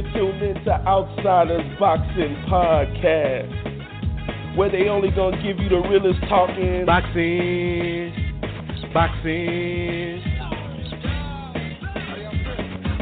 You're 0.00 0.12
tuned 0.12 0.42
into 0.42 0.70
Outsiders 0.70 1.78
Boxing 1.78 2.34
Podcast, 2.48 4.56
where 4.56 4.70
they 4.70 4.88
only 4.88 5.10
gonna 5.10 5.36
give 5.42 5.58
you 5.58 5.68
the 5.68 5.76
realest 5.76 6.18
talking. 6.26 6.86
Boxing, 6.86 8.10
boxing, 8.94 10.22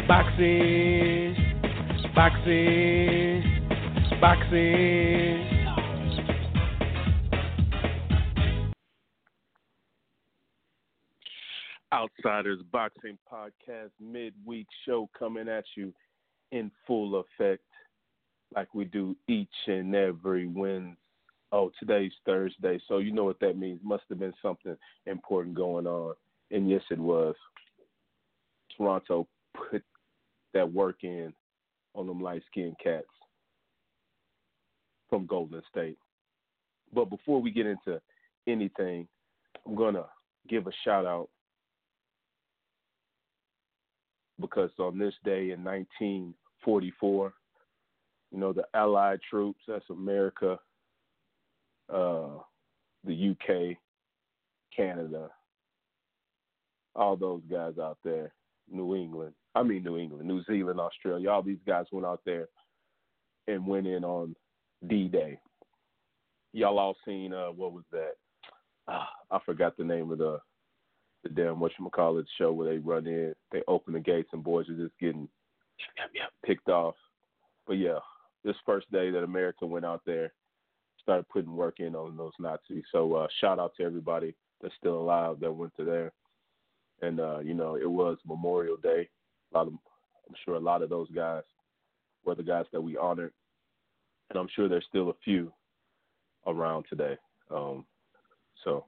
boxing, 0.08 1.36
boxing, 2.16 3.44
boxing. 4.20 5.44
Outsiders 11.92 12.60
Boxing 12.72 13.16
Podcast 13.32 13.90
midweek 14.00 14.66
show 14.84 15.08
coming 15.16 15.48
at 15.48 15.64
you 15.76 15.94
in 16.52 16.70
full 16.86 17.22
effect, 17.38 17.62
like 18.54 18.74
we 18.74 18.84
do 18.84 19.16
each 19.28 19.48
and 19.66 19.94
every 19.94 20.46
Wednesday. 20.46 20.96
Oh, 21.50 21.72
today's 21.78 22.12
Thursday, 22.26 22.78
so 22.88 22.98
you 22.98 23.10
know 23.10 23.24
what 23.24 23.40
that 23.40 23.56
means. 23.56 23.80
Must 23.82 24.04
have 24.10 24.18
been 24.18 24.34
something 24.42 24.76
important 25.06 25.56
going 25.56 25.86
on, 25.86 26.14
and 26.50 26.68
yes, 26.68 26.82
it 26.90 26.98
was. 26.98 27.34
Toronto 28.76 29.26
put 29.70 29.82
that 30.52 30.70
work 30.70 31.04
in 31.04 31.32
on 31.94 32.06
them 32.06 32.20
light 32.20 32.42
skinned 32.50 32.76
cats 32.82 33.06
from 35.08 35.26
Golden 35.26 35.62
State. 35.70 35.96
But 36.92 37.06
before 37.06 37.40
we 37.40 37.50
get 37.50 37.66
into 37.66 37.98
anything, 38.46 39.08
I'm 39.66 39.74
gonna 39.74 40.04
give 40.48 40.66
a 40.66 40.72
shout 40.84 41.06
out 41.06 41.28
because 44.40 44.70
on 44.78 44.98
this 44.98 45.14
day 45.24 45.50
in 45.50 45.64
1944, 46.64 47.32
you 48.30 48.38
know, 48.38 48.52
the 48.52 48.64
Allied 48.74 49.20
troops, 49.28 49.60
that's 49.66 49.88
America, 49.90 50.58
uh, 51.92 52.28
the 53.04 53.30
UK, 53.30 53.76
Canada, 54.74 55.28
all 56.94 57.16
those 57.16 57.42
guys 57.50 57.74
out 57.80 57.98
there, 58.04 58.32
New 58.70 58.94
England, 58.94 59.32
I 59.54 59.62
mean 59.62 59.82
New 59.82 59.98
England, 59.98 60.26
New 60.26 60.42
Zealand, 60.44 60.80
Australia, 60.80 61.30
all 61.30 61.42
these 61.42 61.58
guys 61.66 61.86
went 61.90 62.06
out 62.06 62.20
there 62.26 62.48
and 63.46 63.66
went 63.66 63.86
in 63.86 64.04
on 64.04 64.34
D 64.86 65.08
Day. 65.08 65.40
Y'all 66.52 66.78
all 66.78 66.96
seen 67.06 67.32
uh 67.32 67.48
what 67.48 67.72
was 67.72 67.84
that? 67.92 68.12
Ah, 68.88 69.08
I 69.30 69.38
forgot 69.44 69.76
the 69.76 69.84
name 69.84 70.10
of 70.10 70.18
the 70.18 70.38
the 71.24 71.30
damn 71.30 71.56
whatchamacallit 71.56 72.26
show 72.36 72.52
where 72.52 72.70
they 72.70 72.78
run 72.78 73.06
in, 73.06 73.34
they 73.52 73.62
open 73.66 73.94
the 73.94 74.00
gates 74.00 74.28
and 74.32 74.44
boys 74.44 74.68
are 74.68 74.76
just 74.76 74.96
getting 75.00 75.28
yep, 75.96 76.10
yep, 76.14 76.30
picked 76.44 76.68
off. 76.68 76.94
But 77.66 77.74
yeah, 77.74 77.98
this 78.44 78.56
first 78.64 78.90
day 78.90 79.10
that 79.10 79.22
America 79.24 79.66
went 79.66 79.84
out 79.84 80.02
there, 80.06 80.32
started 81.02 81.28
putting 81.28 81.54
work 81.54 81.80
in 81.80 81.94
on 81.94 82.16
those 82.16 82.32
Nazis. 82.38 82.84
So 82.92 83.14
uh 83.14 83.26
shout 83.40 83.58
out 83.58 83.72
to 83.76 83.84
everybody 83.84 84.34
that's 84.60 84.74
still 84.76 84.98
alive 84.98 85.40
that 85.40 85.52
went 85.52 85.74
to 85.76 85.84
there. 85.84 86.12
And 87.02 87.20
uh, 87.20 87.38
you 87.40 87.54
know, 87.54 87.76
it 87.76 87.90
was 87.90 88.18
Memorial 88.26 88.76
Day. 88.76 89.08
A 89.52 89.56
lot 89.56 89.66
of 89.66 89.74
I'm 90.28 90.34
sure 90.44 90.56
a 90.56 90.60
lot 90.60 90.82
of 90.82 90.90
those 90.90 91.10
guys 91.10 91.42
were 92.24 92.34
the 92.34 92.42
guys 92.42 92.66
that 92.72 92.80
we 92.80 92.96
honored. 92.96 93.32
And 94.30 94.38
I'm 94.38 94.48
sure 94.54 94.68
there's 94.68 94.84
still 94.88 95.10
a 95.10 95.14
few 95.24 95.52
around 96.46 96.84
today. 96.88 97.16
Um, 97.50 97.86
so 98.64 98.84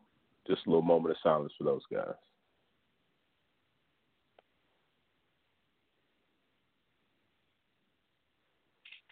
just 0.47 0.67
a 0.67 0.69
little 0.69 0.83
moment 0.83 1.13
of 1.13 1.17
silence 1.23 1.53
for 1.57 1.65
those 1.65 1.83
guys. 1.91 2.15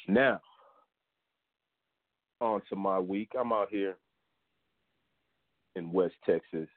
Now, 0.09 0.41
on 2.41 2.63
to 2.71 2.77
my 2.77 2.99
week. 2.99 3.33
I'm 3.39 3.53
out 3.53 3.69
here 3.71 3.97
in 5.77 5.93
West 5.93 6.15
Texas, 6.25 6.69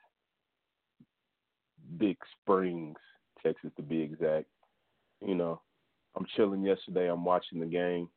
Big 1.97 2.17
Springs, 2.41 2.97
Texas 3.41 3.71
to 3.77 3.81
be 3.81 4.01
exact. 4.01 4.47
You 5.25 5.35
know, 5.35 5.61
I'm 6.17 6.25
chilling 6.35 6.63
yesterday. 6.63 7.09
I'm 7.09 7.23
watching 7.23 7.61
the 7.61 7.65
game. 7.65 8.09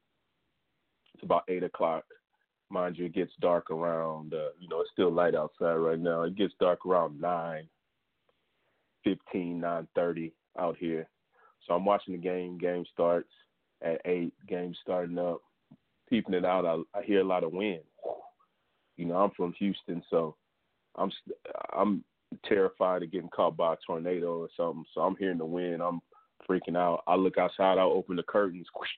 It's 1.14 1.22
about 1.22 1.44
eight 1.48 1.62
o'clock. 1.62 2.04
Mind 2.70 2.98
you, 2.98 3.04
it 3.04 3.14
gets 3.14 3.32
dark 3.40 3.70
around. 3.70 4.34
Uh, 4.34 4.48
you 4.58 4.68
know, 4.68 4.80
it's 4.80 4.90
still 4.92 5.12
light 5.12 5.36
outside 5.36 5.74
right 5.74 5.98
now. 5.98 6.22
It 6.22 6.34
gets 6.34 6.54
dark 6.58 6.84
around 6.84 7.20
nine, 7.20 7.68
fifteen, 9.04 9.60
nine 9.60 9.86
thirty 9.94 10.32
out 10.58 10.76
here. 10.76 11.08
So 11.64 11.74
I'm 11.74 11.84
watching 11.84 12.14
the 12.14 12.20
game. 12.20 12.58
Game 12.58 12.84
starts 12.92 13.28
at 13.84 14.00
eight. 14.04 14.32
Game 14.48 14.74
starting 14.82 15.18
up. 15.18 15.40
Peeping 16.10 16.34
it 16.34 16.44
out, 16.44 16.66
I, 16.66 16.98
I 16.98 17.02
hear 17.02 17.20
a 17.20 17.24
lot 17.24 17.44
of 17.44 17.52
wind. 17.52 17.80
You 18.96 19.06
know, 19.06 19.16
I'm 19.16 19.30
from 19.30 19.54
Houston, 19.58 20.02
so 20.10 20.36
I'm 20.96 21.10
I'm 21.76 22.04
terrified 22.46 23.02
of 23.02 23.10
getting 23.10 23.30
caught 23.30 23.56
by 23.56 23.74
a 23.74 23.76
tornado 23.86 24.40
or 24.40 24.48
something. 24.56 24.84
So 24.94 25.00
I'm 25.00 25.16
hearing 25.16 25.38
the 25.38 25.46
wind. 25.46 25.82
I'm 25.82 26.00
freaking 26.48 26.76
out. 26.76 27.02
I 27.06 27.14
look 27.16 27.38
outside. 27.38 27.78
I 27.78 27.82
open 27.82 28.16
the 28.16 28.22
curtains. 28.22 28.66
Whoosh, 28.76 28.88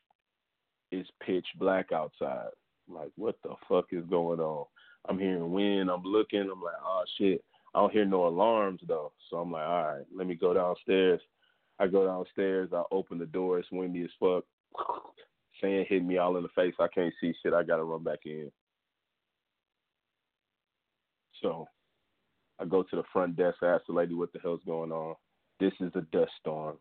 it's 0.90 1.08
pitch 1.24 1.46
black 1.58 1.92
outside. 1.92 2.48
Like, 2.88 3.10
what 3.16 3.36
the 3.42 3.54
fuck 3.68 3.86
is 3.92 4.04
going 4.08 4.40
on? 4.40 4.66
I'm 5.08 5.18
hearing 5.18 5.52
wind. 5.52 5.90
I'm 5.90 6.02
looking. 6.02 6.40
I'm 6.40 6.62
like, 6.62 6.74
oh 6.84 7.04
shit. 7.18 7.42
I 7.74 7.80
don't 7.80 7.92
hear 7.92 8.04
no 8.04 8.26
alarms 8.26 8.80
though. 8.86 9.12
So 9.30 9.36
I'm 9.36 9.52
like, 9.52 9.66
all 9.66 9.84
right, 9.84 10.04
let 10.14 10.26
me 10.26 10.34
go 10.34 10.54
downstairs. 10.54 11.20
I 11.78 11.86
go 11.86 12.06
downstairs. 12.06 12.70
I 12.72 12.82
open 12.90 13.18
the 13.18 13.26
door. 13.26 13.58
It's 13.58 13.70
windy 13.70 14.02
as 14.02 14.10
fuck. 14.18 14.44
Sand 15.60 15.86
hitting 15.88 16.06
me 16.06 16.18
all 16.18 16.36
in 16.36 16.42
the 16.42 16.48
face. 16.50 16.74
I 16.78 16.88
can't 16.88 17.14
see 17.20 17.32
shit. 17.42 17.54
I 17.54 17.62
gotta 17.62 17.84
run 17.84 18.02
back 18.02 18.20
in. 18.24 18.50
So 21.42 21.66
I 22.58 22.64
go 22.64 22.82
to 22.82 22.96
the 22.96 23.02
front 23.12 23.36
desk. 23.36 23.58
I 23.62 23.66
ask 23.66 23.84
the 23.86 23.92
lady 23.92 24.14
what 24.14 24.32
the 24.32 24.38
hell's 24.40 24.60
going 24.66 24.92
on. 24.92 25.14
This 25.60 25.72
is 25.80 25.92
a 25.94 26.02
dust 26.12 26.32
storm. 26.40 26.76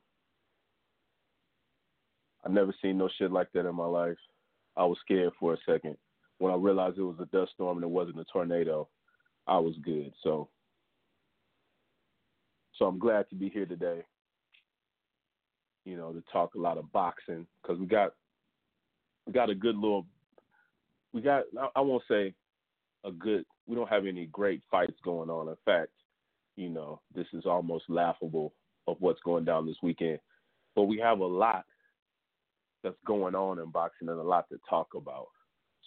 I've 2.46 2.52
never 2.52 2.74
seen 2.82 2.98
no 2.98 3.10
shit 3.18 3.32
like 3.32 3.48
that 3.54 3.68
in 3.68 3.76
my 3.76 3.86
life. 3.86 4.18
I 4.78 4.86
was 4.86 4.98
scared 5.02 5.34
for 5.40 5.54
a 5.54 5.58
second. 5.66 5.98
When 6.38 6.52
I 6.52 6.56
realized 6.56 6.98
it 6.98 7.04
was 7.04 7.20
a 7.22 7.26
dust 7.36 7.54
storm 7.54 7.78
and 7.78 7.86
it 7.86 7.90
wasn't 7.90 8.20
a 8.20 8.26
tornado, 8.26 8.88
I 9.48 9.58
was 9.58 9.76
good. 9.84 10.12
So 10.22 10.50
so 12.78 12.86
I'm 12.86 13.00
glad 13.00 13.30
to 13.30 13.36
be 13.36 13.50
here 13.50 13.66
today. 13.66 14.02
You 15.86 15.98
know, 15.98 16.12
to 16.12 16.24
talk 16.32 16.56
a 16.56 16.60
lot 16.60 16.78
of 16.78 16.92
boxing 16.92 17.46
because 17.62 17.80
we 17.80 17.86
got 17.86 18.14
we 19.26 19.34
got 19.34 19.50
a 19.50 19.56
good 19.56 19.76
little 19.76 20.06
we 21.14 21.22
got 21.22 21.44
I 21.76 21.82
won't 21.82 22.04
say 22.10 22.34
a 23.04 23.12
good 23.12 23.46
we 23.68 23.76
don't 23.76 23.90
have 23.90 24.06
any 24.06 24.26
great 24.28 24.62
fights 24.70 24.98
going 25.04 25.30
on. 25.30 25.48
In 25.48 25.56
fact, 25.64 25.92
you 26.56 26.70
know, 26.70 27.02
this 27.14 27.28
is 27.34 27.46
almost 27.46 27.86
laughable 27.88 28.54
of 28.88 28.98
what's 29.00 29.22
going 29.22 29.46
down 29.46 29.66
this 29.66 29.78
weekend. 29.82 30.20
But 30.76 30.84
we 30.84 31.00
have 31.00 31.20
a 31.20 31.26
lot 31.26 31.66
that's 32.84 32.96
going 33.06 33.36
on 33.36 33.60
in 33.60 33.72
boxing 33.72 34.10
and 34.10 34.20
a 34.20 34.24
lot 34.24 34.48
to 34.50 34.60
talk 34.70 34.90
about. 34.96 35.28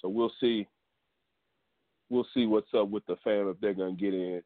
So 0.00 0.08
we'll 0.08 0.32
see. 0.40 0.66
We'll 2.10 2.26
see 2.32 2.46
what's 2.46 2.72
up 2.74 2.88
with 2.88 3.04
the 3.06 3.16
fam 3.22 3.48
if 3.48 3.60
they're 3.60 3.74
gonna 3.74 3.92
get 3.92 4.14
in 4.14 4.42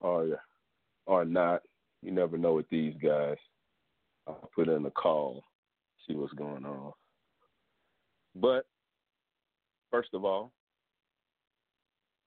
or 0.00 0.40
or 1.06 1.24
not. 1.24 1.62
You 2.02 2.12
never 2.12 2.38
know 2.38 2.54
with 2.54 2.68
these 2.70 2.94
guys. 3.02 3.36
I'll 4.26 4.50
put 4.54 4.68
in 4.68 4.84
a 4.86 4.90
call, 4.90 5.44
see 6.06 6.14
what's 6.14 6.32
going 6.34 6.64
on. 6.64 6.92
But 8.34 8.66
first 9.90 10.10
of 10.14 10.24
all, 10.24 10.52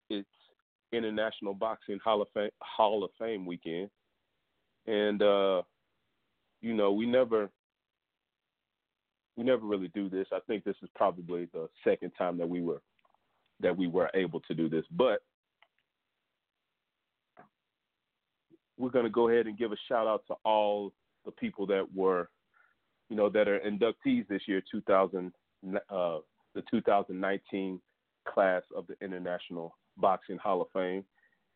it's 0.10 0.28
International 0.92 1.54
Boxing 1.54 2.00
Hall 2.04 2.22
of 2.22 2.28
Fame, 2.34 2.50
Hall 2.62 3.04
of 3.04 3.12
Fame 3.18 3.46
weekend, 3.46 3.90
and 4.86 5.22
uh, 5.22 5.62
you 6.62 6.74
know 6.74 6.92
we 6.92 7.06
never 7.06 7.50
we 9.36 9.44
never 9.44 9.66
really 9.66 9.90
do 9.90 10.10
this. 10.10 10.28
I 10.32 10.40
think 10.48 10.64
this 10.64 10.76
is 10.84 10.90
probably 10.96 11.48
the 11.54 11.68
second 11.84 12.12
time 12.18 12.38
that 12.38 12.50
we 12.50 12.62
were 12.62 12.82
that 13.62 13.76
we 13.76 13.88
were 13.88 14.10
able 14.14 14.42
to 14.42 14.54
do 14.54 14.70
this, 14.70 14.86
but 14.92 15.20
we're 18.78 18.90
going 18.90 19.06
to 19.06 19.12
go 19.12 19.30
ahead 19.30 19.48
and 19.48 19.58
give 19.58 19.72
a 19.72 19.78
shout 19.88 20.08
out 20.08 20.24
to 20.28 20.36
all 20.44 20.92
the 21.26 21.32
people 21.32 21.66
that 21.68 21.86
were, 21.94 22.30
you 23.10 23.16
know, 23.16 23.30
that 23.30 23.48
are 23.48 23.60
inductees 23.60 24.28
this 24.28 24.42
year, 24.48 24.62
2000, 24.72 25.32
uh, 25.90 26.18
the 26.56 26.64
2019 26.70 27.80
class 28.28 28.64
of 28.76 28.86
the 28.88 28.96
International 29.04 29.76
Boxing 29.98 30.38
Hall 30.38 30.62
of 30.62 30.68
Fame. 30.74 31.04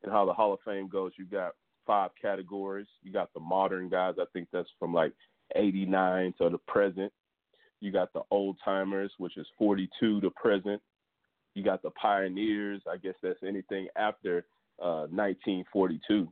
And 0.04 0.12
how 0.12 0.26
the 0.26 0.34
Hall 0.34 0.54
of 0.54 0.60
Fame 0.66 0.88
goes, 0.88 1.14
you 1.18 1.26
got 1.26 1.54
five 1.86 2.12
categories. 2.22 2.88
You 3.02 3.12
got 3.12 3.34
the 3.34 3.40
modern 3.40 3.90
guys. 3.90 4.16
I 4.20 4.26
think 4.34 4.50
that's 4.52 4.70
from 4.78 4.94
like 4.94 5.14
89 5.56 6.34
to 6.40 6.50
the 6.50 6.58
present. 6.68 7.12
You 7.80 7.92
got 7.92 8.12
the 8.14 8.22
old 8.32 8.58
timers, 8.64 9.12
which 9.18 9.38
is 9.38 9.48
42 9.58 10.22
to 10.22 10.30
present. 10.32 10.82
You 11.56 11.64
got 11.64 11.82
the 11.82 11.92
pioneers. 11.92 12.82
I 12.92 12.98
guess 12.98 13.16
that's 13.24 13.42
anything 13.44 13.88
after 13.96 14.46
uh, 14.82 15.08
1942. 15.10 16.28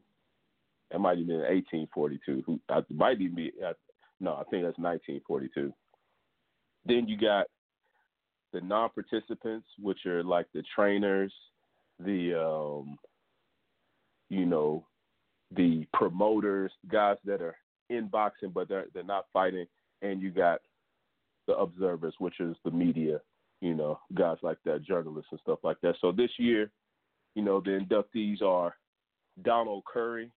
It 0.92 1.00
might 1.00 1.18
even 1.18 1.28
be 1.28 1.34
1842. 1.34 2.44
Who 2.46 2.60
might 2.94 3.20
even 3.20 3.36
be 3.36 3.52
uh, 3.66 3.74
no, 4.20 4.34
I 4.34 4.44
think 4.50 4.64
that's 4.64 4.78
1942. 4.78 5.74
Then 6.86 7.08
you 7.08 7.18
got 7.18 7.48
the 8.54 8.62
non-participants, 8.62 9.68
which 9.80 10.06
are 10.06 10.24
like 10.24 10.46
the 10.54 10.64
trainers, 10.76 11.34
the 12.00 12.40
um, 12.40 12.98
you 14.30 14.46
know, 14.46 14.86
the 15.56 15.86
promoters, 15.94 16.72
guys 16.90 17.18
that 17.26 17.42
are 17.42 17.56
in 17.90 18.08
boxing 18.08 18.50
but 18.50 18.68
they're 18.68 18.86
they're 18.94 19.04
not 19.04 19.26
fighting, 19.34 19.66
and 20.02 20.22
you 20.22 20.32
got 20.32 20.62
the 21.48 21.56
observers, 21.56 22.16
which 22.20 22.40
is 22.40 22.56
the 22.64 22.72
media, 22.72 23.20
you 23.62 23.76
know, 23.76 24.00
guys 24.14 24.38
like 24.42 24.58
that, 24.66 24.84
journalists 24.84 25.30
and 25.32 25.40
stuff 25.42 25.60
like 25.64 25.78
that. 25.82 25.96
So 26.02 26.12
this 26.12 26.32
year, 26.38 26.72
you 27.36 27.44
know, 27.44 27.62
the 27.62 27.72
inductees 27.72 28.42
are 28.42 28.76
Donald 29.44 29.84
Curry, 29.86 30.32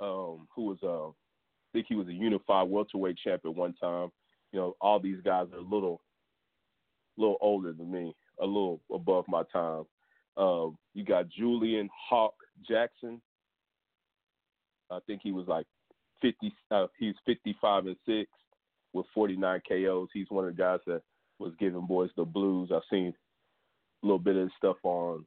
um, 0.00 0.46
who 0.54 0.64
was 0.66 0.78
uh, 0.82 1.08
I 1.08 1.72
think 1.72 1.86
he 1.88 1.94
was 1.94 2.08
a 2.08 2.12
unified 2.12 2.68
welterweight 2.68 3.18
champ 3.22 3.42
at 3.44 3.54
one 3.54 3.74
time. 3.74 4.10
You 4.52 4.60
know, 4.60 4.76
all 4.80 5.00
these 5.00 5.20
guys 5.24 5.46
are 5.52 5.58
a 5.58 5.62
little, 5.62 6.00
little 7.16 7.36
older 7.40 7.72
than 7.72 7.90
me, 7.90 8.14
a 8.40 8.46
little 8.46 8.80
above 8.92 9.24
my 9.28 9.42
time. 9.52 9.84
Um, 10.36 10.76
you 10.94 11.04
got 11.04 11.28
Julian 11.28 11.88
Hawk 12.08 12.34
Jackson. 12.66 13.20
I 14.90 14.98
think 15.06 15.20
he 15.22 15.32
was 15.32 15.46
like 15.48 15.66
50. 16.22 16.54
Uh, 16.70 16.86
he's 16.98 17.14
55 17.26 17.86
and 17.86 17.96
six 18.06 18.30
with 18.92 19.06
49 19.14 19.60
KOs. 19.68 20.08
He's 20.12 20.30
one 20.30 20.46
of 20.46 20.56
the 20.56 20.62
guys 20.62 20.80
that 20.86 21.02
was 21.38 21.52
giving 21.58 21.86
boys 21.86 22.10
the 22.16 22.24
blues. 22.24 22.70
I've 22.74 22.82
seen 22.90 23.12
a 24.02 24.06
little 24.06 24.18
bit 24.18 24.36
of 24.36 24.50
stuff 24.56 24.76
on, 24.82 25.26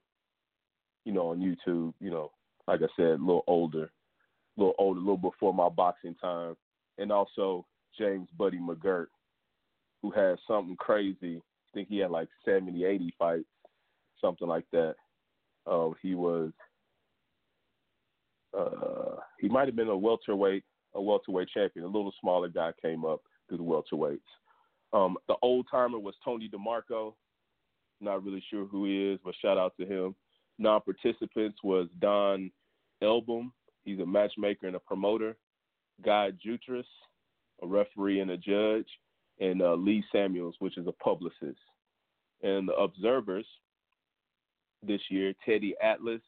you 1.05 1.13
know, 1.13 1.29
on 1.29 1.39
YouTube. 1.39 1.93
You 1.99 2.09
know, 2.09 2.31
like 2.67 2.81
I 2.81 2.87
said, 2.95 3.05
a 3.05 3.11
little 3.11 3.43
older, 3.47 3.83
a 3.83 3.89
little 4.59 4.75
older, 4.77 4.99
a 4.99 5.03
little 5.03 5.17
before 5.17 5.53
my 5.53 5.69
boxing 5.69 6.15
time, 6.15 6.55
and 6.97 7.11
also 7.11 7.65
James 7.97 8.29
Buddy 8.37 8.59
McGirt, 8.59 9.07
who 10.01 10.11
had 10.11 10.37
something 10.47 10.75
crazy. 10.77 11.37
I 11.37 11.69
think 11.73 11.89
he 11.89 11.97
had 11.99 12.11
like 12.11 12.27
70, 12.45 12.83
80 12.83 13.13
fights, 13.17 13.45
something 14.21 14.47
like 14.47 14.65
that. 14.71 14.95
Uh, 15.65 15.89
he 16.01 16.15
was, 16.15 16.51
uh, 18.57 19.17
he 19.39 19.49
might 19.49 19.67
have 19.67 19.75
been 19.75 19.89
a 19.89 19.97
welterweight, 19.97 20.63
a 20.95 21.01
welterweight 21.01 21.49
champion. 21.53 21.85
A 21.85 21.87
little 21.87 22.13
smaller 22.19 22.47
guy 22.47 22.71
came 22.81 23.05
up 23.05 23.21
through 23.47 23.57
the 23.57 23.63
welterweights. 23.63 24.19
Um, 24.91 25.17
the 25.27 25.35
old 25.41 25.67
timer 25.69 25.99
was 25.99 26.15
Tony 26.23 26.49
DeMarco. 26.49 27.13
Not 28.01 28.23
really 28.23 28.43
sure 28.49 28.65
who 28.65 28.85
he 28.85 29.11
is, 29.11 29.19
but 29.23 29.35
shout 29.41 29.57
out 29.57 29.73
to 29.79 29.85
him. 29.85 30.15
Non 30.57 30.81
participants 30.81 31.59
was 31.63 31.87
Don 31.99 32.51
Elbaum. 33.03 33.51
He's 33.83 33.99
a 33.99 34.05
matchmaker 34.05 34.67
and 34.67 34.75
a 34.75 34.79
promoter. 34.79 35.37
Guy 36.03 36.31
Jutras, 36.45 36.85
a 37.61 37.67
referee 37.67 38.19
and 38.19 38.31
a 38.31 38.37
judge. 38.37 38.87
And 39.39 39.61
uh, 39.61 39.75
Lee 39.75 40.03
Samuels, 40.11 40.55
which 40.59 40.77
is 40.77 40.87
a 40.87 40.91
publicist. 40.91 41.59
And 42.43 42.67
the 42.67 42.73
observers 42.73 43.45
this 44.83 45.01
year, 45.09 45.33
Teddy 45.45 45.75
Atlas, 45.81 46.21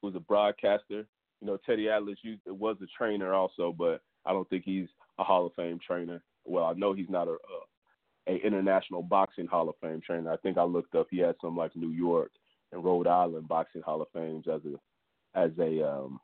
who's 0.00 0.14
a 0.14 0.20
broadcaster. 0.20 1.06
You 1.40 1.46
know, 1.46 1.58
Teddy 1.66 1.88
Atlas 1.88 2.18
was 2.46 2.76
a 2.82 2.86
trainer 2.96 3.34
also, 3.34 3.74
but 3.76 4.00
I 4.24 4.32
don't 4.32 4.48
think 4.48 4.62
he's 4.64 4.86
a 5.18 5.24
Hall 5.24 5.46
of 5.46 5.54
Fame 5.54 5.80
trainer 5.84 6.22
well, 6.44 6.64
I 6.64 6.72
know 6.74 6.92
he's 6.92 7.10
not 7.10 7.28
a, 7.28 7.32
a, 7.32 8.34
a 8.34 8.46
international 8.46 9.02
boxing 9.02 9.46
Hall 9.46 9.68
of 9.68 9.74
Fame 9.80 10.00
trainer. 10.04 10.32
I 10.32 10.36
think 10.38 10.58
I 10.58 10.64
looked 10.64 10.94
up 10.94 11.08
he 11.10 11.18
had 11.18 11.36
some 11.40 11.56
like 11.56 11.74
New 11.76 11.90
York 11.90 12.30
and 12.72 12.84
Rhode 12.84 13.06
Island 13.06 13.48
boxing 13.48 13.82
Hall 13.82 14.02
of 14.02 14.08
Fames 14.12 14.46
as 14.52 14.60
a 14.64 15.38
as 15.38 15.50
a 15.58 15.88
um, 15.88 16.20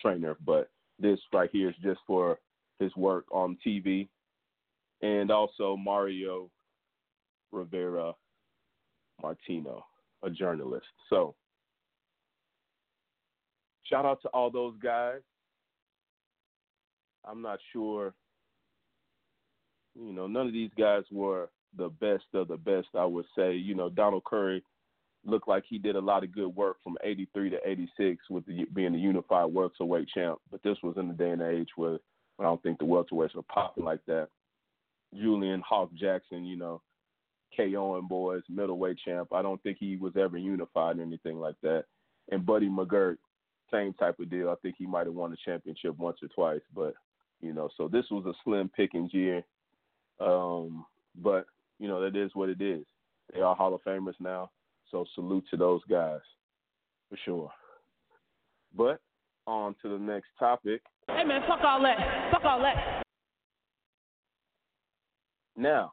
trainer, 0.00 0.36
but 0.44 0.70
this 0.98 1.18
right 1.32 1.50
here 1.52 1.70
is 1.70 1.76
just 1.82 2.00
for 2.06 2.38
his 2.78 2.94
work 2.96 3.24
on 3.30 3.56
TV, 3.66 4.08
and 5.02 5.30
also 5.30 5.76
Mario 5.76 6.50
Rivera 7.52 8.12
Martino, 9.22 9.84
a 10.22 10.30
journalist. 10.30 10.86
So 11.08 11.34
shout 13.84 14.04
out 14.04 14.22
to 14.22 14.28
all 14.28 14.50
those 14.50 14.74
guys. 14.82 15.20
I'm 17.24 17.42
not 17.42 17.58
sure 17.72 18.14
you 19.94 20.12
know, 20.12 20.26
none 20.26 20.46
of 20.46 20.52
these 20.52 20.70
guys 20.78 21.04
were 21.10 21.50
the 21.76 21.88
best 21.88 22.24
of 22.34 22.48
the 22.48 22.56
best, 22.56 22.88
I 22.94 23.04
would 23.04 23.26
say. 23.36 23.54
You 23.54 23.74
know, 23.74 23.88
Donald 23.90 24.24
Curry 24.24 24.62
looked 25.24 25.48
like 25.48 25.64
he 25.68 25.78
did 25.78 25.96
a 25.96 26.00
lot 26.00 26.24
of 26.24 26.32
good 26.32 26.54
work 26.54 26.76
from 26.82 26.96
83 27.04 27.50
to 27.50 27.58
86 27.64 28.30
with 28.30 28.46
the, 28.46 28.64
being 28.74 28.92
the 28.92 28.98
unified 28.98 29.52
welterweight 29.52 30.08
champ. 30.08 30.38
But 30.50 30.62
this 30.62 30.78
was 30.82 30.96
in 30.96 31.08
the 31.08 31.14
day 31.14 31.30
and 31.30 31.42
age 31.42 31.68
where 31.76 31.98
I 32.38 32.44
don't 32.44 32.62
think 32.62 32.78
the 32.78 32.84
welterweights 32.84 33.34
were 33.34 33.42
popping 33.42 33.84
like 33.84 34.04
that. 34.06 34.28
Julian 35.14 35.62
Hawk 35.66 35.90
Jackson, 35.94 36.44
you 36.44 36.56
know, 36.56 36.80
KOing 37.58 38.08
boys, 38.08 38.42
middleweight 38.48 38.98
champ. 39.04 39.32
I 39.32 39.42
don't 39.42 39.62
think 39.62 39.78
he 39.78 39.96
was 39.96 40.12
ever 40.16 40.38
unified 40.38 40.98
or 40.98 41.02
anything 41.02 41.38
like 41.38 41.56
that. 41.62 41.84
And 42.30 42.46
Buddy 42.46 42.68
McGirt, 42.68 43.16
same 43.72 43.92
type 43.94 44.18
of 44.20 44.30
deal. 44.30 44.50
I 44.50 44.54
think 44.62 44.76
he 44.78 44.86
might 44.86 45.06
have 45.06 45.14
won 45.14 45.30
the 45.30 45.36
championship 45.44 45.98
once 45.98 46.18
or 46.22 46.28
twice, 46.28 46.62
but 46.74 46.94
you 47.40 47.52
know, 47.52 47.68
so 47.76 47.88
this 47.88 48.04
was 48.10 48.24
a 48.26 48.34
slim 48.44 48.68
pickings 48.68 49.14
year. 49.14 49.42
Um, 50.20 50.84
but 51.22 51.46
you 51.78 51.88
know 51.88 52.00
that 52.02 52.16
is 52.16 52.30
what 52.34 52.48
it 52.48 52.60
is. 52.60 52.84
They 53.32 53.40
are 53.40 53.54
Hall 53.54 53.74
of 53.74 53.82
Famers 53.82 54.14
now, 54.20 54.50
so 54.90 55.04
salute 55.14 55.44
to 55.50 55.56
those 55.56 55.80
guys 55.88 56.20
for 57.08 57.18
sure. 57.24 57.50
But 58.76 59.00
on 59.46 59.74
to 59.82 59.88
the 59.88 59.98
next 59.98 60.28
topic. 60.38 60.82
Hey 61.08 61.24
man, 61.24 61.42
fuck 61.48 61.60
all 61.64 61.82
that. 61.82 62.30
Fuck 62.32 62.44
all 62.44 62.60
that. 62.60 63.02
Now, 65.56 65.92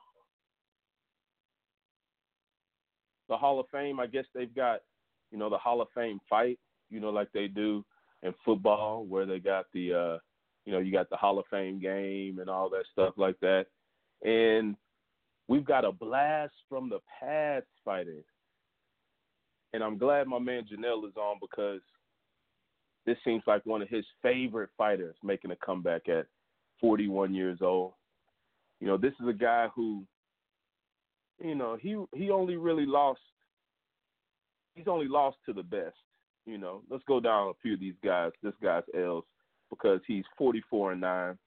the 3.28 3.36
Hall 3.38 3.60
of 3.60 3.66
Fame, 3.72 4.00
I 4.00 4.08
guess 4.08 4.26
they've 4.34 4.54
got, 4.54 4.80
you 5.32 5.38
know, 5.38 5.50
the 5.50 5.58
Hall 5.58 5.82
of 5.82 5.90
Fame 5.94 6.20
fight, 6.30 6.60
you 6.90 7.00
know, 7.00 7.10
like 7.10 7.30
they 7.34 7.48
do 7.48 7.84
in 8.24 8.34
football, 8.46 9.06
where 9.06 9.26
they 9.26 9.40
got 9.40 9.66
the, 9.74 9.94
uh, 9.94 10.18
you 10.66 10.72
know, 10.72 10.80
you 10.80 10.92
got 10.92 11.10
the 11.10 11.18
Hall 11.18 11.40
of 11.40 11.46
Fame 11.52 11.80
game 11.80 12.40
and 12.40 12.50
all 12.50 12.70
that 12.70 12.86
stuff 12.92 13.16
like 13.18 13.38
that. 13.42 13.66
And 14.24 14.76
we've 15.48 15.66
got 15.66 15.86
a 15.86 15.92
blast 15.92 16.54
from 16.70 16.90
the 16.90 17.00
past 17.20 17.66
fighting. 17.84 18.24
And 19.78 19.84
I'm 19.84 20.00
glad 20.00 20.26
my 20.26 20.40
man 20.40 20.64
Janelle 20.64 21.08
is 21.08 21.16
on 21.18 21.38
because 21.40 21.82
this 23.06 23.16
seems 23.24 23.44
like 23.46 23.64
one 23.64 23.84
of 23.84 23.88
his 23.88 24.04
favorite 24.24 24.72
fighters 24.76 25.16
making 25.24 25.52
a 25.52 25.56
comeback 25.56 26.10
at 26.10 26.26
41 26.82 27.36
years 27.36 27.60
old. 27.62 27.94
You 28.80 28.88
know, 28.88 28.98
this 28.98 29.14
is 29.22 29.28
a 29.28 29.34
guy 29.34 29.68
who, 29.76 30.04
you 31.40 31.54
know, 31.54 31.78
he 31.80 31.96
he 32.16 32.32
only 32.32 32.56
really 32.56 32.88
lost. 32.88 33.20
He's 34.74 34.88
only 34.88 35.08
lost 35.08 35.38
to 35.46 35.54
the 35.54 35.62
best. 35.62 35.94
You 36.48 36.58
know, 36.58 36.82
let's 36.90 37.04
go 37.08 37.20
down 37.20 37.50
a 37.50 37.62
few 37.62 37.76
of 37.76 37.80
these 37.80 37.94
guys. 38.04 38.32
This 38.42 38.56
guy's 38.64 38.82
L's 38.96 39.26
because 39.70 40.00
he's 40.08 40.26
44 40.40 40.94
and 40.94 41.02
nine. 41.02 41.38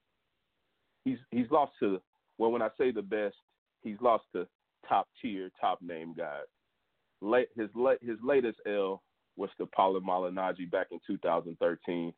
He's 1.05 1.19
he's 1.33 1.51
lost 1.51 1.73
to 1.81 2.01
well, 2.39 2.53
when 2.53 2.63
I 2.63 2.69
say 2.79 2.93
the 2.93 3.03
best, 3.03 3.35
he's 3.83 4.01
lost 4.01 4.23
to 4.37 4.47
top 4.89 5.09
tier, 5.21 5.51
top 5.61 5.83
name 5.83 6.15
guys. 6.17 6.47
His 7.21 7.69
his 8.03 8.19
latest 8.23 8.59
L 8.67 9.03
was 9.37 9.51
to 9.59 9.67
Paulie 9.67 10.03
Malignaggi 10.03 10.71
back 10.71 10.89
in 10.91 11.01
2013 11.07 12.13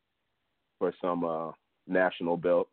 for 0.79 0.95
some 1.01 1.25
uh, 1.25 1.51
national 1.87 2.37
belt. 2.37 2.69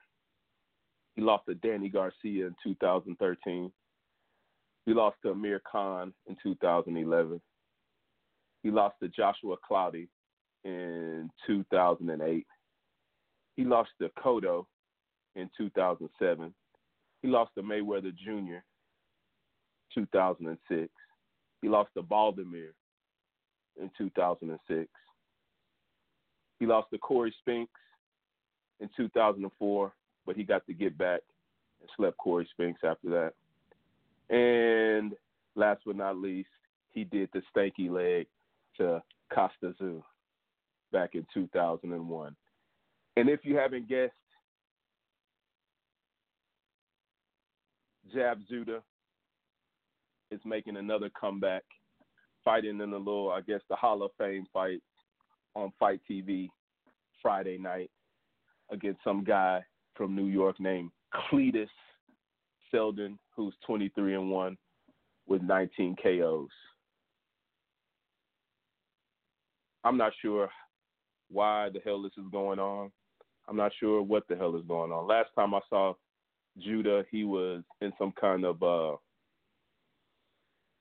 He 1.16 1.22
lost 1.22 1.46
to 1.48 1.56
Danny 1.56 1.90
Garcia 1.90 2.48
in 2.48 2.56
2013. 2.64 3.72
He 4.86 4.94
lost 4.94 5.18
to 5.24 5.32
Amir 5.32 5.62
Khan 5.70 6.14
in 6.28 6.36
2011. 6.42 7.42
He 8.64 8.72
lost 8.72 8.96
to 9.02 9.10
Joshua 9.10 9.56
Clottey 9.70 10.08
in 10.64 11.30
2008. 11.48 12.48
He 13.56 13.66
lost 13.66 13.90
to 14.02 14.10
Cotto 14.18 14.66
in 15.36 15.50
2007. 15.58 16.54
He 17.22 17.28
lost 17.28 17.52
to 17.56 17.64
Mayweather 17.64 18.16
Jr. 18.16 18.60
2006. 19.94 20.90
He 21.62 21.70
lost 21.70 21.90
to 21.96 22.04
Baldomir 22.04 22.72
in 23.80 23.90
2006. 23.98 24.88
He 26.60 26.66
lost 26.66 26.90
to 26.92 26.98
Corey 26.98 27.34
Spinks 27.40 27.72
in 28.80 28.90
2004, 28.96 29.94
but 30.26 30.36
he 30.36 30.44
got 30.44 30.66
to 30.68 30.74
get 30.74 30.98
back 30.98 31.22
and 31.82 31.90
slept 31.96 32.18
Corey 32.18 32.48
Spinks 32.52 32.82
after 32.84 33.10
that. 33.10 33.34
And 34.34 35.14
last 35.56 35.82
but 35.86 35.96
not 35.96 36.18
least, 36.18 36.50
he 36.92 37.04
did 37.04 37.30
the 37.34 37.42
stanky 37.56 37.90
leg 37.90 38.28
to 38.78 39.02
Kostya 39.34 39.74
Tszyu 39.80 40.02
back 40.92 41.16
in 41.16 41.26
2001. 41.34 42.36
And 43.16 43.30
if 43.30 43.42
you 43.44 43.58
haven't 43.58 43.88
guessed, 43.88 44.14
Zab 48.14 48.40
Judah 48.50 48.82
is 50.32 50.40
making 50.46 50.78
another 50.78 51.10
comeback, 51.20 51.64
fighting 52.44 52.80
in 52.82 52.92
the 52.92 52.98
little, 52.98 53.32
I 53.32 53.42
guess, 53.42 53.62
the 53.70 53.76
Hall 53.76 54.04
of 54.04 54.12
Fame 54.18 54.46
fight 54.54 54.82
on 55.56 55.72
FITE 55.80 56.02
TV 56.10 56.50
Friday 57.22 57.58
night 57.58 57.90
against 58.72 59.04
some 59.04 59.24
guy 59.24 59.64
from 59.96 60.16
New 60.16 60.28
York 60.28 60.60
named 60.60 60.92
Cletus 61.14 61.70
Seldin, 62.74 63.18
who's 63.36 63.56
23 63.66 64.16
and 64.16 64.30
1 64.30 64.58
with 65.28 65.42
19 65.42 65.96
KOs. 66.02 66.50
I'm 69.84 69.98
not 69.98 70.14
sure 70.22 70.50
why 71.30 71.70
the 71.74 71.80
hell 71.84 72.02
this 72.02 72.12
is 72.18 72.30
going 72.32 72.60
on. 72.60 72.92
I'm 73.48 73.56
not 73.56 73.72
sure 73.80 74.02
what 74.02 74.28
the 74.28 74.36
hell 74.36 74.56
is 74.56 74.66
going 74.68 74.92
on. 74.92 75.08
Last 75.08 75.30
time 75.36 75.54
I 75.54 75.62
saw 75.70 75.94
Judah, 76.60 77.04
he 77.10 77.24
was 77.24 77.64
in 77.82 77.92
some 77.98 78.14
kind 78.20 78.46
of 78.46 78.62
uh 78.62 78.98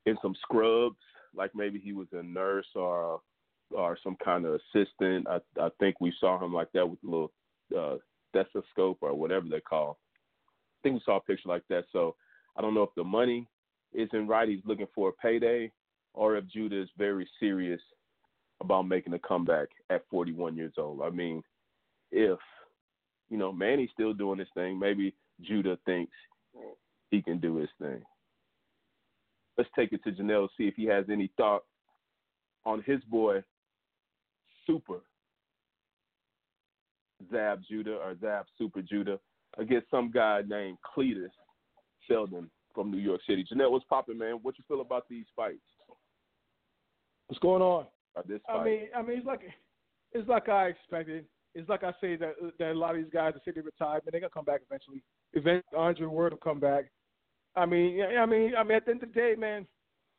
in 0.09 0.17
some 0.21 0.35
scrubs, 0.41 0.97
like 1.35 1.51
maybe 1.55 1.79
he 1.79 1.93
was 1.93 2.07
a 2.13 2.23
nurse 2.23 2.67
or 2.75 3.21
or 3.71 3.97
some 4.03 4.17
kind 4.23 4.45
of 4.45 4.55
assistant. 4.55 5.27
I 5.27 5.39
I 5.59 5.69
think 5.79 5.99
we 5.99 6.13
saw 6.19 6.43
him 6.43 6.53
like 6.53 6.71
that 6.73 6.89
with 6.89 6.99
a 7.03 7.09
little 7.09 7.31
uh 7.77 7.97
stethoscope 8.29 8.99
or 9.01 9.13
whatever 9.13 9.47
they 9.49 9.61
call. 9.61 9.97
I 10.47 10.79
think 10.83 10.95
we 10.95 11.01
saw 11.05 11.17
a 11.17 11.21
picture 11.21 11.49
like 11.49 11.63
that. 11.69 11.85
So 11.91 12.15
I 12.57 12.61
don't 12.61 12.73
know 12.73 12.83
if 12.83 12.95
the 12.95 13.03
money 13.03 13.47
isn't 13.93 14.27
right. 14.27 14.49
He's 14.49 14.65
looking 14.65 14.87
for 14.93 15.09
a 15.09 15.13
payday, 15.13 15.71
or 16.13 16.35
if 16.35 16.47
Judah 16.47 16.81
is 16.81 16.89
very 16.97 17.27
serious 17.39 17.81
about 18.61 18.87
making 18.87 19.13
a 19.13 19.19
comeback 19.19 19.69
at 19.89 20.03
41 20.09 20.55
years 20.55 20.73
old. 20.77 21.01
I 21.01 21.09
mean, 21.09 21.41
if 22.11 22.39
you 23.29 23.37
know 23.37 23.51
Manny's 23.51 23.89
still 23.93 24.13
doing 24.13 24.39
his 24.39 24.47
thing, 24.53 24.77
maybe 24.79 25.13
Judah 25.41 25.77
thinks 25.85 26.13
he 27.09 27.21
can 27.21 27.39
do 27.39 27.55
his 27.57 27.69
thing. 27.79 28.01
Let's 29.59 29.69
take 29.77 29.91
it 29.91 30.01
to 30.05 30.13
Janelle 30.13 30.47
see 30.57 30.69
if 30.69 30.75
he 30.75 30.85
has 30.85 31.03
any 31.11 31.29
thought 31.35 31.63
on 32.65 32.81
his 32.83 33.01
boy 33.11 33.43
Super 34.65 35.01
Zab 37.29 37.61
Judah 37.69 37.95
or 37.95 38.15
Zab 38.21 38.45
Super 38.57 38.81
Judah 38.81 39.19
against 39.57 39.91
some 39.91 40.11
guy 40.11 40.43
named 40.47 40.77
Cletus 40.95 41.27
Sheldon 42.07 42.49
from 42.73 42.89
New 42.89 42.99
York 42.99 43.19
City. 43.27 43.45
Janelle, 43.51 43.71
what's 43.71 43.83
popping, 43.89 44.17
man? 44.17 44.35
What 44.43 44.57
you 44.57 44.63
feel 44.65 44.79
about 44.79 45.09
these 45.09 45.25
fights? 45.35 45.57
What's 47.27 47.39
going 47.39 47.61
on? 47.61 47.85
This 48.29 48.39
fight? 48.47 48.61
I 48.61 48.63
mean, 48.63 48.79
I 48.95 49.01
mean, 49.01 49.17
it's 49.17 49.27
like 49.27 49.41
it's 50.13 50.29
like 50.29 50.47
I 50.47 50.67
expected. 50.67 51.25
It's 51.53 51.67
like 51.67 51.83
I 51.83 51.91
say 51.99 52.15
that 52.15 52.35
that 52.59 52.71
a 52.71 52.73
lot 52.73 52.95
of 52.95 53.03
these 53.03 53.11
guys 53.11 53.33
that 53.33 53.43
say 53.43 53.51
they 53.53 53.59
retired, 53.59 54.03
but 54.05 54.13
they 54.13 54.21
gonna 54.21 54.29
come 54.29 54.45
back 54.45 54.61
eventually. 54.65 55.03
Eventually, 55.33 55.77
Andre 55.77 56.05
Ward 56.05 56.31
will 56.31 56.39
come 56.39 56.61
back. 56.61 56.85
I 57.55 57.65
mean, 57.65 58.01
I 58.01 58.25
mean, 58.25 58.53
I 58.57 58.63
mean, 58.63 58.77
at 58.77 58.85
the 58.85 58.91
end 58.91 59.03
of 59.03 59.09
the 59.13 59.19
day, 59.19 59.35
man, 59.37 59.65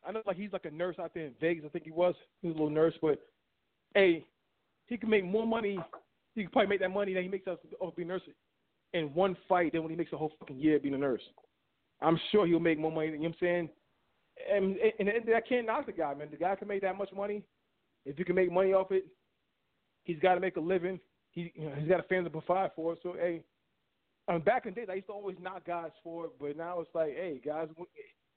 I 0.06 0.12
know 0.12 0.22
like 0.26 0.36
he's 0.36 0.52
like 0.52 0.64
a 0.64 0.70
nurse 0.70 0.96
out 0.98 1.12
there 1.14 1.26
in 1.26 1.34
Vegas. 1.40 1.64
I 1.66 1.68
think 1.68 1.84
he 1.84 1.90
was. 1.90 2.14
He 2.42 2.48
was 2.48 2.56
a 2.56 2.58
little 2.58 2.74
nurse, 2.74 2.94
but 3.00 3.18
hey, 3.94 4.24
he 4.86 4.96
can 4.96 5.10
make 5.10 5.24
more 5.24 5.46
money. 5.46 5.78
He 6.34 6.42
can 6.42 6.50
probably 6.50 6.68
make 6.68 6.80
that 6.80 6.90
money 6.90 7.14
that 7.14 7.22
he 7.22 7.28
makes 7.28 7.46
off 7.46 7.96
being 7.96 8.08
a 8.08 8.12
nurse 8.12 8.22
in 8.92 9.14
one 9.14 9.36
fight 9.48 9.72
than 9.72 9.82
when 9.82 9.90
he 9.90 9.96
makes 9.96 10.12
a 10.12 10.16
whole 10.16 10.32
fucking 10.38 10.58
year 10.58 10.78
being 10.78 10.94
a 10.94 10.98
nurse. 10.98 11.22
I'm 12.00 12.18
sure 12.30 12.46
he'll 12.46 12.60
make 12.60 12.78
more 12.78 12.92
money. 12.92 13.08
You 13.08 13.12
know 13.14 13.20
what 13.20 13.28
I'm 13.28 13.34
saying? 13.40 13.68
And, 14.50 14.76
and, 14.98 15.08
and 15.08 15.34
I 15.34 15.40
can't 15.40 15.66
knock 15.66 15.86
the 15.86 15.92
guy, 15.92 16.14
man. 16.14 16.28
The 16.30 16.36
guy 16.36 16.54
can 16.56 16.68
make 16.68 16.82
that 16.82 16.96
much 16.96 17.10
money. 17.14 17.42
If 18.06 18.18
you 18.18 18.24
can 18.24 18.34
make 18.34 18.50
money 18.50 18.72
off 18.72 18.90
it, 18.90 19.06
he's 20.04 20.18
got 20.18 20.34
to 20.34 20.40
make 20.40 20.56
a 20.56 20.60
living. 20.60 20.98
He, 21.32 21.52
you 21.54 21.68
know, 21.68 21.74
he's 21.78 21.88
got 21.88 22.00
a 22.00 22.04
family 22.04 22.24
to 22.24 22.30
provide 22.30 22.70
for. 22.74 22.96
So, 23.02 23.14
hey, 23.18 23.42
Back 24.44 24.66
in 24.66 24.74
the 24.74 24.80
days, 24.80 24.88
I 24.90 24.94
used 24.94 25.08
to 25.08 25.12
always 25.12 25.36
knock 25.42 25.66
guys 25.66 25.90
for 26.04 26.26
it, 26.26 26.30
but 26.40 26.56
now 26.56 26.80
it's 26.80 26.94
like, 26.94 27.10
hey, 27.16 27.40
guys, 27.44 27.68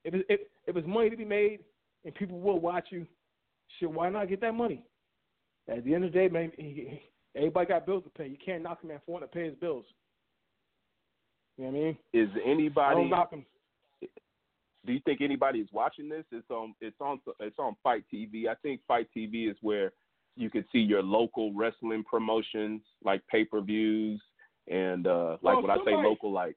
if 0.03 0.13
it, 0.13 0.25
if, 0.27 0.39
if 0.65 0.75
it's 0.75 0.87
money 0.87 1.09
to 1.09 1.17
be 1.17 1.25
made 1.25 1.59
and 2.03 2.15
people 2.15 2.39
will 2.39 2.59
watch 2.59 2.87
you, 2.89 3.05
shit, 3.79 3.91
why 3.91 4.09
not 4.09 4.27
get 4.27 4.41
that 4.41 4.53
money? 4.53 4.83
At 5.69 5.85
the 5.85 5.93
end 5.93 6.03
of 6.03 6.11
the 6.11 6.17
day, 6.17 6.27
man, 6.27 6.51
he, 6.57 6.99
everybody 7.35 7.67
got 7.67 7.85
bills 7.85 8.03
to 8.03 8.09
pay. 8.09 8.27
You 8.27 8.37
can't 8.43 8.63
knock 8.63 8.79
a 8.83 8.87
man 8.87 8.99
for 9.05 9.13
wanting 9.13 9.29
to 9.29 9.33
pay 9.33 9.45
his 9.45 9.55
bills. 9.55 9.85
You 11.57 11.65
know 11.65 11.71
what 11.71 11.77
I 11.77 11.81
mean? 11.83 11.97
Is 12.13 12.29
anybody? 12.43 12.95
Don't 12.95 13.09
knock 13.09 13.31
him. 13.31 13.45
Do 14.85 14.91
you 14.91 14.99
think 15.05 15.21
anybody 15.21 15.59
is 15.59 15.69
watching 15.71 16.09
this? 16.09 16.25
It's 16.31 16.49
on. 16.49 16.73
It's 16.81 16.99
on. 16.99 17.19
It's 17.39 17.59
on 17.59 17.75
FITE 17.83 18.03
TV. 18.11 18.47
I 18.47 18.55
think 18.55 18.81
FITE 18.87 19.07
TV 19.15 19.49
is 19.49 19.55
where 19.61 19.93
you 20.35 20.49
can 20.49 20.65
see 20.71 20.79
your 20.79 21.03
local 21.03 21.53
wrestling 21.53 22.03
promotions, 22.09 22.81
like 23.03 23.21
pay 23.27 23.45
per 23.45 23.61
views, 23.61 24.21
and 24.67 25.07
uh 25.07 25.37
like 25.41 25.57
Oh, 25.57 25.61
when 25.61 25.71
I 25.71 25.77
say 25.85 25.95
local, 25.95 26.31
like 26.31 26.55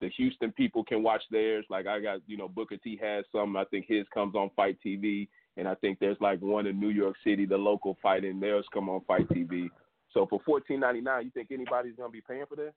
the 0.00 0.08
Houston 0.10 0.52
people 0.52 0.84
can 0.84 1.02
watch 1.02 1.22
theirs. 1.30 1.64
Like 1.70 1.86
I 1.86 2.00
got, 2.00 2.20
you 2.26 2.36
know, 2.36 2.48
Booker 2.48 2.76
T 2.76 2.98
has 3.02 3.24
some. 3.32 3.56
I 3.56 3.64
think 3.64 3.86
his 3.88 4.06
comes 4.12 4.34
on 4.34 4.50
FITE 4.56 4.78
TV, 4.84 5.28
and 5.56 5.66
I 5.66 5.74
think 5.76 5.98
there's 5.98 6.16
like 6.20 6.40
one 6.40 6.66
in 6.66 6.78
New 6.78 6.90
York 6.90 7.16
City, 7.24 7.46
the 7.46 7.56
local 7.56 7.96
fight, 8.02 8.24
and 8.24 8.42
theirs 8.42 8.66
come 8.72 8.88
on 8.88 9.00
FITE 9.06 9.28
TV. 9.28 9.70
So 10.12 10.26
for 10.26 10.40
fourteen 10.44 10.80
ninety 10.80 11.00
nine, 11.00 11.24
you 11.24 11.30
think 11.30 11.50
anybody's 11.50 11.96
gonna 11.96 12.10
be 12.10 12.20
paying 12.20 12.44
for 12.48 12.56
this? 12.56 12.72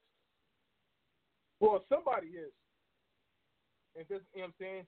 Well, 1.60 1.84
somebody 1.90 2.28
is. 2.28 2.52
And 3.96 4.06
this, 4.08 4.22
you 4.34 4.42
know 4.42 4.46
what 4.46 4.48
I'm 4.48 4.54
saying? 4.60 4.84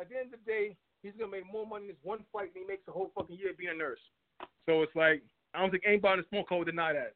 At 0.00 0.08
the 0.08 0.16
end 0.18 0.34
of 0.34 0.40
the 0.44 0.50
day, 0.50 0.76
he's 1.02 1.12
gonna 1.18 1.30
make 1.30 1.50
more 1.50 1.66
money 1.66 1.84
in 1.84 1.88
this 1.88 1.96
one 2.02 2.24
fight 2.32 2.52
than 2.54 2.62
he 2.64 2.68
makes 2.68 2.84
the 2.86 2.92
whole 2.92 3.12
fucking 3.14 3.38
year 3.38 3.52
being 3.56 3.70
a 3.70 3.76
nurse. 3.76 4.00
So 4.66 4.82
it's 4.82 4.94
like 4.94 5.22
I 5.54 5.60
don't 5.60 5.70
think 5.70 5.84
anybody 5.86 6.18
in 6.18 6.20
the 6.20 6.36
smoke 6.36 6.48
hole 6.48 6.58
would 6.58 6.66
deny 6.66 6.92
that. 6.92 7.14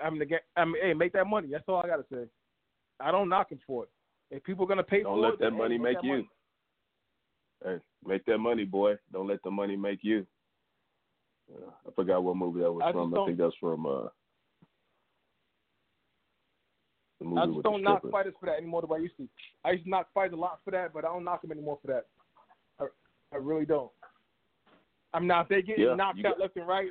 I 0.00 0.10
mean, 0.10 0.22
I 0.56 0.64
mean, 0.64 0.74
hey, 0.82 0.94
make 0.94 1.12
that 1.12 1.26
money. 1.26 1.48
That's 1.50 1.64
all 1.68 1.82
I 1.82 1.86
gotta 1.88 2.04
say. 2.12 2.24
I 3.00 3.10
don't 3.10 3.28
knock 3.28 3.50
him 3.50 3.58
for 3.66 3.84
it. 3.84 3.90
If 4.30 4.44
people 4.44 4.64
are 4.64 4.68
gonna 4.68 4.82
pay 4.82 5.02
Don't 5.02 5.16
for 5.16 5.30
let 5.30 5.38
that 5.40 5.50
money 5.52 5.78
make 5.78 5.96
that 5.96 6.04
you. 6.04 6.10
money. 6.10 6.28
Hey, 7.64 7.76
make 8.04 8.24
that 8.26 8.38
money, 8.38 8.64
boy. 8.64 8.94
Don't 9.12 9.26
let 9.26 9.42
the 9.42 9.50
money 9.50 9.76
make 9.76 10.00
you. 10.02 10.26
Uh, 11.52 11.70
I 11.88 11.90
forgot 11.94 12.22
what 12.22 12.36
movie 12.36 12.60
that 12.60 12.70
was 12.72 12.82
I 12.84 12.92
from. 12.92 13.12
I 13.14 13.24
think 13.26 13.38
that's 13.38 13.54
from 13.58 13.86
uh, 13.86 14.08
the 17.18 17.24
movie 17.24 17.40
I 17.40 17.46
just 17.46 17.62
don't 17.62 17.82
knock 17.82 18.02
fighters 18.10 18.34
for 18.38 18.46
that 18.46 18.58
anymore 18.58 18.82
the 18.82 18.86
way 18.86 18.98
I 18.98 19.02
used 19.02 19.16
to. 19.16 19.28
I 19.64 19.72
used 19.72 19.84
to 19.84 19.90
knock 19.90 20.08
fighters 20.14 20.34
a 20.34 20.36
lot 20.36 20.60
for 20.64 20.70
that, 20.70 20.92
but 20.92 21.04
I 21.04 21.08
don't 21.08 21.24
knock 21.24 21.42
them 21.42 21.50
anymore 21.52 21.78
for 21.82 21.88
that. 21.88 22.06
I, 22.80 22.84
I 23.34 23.38
really 23.38 23.64
don't. 23.66 23.90
I'm 25.14 25.26
not. 25.26 25.42
If 25.44 25.48
they 25.48 25.62
getting 25.62 25.84
Yeah, 25.86 25.94
knocked 25.94 26.18
out 26.18 26.22
got- 26.36 26.40
left 26.40 26.56
and 26.56 26.66
right, 26.68 26.90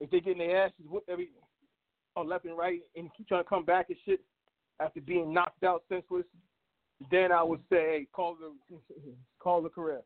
if 0.00 0.10
they 0.10 0.20
getting 0.20 0.38
their 0.38 0.64
asses 0.66 0.86
whooped 0.88 1.08
every 1.08 1.28
on 2.16 2.28
left 2.28 2.44
and 2.44 2.56
right 2.56 2.80
and 2.96 3.10
keep 3.16 3.28
trying 3.28 3.42
to 3.42 3.48
come 3.48 3.64
back 3.64 3.86
and 3.88 3.98
shit 4.04 4.20
after 4.80 5.00
being 5.00 5.32
knocked 5.32 5.64
out 5.64 5.82
senseless, 5.88 6.24
then 7.10 7.32
I 7.32 7.42
would 7.42 7.60
say, 7.70 7.76
hey, 7.76 8.06
call 8.12 8.36
the 8.36 8.76
call 9.38 9.62
the 9.62 9.68
career. 9.68 10.02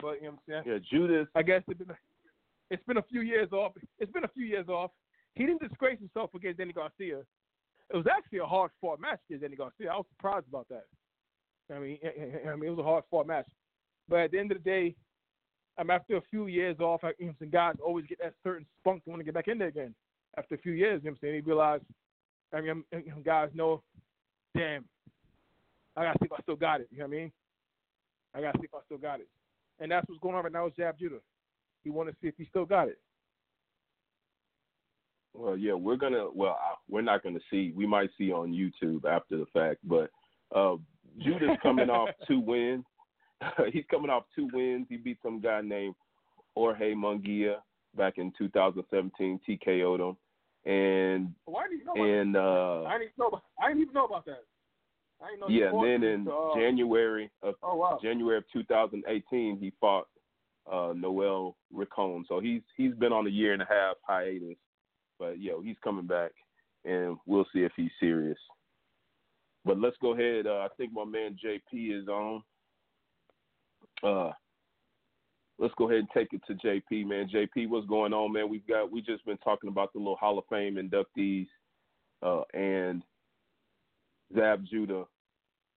But 0.00 0.16
you 0.16 0.28
know 0.28 0.38
what 0.46 0.56
I'm 0.56 0.64
saying? 0.64 0.74
Yeah, 0.74 0.78
Judas. 0.90 1.26
I 1.34 1.42
guess 1.42 1.62
it's 1.66 1.78
been, 1.78 1.96
it's 2.70 2.84
been 2.84 2.98
a 2.98 3.02
few 3.02 3.20
years 3.20 3.50
off. 3.52 3.72
It's 3.98 4.12
been 4.12 4.24
a 4.24 4.28
few 4.28 4.44
years 4.44 4.68
off. 4.68 4.90
He 5.34 5.44
didn't 5.46 5.62
disgrace 5.62 5.98
himself 5.98 6.34
against 6.34 6.58
Danny 6.58 6.72
Garcia. 6.72 7.20
It 7.90 7.96
was 7.96 8.06
actually 8.06 8.38
a 8.38 8.46
hard 8.46 8.70
fought 8.80 9.00
match 9.00 9.20
against 9.28 9.42
Danny 9.42 9.56
Garcia. 9.56 9.90
I 9.90 9.96
was 9.96 10.06
surprised 10.16 10.46
about 10.48 10.68
that. 10.68 10.84
I 11.74 11.78
mean, 11.78 11.98
I 12.48 12.54
mean, 12.54 12.68
it 12.68 12.76
was 12.76 12.78
a 12.78 12.82
hard 12.82 13.04
fought 13.10 13.26
match. 13.26 13.46
But 14.08 14.20
at 14.20 14.30
the 14.30 14.38
end 14.38 14.52
of 14.52 14.58
the 14.58 14.64
day, 14.64 14.94
I'm 15.78 15.90
after 15.90 16.16
a 16.16 16.22
few 16.30 16.46
years 16.46 16.78
off. 16.80 17.00
I, 17.04 17.12
you 17.18 17.26
know, 17.26 17.34
some 17.38 17.50
guys 17.50 17.74
always 17.84 18.06
get 18.06 18.18
that 18.22 18.34
certain 18.42 18.66
spunk 18.78 19.04
to 19.04 19.10
want 19.10 19.20
to 19.20 19.24
get 19.24 19.34
back 19.34 19.48
in 19.48 19.58
there 19.58 19.68
again. 19.68 19.94
After 20.38 20.54
a 20.54 20.58
few 20.58 20.72
years, 20.72 21.00
you 21.02 21.10
know 21.10 21.12
what 21.12 21.16
I'm 21.16 21.18
saying? 21.20 21.34
They 21.34 21.40
realize, 21.40 21.80
I 22.54 22.60
mean, 22.60 22.84
guys 23.24 23.48
know, 23.54 23.82
damn, 24.56 24.84
I 25.96 26.04
gotta 26.04 26.18
see 26.20 26.26
if 26.26 26.32
I 26.32 26.42
still 26.42 26.56
got 26.56 26.80
it. 26.80 26.88
You 26.92 26.98
know 26.98 27.06
what 27.06 27.14
I 27.14 27.18
mean? 27.18 27.32
I 28.34 28.40
gotta 28.40 28.58
see 28.58 28.66
if 28.66 28.74
I 28.74 28.78
still 28.86 28.98
got 28.98 29.20
it. 29.20 29.28
And 29.80 29.90
that's 29.90 30.08
what's 30.08 30.20
going 30.20 30.36
on 30.36 30.44
right 30.44 30.52
now 30.52 30.64
with 30.66 30.76
Zab 30.76 30.98
Judah. 30.98 31.18
He 31.82 31.90
want 31.90 32.08
to 32.08 32.14
see 32.20 32.28
if 32.28 32.34
he 32.36 32.44
still 32.46 32.64
got 32.64 32.88
it. 32.88 32.98
Well, 35.34 35.56
yeah, 35.56 35.74
we're 35.74 35.96
gonna. 35.96 36.26
Well, 36.34 36.58
we're 36.88 37.02
not 37.02 37.22
gonna 37.22 37.40
see. 37.50 37.72
We 37.76 37.86
might 37.86 38.10
see 38.18 38.32
on 38.32 38.52
YouTube 38.52 39.04
after 39.04 39.38
the 39.38 39.46
fact, 39.52 39.78
but 39.84 40.10
uh, 40.54 40.76
Judas 41.22 41.50
coming 41.62 41.90
off 41.90 42.10
two 42.26 42.40
wins. 42.40 42.84
He's 43.72 43.84
coming 43.90 44.10
off 44.10 44.24
two 44.34 44.48
wins. 44.52 44.86
He 44.88 44.96
beat 44.96 45.18
some 45.22 45.40
guy 45.40 45.60
named 45.60 45.94
Jorge 46.56 46.92
Munguia 46.94 47.56
back 47.96 48.18
in 48.18 48.32
2017. 48.36 49.40
TKO'd 49.48 50.00
him, 50.00 50.16
and 50.68 51.34
didn't 51.70 51.86
know 51.86 51.92
about 51.92 52.08
and 52.08 52.36
uh, 52.36 52.82
I 52.84 52.98
didn't 52.98 53.18
know. 53.18 53.28
About, 53.28 53.42
I 53.60 53.68
didn't 53.68 53.82
even 53.82 53.94
know 53.94 54.04
about 54.04 54.26
that. 54.26 54.44
I 55.22 55.30
didn't 55.30 55.40
know. 55.40 55.48
yeah, 55.48 55.70
and 55.70 56.02
then 56.02 56.10
in 56.10 56.24
so, 56.26 56.52
uh, 56.52 56.60
January 56.60 57.30
of 57.42 57.54
Oh 57.62 57.76
wow. 57.76 57.98
January 58.02 58.36
of 58.38 58.44
2018, 58.52 59.58
he 59.58 59.72
fought 59.80 60.06
uh, 60.70 60.92
Noel 60.94 61.56
Rincon. 61.72 62.24
So 62.28 62.40
he's 62.40 62.60
he's 62.76 62.94
been 62.94 63.12
on 63.12 63.26
a 63.26 63.30
year 63.30 63.52
and 63.54 63.62
a 63.62 63.66
half 63.68 63.96
hiatus, 64.06 64.58
but 65.18 65.40
yo, 65.40 65.62
he's 65.62 65.76
coming 65.82 66.06
back, 66.06 66.32
and 66.84 67.16
we'll 67.26 67.46
see 67.52 67.60
if 67.60 67.72
he's 67.74 67.90
serious. 67.98 68.38
but 69.64 69.78
let's 69.80 69.96
go 70.00 70.12
ahead. 70.12 70.46
Uh, 70.46 70.60
I 70.60 70.68
think 70.76 70.92
my 70.92 71.04
man 71.04 71.36
JP 71.44 72.02
is 72.02 72.08
on. 72.08 72.42
Uh, 74.02 74.30
let's 75.58 75.74
go 75.76 75.88
ahead 75.88 76.00
and 76.00 76.08
take 76.14 76.32
it 76.32 76.40
to 76.46 76.54
JP, 76.54 77.06
man. 77.06 77.28
JP, 77.32 77.68
what's 77.68 77.86
going 77.86 78.12
on, 78.12 78.32
man? 78.32 78.48
We've 78.48 78.66
got 78.66 78.90
we 78.90 79.00
just 79.00 79.24
been 79.24 79.38
talking 79.38 79.68
about 79.68 79.92
the 79.92 79.98
little 79.98 80.16
Hall 80.16 80.38
of 80.38 80.44
Fame 80.50 80.76
inductees, 80.76 81.46
uh, 82.22 82.42
and 82.54 83.02
Zab 84.34 84.64
Judah 84.70 85.04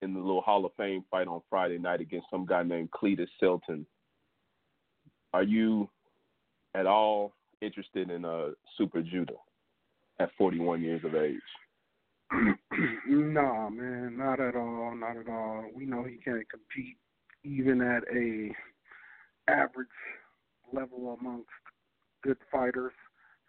in 0.01 0.13
the 0.13 0.19
little 0.19 0.41
Hall 0.41 0.65
of 0.65 0.71
Fame 0.77 1.03
fight 1.09 1.27
on 1.27 1.41
Friday 1.49 1.77
night 1.77 2.01
against 2.01 2.27
some 2.29 2.45
guy 2.45 2.63
named 2.63 2.89
Cletus 2.91 3.27
Shelton. 3.39 3.85
Are 5.33 5.43
you 5.43 5.89
at 6.75 6.85
all 6.85 7.33
interested 7.61 8.09
in 8.09 8.25
uh, 8.25 8.49
Super 8.77 9.01
Judah 9.01 9.37
at 10.19 10.29
41 10.37 10.81
years 10.81 11.01
of 11.05 11.15
age? 11.15 11.37
nah, 13.07 13.69
man, 13.69 14.17
not 14.17 14.39
at 14.39 14.55
all, 14.55 14.95
not 14.95 15.17
at 15.17 15.29
all. 15.29 15.65
We 15.75 15.85
know 15.85 16.03
he 16.03 16.15
can't 16.17 16.49
compete 16.49 16.97
even 17.43 17.81
at 17.81 18.03
a 18.13 18.53
average 19.47 19.87
level 20.73 21.17
amongst 21.19 21.49
good 22.23 22.37
fighters. 22.51 22.93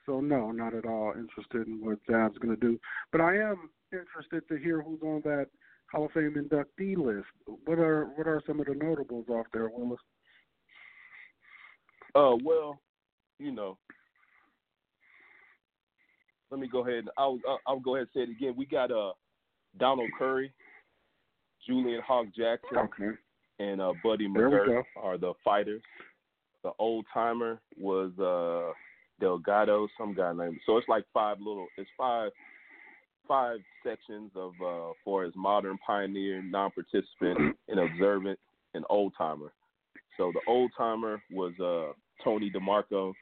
So 0.06 0.20
no, 0.20 0.50
not 0.50 0.74
at 0.74 0.86
all 0.86 1.12
interested 1.16 1.66
in 1.66 1.84
what 1.84 1.98
Zab's 2.10 2.38
going 2.38 2.54
to 2.54 2.60
do. 2.60 2.78
But 3.12 3.20
I 3.20 3.36
am 3.36 3.70
interested 3.92 4.46
to 4.48 4.56
hear 4.56 4.82
who's 4.82 5.00
on 5.02 5.20
that 5.24 5.46
Hall 5.92 6.06
of 6.06 6.12
Fame 6.12 6.34
inductee 6.36 6.96
list. 6.96 7.28
What 7.66 7.78
are 7.78 8.06
what 8.16 8.26
are 8.26 8.42
some 8.46 8.60
of 8.60 8.66
the 8.66 8.74
notables 8.74 9.26
off 9.28 9.46
there, 9.52 9.70
Willis? 9.72 10.00
Uh, 12.14 12.36
well, 12.42 12.80
you 13.38 13.52
know, 13.52 13.78
let 16.50 16.60
me 16.60 16.68
go 16.68 16.86
ahead. 16.86 17.04
I'll 17.16 17.38
I'll 17.66 17.80
go 17.80 17.96
ahead 17.96 18.08
and 18.14 18.26
say 18.26 18.30
it 18.30 18.36
again. 18.36 18.54
We 18.56 18.66
got 18.66 18.90
uh 18.90 19.12
Donald 19.78 20.10
Curry, 20.18 20.52
Julian 21.66 22.02
Hawk 22.06 22.26
Jackson, 22.36 22.78
okay. 22.78 23.16
And 23.62 23.80
uh, 23.80 23.92
Buddy 24.02 24.28
McGirt 24.28 24.82
are 25.00 25.18
the 25.18 25.32
fighters. 25.44 25.82
The 26.62 26.70
old 26.78 27.04
timer 27.12 27.60
was 27.78 28.10
uh 28.18 28.72
Delgado, 29.20 29.88
some 29.98 30.14
guy 30.14 30.32
named. 30.32 30.58
So 30.66 30.76
it's 30.76 30.88
like 30.88 31.04
five 31.12 31.38
little. 31.38 31.66
It's 31.76 31.90
five 31.96 32.30
five 33.28 33.58
sections 33.84 34.30
of 34.34 34.52
uh 34.64 34.92
for 35.04 35.24
his 35.24 35.34
modern 35.36 35.78
pioneer, 35.84 36.42
non-participant, 36.42 37.56
and 37.68 37.80
observant, 37.80 38.38
and 38.74 38.84
old 38.90 39.12
timer. 39.16 39.52
So 40.16 40.32
the 40.32 40.40
old 40.50 40.70
timer 40.76 41.22
was 41.30 41.52
uh 41.60 41.92
Tony 42.24 42.50
DeMarco. 42.50 43.12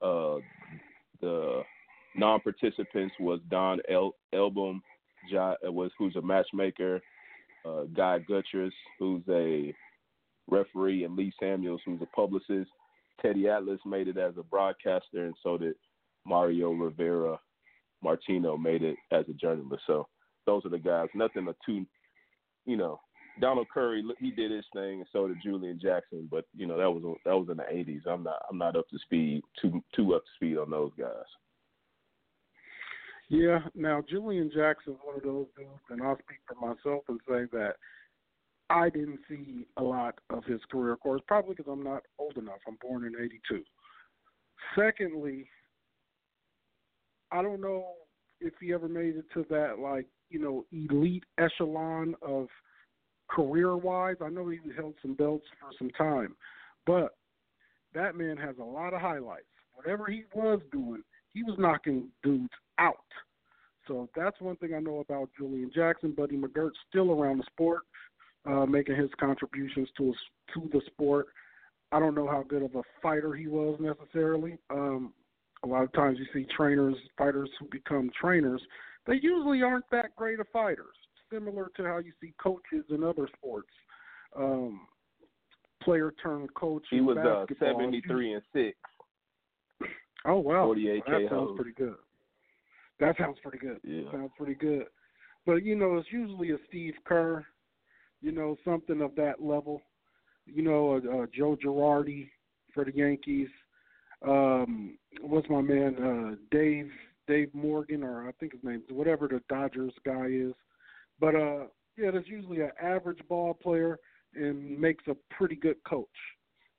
Uh, 0.00 0.40
the 1.20 1.62
non-participants 2.16 3.14
was 3.18 3.40
Don 3.50 3.80
El- 3.88 4.14
Elbaum, 4.32 4.80
uh, 5.36 5.54
was 5.64 5.90
who's 5.98 6.14
a 6.16 6.22
matchmaker, 6.22 7.00
uh, 7.68 7.84
Guy 7.94 8.18
Gutierrez, 8.20 8.72
who's 8.98 9.22
a 9.28 9.74
referee, 10.48 11.04
and 11.04 11.16
Lee 11.16 11.32
Samuels, 11.40 11.80
who's 11.84 12.00
a 12.02 12.16
publicist. 12.16 12.70
Teddy 13.20 13.48
Atlas 13.48 13.80
made 13.84 14.08
it 14.08 14.16
as 14.16 14.34
a 14.38 14.42
broadcaster, 14.42 15.24
and 15.24 15.34
so 15.42 15.58
did 15.58 15.74
Mario 16.24 16.70
Rivera 16.70 17.38
Martino 18.02 18.56
made 18.56 18.82
it 18.82 18.96
as 19.10 19.24
a 19.28 19.32
journalist. 19.32 19.82
So 19.86 20.06
those 20.46 20.64
are 20.64 20.70
the 20.70 20.78
guys. 20.78 21.08
Nothing 21.14 21.48
too, 21.66 21.84
you 22.64 22.76
know, 22.76 23.00
Donald 23.40 23.68
Curry 23.72 24.04
he 24.20 24.30
did 24.30 24.50
his 24.50 24.64
thing, 24.72 25.00
and 25.00 25.06
so 25.12 25.28
did 25.28 25.38
Julian 25.42 25.78
Jackson. 25.80 26.28
But 26.30 26.44
you 26.56 26.66
know 26.66 26.78
that 26.78 26.90
was 26.90 27.16
that 27.24 27.36
was 27.36 27.48
in 27.50 27.56
the 27.56 27.62
'80s. 27.64 28.06
I'm 28.06 28.22
not 28.22 28.42
I'm 28.50 28.58
not 28.58 28.76
up 28.76 28.88
to 28.90 28.98
speed 28.98 29.42
too 29.60 29.82
too 29.94 30.14
up 30.14 30.24
to 30.24 30.30
speed 30.36 30.58
on 30.58 30.70
those 30.70 30.92
guys. 30.98 31.26
Yeah. 33.28 33.60
Now 33.74 34.02
Julian 34.08 34.50
Jackson 34.54 34.94
is 34.94 34.98
one 35.02 35.16
of 35.16 35.22
those 35.22 35.46
dudes, 35.56 35.70
and 35.90 36.02
I'll 36.02 36.18
speak 36.18 36.38
for 36.46 36.54
myself 36.54 37.04
and 37.08 37.20
say 37.28 37.44
that 37.52 37.74
I 38.70 38.88
didn't 38.90 39.20
see 39.28 39.66
a 39.76 39.82
lot 39.82 40.18
of 40.30 40.44
his 40.44 40.60
career. 40.70 40.92
Of 40.92 41.00
course, 41.00 41.22
probably 41.26 41.54
because 41.54 41.70
I'm 41.70 41.82
not 41.82 42.02
old 42.18 42.36
enough. 42.36 42.60
I'm 42.66 42.78
born 42.80 43.04
in 43.04 43.14
'82. 43.16 43.62
Secondly, 44.76 45.48
I 47.30 47.42
don't 47.42 47.60
know 47.60 47.86
if 48.40 48.54
he 48.60 48.72
ever 48.72 48.88
made 48.88 49.16
it 49.16 49.24
to 49.34 49.44
that 49.50 49.78
like 49.78 50.06
you 50.30 50.38
know 50.38 50.64
elite 50.72 51.24
echelon 51.38 52.14
of 52.22 52.48
career 53.28 53.76
wise. 53.76 54.16
I 54.22 54.28
know 54.28 54.48
he 54.48 54.58
held 54.76 54.94
some 55.02 55.14
belts 55.14 55.46
for 55.60 55.70
some 55.78 55.90
time, 55.90 56.34
but 56.86 57.14
that 57.94 58.16
man 58.16 58.36
has 58.36 58.56
a 58.58 58.64
lot 58.64 58.94
of 58.94 59.00
highlights. 59.00 59.44
Whatever 59.74 60.06
he 60.06 60.24
was 60.34 60.60
doing, 60.72 61.02
he 61.32 61.42
was 61.42 61.56
knocking 61.58 62.08
dudes 62.22 62.52
out. 62.78 62.96
So 63.88 64.08
that's 64.14 64.40
one 64.40 64.56
thing 64.56 64.74
I 64.74 64.80
know 64.80 65.00
about 65.00 65.30
Julian 65.36 65.70
Jackson. 65.74 66.12
Buddy 66.12 66.36
McGirt 66.36 66.70
still 66.88 67.10
around 67.10 67.38
the 67.38 67.44
sport, 67.50 67.82
uh, 68.46 68.66
making 68.66 68.96
his 68.96 69.10
contributions 69.18 69.88
to 69.96 70.14
to 70.54 70.68
the 70.72 70.80
sport. 70.86 71.26
I 71.90 71.98
don't 71.98 72.14
know 72.14 72.28
how 72.28 72.44
good 72.46 72.62
of 72.62 72.74
a 72.74 72.82
fighter 73.02 73.34
he 73.34 73.46
was 73.48 73.80
necessarily. 73.80 74.58
Um, 74.70 75.14
a 75.64 75.66
lot 75.66 75.82
of 75.82 75.92
times 75.94 76.18
you 76.18 76.26
see 76.32 76.46
trainers, 76.54 76.94
fighters 77.16 77.50
who 77.58 77.66
become 77.70 78.10
trainers, 78.20 78.62
they 79.06 79.14
usually 79.20 79.62
aren't 79.62 79.90
that 79.90 80.14
great 80.14 80.38
of 80.38 80.46
fighters 80.52 80.94
similar 81.32 81.70
to 81.76 81.84
how 81.84 81.98
you 81.98 82.12
see 82.20 82.32
coaches 82.40 82.84
in 82.90 83.02
other 83.02 83.28
sports. 83.36 83.68
Um, 84.36 84.86
player 85.82 86.12
turned 86.22 86.52
coach. 86.54 86.84
He 86.90 87.00
was 87.00 87.16
uh, 87.16 87.46
seventy 87.58 88.02
three 88.06 88.34
and 88.34 88.42
six. 88.52 88.76
Oh 90.26 90.38
wow, 90.38 90.66
forty 90.66 90.90
eight 90.90 91.02
well, 91.08 91.20
That 91.20 91.30
sounds 91.30 91.50
pretty 91.56 91.72
good. 91.72 91.96
That 93.00 93.16
sounds 93.18 93.38
pretty 93.42 93.58
good. 93.58 93.78
Yeah. 93.84 94.10
Sounds 94.12 94.32
pretty 94.36 94.54
good. 94.54 94.86
But 95.46 95.64
you 95.64 95.76
know, 95.76 95.96
it's 95.96 96.12
usually 96.12 96.50
a 96.50 96.58
Steve 96.68 96.94
Kerr, 97.04 97.44
you 98.20 98.32
know, 98.32 98.56
something 98.64 99.00
of 99.00 99.14
that 99.16 99.40
level. 99.40 99.82
You 100.46 100.62
know, 100.62 100.94
a, 100.94 101.22
a 101.22 101.26
Joe 101.28 101.56
Girardi 101.62 102.30
for 102.74 102.84
the 102.84 102.94
Yankees. 102.94 103.48
Um, 104.26 104.98
what's 105.20 105.48
my 105.48 105.60
man? 105.60 105.96
Uh, 105.96 106.36
Dave 106.50 106.90
Dave 107.26 107.54
Morgan, 107.54 108.02
or 108.02 108.28
I 108.28 108.32
think 108.32 108.52
his 108.52 108.64
name, 108.64 108.82
whatever 108.90 109.28
the 109.28 109.40
Dodgers 109.48 109.92
guy 110.04 110.26
is. 110.26 110.54
But 111.20 111.34
uh, 111.34 111.66
yeah, 111.96 112.10
there's 112.10 112.26
usually 112.26 112.60
an 112.60 112.70
average 112.82 113.20
ball 113.28 113.54
player 113.54 113.98
and 114.34 114.78
makes 114.78 115.04
a 115.08 115.16
pretty 115.30 115.56
good 115.56 115.76
coach. 115.86 116.06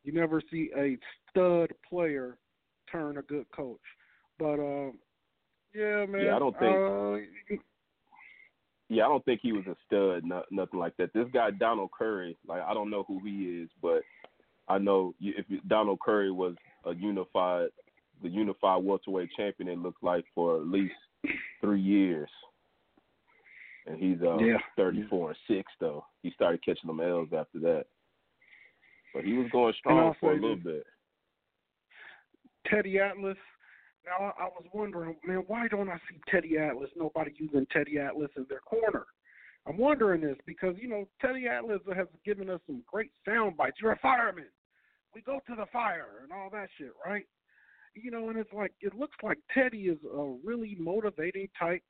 You 0.04 0.14
never 0.14 0.42
see 0.52 0.72
a 0.78 0.98
stud 1.30 1.72
player 1.88 2.38
turn 2.92 3.18
a 3.18 3.22
good 3.22 3.46
coach. 3.56 3.80
But 4.38 4.60
uh, 4.60 4.92
yeah, 5.74 6.06
man. 6.06 6.26
Yeah, 6.26 6.36
I 6.36 6.40
don't 6.40 6.58
think. 6.60 6.76
Uh, 6.76 7.62
yeah, 8.90 9.06
I 9.06 9.08
don't 9.08 9.24
think 9.26 9.42
he 9.44 9.52
was 9.52 9.66
a 9.68 9.76
stud, 9.86 10.24
no, 10.24 10.44
nothing 10.50 10.80
like 10.80 10.98
that. 10.98 11.14
This 11.14 11.28
guy 11.32 11.52
Donald 11.52 11.92
Curry, 11.98 12.38
like 12.48 12.62
I 12.62 12.74
don't 12.74 12.90
know 12.90 13.04
who 13.08 13.20
he 13.24 13.62
is, 13.62 13.70
but 13.82 14.02
I 14.68 14.80
know 14.80 15.14
if 15.20 15.46
Donald 15.68 16.00
Curry 16.00 16.32
was 16.32 16.56
a 16.86 16.96
unified, 16.96 17.68
the 18.24 18.30
unified 18.30 18.84
welterweight 18.84 19.30
champion, 19.38 19.70
it 19.70 19.78
looked 19.78 20.04
like 20.04 20.26
for 20.34 20.58
at 20.58 20.68
least 20.68 20.96
three 21.62 21.82
years 21.82 22.30
and 23.90 23.98
he's 23.98 24.22
uh, 24.22 24.38
yeah. 24.38 24.58
34 24.78 25.30
and 25.30 25.38
six 25.48 25.72
though. 25.80 26.06
He 26.22 26.32
started 26.32 26.64
catching 26.64 26.88
them 26.88 27.00
L's 27.02 27.30
after 27.36 27.60
that, 27.60 27.86
but 29.14 29.24
he 29.24 29.34
was 29.34 29.48
going 29.52 29.74
strong 29.80 30.14
for 30.20 30.32
a 30.32 30.36
little 30.36 30.56
bit. 30.56 30.84
Teddy 32.68 33.00
Atlas. 33.00 33.38
Now 34.10 34.34
I 34.40 34.46
was 34.46 34.66
wondering, 34.74 35.16
man, 35.26 35.44
why 35.48 35.68
don't 35.68 35.90
I 35.90 35.98
see 36.10 36.20
Teddy 36.30 36.58
Atlas? 36.58 36.90
Nobody 36.96 37.32
using 37.38 37.68
Teddy 37.72 38.00
Atlas 38.00 38.32
in 38.38 38.46
their 38.50 38.60
corner. 38.60 39.06
I'm 39.68 39.78
wondering 39.78 40.22
this 40.22 40.38
because 40.48 40.76
you 40.80 40.90
know 40.90 41.08
Teddy 41.22 41.48
Atlas 41.48 41.82
has 41.96 42.08
given 42.26 42.50
us 42.50 42.60
some 42.66 42.82
great 42.92 43.12
sound 43.26 43.56
bites. 43.56 43.78
You're 43.82 43.92
a 43.92 44.00
fireman. 44.00 44.48
We 45.14 45.22
go 45.22 45.40
to 45.48 45.56
the 45.56 45.66
fire 45.72 46.24
and 46.24 46.32
all 46.32 46.50
that 46.52 46.70
shit, 46.78 46.92
right? 47.06 47.26
You 47.94 48.12
know, 48.12 48.30
and 48.30 48.38
it's 48.38 48.54
like 48.54 48.74
it 48.82 48.96
looks 48.96 49.18
like 49.22 49.38
Teddy 49.54 49.84
is 49.84 49.98
a 50.06 50.36
really 50.44 50.76
motivating 50.80 51.50
type 51.60 51.84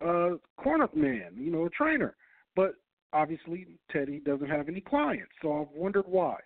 uh, 0.00 0.30
corner 0.56 0.88
man, 0.94 1.32
you 1.36 1.52
know, 1.52 1.66
a 1.66 1.70
trainer. 1.70 2.16
But 2.56 2.74
obviously, 3.12 3.66
Teddy 3.90 4.20
doesn't 4.20 4.48
have 4.48 4.68
any 4.68 4.80
clients, 4.80 5.32
so 5.42 5.60
I've 5.60 5.76
wondered 5.76 6.06
why. 6.06 6.36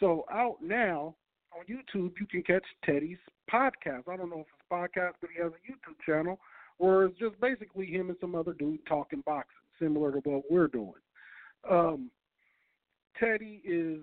So 0.00 0.24
out 0.30 0.56
now 0.60 1.14
on 1.56 1.64
YouTube, 1.64 2.12
you 2.20 2.26
can 2.26 2.42
catch 2.42 2.64
Teddy's 2.84 3.18
podcast. 3.50 4.08
I 4.08 4.16
don't 4.16 4.30
know 4.30 4.40
if 4.40 4.46
it's 4.46 4.70
podcast, 4.70 5.14
but 5.20 5.30
he 5.34 5.42
has 5.42 5.52
a 5.52 5.70
YouTube 5.70 5.96
channel 6.04 6.38
where 6.78 7.04
it's 7.04 7.18
just 7.18 7.40
basically 7.40 7.86
him 7.86 8.08
and 8.08 8.18
some 8.20 8.34
other 8.34 8.52
dude 8.52 8.84
talking 8.86 9.22
boxing, 9.24 9.54
similar 9.80 10.12
to 10.12 10.18
what 10.18 10.42
we're 10.50 10.68
doing. 10.68 10.92
Um, 11.68 12.10
Teddy 13.18 13.62
is, 13.64 14.00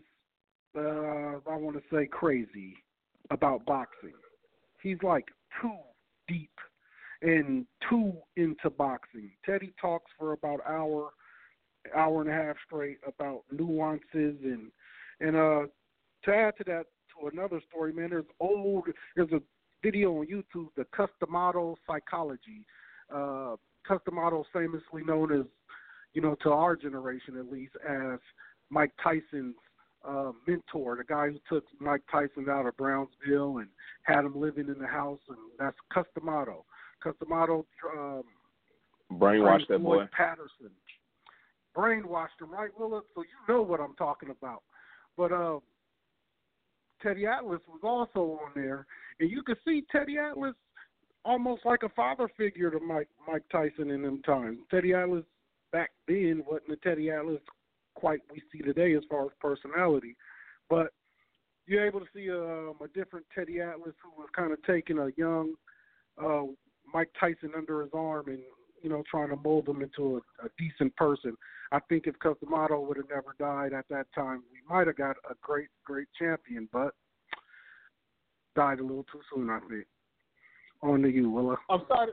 uh, 0.75 1.39
I 1.49 1.55
want 1.55 1.75
to 1.75 1.83
say, 1.95 2.07
crazy 2.07 2.75
about 3.29 3.65
boxing. 3.65 4.13
He's 4.81 4.97
like 5.03 5.27
too 5.61 5.77
deep 6.27 6.51
and 7.21 7.65
too 7.89 8.13
into 8.35 8.69
boxing. 8.69 9.31
Teddy 9.45 9.73
talks 9.79 10.11
for 10.17 10.33
about 10.33 10.59
hour, 10.67 11.11
hour 11.95 12.21
and 12.21 12.29
a 12.29 12.33
half 12.33 12.55
straight 12.65 12.97
about 13.07 13.43
nuances 13.51 14.37
and 14.43 14.71
and 15.19 15.35
uh 15.35 15.61
to 16.25 16.33
add 16.33 16.53
to 16.57 16.63
that 16.65 16.85
to 17.19 17.27
another 17.27 17.61
story, 17.69 17.93
man. 17.93 18.09
There's 18.09 18.25
old 18.39 18.87
there's 19.15 19.31
a 19.31 19.41
video 19.81 20.19
on 20.19 20.27
YouTube, 20.27 20.69
the 20.75 20.85
Cus 20.95 21.09
Psychology. 21.87 22.65
Uh, 23.13 23.55
Cus 23.87 23.99
famously 24.53 25.03
known 25.03 25.31
as 25.31 25.45
you 26.13 26.21
know, 26.21 26.35
to 26.43 26.51
our 26.51 26.75
generation 26.75 27.37
at 27.37 27.51
least, 27.51 27.73
as 27.87 28.19
Mike 28.69 28.91
Tyson's 29.03 29.55
uh, 30.07 30.31
mentor, 30.47 30.97
the 30.97 31.03
guy 31.03 31.29
who 31.29 31.39
took 31.49 31.65
Mike 31.79 32.01
Tyson 32.11 32.47
out 32.49 32.65
of 32.65 32.77
Brownsville 32.77 33.57
and 33.57 33.67
had 34.03 34.25
him 34.25 34.39
living 34.39 34.67
in 34.67 34.79
the 34.79 34.87
house, 34.87 35.19
and 35.29 35.37
that's 35.59 35.77
Cus 35.91 36.05
D'Amato. 36.15 36.65
Cus 37.01 37.15
D'Amato 37.19 37.65
um, 37.97 38.23
brainwashed 39.13 39.67
that 39.69 39.83
boy. 39.83 40.07
Patterson 40.11 40.71
brainwashed 41.75 42.39
him, 42.39 42.51
right, 42.51 42.69
Willa? 42.77 43.01
So 43.15 43.21
you 43.21 43.53
know 43.53 43.61
what 43.61 43.79
I'm 43.79 43.95
talking 43.95 44.29
about. 44.29 44.61
But 45.17 45.31
uh, 45.31 45.59
Teddy 47.03 47.25
Atlas 47.25 47.61
was 47.67 47.81
also 47.83 48.39
on 48.43 48.51
there, 48.55 48.87
and 49.19 49.29
you 49.29 49.43
could 49.43 49.57
see 49.65 49.83
Teddy 49.91 50.17
Atlas 50.17 50.55
almost 51.25 51.65
like 51.65 51.83
a 51.83 51.89
father 51.89 52.29
figure 52.37 52.71
to 52.71 52.79
Mike 52.79 53.09
Mike 53.27 53.43
Tyson 53.51 53.91
in 53.91 54.01
them 54.01 54.21
times. 54.23 54.59
Teddy 54.71 54.93
Atlas 54.93 55.23
back 55.71 55.91
then 56.07 56.43
wasn't 56.47 56.69
the 56.69 56.75
Teddy 56.77 57.09
Atlas 57.09 57.41
quite 57.95 58.21
we 58.31 58.41
see 58.51 58.63
today 58.63 58.95
as 58.95 59.03
far 59.09 59.25
as 59.25 59.31
personality, 59.39 60.15
but 60.69 60.93
you're 61.65 61.85
able 61.85 61.99
to 61.99 62.05
see 62.13 62.29
um, 62.29 62.75
a 62.83 62.87
different 62.93 63.25
Teddy 63.33 63.61
Atlas 63.61 63.95
who 64.03 64.09
was 64.21 64.29
kind 64.35 64.51
of 64.51 64.63
taking 64.63 64.99
a 64.99 65.09
young 65.17 65.53
uh, 66.23 66.43
Mike 66.93 67.09
Tyson 67.19 67.51
under 67.55 67.81
his 67.81 67.91
arm 67.93 68.27
and 68.27 68.39
you 68.83 68.89
know 68.89 69.03
trying 69.09 69.29
to 69.29 69.35
mold 69.37 69.67
him 69.67 69.81
into 69.81 70.17
a, 70.17 70.45
a 70.45 70.49
decent 70.59 70.95
person. 70.95 71.35
I 71.71 71.79
think 71.89 72.05
if 72.05 72.19
Cus 72.19 72.37
D'Amato 72.43 72.79
would 72.81 72.97
have 72.97 73.09
never 73.09 73.35
died 73.39 73.73
at 73.73 73.85
that 73.89 74.05
time, 74.13 74.43
we 74.51 74.59
might 74.69 74.85
have 74.85 74.97
got 74.97 75.15
a 75.29 75.33
great 75.41 75.69
great 75.83 76.07
champion, 76.19 76.69
but 76.71 76.93
died 78.55 78.79
a 78.79 78.83
little 78.83 79.05
too 79.11 79.21
soon. 79.33 79.49
I 79.49 79.59
think. 79.69 79.85
On 80.83 81.01
to 81.01 81.09
you, 81.09 81.31
Willa. 81.31 81.57
I'm 81.69 81.81
sorry. 81.87 82.11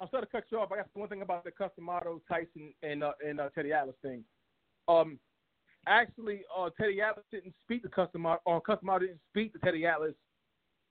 I'm 0.00 0.08
sorry 0.10 0.26
to 0.26 0.32
cut 0.32 0.44
you 0.50 0.58
off. 0.58 0.72
I 0.72 0.76
got 0.76 0.88
one 0.94 1.08
thing 1.08 1.22
about 1.22 1.44
the 1.44 1.52
Cus 1.52 1.70
D'Amato, 1.78 2.20
Tyson, 2.28 2.74
and 2.82 3.04
uh, 3.04 3.12
and 3.26 3.40
uh, 3.40 3.48
Teddy 3.54 3.72
Atlas 3.72 3.94
thing. 4.02 4.24
Um, 4.88 5.20
actually, 5.86 6.42
uh, 6.56 6.70
Teddy 6.78 7.00
Atlas 7.00 7.24
didn't 7.30 7.54
speak 7.62 7.84
to 7.84 7.88
Cus 7.88 8.08
D'Amato, 8.12 8.40
or 8.44 8.60
Cus 8.60 8.80
D'Amato 8.80 9.06
didn't 9.06 9.20
speak 9.30 9.52
to 9.52 9.60
Teddy 9.60 9.86
Atlas 9.86 10.14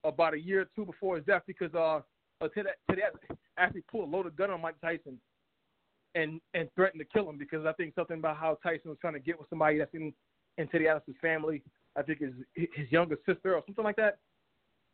about 0.05 0.33
a 0.33 0.39
year 0.39 0.61
or 0.61 0.67
two 0.75 0.85
before 0.85 1.17
his 1.17 1.25
death 1.25 1.43
because 1.45 1.73
uh, 1.75 1.99
uh 2.41 2.47
Teddy, 2.49 2.69
Teddy 2.89 3.01
Atlas 3.03 3.39
actually 3.57 3.83
pulled 3.89 4.07
a 4.07 4.11
loaded 4.11 4.35
gun 4.35 4.51
on 4.51 4.61
Mike 4.61 4.79
Tyson 4.81 5.19
and 6.15 6.41
and 6.53 6.69
threatened 6.75 6.99
to 6.99 7.05
kill 7.05 7.29
him 7.29 7.37
because 7.37 7.65
I 7.65 7.73
think 7.73 7.95
something 7.95 8.17
about 8.17 8.37
how 8.37 8.57
Tyson 8.63 8.89
was 8.89 8.97
trying 8.99 9.13
to 9.13 9.19
get 9.19 9.39
with 9.39 9.49
somebody 9.49 9.77
that's 9.77 9.93
in 9.93 10.13
in 10.57 10.67
Teddy 10.67 10.87
Atlas's 10.87 11.15
family. 11.21 11.61
I 11.95 12.01
think 12.01 12.19
his 12.19 12.33
his 12.53 12.91
younger 12.91 13.17
sister 13.25 13.55
or 13.55 13.63
something 13.65 13.83
like 13.83 13.95
that. 13.97 14.19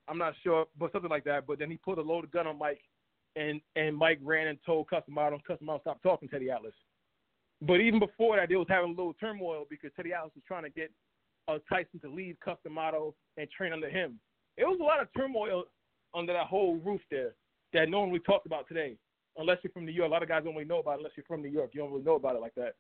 I'm 0.08 0.18
not 0.18 0.34
sure, 0.44 0.66
but 0.80 0.92
something 0.92 1.10
like 1.10 1.26
that. 1.26 1.46
But 1.46 1.60
then 1.60 1.70
he 1.70 1.78
pulled 1.78 1.98
a 1.98 2.02
loaded 2.02 2.32
gun 2.32 2.48
on 2.48 2.58
Mike, 2.58 2.82
and 3.36 3.62
and 3.76 3.96
Mike 3.96 4.20
ran 4.24 4.48
and 4.48 4.58
told 4.66 4.90
Cus 4.90 5.04
D'Amato, 5.08 5.36
and 5.36 5.46
Cus 5.46 5.60
D'Amato 5.60 5.82
stopped 5.82 6.04
talking 6.04 6.30
to 6.30 6.36
Teddy 6.36 6.52
Atlas. 6.52 6.74
But 7.62 7.82
even 7.82 8.00
before 8.00 8.38
that, 8.38 8.50
they 8.50 8.56
was 8.56 8.68
having 8.70 8.92
a 8.92 8.96
little 8.96 9.14
turmoil 9.16 9.66
because 9.70 9.92
Teddy 9.96 10.14
Atlas 10.14 10.32
was 10.36 10.44
trying 10.48 10.64
to 10.64 10.70
get 10.70 10.92
uh, 11.48 11.58
Tyson 11.70 12.00
to 12.02 12.10
leave 12.10 12.38
Cus 12.44 12.58
D'Amato 12.64 13.16
and 13.38 13.50
train 13.50 13.74
under 13.74 13.90
him. 13.90 14.20
It 14.58 14.66
was 14.66 14.80
a 14.80 14.84
lot 14.84 15.02
of 15.02 15.08
turmoil 15.16 15.66
under 16.18 16.34
that 16.34 16.48
whole 16.48 16.78
roof 16.78 17.02
there 17.12 17.36
that 17.74 17.90
no 17.90 18.00
one 18.00 18.10
really 18.10 18.20
talks 18.22 18.46
about 18.46 18.68
today, 18.68 18.96
unless 19.38 19.58
you're 19.64 19.72
from 19.72 19.86
New 19.86 19.92
York. 19.92 20.10
A 20.10 20.12
lot 20.12 20.24
of 20.24 20.30
guys 20.30 20.44
don't 20.44 20.54
really 20.54 20.66
know 20.66 20.80
about 20.80 20.96
it 20.96 21.00
unless 21.00 21.14
you're 21.16 21.26
from 21.26 21.42
New 21.42 21.50
York. 21.50 21.72
You 21.74 21.82
don't 21.82 21.92
really 21.92 22.04
know 22.04 22.16
about 22.16 22.36
it 22.36 22.42
like 22.42 22.56
that. 22.56 22.76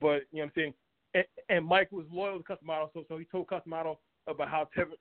But 0.00 0.22
you 0.32 0.38
know 0.38 0.44
what 0.44 0.44
I'm 0.44 0.52
saying. 0.56 0.74
And, 1.14 1.24
and 1.48 1.66
Mike 1.66 1.90
was 1.90 2.06
loyal 2.10 2.38
to 2.38 2.44
Cus 2.44 2.58
D'Amato, 2.60 2.90
so 2.94 3.04
so 3.08 3.18
he 3.18 3.24
told 3.24 3.48
Cus 3.48 3.62
D'Amato 3.64 3.98
about 4.26 4.48
how 4.48 4.68
Tevin 4.76 4.92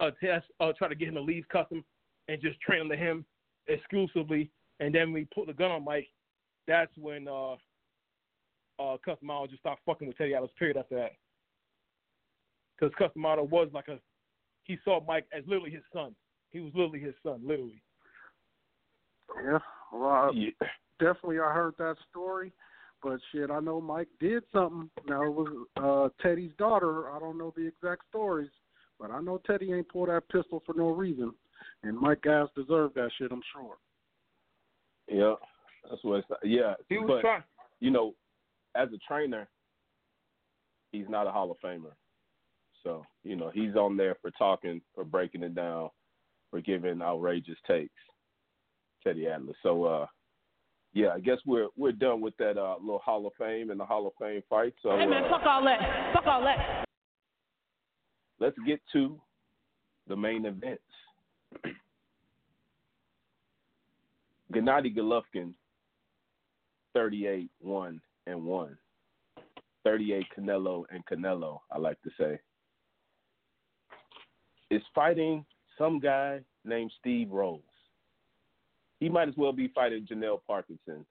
uh, 0.00 0.10
test 0.22 0.46
uh, 0.60 0.72
try 0.76 0.88
to 0.88 0.94
get 0.94 1.08
him 1.08 1.14
to 1.14 1.20
leave 1.20 1.48
custom 1.48 1.84
and 2.28 2.40
just 2.40 2.60
train 2.60 2.80
under 2.80 2.96
him 2.96 3.24
exclusively. 3.66 4.50
And 4.80 4.94
then 4.94 5.12
we 5.12 5.26
put 5.34 5.46
the 5.46 5.52
gun 5.52 5.70
on 5.70 5.84
Mike. 5.84 6.08
That's 6.66 6.92
when 6.96 7.28
uh, 7.28 7.52
uh, 8.78 8.96
Cus 9.04 9.18
D'Amato 9.20 9.46
just 9.46 9.60
stopped 9.60 9.82
fucking 9.84 10.08
with 10.08 10.16
Teddy 10.16 10.34
Atlas. 10.34 10.50
Period. 10.58 10.76
After 10.76 10.96
that, 10.96 11.12
because 12.78 12.94
Cus 12.96 13.12
D'Amato 13.14 13.42
was 13.44 13.68
like 13.72 13.88
a 13.88 13.98
he 14.64 14.78
saw 14.84 15.00
Mike 15.06 15.26
as 15.36 15.42
literally 15.46 15.70
his 15.70 15.82
son. 15.92 16.14
He 16.50 16.60
was 16.60 16.72
literally 16.74 17.00
his 17.00 17.14
son, 17.22 17.40
literally. 17.44 17.82
Yeah, 19.44 19.58
well, 19.92 20.34
yeah. 20.34 20.50
definitely 20.98 21.38
I 21.38 21.52
heard 21.52 21.74
that 21.78 21.96
story, 22.10 22.52
but 23.02 23.20
shit, 23.30 23.50
I 23.50 23.60
know 23.60 23.80
Mike 23.80 24.08
did 24.20 24.42
something. 24.52 24.90
Now 25.06 25.22
it 25.24 25.32
was 25.32 25.66
uh 25.76 26.08
Teddy's 26.22 26.52
daughter. 26.58 27.10
I 27.10 27.18
don't 27.18 27.38
know 27.38 27.52
the 27.56 27.66
exact 27.66 28.02
stories, 28.08 28.50
but 28.98 29.10
I 29.10 29.20
know 29.20 29.40
Teddy 29.46 29.72
ain't 29.72 29.88
pulled 29.88 30.08
that 30.08 30.28
pistol 30.28 30.62
for 30.64 30.74
no 30.74 30.88
reason, 30.90 31.32
and 31.82 31.98
Mike 31.98 32.22
guys 32.22 32.46
deserved 32.56 32.94
that 32.94 33.10
shit. 33.18 33.30
I'm 33.30 33.42
sure. 33.52 33.76
Yeah, 35.08 35.34
that's 35.88 36.02
what. 36.02 36.18
It's, 36.18 36.28
yeah, 36.44 36.74
he 36.88 36.98
was 36.98 37.08
but, 37.08 37.20
trying. 37.20 37.42
You 37.80 37.90
know, 37.90 38.14
as 38.74 38.88
a 38.94 38.98
trainer, 39.06 39.48
he's 40.92 41.08
not 41.08 41.26
a 41.26 41.30
Hall 41.30 41.50
of 41.50 41.58
Famer. 41.60 41.92
So 42.82 43.04
you 43.24 43.36
know, 43.36 43.50
he's 43.52 43.76
on 43.76 43.96
there 43.96 44.16
for 44.22 44.30
talking, 44.32 44.80
for 44.94 45.04
breaking 45.04 45.42
it 45.42 45.54
down, 45.54 45.90
for 46.50 46.60
giving 46.60 47.02
outrageous 47.02 47.58
takes. 47.66 47.92
Teddy 49.04 49.28
Atlas. 49.28 49.56
So 49.62 49.84
uh, 49.84 50.06
yeah, 50.92 51.08
I 51.14 51.20
guess 51.20 51.38
we're 51.46 51.68
we're 51.76 51.92
done 51.92 52.20
with 52.20 52.36
that 52.38 52.58
uh, 52.58 52.76
little 52.80 52.98
Hall 52.98 53.26
of 53.26 53.32
Fame 53.38 53.70
and 53.70 53.78
the 53.78 53.84
Hall 53.84 54.06
of 54.06 54.12
Fame 54.20 54.42
fight. 54.50 54.74
So 54.82 54.90
hey 54.90 55.06
man, 55.06 55.24
uh, 55.24 55.30
fuck 55.30 55.46
all 55.46 55.64
that. 55.64 56.12
Fuck 56.14 56.26
all 56.26 56.42
that 56.42 56.84
let's 58.40 58.56
get 58.66 58.80
to 58.92 59.20
the 60.06 60.16
main 60.16 60.46
events. 60.46 60.82
Gennady 64.52 64.96
Golovkin, 64.96 65.52
38 66.94 67.50
1 67.60 68.00
and 68.26 68.44
1. 68.44 68.78
38 69.84 70.26
Canelo 70.36 70.84
and 70.90 71.04
Canelo, 71.06 71.60
I 71.72 71.78
like 71.78 72.00
to 72.02 72.10
say, 72.18 72.38
is 74.70 74.82
fighting 74.94 75.46
some 75.78 76.00
guy 76.00 76.40
named 76.64 76.92
Steve 76.98 77.30
Rolls. 77.30 77.62
He 79.00 79.08
might 79.08 79.28
as 79.28 79.34
well 79.36 79.52
be 79.52 79.68
fighting 79.74 80.06
Janelle 80.10 80.40
Parkinson, 80.46 81.06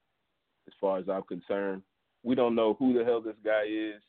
as 0.68 0.74
far 0.80 1.00
as 1.00 1.08
I'm 1.10 1.24
concerned. 1.24 1.82
We 2.24 2.36
don't 2.36 2.56
know 2.56 2.76
who 2.78 2.98
the 2.98 3.06
hell 3.06 3.22
this 3.22 3.36
guy 3.44 3.64
is. 3.68 4.02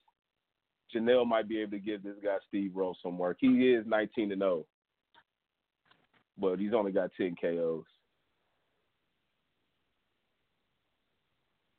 Janelle 0.94 1.26
might 1.26 1.48
be 1.48 1.60
able 1.60 1.72
to 1.72 1.78
give 1.78 2.02
this 2.02 2.16
guy 2.22 2.36
Steve 2.48 2.72
Rolls 2.74 2.98
some 3.02 3.18
work. 3.18 3.36
He 3.40 3.70
is 3.70 3.84
19 3.86 4.30
to 4.30 4.36
0, 4.36 4.66
but 6.38 6.58
he's 6.58 6.72
only 6.74 6.92
got 6.92 7.10
10 7.16 7.36
KOs. 7.40 7.84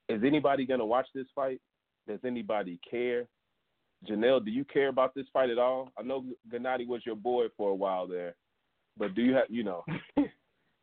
Is 0.07 0.21
anybody 0.25 0.65
going 0.65 0.79
to 0.79 0.85
watch 0.85 1.07
this 1.13 1.27
fight? 1.35 1.59
Does 2.07 2.19
anybody 2.25 2.79
care? 2.89 3.27
Janelle, 4.07 4.43
do 4.43 4.49
you 4.49 4.63
care 4.63 4.87
about 4.87 5.13
this 5.13 5.27
fight 5.33 5.49
at 5.49 5.59
all? 5.59 5.91
I 5.97 6.03
know 6.03 6.25
Gennady 6.51 6.87
was 6.87 7.05
your 7.05 7.15
boy 7.15 7.45
for 7.57 7.71
a 7.71 7.75
while 7.75 8.07
there, 8.07 8.35
but 8.97 9.15
do 9.15 9.21
you 9.21 9.33
have, 9.35 9.45
you 9.49 9.63
know, 9.63 9.83
do 10.17 10.27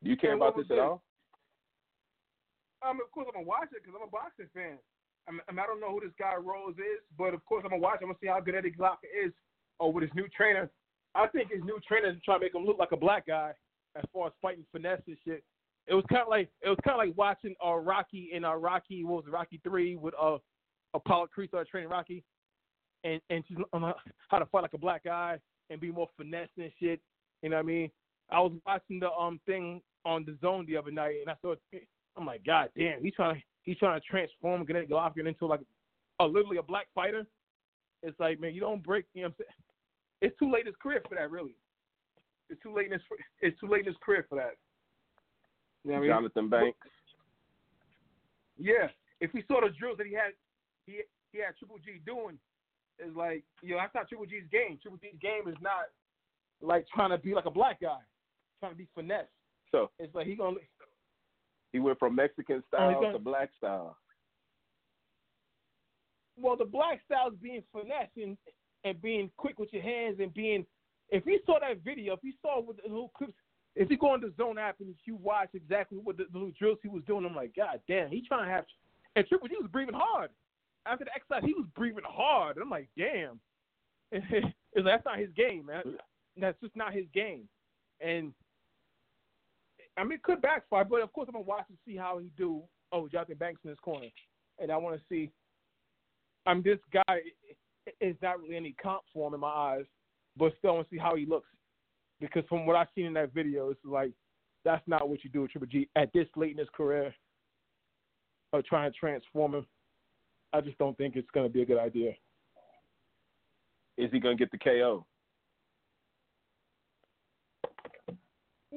you 0.01 0.17
care 0.17 0.33
about 0.33 0.55
this 0.55 0.67
at 0.71 0.79
all? 0.79 1.03
Um, 2.87 3.01
of 3.01 3.11
course 3.11 3.27
I'm 3.27 3.41
gonna 3.41 3.47
watch 3.47 3.69
it 3.75 3.81
because 3.83 3.97
I'm 3.97 4.07
a 4.07 4.11
boxing 4.11 4.49
fan. 4.53 4.77
I, 5.27 5.31
mean, 5.31 5.59
I 5.59 5.65
don't 5.67 5.81
know 5.81 5.91
who 5.91 5.99
this 5.99 6.15
guy 6.17 6.35
Rolls 6.35 6.77
is, 6.77 7.03
but 7.17 7.33
of 7.33 7.43
course 7.45 7.63
I'm 7.65 7.71
gonna 7.71 7.81
watch. 7.81 7.99
I'm 8.01 8.07
gonna 8.07 8.19
see 8.21 8.27
how 8.27 8.39
good 8.39 8.55
Eddie 8.55 8.71
Glock 8.71 8.97
is, 9.03 9.33
or 9.79 9.91
with 9.91 10.03
his 10.03 10.13
new 10.15 10.27
trainer. 10.29 10.69
I 11.15 11.27
think 11.27 11.51
his 11.51 11.63
new 11.63 11.79
trainer 11.87 12.09
is 12.09 12.15
trying 12.23 12.39
to 12.39 12.45
make 12.45 12.55
him 12.55 12.65
look 12.65 12.77
like 12.77 12.91
a 12.91 12.97
black 12.97 13.25
guy 13.27 13.53
as 13.95 14.03
far 14.13 14.27
as 14.27 14.33
fighting 14.41 14.65
finesse 14.71 15.01
and 15.07 15.17
shit. 15.25 15.43
It 15.87 15.93
was 15.93 16.05
kind 16.09 16.21
of 16.21 16.29
like 16.29 16.49
it 16.61 16.69
was 16.69 16.77
kind 16.83 16.99
of 16.99 17.07
like 17.07 17.17
watching 17.17 17.55
uh, 17.65 17.75
Rocky 17.75 18.29
in 18.33 18.45
uh, 18.45 18.53
Rocky 18.55 19.03
what 19.03 19.23
was 19.23 19.25
it, 19.27 19.31
Rocky 19.31 19.59
three 19.63 19.95
with 19.95 20.13
uh, 20.21 20.37
Apollo 20.93 21.27
Creed 21.33 21.49
started 21.49 21.69
training 21.69 21.89
Rocky, 21.89 22.23
and 23.03 23.19
and 23.29 23.43
she's 23.47 23.57
um, 23.73 23.93
how 24.29 24.39
to 24.39 24.45
fight 24.45 24.61
like 24.61 24.73
a 24.73 24.77
black 24.77 25.03
guy 25.03 25.39
and 25.69 25.81
be 25.81 25.91
more 25.91 26.07
finesse 26.15 26.49
and 26.57 26.71
shit. 26.79 27.01
You 27.41 27.49
know 27.49 27.57
what 27.57 27.63
I 27.63 27.67
mean? 27.67 27.91
I 28.29 28.39
was 28.39 28.51
watching 28.65 28.99
the 28.99 29.11
um 29.11 29.39
thing 29.45 29.81
on 30.05 30.25
DAZN 30.25 30.67
the 30.67 30.77
other 30.77 30.91
night, 30.91 31.15
and 31.21 31.29
I 31.29 31.35
saw 31.41 31.55
I'm 32.17 32.25
like, 32.25 32.45
God 32.45 32.69
damn, 32.77 33.03
he's 33.03 33.13
trying 33.13 33.35
to 33.35 33.41
he's 33.63 33.77
trying 33.77 33.99
to 33.99 34.05
transform 34.05 34.65
Gennady 34.65 34.89
Golovkin 34.89 35.27
into 35.27 35.45
like 35.45 35.61
a 36.19 36.25
literally 36.25 36.57
a 36.57 36.63
black 36.63 36.87
fighter. 36.95 37.25
It's 38.03 38.19
like, 38.19 38.39
man, 38.39 38.53
you 38.53 38.61
don't 38.61 38.83
break. 38.83 39.05
You 39.13 39.23
know, 39.23 39.27
what 39.29 39.35
I'm 39.39 39.45
saying? 39.45 39.67
it's 40.21 40.39
too 40.39 40.51
late 40.51 40.61
in 40.61 40.67
his 40.67 40.75
career 40.81 41.01
for 41.07 41.15
that. 41.15 41.29
Really, 41.29 41.55
it's 42.49 42.61
too 42.61 42.73
late 42.73 42.87
in 42.87 42.93
his 42.93 43.01
it's 43.41 43.59
too 43.59 43.67
late 43.67 43.81
in 43.81 43.87
his 43.87 44.01
career 44.03 44.25
for 44.29 44.35
that. 44.35 44.57
You 45.83 45.93
know 45.93 45.99
what 45.99 46.07
Jonathan 46.07 46.31
I 46.37 46.41
mean? 46.41 46.49
Banks. 46.49 46.87
Yeah, 48.57 48.87
if 49.21 49.33
we 49.33 49.43
saw 49.47 49.61
the 49.61 49.69
drills 49.77 49.97
that 49.99 50.07
he 50.07 50.13
had, 50.13 50.33
he 50.85 51.01
he 51.31 51.39
had 51.39 51.55
Triple 51.57 51.77
G 51.77 52.01
doing, 52.05 52.39
is 52.97 53.15
like, 53.15 53.43
you 53.61 53.75
know, 53.75 53.77
that's 53.77 53.93
not 53.93 54.09
Triple 54.09 54.25
G's 54.25 54.49
game. 54.51 54.79
Triple 54.81 54.99
G's 54.99 55.19
game 55.21 55.47
is 55.47 55.57
not 55.61 55.93
like 56.61 56.85
trying 56.93 57.11
to 57.11 57.17
be 57.17 57.33
like 57.33 57.45
a 57.45 57.51
black 57.51 57.81
guy, 57.81 57.97
trying 58.59 58.73
to 58.73 58.77
be 58.77 58.87
finesse. 58.95 59.25
So 59.71 59.89
it's 59.99 60.13
like 60.15 60.27
he 60.27 60.35
gonna 60.35 60.57
he 61.73 61.79
went 61.79 61.99
from 61.99 62.15
Mexican 62.15 62.63
style 62.67 62.99
oh, 63.03 63.11
to 63.11 63.19
black 63.19 63.49
style. 63.57 63.97
Well, 66.39 66.55
the 66.55 66.65
black 66.65 67.01
style 67.05 67.29
is 67.29 67.37
being 67.41 67.63
finesse 67.71 68.09
and, 68.15 68.37
and 68.83 69.01
being 69.01 69.29
quick 69.37 69.59
with 69.59 69.73
your 69.73 69.83
hands 69.83 70.17
and 70.19 70.33
being. 70.33 70.65
If 71.09 71.25
you 71.25 71.39
saw 71.45 71.59
that 71.59 71.83
video, 71.83 72.13
if 72.13 72.19
you 72.23 72.33
saw 72.41 72.61
with 72.61 72.77
the 72.77 72.83
little 72.83 73.11
clips, 73.17 73.33
if 73.75 73.89
you 73.89 73.97
go 73.97 74.11
on 74.11 74.21
the 74.21 74.33
Zone 74.37 74.57
app 74.57 74.79
and 74.79 74.93
you 75.05 75.15
watch 75.15 75.49
exactly 75.53 75.99
what 75.99 76.17
the, 76.17 76.25
the 76.31 76.37
little 76.37 76.53
drills 76.57 76.79
he 76.81 76.89
was 76.89 77.03
doing, 77.07 77.25
I'm 77.25 77.35
like, 77.35 77.55
God 77.55 77.79
damn, 77.87 78.09
he 78.09 78.23
trying 78.27 78.45
to 78.45 78.51
have. 78.51 78.65
And 79.15 79.25
Triple 79.27 79.47
G 79.47 79.55
was 79.59 79.69
breathing 79.71 79.95
hard. 79.95 80.29
after 80.85 81.05
the 81.05 81.11
exercise, 81.15 81.43
he 81.45 81.53
was 81.53 81.65
breathing 81.75 82.03
hard. 82.05 82.57
And 82.57 82.63
I'm 82.63 82.69
like, 82.69 82.89
damn, 82.97 83.39
it's 84.11 84.45
like, 84.75 84.85
that's 84.85 85.05
not 85.05 85.19
his 85.19 85.29
game, 85.35 85.65
man. 85.65 85.83
That's 86.39 86.59
just 86.61 86.75
not 86.75 86.93
his 86.93 87.05
game. 87.13 87.47
And 87.99 88.33
I 89.97 90.03
mean, 90.03 90.13
it 90.13 90.23
could 90.23 90.41
backfire, 90.41 90.85
but 90.85 91.01
of 91.01 91.11
course, 91.13 91.27
I'm 91.27 91.33
gonna 91.33 91.45
watch 91.45 91.67
to 91.67 91.73
see 91.85 91.97
how 91.97 92.19
he 92.19 92.31
do. 92.37 92.63
Oh, 92.91 93.07
Jonathan 93.07 93.37
Banks 93.37 93.61
in 93.63 93.69
his 93.69 93.79
corner, 93.79 94.07
and 94.59 94.71
I 94.71 94.77
want 94.77 94.95
to 94.95 95.01
see. 95.09 95.31
I'm 96.45 96.61
this 96.61 96.79
guy 96.93 97.19
is 97.99 98.15
not 98.21 98.39
really 98.39 98.55
any 98.55 98.75
comp 98.81 99.01
for 99.13 99.27
him 99.27 99.33
in 99.33 99.39
my 99.39 99.47
eyes, 99.49 99.85
but 100.37 100.53
still 100.57 100.75
want 100.75 100.89
to 100.89 100.95
see 100.95 100.99
how 100.99 101.15
he 101.15 101.25
looks 101.25 101.49
because 102.19 102.43
from 102.49 102.65
what 102.65 102.75
I've 102.75 102.87
seen 102.95 103.05
in 103.05 103.13
that 103.13 103.33
video, 103.33 103.69
it's 103.69 103.79
like 103.83 104.11
that's 104.65 104.85
not 104.87 105.07
what 105.07 105.23
you 105.23 105.29
do 105.29 105.41
with 105.41 105.51
Triple 105.51 105.67
G 105.67 105.87
at 105.95 106.11
this 106.13 106.27
late 106.35 106.51
in 106.51 106.57
his 106.57 106.69
career. 106.75 107.13
Of 108.53 108.65
trying 108.65 108.89
to 108.89 108.97
transform 108.97 109.55
him, 109.55 109.65
I 110.53 110.61
just 110.61 110.77
don't 110.77 110.97
think 110.97 111.17
it's 111.17 111.29
going 111.33 111.45
to 111.45 111.51
be 111.51 111.63
a 111.63 111.65
good 111.65 111.77
idea. 111.77 112.11
Is 113.97 114.09
he 114.09 114.21
going 114.21 114.37
to 114.37 114.41
get 114.41 114.51
the 114.51 114.57
KO? 114.57 115.05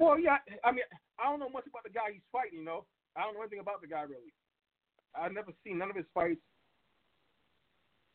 Well, 0.01 0.19
yeah. 0.19 0.39
I 0.65 0.73
mean, 0.73 0.85
I 1.21 1.31
don't 1.31 1.39
know 1.39 1.51
much 1.51 1.67
about 1.69 1.85
the 1.85 1.91
guy 1.91 2.11
he's 2.13 2.23
fighting. 2.33 2.59
You 2.59 2.65
know, 2.65 2.87
I 3.17 3.21
don't 3.21 3.35
know 3.35 3.43
anything 3.43 3.61
about 3.61 3.83
the 3.83 3.87
guy 3.87 4.03
really. 4.03 4.33
I've 5.15 5.33
never 5.33 5.53
seen 5.63 5.79
none 5.79 5.91
of 5.91 5.97
his 5.97 6.07
fights. 6.15 6.41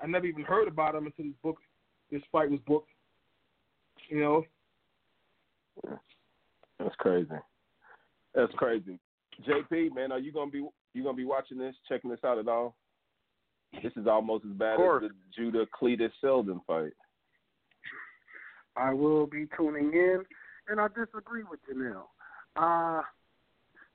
I 0.02 0.08
never 0.08 0.26
even 0.26 0.44
heard 0.44 0.68
about 0.68 0.96
him 0.96 1.06
until 1.06 1.26
this 1.26 1.36
book, 1.44 1.58
this 2.12 2.22
fight 2.32 2.50
was 2.50 2.60
booked. 2.66 2.90
You 4.10 4.20
know, 4.20 4.44
that's 6.80 6.96
crazy. 6.98 7.30
That's 8.34 8.54
crazy. 8.54 9.00
JP, 9.48 9.96
man, 9.96 10.12
are 10.12 10.20
you 10.20 10.32
gonna 10.32 10.52
be 10.52 10.68
you 10.94 11.04
gonna 11.04 11.16
be 11.16 11.26
watching 11.26 11.58
this, 11.58 11.76
checking 11.88 12.10
this 12.10 12.24
out 12.26 12.40
at 12.40 12.48
all? 12.48 12.76
This 13.84 13.94
is 13.96 14.08
almost 14.08 14.46
as 14.46 14.58
bad 14.58 14.74
as 14.74 15.02
the 15.02 15.10
Judah 15.36 15.66
Cletus 15.80 16.12
Seldin 16.24 16.60
fight. 16.66 16.94
I 18.76 18.94
will 18.94 19.28
be 19.28 19.48
tuning 19.58 19.92
in, 19.94 20.24
and 20.70 20.80
I 20.80 20.88
disagree 20.88 21.44
with 21.50 21.60
Janelle. 21.70 22.08
Uh, 22.56 23.02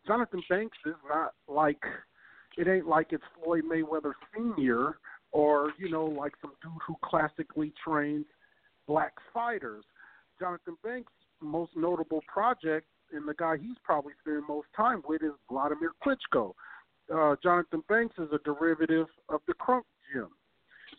Jonathan 0.06 0.42
Banks 0.48 0.78
is 0.86 0.94
not 1.08 1.32
like 1.48 1.82
it 2.56 2.68
ain't 2.68 2.86
like 2.86 3.08
it's 3.10 3.24
Floyd 3.42 3.64
Mayweather 3.64 4.12
Senior 4.34 4.98
or 5.32 5.72
you 5.78 5.90
know 5.90 6.04
like 6.04 6.32
some 6.40 6.52
dude 6.62 6.72
who 6.86 6.96
classically 7.02 7.72
trains 7.84 8.26
black 8.86 9.12
fighters. 9.32 9.84
Jonathan 10.38 10.76
Banks 10.82 11.12
most 11.40 11.72
notable 11.74 12.22
project 12.32 12.86
and 13.12 13.26
the 13.26 13.34
guy 13.34 13.56
he's 13.56 13.76
probably 13.82 14.12
spending 14.20 14.44
most 14.48 14.68
time 14.76 15.02
with 15.08 15.22
is 15.22 15.32
Vladimir 15.50 15.92
Klitschko. 16.04 16.52
Uh, 17.12 17.34
Jonathan 17.42 17.82
Banks 17.88 18.14
is 18.18 18.28
a 18.32 18.38
derivative 18.44 19.06
of 19.28 19.40
the 19.48 19.54
Kronk 19.54 19.84
Gym. 20.12 20.28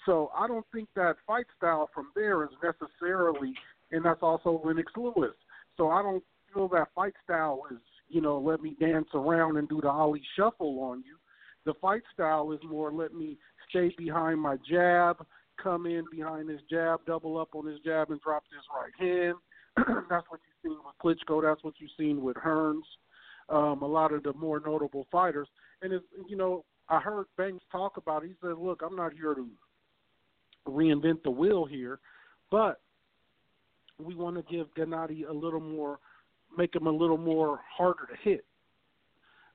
So 0.06 0.32
I 0.38 0.48
don't 0.48 0.66
think 0.74 0.90
that 0.96 1.16
fight 1.26 1.46
style 1.58 1.90
from 1.94 2.12
there 2.16 2.44
is 2.44 2.50
necessarily, 2.64 3.54
and 3.92 4.04
that's 4.04 4.22
also 4.22 4.62
Lennox 4.66 4.92
Lewis. 4.98 5.36
So 5.78 5.90
I 5.90 6.02
don't 6.02 6.24
feel 6.54 6.68
that 6.70 6.90
fight 6.96 7.14
style 7.24 7.64
is, 7.72 7.80
you 8.10 8.22
know, 8.22 8.40
let 8.40 8.62
me 8.62 8.76
dance 8.80 9.08
around 9.14 9.58
and 9.58 9.68
do 9.70 9.80
the 9.82 9.90
Ali 9.90 10.22
shuffle 10.36 10.80
on 10.82 11.04
you. 11.06 11.18
The 11.66 11.74
fight 11.80 12.02
style 12.14 12.52
is 12.52 12.60
more 12.68 12.92
let 12.92 13.14
me 13.14 13.38
stay 13.70 13.94
behind 13.98 14.40
my 14.40 14.58
jab, 14.70 15.26
come 15.62 15.86
in 15.86 16.04
behind 16.12 16.50
his 16.50 16.62
jab, 16.70 17.02
double 17.06 17.38
up 17.38 17.50
on 17.54 17.66
his 17.66 17.80
jab, 17.86 18.12
and 18.12 18.20
drop 18.22 18.44
his 18.52 18.64
right 18.76 18.94
hand 19.00 19.36
that's 20.10 20.26
what 20.30 20.40
you've 20.46 20.72
seen 20.72 20.78
with 20.86 20.96
Klitschko. 21.02 21.42
That's 21.42 21.64
what 21.64 21.76
you've 21.80 21.92
seen 21.98 22.22
with 22.22 22.36
Hearns. 22.36 22.84
Um, 23.50 23.82
a 23.82 23.88
lot 23.88 24.14
of 24.14 24.24
the 24.24 24.34
more 24.34 24.62
notable 24.66 25.08
fighters. 25.12 25.48
And 25.82 25.94
it's, 25.94 26.06
you 26.28 26.38
know, 26.38 26.66
I 26.90 27.00
heard 27.00 27.26
Banks 27.38 27.64
talk 27.72 27.98
about. 27.98 28.24
It. 28.24 28.28
He 28.30 28.34
said, 28.42 28.58
"Look, 28.58 28.82
I'm 28.86 28.96
not 28.96 29.14
here 29.14 29.34
to 29.34 29.48
reinvent 30.68 31.24
the 31.24 31.32
wheel 31.32 31.66
here, 31.66 32.00
but 32.50 32.82
we 34.04 34.16
want 34.16 34.36
to 34.36 34.54
give 34.54 34.74
Gennady 34.76 35.28
a 35.28 35.34
little 35.34 35.60
more, 35.60 36.00
make 36.58 36.76
him 36.76 36.88
a 36.88 36.92
little 36.92 37.18
more 37.18 37.60
harder 37.78 38.08
to 38.08 38.16
hit." 38.30 38.46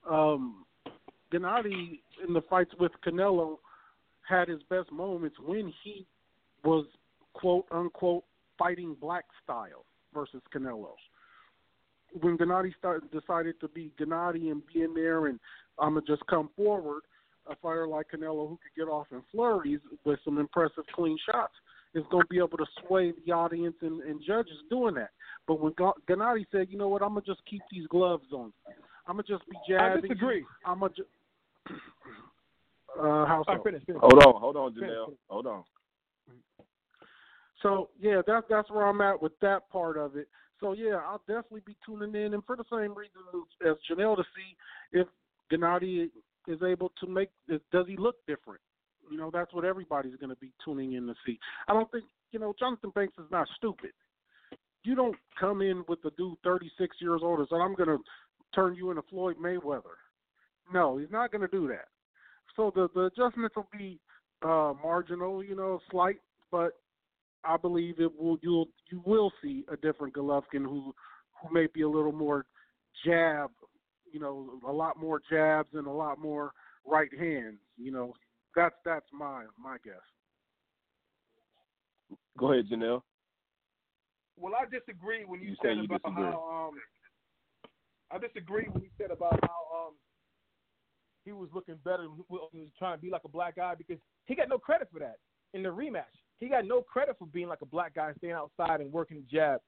Um, 0.09 0.65
Gennady 1.33 2.01
in 2.27 2.33
the 2.33 2.43
fights 2.43 2.73
with 2.79 2.93
Canelo 3.05 3.59
had 4.29 4.49
his 4.49 4.63
best 4.65 4.91
moments 4.93 5.37
when 5.45 5.73
he 5.83 6.07
was 6.65 6.87
quote 7.35 7.67
unquote 7.71 8.25
fighting 8.59 8.97
black 9.01 9.25
style 9.43 9.85
versus 10.15 10.43
Canelo. 10.55 10.93
When 12.21 12.39
Gennady 12.39 12.75
started, 12.79 13.11
decided 13.11 13.61
to 13.61 13.69
be 13.69 13.93
Gennady 14.01 14.51
and 14.51 14.63
be 14.73 14.83
in 14.83 14.95
there, 14.95 15.27
and 15.27 15.39
I'm 15.79 15.95
gonna 15.95 16.07
just 16.07 16.27
come 16.27 16.51
forward, 16.57 17.03
a 17.49 17.57
fighter 17.57 17.87
like 17.87 18.07
Canelo 18.15 18.49
who 18.49 18.59
could 18.63 18.77
get 18.77 18.91
off 18.91 19.09
in 19.13 19.23
flurries 19.31 19.81
with 20.05 20.19
some 20.25 20.39
impressive 20.39 20.85
clean 20.95 21.19
shots 21.31 21.55
is 21.95 22.05
going 22.11 22.23
to 22.23 22.29
be 22.29 22.39
able 22.39 22.59
to 22.59 22.67
sway 22.87 23.13
the 23.25 23.33
audience 23.33 23.77
and, 23.83 24.01
and 24.03 24.21
judges 24.27 24.59
doing 24.71 24.95
that. 24.95 25.11
But 25.47 25.61
when 25.61 25.73
Gennady 25.73 26.47
said, 26.51 26.69
you 26.71 26.79
know 26.79 26.89
what, 26.89 27.03
I'm 27.03 27.11
gonna 27.11 27.23
just 27.23 27.41
keep 27.49 27.63
these 27.71 27.87
gloves 27.87 28.27
on. 28.33 28.53
I'm 29.07 29.15
gonna 29.15 29.23
just 29.23 29.49
be 29.49 29.57
jabbing. 29.69 29.99
I 29.99 30.01
disagree. 30.01 30.45
I'm 30.65 30.81
gonna. 30.81 30.93
Ju- 30.95 31.07
uh, 32.99 33.27
how 33.27 33.45
so? 33.47 33.63
Finish, 33.63 33.85
finish. 33.85 34.01
Hold 34.01 34.25
on, 34.25 34.41
hold 34.41 34.57
on, 34.57 34.75
Janelle. 34.75 35.15
Hold 35.29 35.47
on. 35.47 35.65
So 37.63 37.89
yeah, 38.01 38.23
that's 38.27 38.47
that's 38.51 38.71
where 38.71 38.87
I'm 38.87 39.01
at 39.01 39.21
with 39.21 39.33
that 39.41 39.69
part 39.71 39.97
of 39.97 40.17
it. 40.17 40.29
So 40.61 40.73
yeah, 40.73 41.01
I'll 41.07 41.23
definitely 41.27 41.63
be 41.65 41.77
tuning 41.85 42.15
in, 42.15 42.35
and 42.35 42.45
for 42.45 42.57
the 42.57 42.65
same 42.71 42.95
reason 42.95 43.23
as 43.67 43.77
Janelle 43.91 44.17
to 44.17 44.25
see 44.35 44.99
if 44.99 45.07
Gennady 45.53 46.11
is 46.49 46.63
able 46.63 46.93
to 47.01 47.07
make 47.07 47.31
does 47.73 47.87
he 47.87 47.97
look 47.97 48.17
different. 48.27 48.61
You 49.11 49.19
know, 49.19 49.31
that's 49.33 49.53
what 49.53 49.65
everybody's 49.65 50.17
going 50.17 50.31
to 50.31 50.41
be 50.41 50.53
tuning 50.65 50.95
in 50.95 51.07
to 51.07 51.15
see. 51.25 51.39
I 51.69 51.73
don't 51.73 51.91
think 51.91 52.05
you 52.33 52.39
know 52.39 52.55
Jonathan 52.59 52.91
Banks 52.95 53.15
is 53.19 53.31
not 53.31 53.49
stupid. 53.57 53.93
You 54.85 54.95
don't 54.95 55.17
come 55.39 55.63
in 55.63 55.85
with 55.89 55.99
a 56.05 56.11
dude 56.17 56.39
36 56.45 56.97
years 57.01 57.21
old 57.23 57.41
and 57.41 57.49
say 57.51 57.57
I'm 57.57 57.75
going 57.75 57.89
to 57.89 57.99
turn 58.55 58.77
you 58.77 58.91
into 58.91 59.03
Floyd 59.11 59.37
Mayweather. 59.43 59.97
No, 60.73 60.97
he's 60.97 61.11
not 61.11 61.33
going 61.33 61.41
to 61.43 61.49
do 61.49 61.67
that. 61.69 61.89
So 62.57 62.73
the 62.75 62.89
the 62.95 63.07
adjustments 63.07 63.57
will 63.57 63.69
be 63.77 63.99
uh 64.43 64.73
marginal, 64.83 65.43
you 65.43 65.57
know, 65.57 65.81
slight, 65.91 66.21
but 66.51 66.73
I 67.45 67.57
believe 67.57 68.01
it 68.01 68.11
will 68.19 68.39
you'll 68.43 68.69
you 68.91 69.03
will 69.05 69.33
see 69.43 69.65
a 69.71 69.77
different 69.77 70.15
Golovkin 70.15 70.65
who 70.65 70.95
who 71.41 71.53
may 71.53 71.67
be 71.73 71.83
a 71.83 71.89
little 71.89 72.13
more 72.13 72.47
jab, 73.05 73.51
you 74.11 74.21
know, 74.21 74.59
a 74.67 74.73
lot 74.73 74.99
more 74.99 75.21
jabs 75.31 75.69
and 75.75 75.87
a 75.87 75.93
lot 75.93 76.19
more 76.19 76.53
right 76.87 77.11
hands. 77.19 77.59
You 77.77 77.93
know, 77.93 78.15
that's 78.57 78.75
that's 78.85 79.07
my 79.13 79.45
my 79.63 79.77
guess. 79.85 79.95
Go 82.39 82.53
ahead, 82.53 82.67
Janelle. 82.71 83.03
Well, 84.39 84.55
I 84.55 84.65
disagree 84.65 85.25
when 85.25 85.41
you, 85.41 85.51
you 85.51 85.57
said 85.63 85.77
you 85.77 85.85
about 85.85 86.03
disagree. 86.03 86.25
how 86.25 86.69
um, 86.69 86.75
I 88.11 88.19
disagree 88.19 88.67
when 88.71 88.83
you 88.83 88.91
said 88.99 89.11
about 89.11 89.39
how 89.43 89.87
um 89.87 89.95
he 91.25 91.33
was 91.33 91.49
looking 91.55 91.77
better. 91.85 92.09
He 92.53 92.61
was 92.61 92.71
trying 92.79 92.97
to 92.97 93.03
be 93.03 93.11
like 93.11 93.23
a 93.25 93.29
black 93.29 93.57
guy 93.57 93.75
because 93.77 93.99
he 94.27 94.35
got 94.35 94.49
no 94.49 94.59
credit 94.59 94.89
for 94.93 94.99
that 94.99 95.17
in 95.55 95.63
the 95.63 95.69
rematch 95.69 96.05
he 96.39 96.49
got 96.49 96.67
no 96.67 96.83
credit 96.83 97.17
for 97.19 97.27
being 97.27 97.49
like 97.49 97.63
a 97.63 97.67
black 97.67 97.95
guy 97.95 98.13
staying 98.19 98.35
outside 98.35 98.81
and 98.81 98.93
working 98.93 99.19
the 99.19 99.37
jab. 99.37 99.61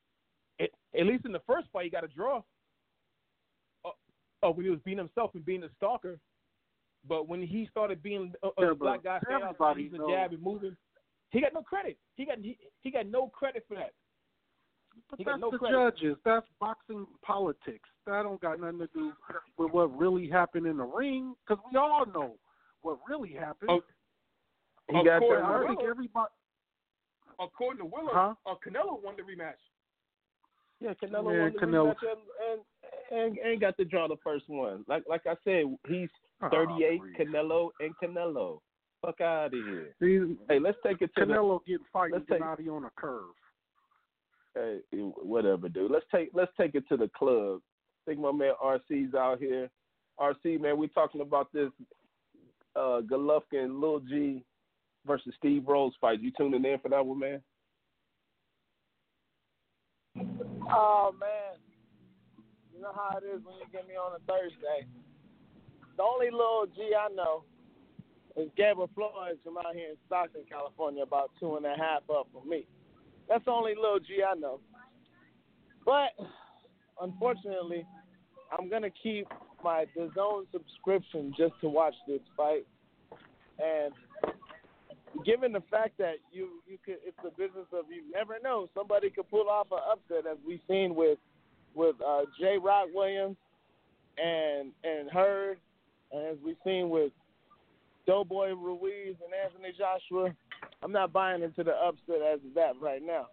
It, 0.59 0.71
at 0.99 1.07
least 1.07 1.25
in 1.25 1.33
the 1.33 1.41
first 1.47 1.69
fight, 1.73 1.85
he 1.85 1.91
got 1.91 2.05
a 2.05 2.09
draw. 2.09 2.43
Uh, 3.85 3.91
oh, 4.43 4.51
when 4.51 4.65
he 4.65 4.71
was 4.71 4.81
being 4.85 4.99
himself 4.99 5.31
and 5.35 5.45
being 5.45 5.63
a 5.63 5.69
stalker. 5.77 6.19
But 7.07 7.29
when 7.29 7.43
he 7.43 7.67
started 7.71 8.03
being 8.03 8.33
a, 8.43 8.49
a 8.49 8.51
yeah, 8.69 8.73
black 8.79 9.03
guy 9.05 9.21
staying 9.25 9.43
outside, 9.43 9.79
using 9.79 9.99
the 10.01 10.09
jab 10.09 10.33
and 10.33 10.43
moving, 10.43 10.77
he 11.31 11.41
got 11.41 11.53
no 11.55 11.63
credit. 11.63 11.97
He 12.17 12.25
got 12.25 12.39
he, 12.39 12.59
he 12.83 12.91
got 12.91 13.07
no 13.07 13.29
credit 13.29 13.65
for 13.69 13.75
that. 13.77 13.93
But 15.11 15.19
he 15.19 15.25
that's 15.25 15.41
no 15.41 15.51
the 15.51 15.59
credit. 15.59 15.75
judges. 15.97 16.17
That's 16.25 16.47
boxing 16.61 17.07
politics. 17.23 17.89
That 18.07 18.23
don't 18.25 18.41
got 18.41 18.61
nothing 18.61 18.81
to 18.81 18.89
do 18.93 19.13
with 19.57 19.73
what 19.73 19.97
really 19.97 20.29
happened 20.29 20.67
in 20.67 20.77
the 20.79 20.85
ring. 20.85 21.35
Because 21.47 21.63
we 21.71 21.79
all 21.79 22.05
know 22.07 22.35
what 22.83 22.99
really 23.09 23.33
happened. 23.33 23.71
Oh, 23.71 23.81
He 24.89 24.95
got 25.05 25.19
According 25.19 25.45
that 25.45 25.59
to 25.59 25.65
I 25.65 25.67
think 25.69 25.81
everybody. 25.89 26.31
according 27.41 27.79
to 27.79 27.85
Willard, 27.85 28.11
Huh? 28.13 28.35
uh, 28.47 28.55
Canelo 28.57 29.01
won 29.03 29.15
the 29.17 29.23
rematch. 29.23 29.53
Yeah, 30.81 30.95
Canelo 30.95 31.33
Yeah, 31.33 31.43
won 31.43 31.53
the 31.53 31.59
Canelo- 31.61 31.95
rematch 31.95 32.11
and, 32.11 32.61
and, 33.13 33.29
and 33.31 33.39
and 33.39 33.61
got 33.61 33.77
to 33.77 33.85
draw 33.85 34.09
the 34.09 34.17
first 34.25 34.49
one. 34.49 34.85
Like 34.89 35.05
like 35.09 35.27
I 35.27 35.35
said, 35.45 35.65
he's 35.87 36.09
Oh, 36.11 36.28
38. 36.41 37.01
please. 37.01 37.15
Canelo 37.19 37.71
and 37.81 37.95
Canelo. 38.03 38.61
Fuck 39.05 39.21
out 39.21 39.47
of 39.47 39.53
here. 39.53 39.95
See, 40.01 40.37
Hey, 40.49 40.59
let's 40.59 40.79
take 40.85 41.01
it 41.03 41.11
to 41.17 41.27
Canelo 41.27 41.61
getting 41.67 41.85
fighting 41.93 42.15
let's 42.15 42.27
take- 42.29 42.41
Gennady 42.43 42.69
on 42.75 42.85
a 42.85 42.91
curve. 42.97 43.35
hey, 44.55 44.81
whatever, 45.23 45.69
dude. 45.69 45.91
Let's 45.91 46.07
take 46.13 46.31
let's 46.35 46.53
take 46.57 46.75
it 46.75 46.85
to 46.89 46.97
the 46.97 47.09
club. 47.17 47.61
I 48.07 48.11
think 48.11 48.21
my 48.21 48.33
man 48.33 48.55
RC's 48.63 49.15
out 49.15 49.39
here. 49.39 49.71
RC 50.19 50.61
man, 50.61 50.79
we're 50.79 50.89
talking 50.89 51.21
about 51.21 51.53
this 51.53 51.71
uh 52.75 53.01
Golovkin 53.03 53.81
Lil 53.81 54.01
G 54.01 54.45
versus 55.07 55.33
Steve 55.37 55.67
Rolls 55.69 55.95
fight. 56.01 56.21
You 56.21 56.33
tuning 56.37 56.65
in 56.65 56.79
for 56.81 56.89
that 56.89 57.05
one, 57.07 57.19
man? 57.21 57.43
Oh 60.71 61.15
man, 61.19 61.59
you 62.75 62.81
know 62.83 62.93
how 62.95 63.17
it 63.19 63.25
is 63.25 63.45
when 63.45 63.55
you 63.57 63.65
get 63.73 63.87
me 63.87 63.95
on 63.95 64.13
a 64.17 64.19
Thursday. 64.27 64.87
The 65.99 66.05
only 66.05 66.31
little 66.31 66.65
G 66.77 66.93
I 66.95 67.13
know 67.13 67.43
is 68.37 68.49
Gabriel 68.57 68.89
Flores 68.95 69.37
from 69.43 69.59
out 69.59 69.75
here 69.75 69.91
in 69.91 69.97
Stockton, 70.07 70.43
California, 70.49 71.03
about 71.03 71.33
two 71.41 71.57
and 71.57 71.67
a 71.67 71.75
half 71.77 72.09
up 72.09 72.29
from 72.33 72.49
me. 72.49 72.67
That's 73.29 73.45
the 73.45 73.51
only 73.51 73.75
little 73.75 73.99
G 73.99 74.23
I 74.25 74.35
know. 74.35 74.61
But 75.85 76.15
unfortunately, 77.03 77.85
I'm 78.57 78.71
gonna 78.71 78.91
keep 79.03 79.27
my 79.65 79.87
zone 80.15 80.47
subscription 80.53 81.35
just 81.37 81.55
to 81.63 81.69
watch 81.69 81.95
this 82.07 82.21
fight. 82.37 82.65
And 83.59 83.93
given 85.27 85.51
the 85.51 85.63
fact 85.69 85.99
that 85.99 86.19
you 86.31 86.63
you 86.69 86.79
could 86.85 86.99
it's 87.05 87.17
the 87.25 87.31
business 87.31 87.67
of 87.73 87.87
you 87.91 88.03
never 88.15 88.37
know 88.41 88.69
somebody 88.73 89.11
could 89.11 89.29
pull 89.29 89.49
off 89.49 89.67
an 89.73 89.79
upset 89.91 90.31
as 90.31 90.39
we've 90.47 90.61
seen 90.69 90.95
with 90.95 91.19
with 91.75 91.97
uh, 92.07 92.23
J. 92.41 92.57
Rock 92.63 92.87
Williams 92.95 93.37
and 94.17 94.71
and 94.85 95.11
Hurd, 95.11 95.59
and 96.13 96.27
as 96.27 96.37
we've 96.45 96.57
seen 96.65 96.91
with 96.91 97.13
Doughboy 98.09 98.55
Ruiz 98.55 99.17
and 99.23 99.35
Anthony 99.45 99.75
Joshua. 99.77 100.35
I'm 100.83 100.93
not 100.93 101.13
buying 101.13 101.43
into 101.43 101.63
the 101.63 101.73
upset 101.73 102.23
as 102.33 102.41
of 102.41 102.55
that 102.55 102.73
right 102.81 103.03
now, 103.05 103.27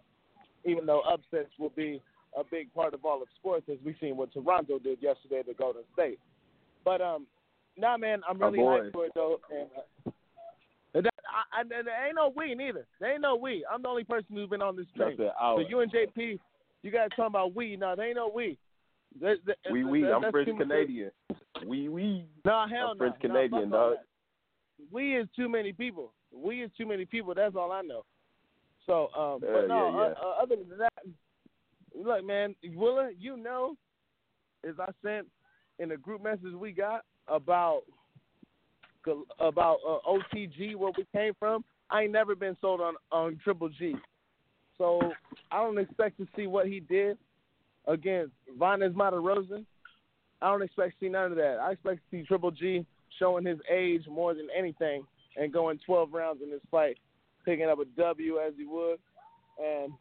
even 0.66 0.84
though 0.84 1.00
upsets 1.00 1.50
will 1.58 1.72
be 1.74 2.02
a 2.36 2.44
big 2.44 2.72
part 2.74 2.92
of 2.92 3.02
all 3.04 3.22
of 3.22 3.28
sports, 3.36 3.66
as 3.72 3.78
we've 3.82 3.96
seen 4.00 4.18
what 4.18 4.32
Toronto 4.34 4.78
did 4.78 4.98
yesterday 5.00 5.42
to 5.44 5.54
Golden 5.54 5.82
State. 5.94 6.18
But 6.84 7.00
um, 7.00 7.26
nah, 7.78 7.96
man, 7.96 8.20
I'm 8.28 8.38
really 8.38 8.58
hyped 8.58 8.92
for 8.92 9.06
it 9.06 9.12
though. 9.14 9.40
And, 9.50 9.68
uh, 10.94 11.00
that, 11.00 11.14
I, 11.54 11.60
I, 11.60 11.64
there 11.64 12.06
ain't 12.06 12.16
no 12.16 12.32
we 12.36 12.54
neither. 12.54 12.86
There 13.00 13.12
ain't 13.12 13.22
no 13.22 13.34
we. 13.34 13.64
I'm 13.72 13.80
the 13.80 13.88
only 13.88 14.04
person 14.04 14.36
who's 14.36 14.50
been 14.50 14.62
on 14.62 14.76
this 14.76 14.86
train. 14.94 15.16
So 15.16 15.60
you 15.66 15.80
and 15.80 15.90
JP, 15.90 16.38
you 16.82 16.90
guys 16.90 17.08
talking 17.10 17.26
about 17.26 17.56
we? 17.56 17.76
No, 17.76 17.96
there 17.96 18.06
ain't 18.08 18.16
no 18.16 18.30
we. 18.34 18.58
There, 19.18 19.36
there, 19.46 19.56
we 19.72 19.84
we. 19.84 20.10
I'm 20.10 20.30
French 20.30 20.50
Canadian. 20.58 21.10
We 21.64 21.88
we. 21.88 22.24
No 22.44 22.66
hell 22.68 22.88
I'm 22.92 22.98
French 22.98 23.16
no. 23.22 23.28
Canadian 23.28 23.70
no, 23.70 23.76
dog. 23.76 23.96
We 24.90 25.16
is 25.16 25.28
too 25.34 25.48
many 25.48 25.72
people. 25.72 26.12
We 26.32 26.62
is 26.62 26.70
too 26.76 26.86
many 26.86 27.04
people. 27.04 27.34
That's 27.34 27.56
all 27.56 27.72
I 27.72 27.82
know. 27.82 28.04
So, 28.86 29.08
um, 29.16 29.42
Uh, 29.42 29.52
but 29.52 29.68
no. 29.68 29.90
yeah, 29.90 29.92
yeah. 29.92 30.14
Uh, 30.22 30.28
uh, 30.28 30.42
other 30.42 30.56
than 30.56 30.78
that, 30.78 30.92
look, 31.94 32.24
man, 32.24 32.54
Willa, 32.74 33.10
you 33.18 33.36
know, 33.36 33.76
as 34.68 34.74
I 34.78 34.90
sent 35.02 35.26
in 35.78 35.88
the 35.88 35.96
group 35.96 36.22
message 36.22 36.52
we 36.54 36.72
got 36.72 37.04
about 37.28 37.82
about 39.38 39.78
uh, 39.86 39.98
OTG 40.08 40.74
where 40.74 40.92
we 40.96 41.06
came 41.14 41.32
from. 41.38 41.64
I 41.90 42.02
ain't 42.02 42.12
never 42.12 42.34
been 42.34 42.56
sold 42.60 42.80
on 42.80 42.94
on 43.12 43.38
Triple 43.42 43.68
G, 43.68 43.94
so 44.76 45.00
I 45.52 45.62
don't 45.62 45.78
expect 45.78 46.18
to 46.18 46.26
see 46.34 46.46
what 46.46 46.66
he 46.66 46.80
did 46.80 47.16
against 47.86 48.32
Vanes 48.58 48.94
Martirosyan. 48.94 49.64
I 50.42 50.50
don't 50.50 50.62
expect 50.62 50.98
to 50.98 51.06
see 51.06 51.08
none 51.08 51.30
of 51.30 51.36
that. 51.36 51.58
I 51.60 51.72
expect 51.72 51.98
to 51.98 52.16
see 52.16 52.26
Triple 52.26 52.50
G 52.50 52.84
showing 53.18 53.44
his 53.44 53.58
age 53.70 54.02
more 54.08 54.34
than 54.34 54.48
anything 54.56 55.06
and 55.36 55.52
going 55.52 55.78
12 55.84 56.12
rounds 56.12 56.40
in 56.42 56.50
this 56.50 56.60
fight, 56.70 56.98
picking 57.44 57.66
up 57.66 57.78
a 57.78 57.84
W 58.00 58.38
as 58.38 58.52
he 58.56 58.64
would. 58.64 58.98
And 59.62 59.92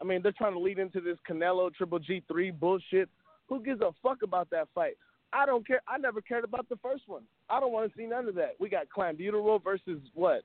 I 0.00 0.04
mean, 0.04 0.22
they're 0.22 0.32
trying 0.32 0.54
to 0.54 0.58
lead 0.58 0.78
into 0.78 1.00
this 1.00 1.18
Canelo 1.28 1.72
Triple 1.72 1.98
G 1.98 2.22
three 2.28 2.50
bullshit. 2.50 3.08
Who 3.48 3.62
gives 3.62 3.80
a 3.80 3.92
fuck 4.02 4.22
about 4.22 4.50
that 4.50 4.68
fight? 4.74 4.94
I 5.32 5.46
don't 5.46 5.66
care. 5.66 5.82
I 5.86 5.98
never 5.98 6.20
cared 6.20 6.44
about 6.44 6.68
the 6.68 6.76
first 6.76 7.04
one. 7.06 7.22
I 7.48 7.60
don't 7.60 7.72
want 7.72 7.90
to 7.90 7.98
see 7.98 8.06
none 8.06 8.28
of 8.28 8.34
that. 8.36 8.54
We 8.58 8.68
got 8.68 8.86
Clenbuterol 8.96 9.62
versus 9.62 10.00
what? 10.14 10.42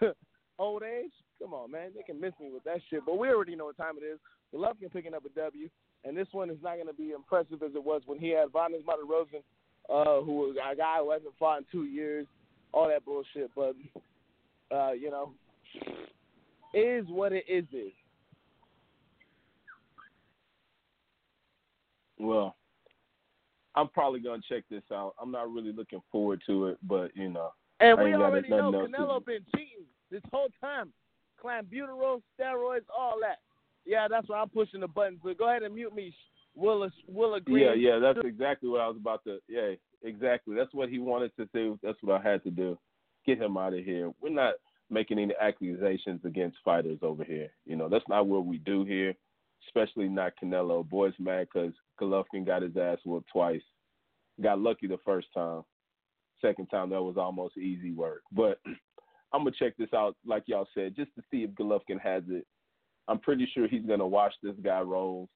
Old 0.58 0.82
age? 0.82 1.12
Come 1.40 1.54
on, 1.54 1.70
man. 1.70 1.90
They 1.94 2.02
can 2.02 2.20
miss 2.20 2.32
me 2.40 2.50
with 2.52 2.64
that 2.64 2.80
shit. 2.88 3.00
But 3.04 3.18
we 3.18 3.28
already 3.28 3.56
know 3.56 3.66
what 3.66 3.76
time 3.76 3.94
it 4.00 4.04
is. 4.04 4.18
Golovkin 4.54 4.92
picking 4.92 5.14
up 5.14 5.24
a 5.24 5.28
W, 5.40 5.68
and 6.04 6.16
this 6.16 6.28
one 6.32 6.50
is 6.50 6.56
not 6.62 6.76
going 6.76 6.86
to 6.86 6.94
be 6.94 7.12
impressive 7.12 7.62
as 7.62 7.74
it 7.74 7.84
was 7.84 8.02
when 8.06 8.18
he 8.18 8.30
had 8.30 8.48
Vanes 8.52 8.82
Martirosyan, 8.84 9.42
uh, 9.88 10.22
who 10.22 10.32
was 10.36 10.56
a 10.56 10.76
guy 10.76 10.98
who 10.98 11.10
hasn't 11.10 11.34
fought 11.38 11.58
in 11.58 11.64
two 11.70 11.84
years, 11.84 12.26
all 12.72 12.88
that 12.88 13.04
bullshit. 13.04 13.50
But 13.54 13.74
uh, 14.74 14.92
you 14.92 15.10
know, 15.10 15.32
is 16.74 17.04
what 17.08 17.32
it 17.32 17.44
is. 17.48 17.64
Is 17.72 17.92
Well, 22.18 22.54
I'm 23.74 23.88
probably 23.88 24.20
gonna 24.20 24.42
check 24.48 24.64
this 24.70 24.82
out. 24.92 25.14
I'm 25.20 25.30
not 25.30 25.50
really 25.50 25.72
looking 25.72 26.02
forward 26.12 26.42
to 26.46 26.66
it, 26.66 26.78
but 26.82 27.10
you 27.16 27.30
know, 27.30 27.52
And 27.80 27.98
we 27.98 28.14
already 28.14 28.48
know 28.48 28.72
Canelo 28.72 29.24
been 29.24 29.44
cheating 29.56 29.86
this 30.10 30.22
whole 30.32 30.48
time. 30.60 30.92
Clenbuterol, 31.42 32.20
steroids, 32.38 32.84
all 32.96 33.18
that. 33.22 33.38
Yeah, 33.84 34.08
that's 34.08 34.28
why 34.28 34.38
I'm 34.40 34.48
pushing 34.48 34.80
the 34.80 34.88
buttons. 34.88 35.20
So 35.22 35.32
go 35.34 35.48
ahead 35.48 35.62
and 35.62 35.74
mute 35.74 35.94
me. 35.94 36.14
Will 36.54 36.88
will 37.06 37.34
agree. 37.34 37.64
Yeah, 37.64 37.74
yeah, 37.74 37.98
that's 37.98 38.18
exactly 38.24 38.68
what 38.68 38.80
I 38.80 38.88
was 38.88 38.96
about 38.96 39.24
to. 39.24 39.38
Yeah, 39.48 39.74
exactly. 40.02 40.56
That's 40.56 40.74
what 40.74 40.88
he 40.88 40.98
wanted 40.98 41.34
to 41.36 41.48
do. 41.54 41.78
That's 41.82 41.98
what 42.02 42.20
I 42.20 42.30
had 42.30 42.42
to 42.44 42.50
do. 42.50 42.78
Get 43.26 43.38
him 43.38 43.56
out 43.56 43.74
of 43.74 43.84
here. 43.84 44.10
We're 44.20 44.30
not 44.30 44.54
making 44.90 45.18
any 45.18 45.34
accusations 45.40 46.20
against 46.24 46.58
fighters 46.64 46.98
over 47.02 47.22
here. 47.22 47.50
You 47.64 47.76
know, 47.76 47.88
that's 47.88 48.08
not 48.08 48.26
what 48.26 48.46
we 48.46 48.58
do 48.58 48.84
here. 48.84 49.14
Especially 49.66 50.08
not 50.08 50.32
Canelo. 50.42 50.88
Boys 50.88 51.12
mad 51.18 51.46
because 51.52 51.72
Golovkin 52.00 52.46
got 52.46 52.62
his 52.62 52.76
ass 52.76 52.98
whooped 53.04 53.28
twice. 53.32 53.62
Got 54.42 54.58
lucky 54.58 54.86
the 54.86 54.98
first 55.04 55.28
time. 55.34 55.62
Second 56.40 56.66
time 56.66 56.90
that 56.90 57.02
was 57.02 57.16
almost 57.18 57.58
easy 57.58 57.92
work. 57.92 58.22
But 58.32 58.58
I'm 59.32 59.44
gonna 59.44 59.52
check 59.56 59.76
this 59.76 59.92
out, 59.94 60.16
like 60.26 60.44
y'all 60.46 60.66
said, 60.74 60.96
just 60.96 61.14
to 61.14 61.22
see 61.30 61.44
if 61.44 61.50
Golovkin 61.50 62.00
has 62.02 62.22
it. 62.28 62.46
I'm 63.10 63.18
pretty 63.18 63.46
sure 63.52 63.68
he's 63.68 63.84
gonna 63.84 64.06
watch 64.06 64.32
this 64.42 64.56
guy 64.62 64.80
roll 64.80 65.28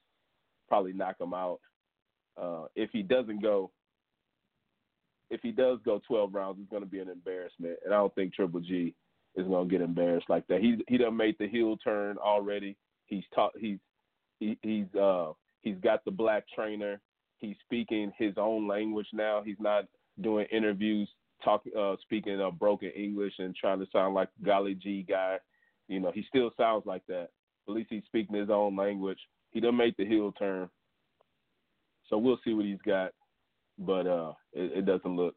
probably 0.69 0.93
knock 0.93 1.21
him 1.21 1.35
out. 1.35 1.61
Uh, 2.41 2.65
if 2.75 2.91
he 2.93 3.03
doesn't 3.03 3.43
go, 3.43 3.71
if 5.31 5.41
he 5.43 5.53
does 5.53 5.79
go 5.85 6.01
12 6.07 6.35
rounds, 6.35 6.59
it's 6.61 6.71
going 6.71 6.83
to 6.83 6.89
be 6.89 6.99
an 6.99 7.09
embarrassment, 7.09 7.77
and 7.85 7.95
I 7.95 7.99
don't 7.99 8.15
think 8.15 8.35
Triple 8.35 8.61
G 8.61 8.95
is 9.37 9.47
going 9.47 9.69
to 9.69 9.73
get 9.73 9.85
embarrassed 9.85 10.29
like 10.29 10.47
that. 10.49 10.61
He 10.61 10.83
he 10.89 10.99
done 10.99 11.17
made 11.17 11.37
the 11.39 11.49
heel 11.49 11.77
turn 11.77 12.19
already. 12.19 12.77
He's 13.07 13.25
taught 13.35 13.53
he's 13.59 13.79
he, 14.41 14.59
he's 14.63 14.93
uh 15.01 15.33
he's 15.63 15.77
got 15.83 16.05
the 16.05 16.11
black 16.11 16.45
trainer. 16.55 17.01
He's 17.39 17.57
speaking 17.65 18.13
his 18.19 18.35
own 18.37 18.69
language 18.69 19.09
now. 19.13 19.43
He's 19.45 19.61
not 19.61 19.85
doing 20.21 20.47
interviews 20.53 21.09
talking 21.45 21.73
uh 21.79 21.97
speaking 22.03 22.41
uh, 22.41 22.51
broken 22.51 22.91
English 22.91 23.35
and 23.39 23.55
trying 23.57 23.81
to 23.81 23.87
sound 23.93 24.15
like 24.15 24.29
Golly 24.45 24.75
G 24.75 25.05
guy. 25.09 25.39
You 25.89 26.01
know, 26.01 26.13
he 26.13 26.25
still 26.29 26.51
sounds 26.57 26.87
like 26.87 27.03
that. 27.09 27.29
At 27.69 27.75
least 27.75 27.89
he's 27.91 28.05
speaking 28.07 28.37
his 28.37 28.51
own 28.51 28.77
language. 28.77 29.19
He 29.53 29.61
done 29.61 29.77
make 29.77 29.97
the 29.97 30.07
heel 30.07 30.33
turn. 30.33 30.69
So 32.09 32.19
we'll 32.19 32.41
see 32.45 32.55
what 32.55 32.67
he's 32.67 32.83
got. 32.85 33.13
But 33.79 34.07
uh 34.07 34.33
it, 34.53 34.79
it 34.79 34.87
doesn't 34.87 35.17
look 35.17 35.35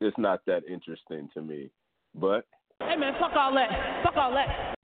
it's 0.00 0.18
not 0.18 0.40
that 0.46 0.62
interesting 0.68 1.28
to 1.34 1.42
me. 1.42 1.70
But 2.14 2.44
Hey 2.80 2.96
man, 2.96 3.14
fuck 3.18 3.32
all 3.34 3.54
that. 3.54 4.02
Fuck 4.04 4.16
all 4.16 4.32
that. 4.32 4.74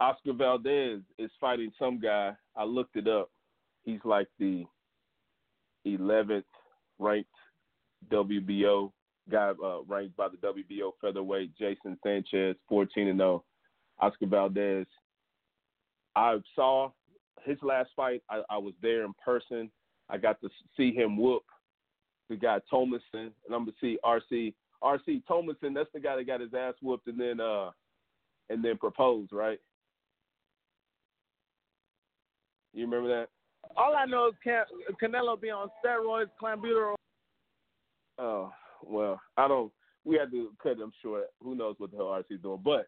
Oscar 0.00 0.32
Valdez 0.32 1.00
is 1.18 1.30
fighting 1.40 1.72
some 1.78 1.98
guy. 2.00 2.32
I 2.56 2.64
looked 2.64 2.96
it 2.96 3.08
up. 3.08 3.30
He's 3.84 4.00
like 4.04 4.28
the 4.38 4.64
11th 5.86 6.44
ranked 6.98 7.30
WBO 8.10 8.92
guy, 9.30 9.52
uh, 9.64 9.82
ranked 9.86 10.16
by 10.16 10.28
the 10.28 10.36
WBO 10.36 10.92
featherweight. 11.00 11.56
Jason 11.56 11.98
Sanchez, 12.04 12.56
14 12.68 13.08
and 13.08 13.18
0. 13.18 13.44
Oscar 14.00 14.26
Valdez. 14.26 14.86
I 16.16 16.36
saw 16.54 16.90
his 17.44 17.58
last 17.62 17.90
fight. 17.94 18.22
I, 18.28 18.42
I 18.50 18.58
was 18.58 18.74
there 18.82 19.04
in 19.04 19.12
person. 19.24 19.70
I 20.10 20.16
got 20.16 20.40
to 20.40 20.48
see 20.76 20.92
him 20.92 21.16
whoop 21.16 21.44
the 22.28 22.36
guy 22.36 22.58
Tomlinson, 22.68 23.02
and 23.14 23.54
I'm 23.54 23.64
gonna 23.64 23.72
see 23.80 23.98
RC. 24.04 24.54
RC 24.82 25.22
Tomlinson. 25.26 25.74
That's 25.74 25.90
the 25.92 26.00
guy 26.00 26.16
that 26.16 26.26
got 26.26 26.40
his 26.40 26.54
ass 26.54 26.74
whooped 26.82 27.08
and 27.08 27.18
then 27.18 27.40
uh 27.40 27.70
and 28.50 28.64
then 28.64 28.76
proposed, 28.76 29.32
right? 29.32 29.58
You 32.72 32.84
remember 32.84 33.08
that? 33.08 33.28
All 33.76 33.96
I 33.96 34.06
know 34.06 34.28
is 34.28 34.34
Can- 34.42 34.64
Canelo 35.02 35.40
be 35.40 35.50
on 35.50 35.68
steroids, 35.84 36.30
Clenbuterol. 36.40 36.94
Oh 38.18 38.52
well, 38.84 39.20
I 39.36 39.48
don't. 39.48 39.72
We 40.04 40.16
had 40.16 40.30
to 40.30 40.52
cut 40.62 40.78
him 40.78 40.92
short. 41.02 41.24
Who 41.42 41.54
knows 41.54 41.74
what 41.78 41.90
the 41.90 41.96
hell 41.96 42.06
RC's 42.06 42.42
doing? 42.42 42.60
But 42.64 42.86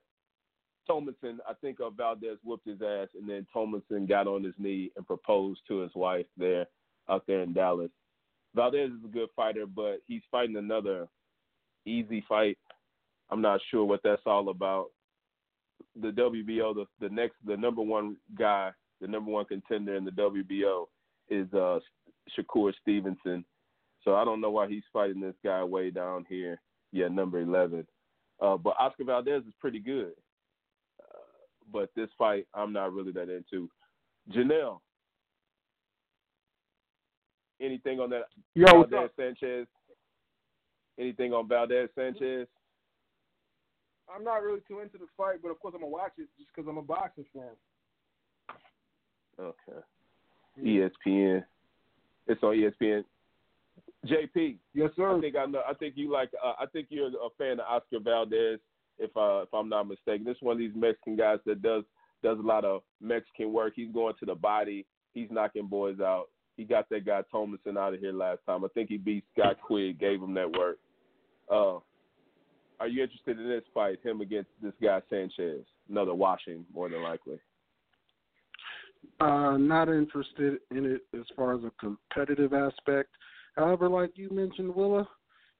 Tomlinson, 0.90 1.38
I 1.48 1.54
think 1.54 1.80
uh, 1.80 1.90
Valdez 1.90 2.38
whooped 2.42 2.66
his 2.66 2.82
ass, 2.82 3.08
and 3.14 3.28
then 3.28 3.46
Tomlinson 3.52 4.06
got 4.06 4.26
on 4.26 4.42
his 4.42 4.54
knee 4.58 4.90
and 4.96 5.06
proposed 5.06 5.60
to 5.68 5.80
his 5.80 5.92
wife 5.94 6.26
there, 6.36 6.66
out 7.08 7.22
there 7.28 7.42
in 7.42 7.52
Dallas. 7.52 7.90
Valdez 8.56 8.90
is 8.90 9.04
a 9.04 9.08
good 9.08 9.28
fighter, 9.36 9.66
but 9.66 10.00
he's 10.08 10.22
fighting 10.32 10.56
another 10.56 11.06
easy 11.86 12.24
fight. 12.28 12.58
I'm 13.30 13.40
not 13.40 13.60
sure 13.70 13.84
what 13.84 14.00
that's 14.02 14.22
all 14.26 14.48
about. 14.48 14.86
The 16.00 16.08
WBO, 16.08 16.74
the 16.74 16.86
the 17.00 17.14
next, 17.14 17.36
the 17.46 17.56
number 17.56 17.82
one 17.82 18.16
guy, 18.36 18.72
the 19.00 19.06
number 19.06 19.30
one 19.30 19.44
contender 19.44 19.94
in 19.94 20.04
the 20.04 20.10
WBO 20.10 20.86
is 21.28 21.46
uh 21.54 21.78
Shakur 22.36 22.72
Stevenson. 22.82 23.44
So 24.02 24.16
I 24.16 24.24
don't 24.24 24.40
know 24.40 24.50
why 24.50 24.68
he's 24.68 24.82
fighting 24.92 25.20
this 25.20 25.36
guy 25.44 25.62
way 25.62 25.90
down 25.90 26.26
here. 26.28 26.60
Yeah, 26.90 27.06
number 27.08 27.40
11. 27.40 27.86
Uh, 28.40 28.56
but 28.56 28.74
Oscar 28.80 29.04
Valdez 29.04 29.42
is 29.46 29.54
pretty 29.60 29.78
good. 29.78 30.12
But 31.72 31.90
this 31.94 32.08
fight, 32.18 32.46
I'm 32.54 32.72
not 32.72 32.92
really 32.92 33.12
that 33.12 33.28
into. 33.28 33.68
Janelle, 34.32 34.80
anything 37.60 38.00
on 38.00 38.10
that 38.10 38.24
Yo, 38.54 38.64
what's 38.78 38.90
Valdez 38.90 39.10
up? 39.10 39.16
Sanchez? 39.16 39.66
Anything 40.98 41.32
on 41.32 41.48
Valdez 41.48 41.88
Sanchez? 41.94 42.46
I'm 44.14 44.24
not 44.24 44.42
really 44.42 44.60
too 44.66 44.80
into 44.80 44.98
the 44.98 45.06
fight, 45.16 45.38
but 45.42 45.50
of 45.50 45.60
course 45.60 45.74
I'm 45.74 45.80
gonna 45.80 45.92
watch 45.92 46.12
it 46.18 46.28
just 46.38 46.50
because 46.54 46.68
I'm 46.68 46.78
a 46.78 46.82
boxing 46.82 47.24
fan. 47.32 48.56
Okay. 49.38 49.80
ESPN. 50.62 51.44
It's 52.26 52.42
on 52.42 52.54
ESPN. 52.54 53.04
JP. 54.06 54.56
Yes, 54.74 54.90
sir. 54.96 55.16
I 55.16 55.20
think 55.20 55.36
I 55.36 55.46
know. 55.46 55.62
I 55.68 55.74
think 55.74 55.94
you 55.96 56.12
like. 56.12 56.30
Uh, 56.42 56.52
I 56.58 56.66
think 56.66 56.88
you're 56.90 57.08
a 57.08 57.30
fan 57.38 57.60
of 57.60 57.66
Oscar 57.68 58.00
Valdez. 58.02 58.58
If 59.00 59.16
uh, 59.16 59.42
if 59.42 59.48
I'm 59.54 59.68
not 59.68 59.88
mistaken, 59.88 60.24
this 60.24 60.36
is 60.36 60.42
one 60.42 60.52
of 60.52 60.58
these 60.58 60.74
Mexican 60.74 61.16
guys 61.16 61.38
that 61.46 61.62
does 61.62 61.84
does 62.22 62.38
a 62.38 62.46
lot 62.46 62.64
of 62.64 62.82
Mexican 63.00 63.52
work. 63.52 63.72
He's 63.74 63.92
going 63.92 64.14
to 64.20 64.26
the 64.26 64.34
body. 64.34 64.86
He's 65.14 65.28
knocking 65.30 65.66
boys 65.66 66.00
out. 66.00 66.26
He 66.56 66.64
got 66.64 66.88
that 66.90 67.06
guy 67.06 67.22
Thomason 67.32 67.78
out 67.78 67.94
of 67.94 68.00
here 68.00 68.12
last 68.12 68.40
time. 68.46 68.64
I 68.64 68.68
think 68.68 68.90
he 68.90 68.98
beat 68.98 69.24
Scott 69.32 69.56
Quigg, 69.66 69.98
gave 69.98 70.22
him 70.22 70.34
that 70.34 70.52
work. 70.52 70.78
Uh, 71.50 71.78
are 72.78 72.88
you 72.88 73.02
interested 73.02 73.38
in 73.38 73.48
this 73.48 73.64
fight, 73.72 73.98
him 74.02 74.20
against 74.20 74.50
this 74.62 74.74
guy 74.82 75.00
Sanchez? 75.08 75.64
Another 75.88 76.14
washing, 76.14 76.64
more 76.74 76.88
than 76.88 77.02
likely. 77.02 77.38
Uh, 79.20 79.56
not 79.56 79.88
interested 79.88 80.58
in 80.70 80.84
it 80.84 81.02
as 81.18 81.24
far 81.34 81.54
as 81.54 81.64
a 81.64 81.72
competitive 81.80 82.52
aspect. 82.52 83.10
However, 83.56 83.88
like 83.88 84.12
you 84.16 84.30
mentioned, 84.30 84.74
Willa, 84.74 85.08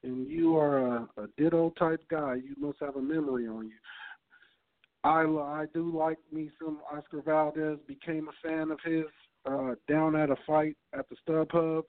and 0.02 0.28
you 0.28 0.56
are 0.56 0.78
a, 0.78 1.08
a 1.18 1.26
ditto 1.36 1.72
type 1.78 2.02
guy, 2.10 2.36
you 2.36 2.54
must 2.58 2.78
have 2.80 2.96
a 2.96 3.02
memory 3.02 3.46
on 3.46 3.66
you. 3.66 3.76
I 5.02 5.22
I 5.22 5.64
do 5.72 5.96
like 5.96 6.18
me 6.32 6.50
some 6.58 6.78
Oscar 6.92 7.22
Valdez. 7.22 7.78
Became 7.86 8.28
a 8.28 8.48
fan 8.48 8.70
of 8.70 8.78
his 8.84 9.04
uh, 9.46 9.74
down 9.88 10.16
at 10.16 10.30
a 10.30 10.36
fight 10.46 10.76
at 10.92 11.06
the 11.08 11.16
StubHub. 11.26 11.84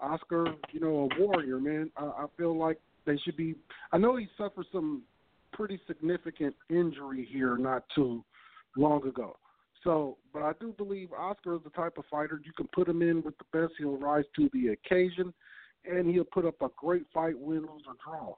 Oscar, 0.00 0.46
you 0.72 0.80
know, 0.80 1.08
a 1.10 1.20
warrior, 1.20 1.58
man. 1.58 1.90
I, 1.96 2.04
I 2.04 2.26
feel 2.36 2.56
like 2.56 2.78
they 3.06 3.16
should 3.18 3.36
be. 3.36 3.54
I 3.92 3.98
know 3.98 4.16
he 4.16 4.28
suffered 4.36 4.66
some 4.72 5.02
pretty 5.52 5.80
significant 5.86 6.54
injury 6.70 7.28
here 7.30 7.56
not 7.56 7.84
too 7.94 8.24
long 8.76 9.06
ago. 9.06 9.36
So, 9.84 10.16
but 10.32 10.42
I 10.42 10.52
do 10.60 10.72
believe 10.76 11.12
Oscar 11.12 11.56
is 11.56 11.60
the 11.64 11.70
type 11.70 11.98
of 11.98 12.04
fighter 12.10 12.40
you 12.44 12.52
can 12.56 12.68
put 12.72 12.88
him 12.88 13.02
in 13.02 13.22
with 13.22 13.34
the 13.38 13.44
best. 13.58 13.74
He'll 13.78 13.96
rise 13.96 14.24
to 14.36 14.48
the 14.52 14.68
occasion, 14.68 15.34
and 15.84 16.08
he'll 16.08 16.24
put 16.24 16.44
up 16.44 16.60
a 16.62 16.68
great 16.76 17.04
fight, 17.12 17.38
win, 17.38 17.60
lose, 17.60 17.82
or 17.86 17.94
draw. 18.04 18.34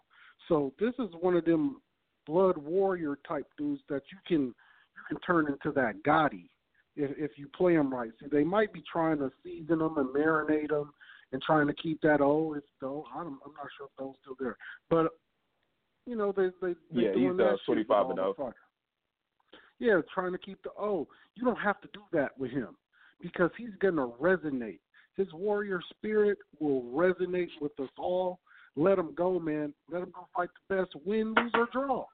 So 0.49 0.73
this 0.79 0.95
is 0.99 1.13
one 1.21 1.37
of 1.37 1.45
them 1.45 1.81
blood 2.27 2.57
warrior 2.57 3.19
type 3.27 3.47
dudes 3.59 3.83
that 3.89 4.03
you 4.11 4.19
can 4.27 4.47
you 4.47 5.03
can 5.09 5.19
turn 5.21 5.47
into 5.47 5.73
that 5.75 6.03
Gotti 6.07 6.49
if 6.97 7.11
if 7.17 7.33
you 7.37 7.49
play 7.57 7.75
him 7.75 7.93
right. 7.93 8.11
See, 8.21 8.27
they 8.31 8.45
might 8.45 8.73
be 8.73 8.83
trying 8.91 9.19
to 9.19 9.31
season 9.43 9.79
them 9.79 9.99
and 9.99 10.09
marinate 10.09 10.69
them 10.69 10.93
and 11.33 11.43
trying 11.43 11.67
to 11.67 11.75
keep 11.75 12.01
that 12.03 12.21
old. 12.21 12.57
It's 12.57 12.67
though 12.81 13.05
I'm, 13.15 13.39
I'm 13.45 13.53
not 13.57 13.69
sure 13.77 13.87
if 13.87 13.97
those 13.99 14.15
still 14.23 14.37
there, 14.39 14.57
but 14.91 15.09
you 16.07 16.17
know 16.17 16.33
they 16.33 16.49
they 16.61 16.75
yeah 16.93 17.13
he's 17.15 17.41
uh, 17.41 17.57
25 17.67 18.11
and 18.11 18.19
0. 18.19 18.53
Yeah, 19.81 20.01
trying 20.15 20.33
to 20.33 20.39
keep 20.39 20.63
the 20.63 20.71
O. 20.79 21.09
You 21.35 21.45
don't 21.45 21.59
have 21.59 21.81
to 21.81 21.89
do 21.93 22.01
that 22.13 22.39
with 22.39 22.53
him 22.53 22.77
because 23.21 23.51
he's 23.59 23.75
going 23.81 23.97
to 23.97 24.13
resonate. 24.21 24.79
His 25.17 25.33
warrior 25.33 25.81
spirit 25.91 26.39
will 26.59 26.83
resonate 26.83 27.51
with 27.61 27.79
us 27.81 27.89
all. 27.99 28.41
Let 28.77 28.99
him 28.99 29.15
go, 29.15 29.39
man. 29.39 29.73
Let 29.91 30.03
him 30.03 30.13
go 30.15 30.27
fight 30.35 30.49
the 30.69 30.77
best, 30.77 30.95
win, 31.05 31.35
lose, 31.37 31.53
or 31.55 31.69
draw. 31.73 32.07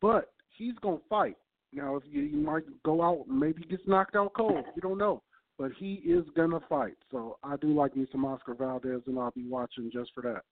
But 0.00 0.32
he's 0.56 0.74
going 0.80 0.98
to 0.98 1.04
fight. 1.08 1.36
Now, 1.72 1.96
if 1.96 2.04
you, 2.06 2.22
you 2.22 2.38
might 2.38 2.64
go 2.84 3.02
out, 3.02 3.28
maybe 3.28 3.62
gets 3.64 3.82
knocked 3.86 4.16
out 4.16 4.32
cold. 4.34 4.64
You 4.74 4.82
don't 4.82 4.98
know. 4.98 5.22
But 5.58 5.72
he 5.78 5.94
is 6.04 6.24
going 6.34 6.50
to 6.50 6.60
fight. 6.68 6.96
So 7.10 7.36
I 7.44 7.56
do 7.56 7.74
like 7.74 7.94
me 7.94 8.06
some 8.10 8.24
Oscar 8.24 8.54
Valdez, 8.54 9.02
and 9.06 9.18
I'll 9.18 9.30
be 9.32 9.46
watching 9.46 9.90
just 9.92 10.10
for 10.14 10.22
that. 10.22 10.42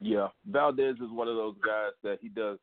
Yeah, 0.00 0.28
Valdez 0.46 0.96
is 0.96 1.10
one 1.10 1.28
of 1.28 1.36
those 1.36 1.54
guys 1.64 1.92
that 2.02 2.18
he 2.20 2.28
does 2.28 2.58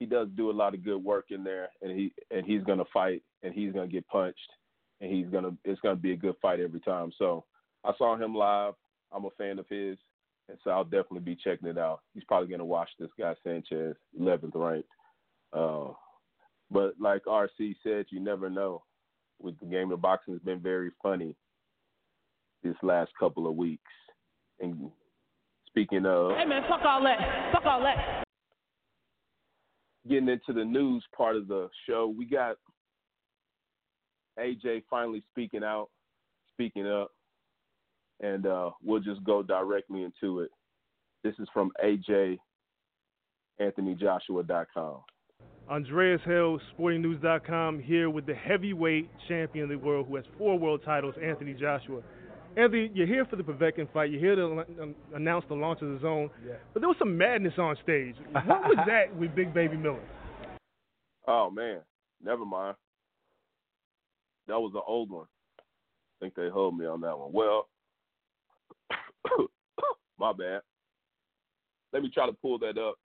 he 0.00 0.06
does 0.06 0.28
do 0.36 0.50
a 0.50 0.52
lot 0.52 0.74
of 0.74 0.84
good 0.84 1.02
work 1.02 1.26
in 1.30 1.42
there, 1.42 1.70
and 1.80 1.90
he 1.90 2.12
and 2.30 2.44
he's 2.44 2.62
gonna 2.62 2.84
fight, 2.92 3.22
and 3.42 3.54
he's 3.54 3.72
gonna 3.72 3.88
get 3.88 4.06
punched, 4.08 4.50
and 5.04 5.14
he's 5.14 5.26
gonna 5.30 5.52
it's 5.64 5.80
gonna 5.80 5.96
be 5.96 6.12
a 6.12 6.16
good 6.16 6.34
fight 6.40 6.60
every 6.60 6.80
time. 6.80 7.12
So 7.18 7.44
I 7.84 7.92
saw 7.98 8.16
him 8.16 8.34
live. 8.34 8.74
I'm 9.12 9.24
a 9.24 9.30
fan 9.36 9.58
of 9.58 9.66
his, 9.68 9.98
and 10.48 10.58
so 10.64 10.70
I'll 10.70 10.84
definitely 10.84 11.20
be 11.20 11.36
checking 11.36 11.68
it 11.68 11.78
out. 11.78 12.00
He's 12.14 12.24
probably 12.24 12.48
gonna 12.48 12.64
watch 12.64 12.88
this 12.98 13.10
guy 13.18 13.34
Sanchez, 13.44 13.96
11th 14.18 14.54
ranked. 14.54 14.88
Uh, 15.52 15.92
but 16.70 16.94
like 16.98 17.24
RC 17.26 17.76
said, 17.82 18.06
you 18.10 18.20
never 18.20 18.48
know. 18.50 18.82
With 19.42 19.58
the 19.58 19.66
game 19.66 19.90
of 19.90 20.00
boxing, 20.00 20.32
has 20.32 20.42
been 20.42 20.60
very 20.60 20.90
funny 21.02 21.34
this 22.62 22.76
last 22.82 23.10
couple 23.18 23.46
of 23.46 23.56
weeks. 23.56 23.82
And 24.60 24.90
speaking 25.66 26.06
of, 26.06 26.36
Hey 26.36 26.46
man, 26.46 26.62
fuck 26.68 26.80
all 26.86 27.02
that. 27.02 27.52
Fuck 27.52 27.66
all 27.66 27.80
that. 27.80 28.24
getting 30.08 30.28
into 30.28 30.52
the 30.54 30.64
news 30.64 31.04
part 31.14 31.36
of 31.36 31.48
the 31.48 31.68
show, 31.86 32.14
we 32.16 32.24
got 32.24 32.56
AJ 34.38 34.82
finally 34.90 35.22
speaking 35.30 35.62
out, 35.64 35.88
speaking 36.54 36.86
up, 36.86 37.10
and 38.20 38.46
uh, 38.46 38.70
we'll 38.82 39.00
just 39.00 39.22
go 39.24 39.42
directly 39.42 40.02
into 40.02 40.40
it. 40.40 40.50
This 41.22 41.34
is 41.38 41.48
from 41.52 41.70
AJ 41.82 42.38
AnthonyJoshua.com. 43.60 44.98
Andreas 45.70 46.20
Hale, 46.26 46.60
SportingNews.com, 46.78 47.80
here 47.80 48.10
with 48.10 48.26
the 48.26 48.34
heavyweight 48.34 49.08
champion 49.28 49.64
of 49.64 49.70
the 49.70 49.78
world 49.78 50.06
who 50.08 50.16
has 50.16 50.24
four 50.36 50.58
world 50.58 50.82
titles, 50.84 51.14
Anthony 51.22 51.54
Joshua. 51.54 52.02
Anthony, 52.56 52.90
you're 52.94 53.06
here 53.06 53.24
for 53.24 53.36
the 53.36 53.42
Povetkin 53.42 53.90
fight. 53.92 54.10
You're 54.10 54.20
here 54.20 54.36
to 54.36 54.82
um, 54.82 54.94
announce 55.14 55.44
the 55.48 55.54
launch 55.54 55.80
of 55.82 55.88
the 55.88 55.98
zone. 56.00 56.30
Yeah. 56.46 56.54
But 56.72 56.80
there 56.80 56.88
was 56.88 56.98
some 56.98 57.16
madness 57.16 57.54
on 57.58 57.76
stage. 57.82 58.14
What 58.30 58.46
was 58.46 58.76
that 58.86 59.14
with 59.16 59.34
Big 59.34 59.52
Baby 59.52 59.76
Miller? 59.76 60.04
Oh 61.26 61.50
man, 61.50 61.80
never 62.22 62.44
mind. 62.44 62.76
That 64.46 64.60
was 64.60 64.72
an 64.74 64.82
old 64.86 65.10
one. 65.10 65.26
I 65.58 65.62
think 66.20 66.34
they 66.34 66.48
hold 66.48 66.76
me 66.76 66.86
on 66.86 67.00
that 67.00 67.18
one. 67.18 67.32
Well, 67.32 67.68
my 70.18 70.32
bad. 70.32 70.60
Let 71.92 72.02
me 72.02 72.10
try 72.12 72.26
to 72.26 72.32
pull 72.32 72.58
that 72.58 72.76
up. 72.78 72.96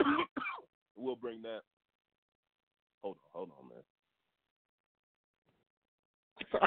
we'll 0.96 1.16
bring 1.16 1.42
that. 1.42 1.60
Hold 3.02 3.16
on, 3.16 3.30
hold 3.32 3.50
on, 3.58 3.68
man. 3.68 3.82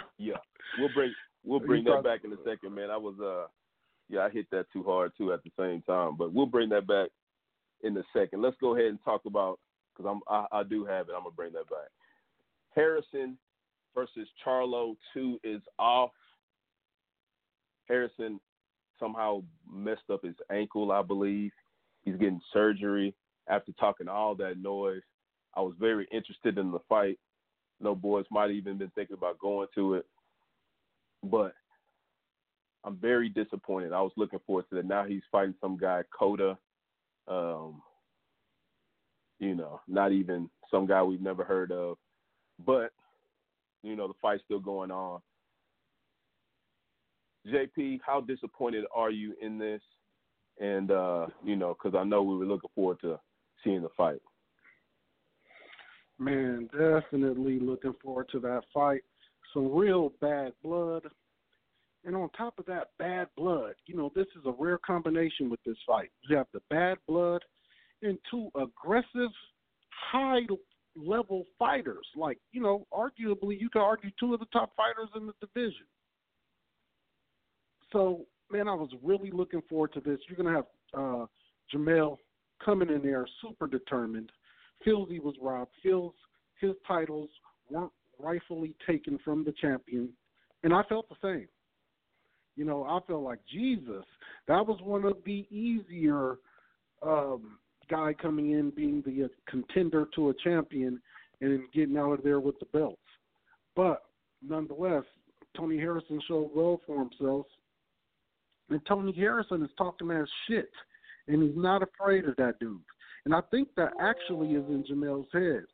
Yeah, 0.18 0.38
we'll 0.80 0.94
bring 0.94 1.14
we'll 1.44 1.60
bring 1.60 1.84
that 1.84 2.04
back 2.04 2.22
in 2.24 2.32
a 2.32 2.38
second, 2.46 2.74
man. 2.74 2.90
I 2.90 2.98
was 2.98 3.16
uh, 3.22 3.48
yeah, 4.10 4.22
I 4.22 4.30
hit 4.30 4.48
that 4.52 4.66
too 4.72 4.82
hard 4.84 5.12
too 5.18 5.34
at 5.34 5.44
the 5.44 5.52
same 5.60 5.82
time, 5.82 6.16
but 6.18 6.34
we'll 6.34 6.46
bring 6.46 6.70
that 6.70 6.88
back 6.88 7.10
in 7.84 7.98
a 7.98 8.04
second. 8.14 8.42
Let's 8.42 8.56
go 8.62 8.76
ahead 8.76 8.88
and 8.88 9.00
talk 9.04 9.22
about 9.26 9.60
because 9.96 10.10
I'm 10.10 10.22
I, 10.34 10.60
I 10.60 10.64
do 10.64 10.86
have 10.86 11.10
it. 11.10 11.14
I'm 11.16 11.24
gonna 11.24 11.36
bring 11.36 11.52
that 11.54 11.70
back. 11.70 11.90
Harrison 12.74 13.38
versus 13.96 14.28
Charlo 14.46 14.96
two 15.14 15.40
is 15.44 15.62
off. 15.80 16.12
Harrison 17.88 18.40
somehow 19.00 19.44
messed 19.72 20.10
up 20.12 20.24
his 20.24 20.36
ankle, 20.52 20.92
I 20.92 21.02
believe. 21.02 21.52
He's 22.04 22.18
getting 22.18 22.42
surgery 22.54 23.16
after 23.50 23.72
talking 23.80 24.08
all 24.08 24.36
that 24.36 24.60
noise. 24.62 25.02
I 25.56 25.62
was 25.62 25.74
very 25.80 26.08
interested 26.12 26.58
in 26.58 26.72
the 26.72 26.80
fight. 26.90 27.18
No 27.80 27.96
boys 27.96 28.26
might 28.32 28.52
even 28.52 28.78
been 28.78 28.92
thinking 28.96 29.18
about 29.18 29.40
going 29.40 29.68
to 29.76 29.96
it. 29.96 30.06
But 31.24 31.54
I'm 32.84 32.98
very 32.98 33.30
disappointed. 33.30 33.94
I 33.94 34.02
was 34.02 34.12
looking 34.18 34.40
forward 34.46 34.66
to 34.70 34.76
that. 34.76 34.86
Now 34.86 35.06
he's 35.06 35.24
fighting 35.32 35.56
some 35.60 35.78
guy, 35.78 36.04
Cota. 36.18 36.58
Um, 37.28 37.82
you 39.40 39.56
know, 39.56 39.82
not 39.88 40.12
even 40.12 40.50
some 40.72 40.86
guy 40.86 41.04
we've 41.04 41.22
never 41.22 41.44
heard 41.44 41.72
of. 41.72 41.98
But, 42.66 42.92
you 43.86 43.96
know, 43.96 44.08
the 44.08 44.14
fight's 44.22 44.44
still 44.44 44.60
going 44.60 44.92
on. 44.92 45.22
JP, 47.48 48.00
how 48.06 48.22
disappointed 48.22 48.86
are 48.94 49.12
you 49.12 49.36
in 49.42 49.58
this? 49.58 49.82
And, 50.60 50.90
uh, 50.90 51.28
you 51.44 51.56
know, 51.56 51.76
because 51.76 51.98
I 51.98 52.04
know 52.04 52.24
we 52.24 52.38
were 52.38 52.46
looking 52.46 52.70
forward 52.74 53.00
to 53.02 53.20
seeing 53.64 53.82
the 53.82 53.90
fight. 53.96 54.22
Man, 56.18 56.70
definitely 56.72 57.60
looking 57.60 57.94
forward 58.02 58.30
to 58.32 58.40
that 58.40 58.64
fight. 58.74 59.04
Some 59.54 59.76
real 59.76 60.14
bad 60.22 60.54
blood. 60.64 61.04
And 62.06 62.16
on 62.16 62.30
top 62.30 62.58
of 62.58 62.66
that 62.68 62.90
bad 62.98 63.28
blood, 63.36 63.74
you 63.86 63.96
know, 63.96 64.12
this 64.16 64.28
is 64.38 64.44
a 64.46 64.52
rare 64.52 64.78
combination 64.78 65.50
with 65.50 65.60
this 65.66 65.78
fight. 65.86 66.10
You 66.30 66.38
have 66.38 66.48
the 66.54 66.62
bad 66.70 66.98
blood 67.08 67.42
and 68.02 68.18
two 68.30 68.50
aggressive, 68.56 69.32
high 70.12 70.42
level 70.96 71.46
fighters. 71.58 72.06
Like, 72.16 72.40
you 72.52 72.62
know, 72.62 72.88
arguably 72.94 73.60
you 73.60 73.70
could 73.72 73.82
argue 73.82 74.12
two 74.20 74.34
of 74.34 74.40
the 74.40 74.46
top 74.48 74.76
fighters 74.76 75.10
in 75.16 75.28
the 75.28 75.34
division. 75.42 75.86
So, 77.92 78.26
man, 78.52 78.68
I 78.68 78.74
was 78.74 78.90
really 79.04 79.32
looking 79.32 79.62
forward 79.70 79.94
to 79.94 80.00
this. 80.00 80.20
You're 80.28 80.38
gonna 80.38 80.56
have 80.56 80.66
uh 80.98 81.26
Jamel 81.74 82.18
coming 82.64 82.90
in 82.90 83.02
there 83.02 83.28
super 83.42 83.68
determined 83.68 84.32
feels 84.84 85.10
he 85.10 85.20
was 85.20 85.36
robbed, 85.42 85.72
feels 85.84 86.14
his 86.62 86.72
titles 86.88 87.30
weren't 87.70 87.92
rightfully 88.20 88.76
taken 88.88 89.20
from 89.26 89.44
the 89.44 89.54
champion, 89.54 90.10
and 90.64 90.74
I 90.74 90.84
felt 90.84 91.10
the 91.10 91.16
same. 91.22 91.48
You 92.56 92.64
know, 92.64 92.84
I 92.84 93.00
felt 93.06 93.24
like 93.24 93.40
Jesus. 93.52 94.06
That 94.48 94.66
was 94.66 94.80
one 94.82 95.04
of 95.04 95.18
the 95.26 95.46
easier 95.50 96.38
um, 97.02 97.60
guy 97.90 98.14
coming 98.14 98.52
in, 98.52 98.70
being 98.72 99.04
the 99.06 99.26
uh, 99.26 99.28
contender 99.50 100.08
to 100.16 100.30
a 100.30 100.34
champion, 100.44 101.02
and 101.42 101.62
getting 101.74 101.98
out 101.98 102.14
of 102.14 102.24
there 102.24 102.40
with 102.40 102.58
the 102.60 102.66
belts. 102.66 103.00
But 103.76 104.04
nonetheless, 104.42 105.04
Tony 105.56 105.78
Harrison 105.78 106.22
showed 106.28 106.52
well 106.56 106.82
for 106.86 107.00
himself, 107.00 107.46
and 108.70 108.82
Tony 108.88 109.14
Harrison 109.14 109.64
is 109.64 109.70
talking 109.78 110.08
that 110.08 110.28
shit, 110.48 110.70
and 111.28 111.44
he's 111.44 111.56
not 111.56 111.84
afraid 111.84 112.26
of 112.26 112.36
that 112.38 112.60
dude. 112.60 112.82
And 113.26 113.34
I 113.34 113.42
think 113.52 113.70
that 113.76 113.92
actually 114.00 114.50
is 114.50 114.66
in 114.70 114.84
Jamel's 114.90 115.28
head. 115.34 115.66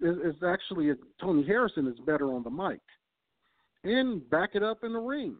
It's 0.00 0.42
actually 0.42 0.90
a, 0.90 0.94
Tony 1.20 1.46
Harrison 1.46 1.86
is 1.86 1.98
better 2.06 2.32
on 2.32 2.42
the 2.42 2.50
mic, 2.50 2.80
and 3.84 4.28
back 4.30 4.50
it 4.54 4.62
up 4.62 4.82
in 4.82 4.92
the 4.92 4.98
ring. 4.98 5.36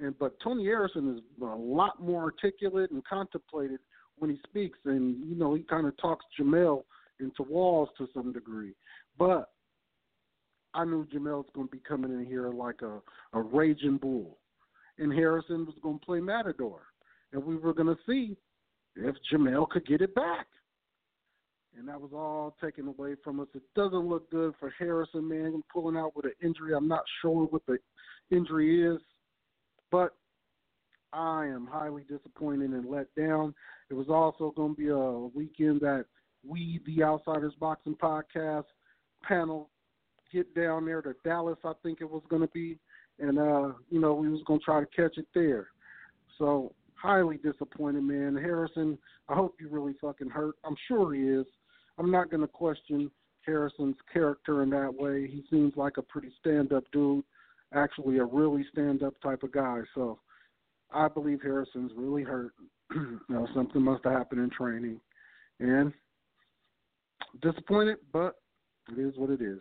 And 0.00 0.18
but 0.18 0.38
Tony 0.42 0.64
Harrison 0.64 1.16
is 1.16 1.22
a 1.42 1.44
lot 1.44 2.00
more 2.00 2.22
articulate 2.22 2.90
and 2.90 3.04
contemplated 3.04 3.80
when 4.18 4.30
he 4.30 4.38
speaks, 4.48 4.78
and 4.84 5.28
you 5.28 5.34
know 5.34 5.54
he 5.54 5.62
kind 5.62 5.86
of 5.86 5.96
talks 5.98 6.24
Jamel 6.38 6.84
into 7.20 7.42
walls 7.42 7.88
to 7.98 8.08
some 8.14 8.32
degree. 8.32 8.72
But 9.18 9.50
I 10.74 10.84
knew 10.84 11.06
Jamel's 11.06 11.50
going 11.54 11.68
to 11.68 11.72
be 11.72 11.82
coming 11.86 12.12
in 12.12 12.26
here 12.26 12.50
like 12.50 12.82
a 12.82 13.00
a 13.32 13.40
raging 13.40 13.98
bull, 13.98 14.38
and 14.98 15.12
Harrison 15.12 15.66
was 15.66 15.74
going 15.82 15.98
to 15.98 16.04
play 16.04 16.20
Matador, 16.20 16.82
and 17.32 17.44
we 17.44 17.56
were 17.56 17.74
going 17.74 17.94
to 17.94 18.02
see 18.06 18.36
if 18.96 19.14
Jamel 19.32 19.68
could 19.68 19.86
get 19.86 20.00
it 20.00 20.14
back. 20.14 20.46
And 21.78 21.88
that 21.88 21.98
was 21.98 22.10
all 22.12 22.54
taken 22.62 22.86
away 22.88 23.14
from 23.24 23.40
us. 23.40 23.48
It 23.54 23.62
doesn't 23.74 24.06
look 24.06 24.30
good 24.30 24.52
for 24.60 24.74
Harrison, 24.78 25.26
man. 25.26 25.62
Pulling 25.72 25.96
out 25.96 26.14
with 26.14 26.26
an 26.26 26.34
injury. 26.42 26.74
I'm 26.74 26.86
not 26.86 27.04
sure 27.22 27.46
what 27.46 27.62
the 27.66 27.78
injury 28.30 28.86
is, 28.86 29.00
but 29.90 30.14
I 31.12 31.46
am 31.46 31.66
highly 31.66 32.02
disappointed 32.02 32.70
and 32.70 32.90
let 32.90 33.14
down. 33.14 33.54
It 33.92 33.96
was 33.96 34.08
also 34.08 34.54
going 34.56 34.74
to 34.74 34.80
be 34.80 34.88
a 34.88 35.38
weekend 35.38 35.82
that 35.82 36.06
we, 36.48 36.80
the 36.86 37.04
Outsiders 37.04 37.52
Boxing 37.60 37.94
Podcast 37.94 38.64
panel, 39.22 39.68
get 40.32 40.54
down 40.54 40.86
there 40.86 41.02
to 41.02 41.14
Dallas. 41.24 41.58
I 41.62 41.74
think 41.82 42.00
it 42.00 42.10
was 42.10 42.22
going 42.30 42.40
to 42.40 42.48
be, 42.54 42.78
and 43.18 43.38
uh, 43.38 43.72
you 43.90 44.00
know 44.00 44.14
we 44.14 44.30
was 44.30 44.40
going 44.46 44.60
to 44.60 44.64
try 44.64 44.80
to 44.80 44.86
catch 44.86 45.18
it 45.18 45.26
there. 45.34 45.68
So 46.38 46.72
highly 46.94 47.36
disappointed, 47.36 48.02
man. 48.04 48.34
Harrison, 48.34 48.96
I 49.28 49.34
hope 49.34 49.56
you 49.60 49.68
really 49.68 49.94
fucking 50.00 50.30
hurt. 50.30 50.54
I'm 50.64 50.76
sure 50.88 51.12
he 51.12 51.24
is. 51.24 51.44
I'm 51.98 52.10
not 52.10 52.30
going 52.30 52.40
to 52.40 52.48
question 52.48 53.10
Harrison's 53.44 53.96
character 54.10 54.62
in 54.62 54.70
that 54.70 54.94
way. 54.94 55.28
He 55.28 55.44
seems 55.50 55.74
like 55.76 55.98
a 55.98 56.02
pretty 56.02 56.32
stand-up 56.40 56.84
dude, 56.92 57.24
actually 57.74 58.16
a 58.20 58.24
really 58.24 58.64
stand-up 58.72 59.20
type 59.20 59.42
of 59.42 59.52
guy. 59.52 59.80
So 59.94 60.18
I 60.94 61.08
believe 61.08 61.42
Harrison's 61.42 61.92
really 61.94 62.22
hurt. 62.22 62.54
you 62.94 63.20
know, 63.28 63.46
something 63.54 63.82
must 63.82 64.04
have 64.04 64.12
happened 64.12 64.40
in 64.40 64.50
training, 64.50 65.00
and 65.60 65.92
disappointed, 67.40 67.98
but 68.12 68.36
it 68.90 69.00
is 69.00 69.14
what 69.16 69.30
it 69.30 69.40
is. 69.40 69.60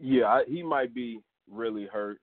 Yeah, 0.00 0.26
I, 0.26 0.44
he 0.46 0.62
might 0.62 0.94
be 0.94 1.20
really 1.50 1.86
hurt. 1.86 2.18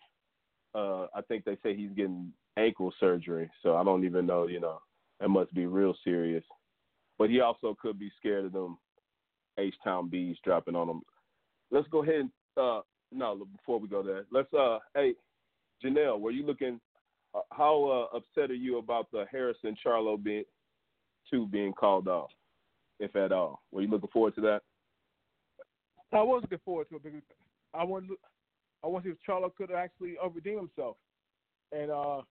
Uh, 0.74 1.08
I 1.16 1.22
think 1.28 1.46
they 1.46 1.58
say 1.64 1.76
he's 1.76 1.92
getting 1.92 2.32
ankle 2.58 2.94
surgery, 3.00 3.50
so 3.64 3.76
I 3.76 3.84
don't 3.84 4.06
even 4.06 4.26
know. 4.26 4.48
You 4.48 4.60
know, 4.60 4.82
it 5.22 5.30
must 5.30 5.54
be 5.54 5.66
real 5.66 5.96
serious. 6.04 6.44
But 7.18 7.30
he 7.30 7.40
also 7.40 7.78
could 7.82 7.98
be 7.98 8.12
scared 8.18 8.46
of 8.46 8.54
them 8.54 8.78
H 9.58 9.76
Town 9.84 10.10
bees 10.10 10.38
dropping 10.44 10.76
on 10.76 10.90
him. 10.90 11.02
Let's 11.72 11.88
go 11.90 12.04
ahead 12.04 12.16
and 12.16 12.30
uh, 12.58 12.82
no, 13.12 13.46
before 13.58 13.80
we 13.80 13.88
go 13.88 14.04
there, 14.04 14.26
let's 14.32 14.54
uh, 14.54 14.80
hey, 14.94 15.14
Janelle, 15.84 16.20
were 16.20 16.32
you 16.32 16.46
looking? 16.46 16.80
Uh, 17.36 17.42
how 17.52 18.10
uh, 18.14 18.18
upset 18.18 18.52
are 18.52 18.56
you 18.56 18.78
about 18.78 19.12
the 19.12 19.26
Harrison 19.32 19.76
Charlo 19.84 20.22
being 20.22 20.44
two 21.30 21.48
being 21.48 21.74
called 21.74 22.08
off, 22.08 22.30
if 23.00 23.16
at 23.16 23.32
all? 23.32 23.62
Were 23.72 23.82
you 23.82 23.90
looking 23.90 24.10
forward 24.12 24.36
to 24.36 24.42
that? 24.42 24.62
I 26.14 26.22
was 26.22 26.44
looking 26.44 26.60
forward 26.64 26.88
to 26.90 26.96
it 26.96 27.04
because 27.04 27.22
I 27.74 27.84
want 27.84 28.06
I 28.84 28.88
want 28.88 29.04
to 29.04 29.10
see 29.10 29.14
if 29.14 29.18
Charlo 29.28 29.54
could 29.56 29.72
actually 29.72 30.16
redeem 30.34 30.58
himself, 30.58 30.98
and 31.72 31.92
uh, 31.92 32.22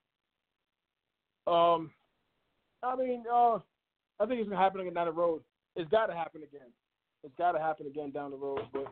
um, 1.50 1.90
I 2.82 2.96
mean, 2.96 3.24
uh, 3.30 3.58
I 4.20 4.26
think 4.26 4.40
it's 4.40 4.48
gonna 4.48 4.62
happen 4.62 4.80
again 4.80 4.94
down 4.94 5.06
the 5.06 5.12
road. 5.12 5.42
It's 5.76 5.90
got 5.90 6.06
to 6.06 6.14
happen 6.14 6.42
again. 6.42 6.68
It's 7.24 7.34
got 7.36 7.52
to 7.52 7.58
happen 7.58 7.86
again 7.86 8.10
down 8.10 8.30
the 8.30 8.36
road, 8.36 8.60
but 8.72 8.86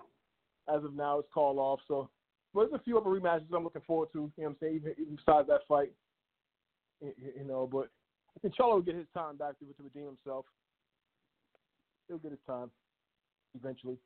as 0.69 0.85
of 0.85 0.95
now, 0.95 1.21
it's 1.21 1.29
called 1.33 1.59
off. 1.59 1.81
So 1.87 2.11
but 2.55 2.69
there's 2.69 2.81
a 2.81 2.85
few 2.85 2.99
other 2.99 3.09
rematches 3.09 3.45
I'm 3.55 3.65
looking 3.65 3.83
forward 3.87 4.09
to. 4.13 4.19
You 4.19 4.33
know 4.37 4.45
what 4.45 4.49
I'm 4.49 4.57
saying? 4.61 4.75
Even, 4.77 4.95
even 4.99 5.17
besides 5.17 5.49
that 5.49 5.61
fight, 5.67 5.93
you 7.03 7.45
know. 7.45 7.69
But 7.71 7.89
I 8.37 8.41
think 8.41 8.55
Charlo 8.55 8.75
will 8.75 8.83
get 8.83 8.95
his 8.95 9.07
time 9.15 9.37
back 9.37 9.59
to, 9.59 9.65
to 9.65 9.83
redeem 9.83 10.07
himself. 10.07 10.47
He'll 12.09 12.19
get 12.19 12.31
his 12.31 12.41
time 12.47 12.71
eventually. 13.55 13.97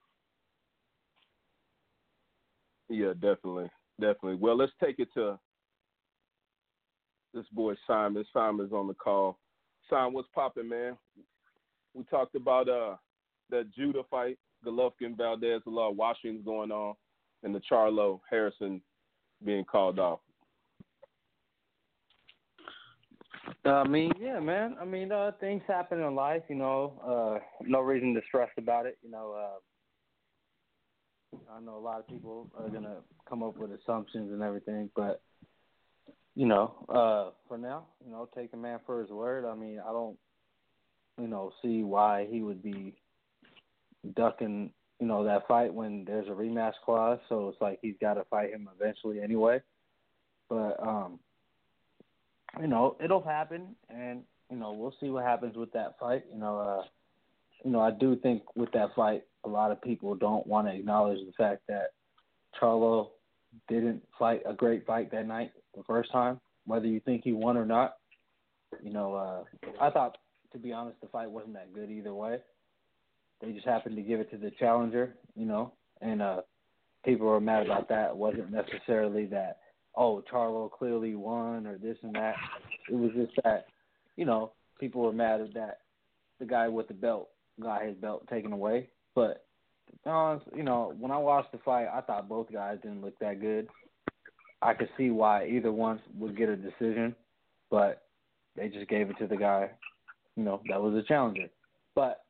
Yeah, 2.89 3.13
definitely, 3.15 3.69
definitely. 4.01 4.37
Well, 4.37 4.57
let's 4.57 4.73
take 4.83 4.99
it 4.99 5.09
to 5.15 5.39
this 7.35 7.47
boy 7.53 7.75
Simon. 7.87 8.25
Simon's 8.33 8.73
on 8.73 8.87
the 8.87 8.95
call. 8.95 9.39
Simon, 9.91 10.13
what's 10.13 10.29
popping, 10.35 10.69
man? 10.69 10.97
We 11.95 12.05
talked 12.05 12.35
about 12.35 12.69
uh 12.69 12.97
that 13.51 13.73
Judah 13.75 14.03
fight, 14.11 14.39
Golovkin, 14.65 15.17
Valdez, 15.17 15.63
a 15.67 15.71
lot 15.71 15.91
of 15.91 15.97
washings 15.97 16.45
going 16.45 16.73
on 16.73 16.95
and 17.43 17.55
the 17.55 17.61
Charlo 17.71 18.21
Harrison 18.29 18.81
being 19.45 19.65
called 19.65 19.99
off? 19.99 20.21
I 23.65 23.87
mean, 23.87 24.13
yeah, 24.19 24.41
man. 24.41 24.77
I 24.81 24.85
mean, 24.85 25.13
uh, 25.13 25.33
things 25.41 25.63
happen 25.67 26.01
in 26.01 26.15
life, 26.15 26.43
you 26.49 26.57
know. 26.57 26.93
Uh, 27.05 27.39
no 27.63 27.81
reason 27.81 28.15
to 28.15 28.21
stress 28.27 28.51
about 28.59 28.87
it, 28.87 28.99
you 29.03 29.11
know. 29.11 29.35
Uh, 29.37 29.59
I 31.53 31.61
know 31.61 31.77
a 31.77 31.79
lot 31.79 32.01
of 32.01 32.09
people 32.09 32.51
are 32.59 32.69
gonna 32.69 32.97
come 33.29 33.43
up 33.43 33.57
with 33.57 33.71
assumptions 33.73 34.33
and 34.33 34.43
everything, 34.43 34.91
but 34.95 35.21
you 36.35 36.47
know, 36.47 36.87
uh, 36.89 37.31
for 37.49 37.59
now, 37.59 37.87
you 38.05 38.11
know, 38.11 38.29
take 38.35 38.53
a 38.53 38.57
man 38.57 38.81
for 38.87 39.01
his 39.01 39.11
word. 39.11 39.45
I 39.45 39.55
mean, 39.55 39.81
I 39.81 39.91
don't, 39.91 40.17
you 41.21 41.29
know, 41.29 41.53
see 41.63 41.83
why 41.83 42.27
he 42.31 42.43
would 42.43 42.63
be 42.63 42.95
ducking 44.15 44.71
you 45.01 45.07
know 45.07 45.25
that 45.25 45.47
fight 45.47 45.73
when 45.73 46.05
there's 46.05 46.29
a 46.29 46.33
rematch 46.33 46.73
clause, 46.85 47.19
so 47.29 47.49
it's 47.49 47.61
like 47.61 47.79
he's 47.83 47.97
got 48.01 48.15
to 48.15 48.25
fight 48.25 48.51
him 48.51 48.69
eventually 48.79 49.21
anyway. 49.21 49.61
But 50.49 50.81
um, 50.81 51.19
you 52.61 52.67
know 52.67 52.97
it'll 53.03 53.23
happen, 53.23 53.75
and 53.89 54.23
you 54.51 54.57
know 54.57 54.73
we'll 54.73 54.95
see 55.01 55.11
what 55.11 55.25
happens 55.25 55.57
with 55.57 55.73
that 55.73 55.99
fight. 55.99 56.25
You 56.33 56.39
know, 56.39 56.59
uh, 56.59 56.83
you 57.65 57.71
know 57.71 57.81
I 57.81 57.91
do 57.91 58.17
think 58.17 58.43
with 58.57 58.73
that 58.73 58.95
fight, 58.95 59.25
a 59.45 59.49
lot 59.49 59.71
of 59.71 59.81
people 59.83 60.15
don't 60.15 60.47
want 60.47 60.67
to 60.67 60.75
acknowledge 60.75 61.19
the 61.27 61.33
fact 61.33 61.63
that 61.69 61.93
Charlo 62.61 63.09
didn't 63.69 64.03
fight 64.19 64.43
a 64.47 64.53
great 64.53 64.87
fight 64.87 65.11
that 65.13 65.27
night 65.27 65.53
the 65.77 65.83
first 65.85 66.11
time, 66.13 66.41
whether 66.67 66.87
you 66.87 67.01
think 67.01 67.23
he 67.25 67.33
won 67.33 67.57
or 67.57 67.67
not. 67.67 67.97
You 68.83 68.93
know, 68.93 69.15
uh, 69.15 69.45
I 69.81 69.91
thought 69.91 70.19
to 70.53 70.59
be 70.59 70.73
honest, 70.73 71.01
the 71.01 71.09
fight 71.09 71.31
wasn't 71.31 71.55
that 71.55 71.75
good 71.75 71.91
either 71.91 72.15
way. 72.15 72.39
They 73.41 73.53
just 73.53 73.67
happened 73.67 73.97
to 73.97 74.03
give 74.03 74.21
it 74.21 74.31
to 74.31 74.39
the 74.39 74.51
challenger, 74.59 75.15
you 75.35 75.45
know, 75.45 75.73
and 76.01 76.23
uh 76.23 76.41
people 77.05 77.27
were 77.27 77.41
mad 77.41 77.65
about 77.65 77.89
that. 77.89 78.11
It 78.11 78.17
wasn't 78.17 78.51
necessarily 78.51 79.27
that 79.27 79.59
oh 79.97 80.23
Charlo 80.31 80.71
clearly 80.71 81.15
won 81.15 81.67
or 81.67 81.79
this 81.79 81.97
and 82.03 82.15
that. 82.15 82.35
It 82.91 82.95
was 82.95 83.11
just 83.15 83.33
that 83.45 83.67
you 84.17 84.25
know 84.25 84.53
people 84.79 85.03
were 85.03 85.13
mad 85.13 85.41
at 85.41 85.55
that 85.55 85.79
the 86.39 86.47
guy 86.47 86.69
with 86.69 86.89
the 86.89 86.95
belt 86.95 87.29
got 87.61 87.85
his 87.85 87.97
belt 87.97 88.27
taken 88.29 88.53
away. 88.53 88.89
But 89.15 89.45
you 90.55 90.63
know 90.63 90.95
when 90.99 91.11
I 91.11 91.19
watched 91.19 91.53
the 91.53 91.59
fight, 91.59 91.89
I 91.93 92.01
thought 92.01 92.29
both 92.29 92.53
guys 92.53 92.79
didn't 92.83 93.03
look 93.03 93.19
that 93.19 93.41
good. 93.41 93.69
I 94.63 94.75
could 94.75 94.89
see 94.97 95.11
why 95.11 95.47
either 95.47 95.71
one 95.71 96.01
would 96.19 96.37
get 96.37 96.49
a 96.49 96.57
decision, 96.57 97.15
but 97.71 98.03
they 98.57 98.69
just 98.69 98.89
gave 98.89 99.11
it 99.11 99.19
to 99.19 99.27
the 99.27 99.37
guy, 99.37 99.71
you 100.35 100.43
know, 100.43 100.63
that 100.69 100.81
was 100.81 100.95
a 100.95 101.07
challenger. 101.07 101.49
But 101.95 102.23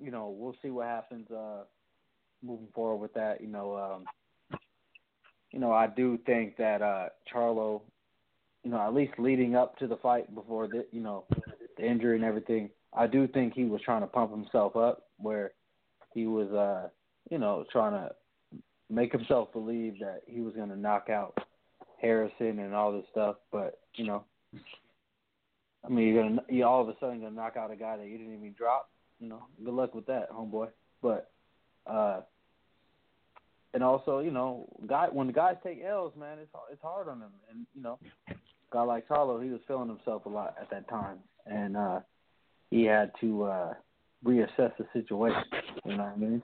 you 0.00 0.10
know, 0.10 0.34
we'll 0.36 0.56
see 0.62 0.70
what 0.70 0.86
happens 0.86 1.30
uh, 1.30 1.62
moving 2.42 2.68
forward 2.74 2.96
with 2.96 3.14
that. 3.14 3.40
You 3.40 3.48
know, 3.48 3.76
um, 3.76 4.04
you 5.54 5.60
know, 5.60 5.72
I 5.72 5.86
do 5.86 6.18
think 6.26 6.56
that 6.56 6.82
uh, 6.82 7.10
Charlo, 7.32 7.80
you 8.64 8.72
know, 8.72 8.80
at 8.80 8.92
least 8.92 9.12
leading 9.18 9.54
up 9.54 9.78
to 9.78 9.86
the 9.86 9.96
fight 9.96 10.34
before 10.34 10.66
the, 10.66 10.84
you 10.90 11.00
know, 11.00 11.24
the 11.78 11.86
injury 11.86 12.16
and 12.16 12.24
everything, 12.24 12.70
I 12.92 13.06
do 13.06 13.28
think 13.28 13.54
he 13.54 13.64
was 13.64 13.80
trying 13.82 14.00
to 14.00 14.08
pump 14.08 14.32
himself 14.32 14.74
up, 14.74 15.04
where 15.18 15.52
he 16.12 16.26
was, 16.26 16.50
uh, 16.50 16.88
you 17.30 17.38
know, 17.38 17.64
trying 17.70 17.92
to 17.92 18.14
make 18.90 19.12
himself 19.12 19.52
believe 19.52 20.00
that 20.00 20.22
he 20.26 20.40
was 20.40 20.54
going 20.54 20.70
to 20.70 20.76
knock 20.76 21.08
out 21.08 21.38
Harrison 22.02 22.58
and 22.58 22.74
all 22.74 22.92
this 22.92 23.04
stuff. 23.12 23.36
But 23.52 23.78
you 23.94 24.06
know, 24.06 24.24
I 25.84 25.88
mean, 25.88 26.08
you're 26.08 26.22
gonna 26.22 26.42
you 26.48 26.64
all 26.64 26.82
of 26.82 26.88
a 26.88 26.94
sudden 26.98 27.20
gonna 27.20 27.34
knock 27.34 27.56
out 27.56 27.70
a 27.70 27.76
guy 27.76 27.96
that 27.96 28.06
you 28.06 28.18
didn't 28.18 28.34
even 28.34 28.54
drop 28.58 28.90
you 29.20 29.28
know, 29.28 29.44
good 29.64 29.74
luck 29.74 29.94
with 29.94 30.06
that, 30.06 30.30
homeboy. 30.30 30.68
But 31.02 31.30
uh 31.86 32.20
and 33.74 33.82
also, 33.82 34.20
you 34.20 34.30
know, 34.30 34.66
guy 34.86 35.08
when 35.10 35.26
the 35.26 35.32
guys 35.32 35.56
take 35.62 35.82
L's, 35.84 36.12
man, 36.18 36.38
it's 36.38 36.50
it's 36.72 36.82
hard 36.82 37.08
on 37.08 37.20
them. 37.20 37.32
And 37.50 37.66
you 37.74 37.82
know, 37.82 37.98
guy 38.72 38.82
like 38.82 39.06
Charlo, 39.08 39.42
he 39.42 39.50
was 39.50 39.60
feeling 39.68 39.88
himself 39.88 40.24
a 40.24 40.28
lot 40.28 40.54
at 40.60 40.70
that 40.70 40.88
time, 40.88 41.18
and 41.46 41.76
uh 41.76 42.00
he 42.70 42.84
had 42.84 43.10
to 43.20 43.42
uh 43.44 43.74
reassess 44.24 44.72
the 44.78 44.86
situation. 44.92 45.42
You 45.84 45.96
know 45.96 46.04
what 46.04 46.12
I 46.12 46.16
mean? 46.16 46.42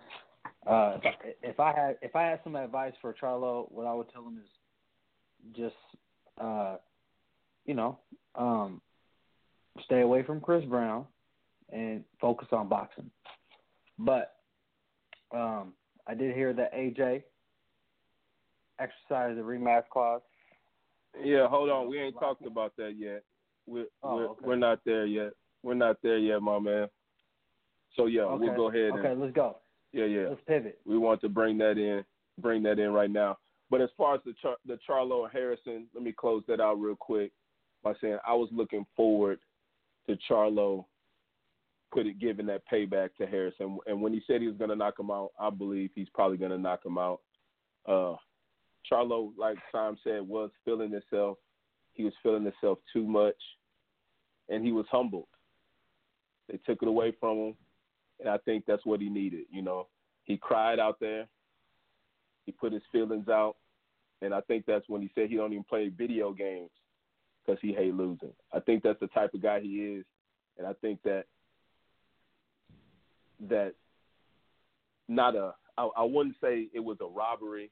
Uh, 0.66 0.98
if 1.42 1.58
I, 1.58 1.72
had 1.72 1.96
if 2.02 2.14
I 2.14 2.24
had 2.24 2.40
some 2.44 2.54
advice 2.54 2.92
for 3.00 3.14
Charlo, 3.14 3.70
what 3.72 3.86
I 3.86 3.94
would 3.94 4.12
tell 4.12 4.26
him 4.26 4.38
is 4.38 5.56
just 5.56 5.74
uh, 6.38 6.76
you 7.64 7.74
know, 7.74 7.98
um, 8.34 8.80
stay 9.84 10.00
away 10.00 10.22
from 10.22 10.40
Chris 10.40 10.64
Brown 10.64 11.06
and 11.72 12.04
focus 12.20 12.48
on 12.52 12.68
boxing. 12.68 13.10
But 13.98 14.34
um, 15.32 15.74
I 16.10 16.14
did 16.14 16.34
hear 16.34 16.52
that 16.54 16.74
AJ 16.74 17.22
exercised 18.80 19.38
the 19.38 19.42
rematch 19.42 19.84
clause. 19.92 20.22
Yeah, 21.22 21.46
hold 21.46 21.70
on. 21.70 21.88
We 21.88 22.00
ain't 22.00 22.18
talked 22.18 22.44
about 22.44 22.72
that 22.78 22.94
yet. 22.98 23.22
We're 23.66 23.86
Oh, 24.02 24.16
we're, 24.16 24.24
okay. 24.30 24.40
we're 24.44 24.56
not 24.56 24.80
there 24.84 25.06
yet. 25.06 25.32
We're 25.62 25.74
not 25.74 25.98
there 26.02 26.18
yet, 26.18 26.42
my 26.42 26.58
man. 26.58 26.88
So 27.96 28.06
yeah, 28.06 28.22
Okay. 28.22 28.44
we'll 28.46 28.56
go 28.56 28.68
ahead 28.70 28.90
and 28.90 28.98
Okay, 28.98 29.14
let's 29.14 29.34
go. 29.34 29.58
yeah, 29.92 30.06
yeah. 30.06 30.28
Let's 30.30 30.40
pivot. 30.48 30.80
We 30.84 30.98
want 30.98 31.20
to 31.20 31.28
bring 31.28 31.58
that 31.58 31.78
in, 31.78 32.04
bring 32.38 32.62
that 32.64 32.80
in 32.80 32.90
right 32.92 33.10
now. 33.10 33.38
But 33.70 33.80
as 33.80 33.90
far 33.96 34.16
as 34.16 34.20
the 34.24 34.32
Char- 34.42 34.56
the 34.66 34.78
Charlo 34.88 35.22
and 35.24 35.32
Harrison, 35.32 35.86
let 35.94 36.02
me 36.02 36.10
close 36.12 36.42
that 36.48 36.60
out 36.60 36.80
real 36.80 36.96
quick 36.96 37.30
by 37.84 37.92
saying 38.00 38.18
I 38.26 38.34
was 38.34 38.48
looking 38.50 38.84
forward 38.96 39.38
to 40.08 40.16
Charlo 40.28 40.86
put 41.92 42.06
it 42.06 42.18
giving 42.18 42.46
that 42.46 42.62
payback 42.72 43.10
to 43.18 43.26
Harrison. 43.26 43.78
And 43.86 44.00
when 44.00 44.12
he 44.12 44.22
said 44.26 44.40
he 44.40 44.46
was 44.46 44.56
going 44.56 44.70
to 44.70 44.76
knock 44.76 44.98
him 44.98 45.10
out, 45.10 45.30
I 45.38 45.50
believe 45.50 45.90
he's 45.94 46.08
probably 46.14 46.36
going 46.36 46.52
to 46.52 46.58
knock 46.58 46.84
him 46.84 46.98
out. 46.98 47.20
Uh, 47.86 48.14
Charlo, 48.90 49.32
like 49.38 49.56
Tom 49.72 49.98
said, 50.04 50.22
was 50.22 50.50
feeling 50.64 50.90
himself. 50.90 51.38
He 51.92 52.04
was 52.04 52.12
feeling 52.22 52.44
himself 52.44 52.78
too 52.92 53.06
much, 53.06 53.36
and 54.48 54.64
he 54.64 54.72
was 54.72 54.86
humbled. 54.90 55.26
They 56.48 56.58
took 56.66 56.82
it 56.82 56.88
away 56.88 57.12
from 57.18 57.36
him, 57.38 57.54
and 58.20 58.28
I 58.28 58.38
think 58.38 58.64
that's 58.66 58.86
what 58.86 59.00
he 59.00 59.08
needed. 59.08 59.46
You 59.50 59.62
know, 59.62 59.88
he 60.24 60.36
cried 60.36 60.78
out 60.78 60.98
there. 61.00 61.26
He 62.46 62.52
put 62.52 62.72
his 62.72 62.82
feelings 62.90 63.28
out, 63.28 63.56
and 64.22 64.32
I 64.32 64.40
think 64.42 64.64
that's 64.66 64.88
when 64.88 65.02
he 65.02 65.10
said 65.14 65.28
he 65.28 65.36
don't 65.36 65.52
even 65.52 65.64
play 65.64 65.88
video 65.88 66.32
games 66.32 66.70
because 67.44 67.60
he 67.60 67.72
hate 67.72 67.94
losing. 67.94 68.32
I 68.52 68.60
think 68.60 68.82
that's 68.82 69.00
the 69.00 69.06
type 69.08 69.34
of 69.34 69.42
guy 69.42 69.60
he 69.60 69.76
is, 69.76 70.04
and 70.58 70.66
I 70.66 70.72
think 70.74 71.00
that 71.04 71.24
that 73.48 73.74
not 75.08 75.34
a 75.34 75.54
I, 75.78 75.88
I 75.96 76.04
wouldn't 76.04 76.36
say 76.42 76.68
it 76.74 76.80
was 76.80 76.98
a 77.00 77.06
robbery, 77.06 77.70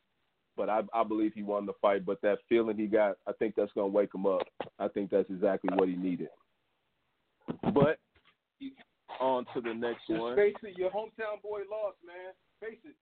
but 0.56 0.70
I, 0.70 0.80
I 0.94 1.04
believe 1.04 1.32
he 1.34 1.42
won 1.42 1.66
the 1.66 1.74
fight. 1.80 2.06
But 2.06 2.20
that 2.22 2.38
feeling 2.48 2.76
he 2.76 2.86
got, 2.86 3.16
I 3.26 3.32
think 3.32 3.54
that's 3.54 3.72
gonna 3.74 3.88
wake 3.88 4.14
him 4.14 4.26
up. 4.26 4.42
I 4.78 4.88
think 4.88 5.10
that's 5.10 5.28
exactly 5.28 5.70
what 5.74 5.88
he 5.88 5.96
needed. 5.96 6.28
But 7.62 7.98
on 9.20 9.46
to 9.54 9.60
the 9.60 9.74
next 9.74 10.06
Just 10.06 10.20
one. 10.20 10.36
face 10.36 10.54
it, 10.62 10.78
your 10.78 10.90
hometown 10.90 11.42
boy 11.42 11.60
lost, 11.70 11.96
man. 12.06 12.32
Face 12.60 12.78
it. 12.84 12.94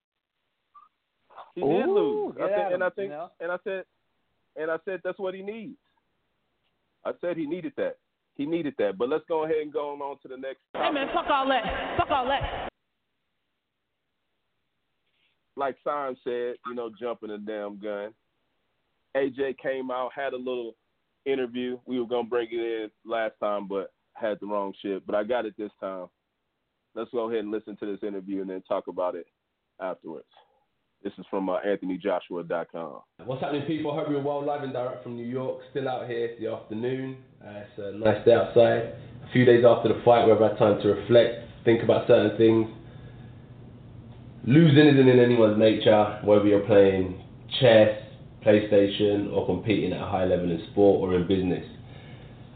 He 1.55 1.61
did 1.61 1.89
lose. 1.89 2.35
I 2.37 2.49
get 2.49 2.57
think, 2.57 2.75
and 2.75 2.83
I 2.83 2.87
him, 2.87 2.93
think, 2.97 3.11
you 3.11 3.17
know? 3.17 3.29
and 3.41 3.53
I 3.53 3.57
said, 3.65 3.85
and 4.57 4.71
I 4.71 4.77
said 4.85 5.01
that's 5.05 5.19
what 5.19 5.35
he 5.35 5.43
needs. 5.43 5.77
I 7.05 7.13
said 7.21 7.37
he 7.37 7.47
needed 7.47 7.73
that. 7.77 7.99
He 8.37 8.45
needed 8.47 8.75
that. 8.79 8.99
But 8.99 9.09
let's 9.09 9.25
go 9.29 9.45
ahead 9.45 9.59
and 9.63 9.73
go 9.73 9.91
on 9.91 10.19
to 10.21 10.29
the 10.29 10.37
next. 10.37 10.59
Hey 10.75 10.91
man, 10.93 11.09
fuck 11.15 11.27
all 11.29 11.49
that. 11.49 11.97
Fuck 11.99 12.11
all 12.11 12.27
that. 12.27 12.69
Like 15.57 15.77
Simon 15.83 16.17
said, 16.23 16.57
you 16.67 16.75
know, 16.75 16.91
jumping 17.01 17.31
a 17.31 17.39
damn 17.39 17.81
gun. 17.81 18.13
AJ 19.17 19.57
came 19.59 19.91
out, 19.91 20.13
had 20.15 20.35
a 20.35 20.37
little 20.37 20.75
interview. 21.25 21.79
We 21.87 21.99
were 21.99 22.07
gonna 22.07 22.29
bring 22.29 22.49
it 22.51 22.61
in 22.61 22.91
last 23.07 23.35
time, 23.41 23.67
but 23.67 23.93
had 24.13 24.39
the 24.41 24.47
wrong 24.47 24.75
shit. 24.83 25.07
But 25.07 25.15
I 25.15 25.25
got 25.25 25.47
it 25.47 25.55
this 25.57 25.73
time. 25.81 26.07
Let's 26.95 27.11
go 27.11 27.31
ahead 27.31 27.41
and 27.41 27.51
listen 27.51 27.77
to 27.79 27.87
this 27.87 28.07
interview 28.07 28.43
and 28.43 28.51
then 28.51 28.63
talk 28.69 28.89
about 28.89 29.15
it 29.15 29.27
afterwards. 29.81 30.27
This 31.07 31.13
is 31.19 31.27
from 31.31 31.49
uh, 31.49 31.59
AnthonyJoshua.com. 31.65 33.01
What's 33.27 33.41
happening, 33.41 33.63
people? 33.63 33.93
I 33.93 33.95
hope 33.95 34.09
you're 34.11 34.21
well, 34.21 34.45
live 34.45 34.65
and 34.65 34.73
direct 34.73 35.05
from 35.05 35.15
New 35.15 35.25
York. 35.25 35.61
Still 35.71 35.89
out 35.89 36.09
here, 36.09 36.27
it's 36.27 36.41
the 36.41 36.51
afternoon. 36.51 37.19
Uh, 37.41 37.61
it's 37.61 37.79
a 37.79 37.93
nice 37.97 38.25
day 38.25 38.35
outside. 38.35 38.97
A 39.25 39.33
few 39.33 39.45
days 39.45 39.65
after 39.65 39.89
the 39.89 40.03
fight, 40.05 40.27
we've 40.27 40.37
had 40.37 40.59
time 40.59 40.83
to 40.83 40.89
reflect, 40.89 41.45
think 41.65 41.85
about 41.85 42.09
certain 42.09 42.37
things. 42.37 42.69
Losing 44.49 44.89
isn't 44.89 45.09
in 45.09 45.21
anyone's 45.21 45.57
nature, 45.57 46.19
whether 46.25 46.45
you're 46.45 46.67
playing 46.67 47.23
chess, 47.61 48.03
PlayStation, 48.45 49.33
or 49.33 49.47
competing 49.47 49.93
at 49.93 50.03
a 50.03 50.07
high 50.07 50.25
level 50.25 50.51
in 50.51 50.61
sport 50.73 51.09
or 51.09 51.15
in 51.15 51.29
business. 51.29 51.65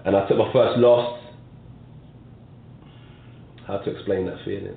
And 0.05 0.17
I 0.17 0.27
took 0.27 0.39
my 0.39 0.53
first 0.53 0.77
loss. 0.77 1.23
How 3.69 3.79
to 3.79 3.91
explain 3.93 4.27
that 4.27 4.39
feeling? 4.45 4.77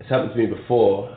It's 0.00 0.08
happened 0.08 0.32
to 0.32 0.36
me 0.36 0.46
before, 0.46 1.15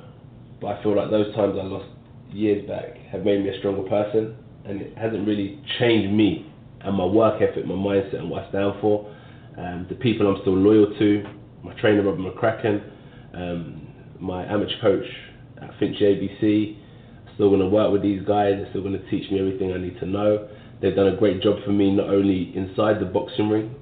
but 0.62 0.68
I 0.68 0.84
feel 0.84 0.96
like 0.96 1.10
those 1.10 1.34
times 1.36 1.58
I 1.60 1.64
lost 1.64 1.88
years 2.32 2.68
back 2.68 2.98
have 3.12 3.24
made 3.24 3.44
me 3.44 3.50
a 3.50 3.60
stronger 3.60 3.88
person, 3.90 4.36
and 4.66 4.82
it 4.82 4.98
hasn't 4.98 5.28
really 5.28 5.62
changed 5.80 6.14
me 6.14 6.46
and 6.82 6.96
my 6.96 7.06
work 7.06 7.42
ethic, 7.42 7.66
my 7.66 7.76
mindset, 7.76 8.20
and 8.20 8.30
what 8.30 8.44
I 8.44 8.50
stand 8.50 8.74
for. 8.82 9.14
Um, 9.58 9.86
the 9.90 9.96
people 9.96 10.28
I'm 10.28 10.42
still 10.42 10.56
loyal 10.56 10.88
to, 10.98 11.24
my 11.64 11.74
trainer 11.80 12.04
Robert 12.04 12.22
McCracken, 12.22 12.82
um, 13.34 13.88
my 14.20 14.46
amateur 14.46 14.80
coach 14.82 15.06
at 15.62 15.78
Finch 15.80 15.98
ABC. 16.00 16.78
Still 17.36 17.50
going 17.50 17.62
to 17.62 17.70
work 17.70 17.92
with 17.92 18.02
these 18.02 18.22
guys. 18.26 18.54
They're 18.58 18.70
still 18.70 18.82
going 18.82 19.00
to 19.00 19.10
teach 19.10 19.30
me 19.32 19.40
everything 19.40 19.74
I 19.74 19.78
need 19.78 20.00
to 20.00 20.06
know. 20.06 20.50
They've 20.82 20.96
done 20.96 21.08
a 21.08 21.18
great 21.18 21.42
job 21.42 21.58
for 21.66 21.72
me, 21.72 21.92
not 21.92 22.10
only 22.10 22.56
inside 22.56 23.00
the 23.00 23.06
boxing 23.06 23.50
ring, 23.50 23.76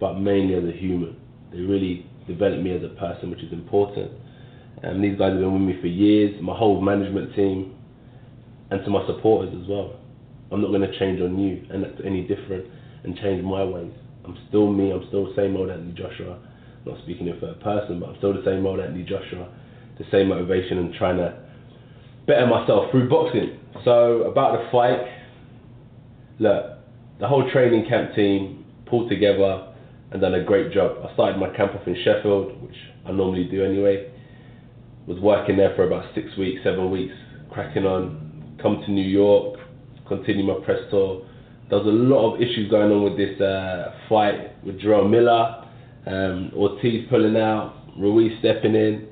but 0.00 0.14
mainly 0.14 0.54
as 0.54 0.64
a 0.64 0.76
human. 0.76 1.16
They 1.52 1.60
really 1.60 2.06
developed 2.26 2.62
me 2.62 2.72
as 2.76 2.82
a 2.82 2.88
person, 2.88 3.30
which 3.30 3.42
is 3.42 3.52
important. 3.52 4.12
Um, 4.82 5.00
these 5.00 5.18
guys 5.18 5.32
have 5.32 5.40
been 5.40 5.52
with 5.52 5.62
me 5.76 5.80
for 5.80 5.86
years, 5.86 6.40
my 6.42 6.56
whole 6.56 6.80
management 6.80 7.34
team, 7.34 7.74
and 8.70 8.84
to 8.84 8.90
my 8.90 9.06
supporters 9.06 9.54
as 9.60 9.68
well. 9.68 9.96
I'm 10.50 10.60
not 10.60 10.68
going 10.68 10.82
to 10.82 10.98
change 10.98 11.20
on 11.20 11.38
you 11.38 11.64
and 11.70 11.82
that's 11.82 12.00
any 12.04 12.22
different 12.22 12.66
and 13.04 13.16
change 13.16 13.42
my 13.44 13.64
ways. 13.64 13.92
I'm 14.24 14.36
still 14.48 14.72
me, 14.72 14.90
I'm 14.92 15.04
still 15.08 15.26
the 15.26 15.36
same 15.36 15.56
old 15.56 15.70
Anthony 15.70 15.92
Joshua. 15.92 16.38
Not 16.86 16.98
speaking 17.02 17.28
in 17.28 17.38
third 17.40 17.60
person, 17.60 18.00
but 18.00 18.10
I'm 18.10 18.16
still 18.18 18.34
the 18.34 18.44
same 18.44 18.66
old 18.66 18.80
Anthony 18.80 19.04
Joshua, 19.04 19.48
the 19.98 20.04
same 20.10 20.28
motivation 20.28 20.78
and 20.78 20.94
trying 20.94 21.16
to 21.16 21.36
better 22.26 22.46
myself 22.46 22.90
through 22.90 23.08
boxing. 23.08 23.58
So, 23.84 24.22
about 24.22 24.58
the 24.58 24.70
fight, 24.70 25.00
look, 26.38 26.78
the 27.20 27.28
whole 27.28 27.50
training 27.50 27.86
camp 27.88 28.14
team 28.14 28.64
pulled 28.86 29.08
together 29.10 29.72
and 30.10 30.20
done 30.20 30.34
a 30.34 30.44
great 30.44 30.72
job. 30.72 31.04
I 31.08 31.12
started 31.14 31.38
my 31.38 31.54
camp 31.56 31.74
off 31.74 31.86
in 31.86 31.96
Sheffield, 32.04 32.62
which 32.62 32.76
I 33.06 33.12
normally 33.12 33.44
do 33.44 33.64
anyway. 33.64 34.10
Was 35.06 35.20
working 35.20 35.58
there 35.58 35.74
for 35.76 35.86
about 35.86 36.14
six 36.14 36.28
weeks, 36.38 36.62
seven 36.64 36.90
weeks, 36.90 37.12
cracking 37.50 37.84
on. 37.84 38.56
Come 38.62 38.82
to 38.86 38.90
New 38.90 39.06
York, 39.06 39.58
continue 40.08 40.44
my 40.44 40.64
press 40.64 40.78
tour. 40.90 41.26
There 41.68 41.78
was 41.78 41.86
a 41.86 41.90
lot 41.90 42.34
of 42.34 42.40
issues 42.40 42.70
going 42.70 42.90
on 42.90 43.04
with 43.04 43.16
this 43.18 43.38
uh, 43.40 43.92
fight 44.08 44.64
with 44.64 44.80
Jarrell 44.80 45.10
Miller, 45.10 45.66
um, 46.06 46.50
Ortiz 46.56 47.06
pulling 47.10 47.36
out, 47.36 47.74
Ruiz 47.98 48.32
stepping 48.38 48.74
in, 48.74 49.08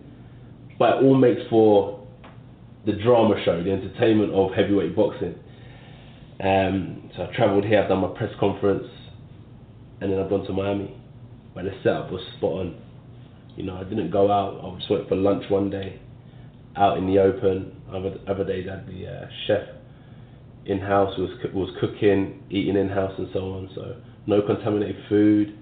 but 0.79 0.97
it 0.97 1.05
all 1.05 1.15
makes 1.15 1.43
for 1.51 2.07
the 2.87 2.93
drama 2.93 3.35
show, 3.45 3.63
the 3.63 3.71
entertainment 3.71 4.33
of 4.33 4.53
heavyweight 4.53 4.97
boxing. 4.97 5.35
Um, 6.43 7.11
so 7.17 7.25
I 7.25 7.37
travelled 7.37 7.65
here, 7.65 7.83
I've 7.83 7.89
done 7.89 8.01
my 8.01 8.09
press 8.17 8.33
conference, 8.41 8.87
and 10.01 10.11
then 10.11 10.19
I've 10.19 10.31
gone 10.31 10.45
to 10.47 10.53
Miami, 10.53 10.97
where 11.53 11.65
the 11.65 11.73
setup 11.83 12.11
was 12.11 12.23
spot 12.39 12.53
on. 12.53 12.83
You 13.57 13.65
know, 13.65 13.77
I 13.77 13.85
didn't 13.85 14.11
go 14.11 14.31
out. 14.31 14.61
I 14.65 14.79
just 14.79 14.91
went 14.91 15.09
for 15.09 15.17
lunch 15.17 15.45
one 15.51 15.71
day, 15.71 16.01
out 16.77 16.97
in 16.97 17.07
the 17.07 17.19
open. 17.19 17.77
Other 17.91 18.19
other 18.27 18.45
days, 18.45 18.67
I 18.71 18.77
had 18.77 18.87
the 18.87 19.07
uh, 19.07 19.27
chef 19.47 19.69
in 20.65 20.79
house 20.79 21.17
was 21.19 21.31
was 21.53 21.71
cooking, 21.81 22.43
eating 22.51 22.77
in 22.77 22.89
house, 22.89 23.13
and 23.19 23.29
so 23.33 23.41
on. 23.53 23.71
So 23.75 23.97
no 24.27 24.43
contaminated 24.43 24.97
food. 25.09 25.59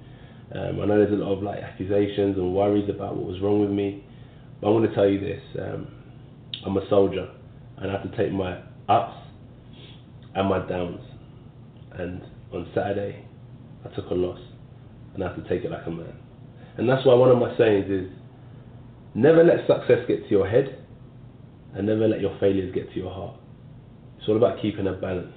Um, 0.54 0.80
I 0.80 0.86
know 0.86 0.98
there's 0.98 1.12
a 1.12 1.22
lot 1.22 1.36
of 1.36 1.42
like 1.42 1.60
accusations 1.60 2.36
and 2.36 2.54
worries 2.54 2.88
about 2.88 3.16
what 3.16 3.26
was 3.26 3.40
wrong 3.40 3.60
with 3.60 3.70
me, 3.70 4.04
but 4.60 4.68
I 4.68 4.70
want 4.70 4.88
to 4.88 4.94
tell 4.94 5.08
you 5.08 5.20
this: 5.20 5.42
um, 5.60 5.88
I'm 6.66 6.76
a 6.76 6.88
soldier, 6.88 7.28
and 7.78 7.90
I 7.90 8.00
have 8.00 8.10
to 8.10 8.16
take 8.16 8.32
my 8.32 8.60
ups 8.88 9.16
and 10.34 10.48
my 10.48 10.66
downs. 10.68 11.00
And 11.92 12.22
on 12.52 12.70
Saturday, 12.74 13.24
I 13.84 13.94
took 13.94 14.10
a 14.10 14.14
loss, 14.14 14.40
and 15.14 15.24
I 15.24 15.28
have 15.28 15.42
to 15.42 15.48
take 15.48 15.64
it 15.64 15.70
like 15.70 15.86
a 15.86 15.90
man. 15.90 16.14
And 16.80 16.88
that's 16.88 17.04
why 17.04 17.12
one 17.12 17.28
of 17.28 17.36
my 17.36 17.54
sayings 17.58 17.90
is 17.90 18.10
never 19.14 19.44
let 19.44 19.66
success 19.66 19.98
get 20.08 20.24
to 20.24 20.30
your 20.30 20.48
head 20.48 20.82
and 21.74 21.86
never 21.86 22.08
let 22.08 22.22
your 22.22 22.34
failures 22.40 22.74
get 22.74 22.88
to 22.94 22.96
your 22.96 23.12
heart. 23.12 23.36
It's 24.18 24.26
all 24.26 24.38
about 24.38 24.62
keeping 24.62 24.86
a 24.86 24.94
balance 24.94 25.36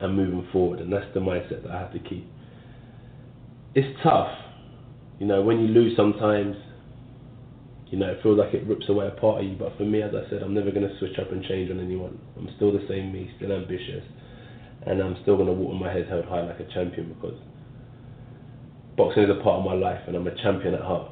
and 0.00 0.14
moving 0.14 0.46
forward, 0.52 0.80
and 0.80 0.92
that's 0.92 1.06
the 1.14 1.20
mindset 1.20 1.62
that 1.62 1.70
I 1.70 1.80
have 1.80 1.94
to 1.94 1.98
keep. 1.98 2.30
It's 3.74 3.88
tough, 4.02 4.36
you 5.18 5.26
know, 5.26 5.40
when 5.40 5.60
you 5.60 5.68
lose 5.68 5.96
sometimes, 5.96 6.56
you 7.86 7.96
know, 7.98 8.10
it 8.10 8.22
feels 8.22 8.38
like 8.38 8.52
it 8.52 8.66
rips 8.66 8.86
away 8.90 9.06
a 9.06 9.12
part 9.12 9.42
of 9.42 9.48
you. 9.48 9.56
But 9.56 9.78
for 9.78 9.84
me, 9.84 10.02
as 10.02 10.12
I 10.14 10.28
said, 10.28 10.42
I'm 10.42 10.52
never 10.52 10.70
going 10.70 10.86
to 10.86 10.98
switch 10.98 11.18
up 11.18 11.32
and 11.32 11.42
change 11.42 11.70
on 11.70 11.80
anyone. 11.80 12.20
I'm 12.36 12.50
still 12.56 12.70
the 12.70 12.84
same 12.86 13.14
me, 13.14 13.30
still 13.38 13.52
ambitious, 13.52 14.04
and 14.84 15.00
I'm 15.00 15.16
still 15.22 15.36
going 15.36 15.48
to 15.48 15.54
walk 15.54 15.72
with 15.72 15.80
my 15.80 15.90
head 15.90 16.06
held 16.06 16.26
high 16.26 16.42
like 16.42 16.60
a 16.60 16.70
champion 16.74 17.14
because 17.14 17.40
boxing 18.96 19.24
is 19.24 19.30
a 19.30 19.42
part 19.42 19.60
of 19.60 19.64
my 19.64 19.74
life, 19.74 20.00
and 20.06 20.16
I'm 20.16 20.26
a 20.26 20.34
champion 20.42 20.74
at 20.74 20.82
heart. 20.82 21.10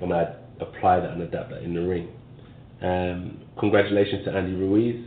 And 0.00 0.12
I 0.12 0.34
apply 0.60 1.00
that 1.00 1.10
and 1.10 1.22
adapt 1.22 1.50
that 1.50 1.62
in 1.62 1.74
the 1.74 1.80
ring. 1.80 2.08
Um, 2.82 3.42
congratulations 3.58 4.24
to 4.26 4.32
Andy 4.32 4.52
Ruiz. 4.52 5.06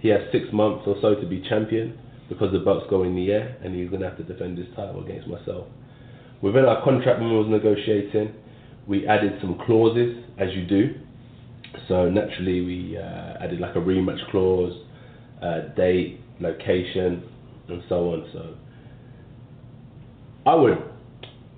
He 0.00 0.08
has 0.08 0.20
six 0.32 0.46
months 0.52 0.84
or 0.86 0.96
so 1.00 1.14
to 1.14 1.26
be 1.26 1.40
champion 1.48 1.98
because 2.28 2.52
the 2.52 2.58
belts 2.58 2.86
go 2.90 3.02
in 3.04 3.14
the 3.14 3.30
air, 3.30 3.56
and 3.62 3.74
he's 3.74 3.88
going 3.88 4.02
to 4.02 4.08
have 4.08 4.18
to 4.18 4.24
defend 4.24 4.58
his 4.58 4.66
title 4.76 5.02
against 5.04 5.28
myself. 5.28 5.66
Within 6.40 6.64
our 6.64 6.82
contract 6.82 7.20
when 7.20 7.30
we 7.30 7.36
was 7.36 7.48
negotiating, 7.48 8.34
we 8.86 9.06
added 9.06 9.38
some 9.40 9.58
clauses, 9.64 10.24
as 10.38 10.48
you 10.54 10.66
do. 10.66 10.94
So 11.88 12.08
naturally, 12.10 12.60
we 12.62 12.98
uh, 12.98 13.34
added 13.40 13.60
like 13.60 13.76
a 13.76 13.78
rematch 13.78 14.30
clause, 14.30 14.74
uh, 15.42 15.74
date, 15.76 16.20
location, 16.40 17.22
and 17.68 17.82
so 17.88 18.12
on. 18.12 18.28
So 18.32 18.54
I 20.44 20.54
would 20.54 20.91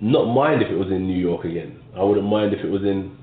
not 0.00 0.26
mind 0.26 0.62
if 0.62 0.70
it 0.70 0.76
was 0.76 0.88
in 0.88 1.06
New 1.06 1.18
York 1.18 1.44
again. 1.44 1.80
I 1.96 2.02
wouldn't 2.02 2.26
mind 2.26 2.52
if 2.52 2.64
it 2.64 2.70
was 2.70 2.82
in 2.82 3.16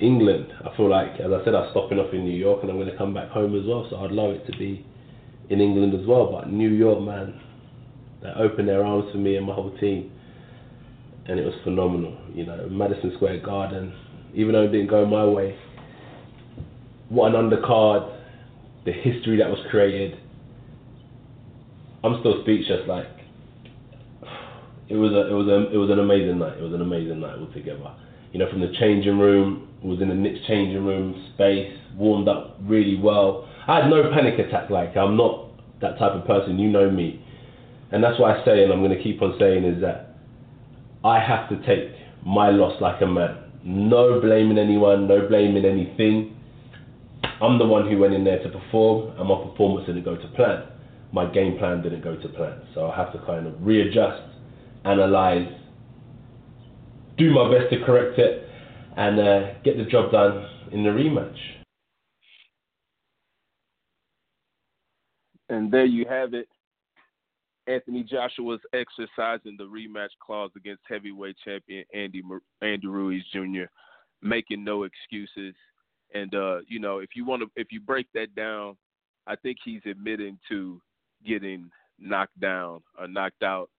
England. 0.00 0.46
I 0.64 0.74
feel 0.76 0.88
like, 0.88 1.20
as 1.20 1.30
I 1.32 1.44
said, 1.44 1.54
I'm 1.54 1.70
stopping 1.70 1.98
off 1.98 2.12
in 2.12 2.24
New 2.24 2.36
York 2.36 2.60
and 2.62 2.70
I'm 2.70 2.78
going 2.78 2.90
to 2.90 2.96
come 2.96 3.12
back 3.12 3.30
home 3.30 3.58
as 3.58 3.66
well. 3.66 3.86
So 3.90 3.96
I'd 3.96 4.12
love 4.12 4.30
it 4.30 4.46
to 4.50 4.56
be 4.58 4.84
in 5.50 5.60
England 5.60 5.94
as 5.94 6.06
well. 6.06 6.30
But 6.30 6.50
New 6.50 6.70
York, 6.70 7.02
man, 7.02 7.40
they 8.22 8.28
opened 8.28 8.68
their 8.68 8.84
arms 8.84 9.10
for 9.12 9.18
me 9.18 9.36
and 9.36 9.46
my 9.46 9.54
whole 9.54 9.76
team, 9.78 10.10
and 11.26 11.38
it 11.38 11.44
was 11.44 11.54
phenomenal. 11.64 12.16
You 12.32 12.46
know, 12.46 12.68
Madison 12.70 13.12
Square 13.16 13.40
Garden, 13.40 13.92
even 14.34 14.52
though 14.52 14.62
it 14.62 14.72
didn't 14.72 14.88
go 14.88 15.04
my 15.04 15.24
way, 15.24 15.58
what 17.08 17.34
an 17.34 17.50
undercard, 17.50 18.16
the 18.84 18.92
history 18.92 19.38
that 19.38 19.50
was 19.50 19.58
created. 19.70 20.18
I'm 22.04 22.18
still 22.20 22.42
speechless. 22.42 22.88
Like 22.88 23.06
it 24.92 24.96
was 24.96 25.12
a, 25.12 25.28
it 25.28 25.32
was 25.32 25.48
a, 25.48 25.72
it 25.72 25.76
was 25.76 25.90
an 25.90 25.98
amazing 25.98 26.38
night. 26.38 26.58
It 26.58 26.62
was 26.62 26.74
an 26.74 26.82
amazing 26.82 27.20
night 27.20 27.38
altogether. 27.38 27.94
You 28.32 28.38
know, 28.38 28.50
from 28.50 28.60
the 28.60 28.72
changing 28.78 29.18
room, 29.18 29.68
was 29.82 30.00
in 30.00 30.08
the 30.08 30.14
Knicks 30.14 30.46
changing 30.46 30.84
room 30.84 31.30
space, 31.34 31.72
warmed 31.96 32.28
up 32.28 32.56
really 32.62 32.98
well. 33.00 33.48
I 33.66 33.80
had 33.80 33.90
no 33.90 34.10
panic 34.12 34.38
attack. 34.38 34.70
Like 34.70 34.96
I'm 34.96 35.16
not 35.16 35.48
that 35.80 35.98
type 35.98 36.12
of 36.12 36.26
person. 36.26 36.58
You 36.58 36.68
know 36.68 36.90
me, 36.90 37.24
and 37.90 38.02
that's 38.02 38.18
why 38.20 38.38
I 38.38 38.44
say, 38.44 38.62
and 38.62 38.72
I'm 38.72 38.80
going 38.80 38.96
to 38.96 39.02
keep 39.02 39.22
on 39.22 39.36
saying, 39.38 39.64
is 39.64 39.80
that 39.80 40.16
I 41.04 41.18
have 41.18 41.48
to 41.48 41.56
take 41.66 41.96
my 42.24 42.50
loss 42.50 42.80
like 42.80 43.00
a 43.02 43.06
man. 43.06 43.38
No 43.64 44.20
blaming 44.20 44.58
anyone, 44.58 45.08
no 45.08 45.26
blaming 45.28 45.64
anything. 45.64 46.36
I'm 47.40 47.58
the 47.58 47.66
one 47.66 47.88
who 47.90 47.98
went 47.98 48.14
in 48.14 48.24
there 48.24 48.42
to 48.42 48.48
perform, 48.48 49.18
and 49.18 49.28
my 49.28 49.36
performance 49.36 49.86
didn't 49.86 50.04
go 50.04 50.16
to 50.16 50.28
plan. 50.28 50.64
My 51.12 51.26
game 51.26 51.58
plan 51.58 51.82
didn't 51.82 52.02
go 52.02 52.16
to 52.16 52.28
plan, 52.28 52.62
so 52.74 52.90
I 52.90 52.96
have 52.96 53.12
to 53.12 53.18
kind 53.26 53.46
of 53.46 53.54
readjust, 53.60 54.22
analyze, 54.84 55.48
do 57.16 57.32
my 57.32 57.50
best 57.50 57.70
to 57.72 57.84
correct 57.84 58.18
it, 58.18 58.48
and 58.96 59.18
uh, 59.20 59.54
get 59.64 59.76
the 59.76 59.84
job 59.84 60.12
done 60.12 60.46
in 60.72 60.82
the 60.82 60.90
rematch. 60.90 61.36
And 65.48 65.70
there 65.70 65.84
you 65.84 66.06
have 66.08 66.34
it. 66.34 66.48
Anthony 67.66 68.02
Joshua's 68.02 68.60
exercising 68.72 69.56
the 69.56 69.64
rematch 69.64 70.08
clause 70.24 70.50
against 70.56 70.82
heavyweight 70.88 71.36
champion 71.44 71.84
Andy 71.94 72.22
Andy 72.60 72.86
Ruiz 72.86 73.22
Jr., 73.32 73.64
making 74.20 74.64
no 74.64 74.84
excuses. 74.84 75.54
And 76.14 76.34
uh, 76.34 76.58
you 76.66 76.80
know, 76.80 76.98
if 76.98 77.10
you 77.14 77.24
want 77.24 77.42
to, 77.42 77.50
if 77.54 77.68
you 77.70 77.80
break 77.80 78.06
that 78.14 78.34
down, 78.34 78.76
I 79.26 79.36
think 79.36 79.58
he's 79.64 79.82
admitting 79.86 80.38
to 80.48 80.80
getting 81.24 81.70
knocked 82.00 82.38
down 82.40 82.82
or 82.98 83.06
knocked 83.06 83.42
out 83.42 83.70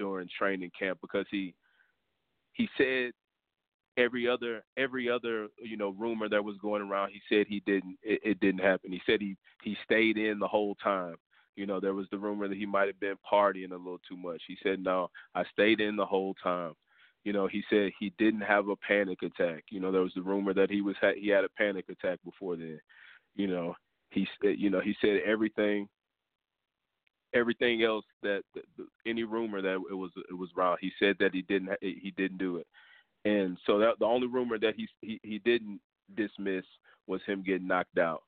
during 0.00 0.28
training 0.36 0.70
camp 0.76 0.98
because 1.02 1.26
he 1.30 1.54
he 2.54 2.66
said 2.78 3.12
every 3.98 4.26
other 4.26 4.64
every 4.78 5.10
other 5.10 5.48
you 5.62 5.76
know 5.76 5.90
rumor 5.90 6.28
that 6.28 6.42
was 6.42 6.56
going 6.62 6.80
around 6.80 7.10
he 7.10 7.20
said 7.28 7.46
he 7.46 7.62
didn't 7.66 7.98
it, 8.02 8.20
it 8.24 8.40
didn't 8.40 8.62
happen. 8.62 8.90
He 8.90 9.02
said 9.04 9.20
he 9.20 9.36
he 9.62 9.76
stayed 9.84 10.16
in 10.16 10.38
the 10.38 10.48
whole 10.48 10.74
time. 10.76 11.16
You 11.54 11.66
know 11.66 11.78
there 11.80 11.94
was 11.94 12.06
the 12.10 12.18
rumor 12.18 12.48
that 12.48 12.56
he 12.56 12.64
might 12.64 12.86
have 12.86 12.98
been 12.98 13.16
partying 13.30 13.72
a 13.72 13.76
little 13.76 14.00
too 14.08 14.16
much. 14.16 14.42
He 14.48 14.56
said 14.62 14.82
no 14.82 15.10
i 15.34 15.44
stayed 15.52 15.80
in 15.80 15.96
the 15.96 16.06
whole 16.06 16.34
time. 16.42 16.72
You 17.24 17.34
know 17.34 17.46
he 17.46 17.62
said 17.68 17.90
he 18.00 18.14
didn't 18.18 18.40
have 18.40 18.68
a 18.68 18.76
panic 18.76 19.18
attack. 19.22 19.64
You 19.70 19.80
know 19.80 19.92
there 19.92 20.00
was 20.00 20.14
the 20.14 20.22
rumor 20.22 20.54
that 20.54 20.70
he 20.70 20.80
was 20.80 20.96
he 21.16 21.28
had 21.28 21.44
a 21.44 21.50
panic 21.50 21.84
attack 21.90 22.20
before 22.24 22.56
then. 22.56 22.80
You 23.36 23.48
know 23.48 23.74
he 24.10 24.26
said 24.40 24.54
you 24.58 24.70
know 24.70 24.80
he 24.80 24.96
said 25.02 25.20
everything 25.26 25.88
everything 27.34 27.82
else 27.82 28.04
that, 28.22 28.42
any 29.06 29.22
rumor 29.22 29.62
that 29.62 29.74
it 29.90 29.94
was 29.94 30.10
it 30.28 30.34
was 30.36 30.50
wrong 30.56 30.76
he 30.80 30.90
said 30.98 31.16
that 31.20 31.32
he 31.32 31.42
didn't 31.42 31.70
he 31.80 32.12
didn't 32.16 32.38
do 32.38 32.56
it 32.56 32.66
and 33.24 33.58
so 33.66 33.78
that 33.78 33.98
the 33.98 34.06
only 34.06 34.26
rumor 34.26 34.58
that 34.58 34.74
he 34.76 34.88
he, 35.00 35.20
he 35.22 35.38
didn't 35.38 35.80
dismiss 36.16 36.64
was 37.06 37.20
him 37.26 37.42
getting 37.42 37.66
knocked 37.66 37.98
out. 37.98 38.22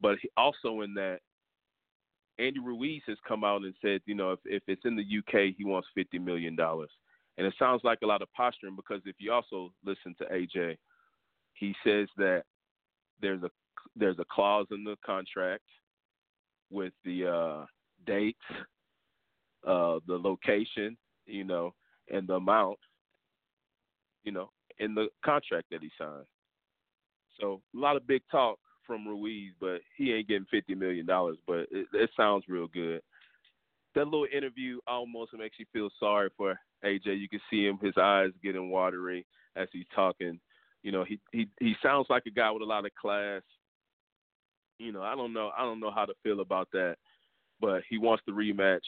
But 0.00 0.16
he, 0.20 0.30
also 0.36 0.80
in 0.80 0.94
that, 0.94 1.18
Andy 2.38 2.60
Ruiz 2.60 3.02
has 3.06 3.18
come 3.26 3.44
out 3.44 3.62
and 3.62 3.74
said, 3.82 4.00
you 4.06 4.14
know, 4.14 4.32
if 4.32 4.40
if 4.44 4.62
it's 4.66 4.84
in 4.84 4.96
the 4.96 5.02
UK, 5.02 5.54
he 5.56 5.64
wants 5.64 5.88
fifty 5.94 6.18
million 6.18 6.56
dollars. 6.56 6.90
And 7.38 7.46
it 7.46 7.54
sounds 7.58 7.82
like 7.84 7.98
a 8.02 8.06
lot 8.06 8.22
of 8.22 8.32
posturing 8.32 8.76
because 8.76 9.00
if 9.04 9.16
you 9.18 9.32
also 9.32 9.72
listen 9.84 10.14
to 10.18 10.24
AJ, 10.26 10.76
he 11.54 11.74
says 11.84 12.08
that 12.16 12.44
there's 13.20 13.42
a 13.42 13.50
there's 13.96 14.18
a 14.18 14.24
clause 14.30 14.66
in 14.70 14.84
the 14.84 14.96
contract 15.04 15.64
with 16.70 16.92
the 17.04 17.26
uh, 17.26 17.64
dates, 18.06 18.38
uh, 19.66 19.98
the 20.06 20.18
location, 20.18 20.96
you 21.26 21.44
know, 21.44 21.74
and 22.10 22.26
the 22.26 22.34
amount 22.34 22.78
you 24.24 24.32
know, 24.32 24.50
in 24.78 24.94
the 24.94 25.08
contract 25.24 25.66
that 25.70 25.82
he 25.82 25.90
signed. 25.98 26.26
So 27.40 27.60
a 27.74 27.78
lot 27.78 27.96
of 27.96 28.06
big 28.06 28.22
talk 28.30 28.58
from 28.86 29.06
Ruiz, 29.06 29.52
but 29.60 29.80
he 29.96 30.12
ain't 30.12 30.28
getting 30.28 30.46
fifty 30.50 30.74
million 30.74 31.06
dollars. 31.06 31.38
But 31.46 31.66
it, 31.70 31.86
it 31.92 32.10
sounds 32.16 32.44
real 32.48 32.68
good. 32.68 33.00
That 33.94 34.04
little 34.04 34.26
interview 34.34 34.78
almost 34.86 35.32
makes 35.36 35.58
you 35.58 35.66
feel 35.72 35.90
sorry 36.00 36.30
for 36.36 36.58
AJ. 36.84 37.20
You 37.20 37.28
can 37.28 37.40
see 37.50 37.66
him, 37.66 37.78
his 37.82 37.94
eyes 38.00 38.30
getting 38.42 38.70
watery 38.70 39.26
as 39.56 39.68
he's 39.72 39.86
talking. 39.94 40.40
You 40.82 40.92
know, 40.92 41.04
he 41.04 41.18
he 41.32 41.48
he 41.60 41.74
sounds 41.82 42.06
like 42.10 42.24
a 42.26 42.30
guy 42.30 42.50
with 42.50 42.62
a 42.62 42.66
lot 42.66 42.86
of 42.86 42.94
class. 42.94 43.42
You 44.78 44.92
know, 44.92 45.02
I 45.02 45.14
don't 45.14 45.32
know, 45.32 45.52
I 45.56 45.62
don't 45.62 45.78
know 45.78 45.92
how 45.92 46.04
to 46.04 46.14
feel 46.24 46.40
about 46.40 46.68
that, 46.72 46.96
but 47.62 47.82
he 47.88 47.96
wants 47.96 48.22
the 48.26 48.32
rematch. 48.32 48.80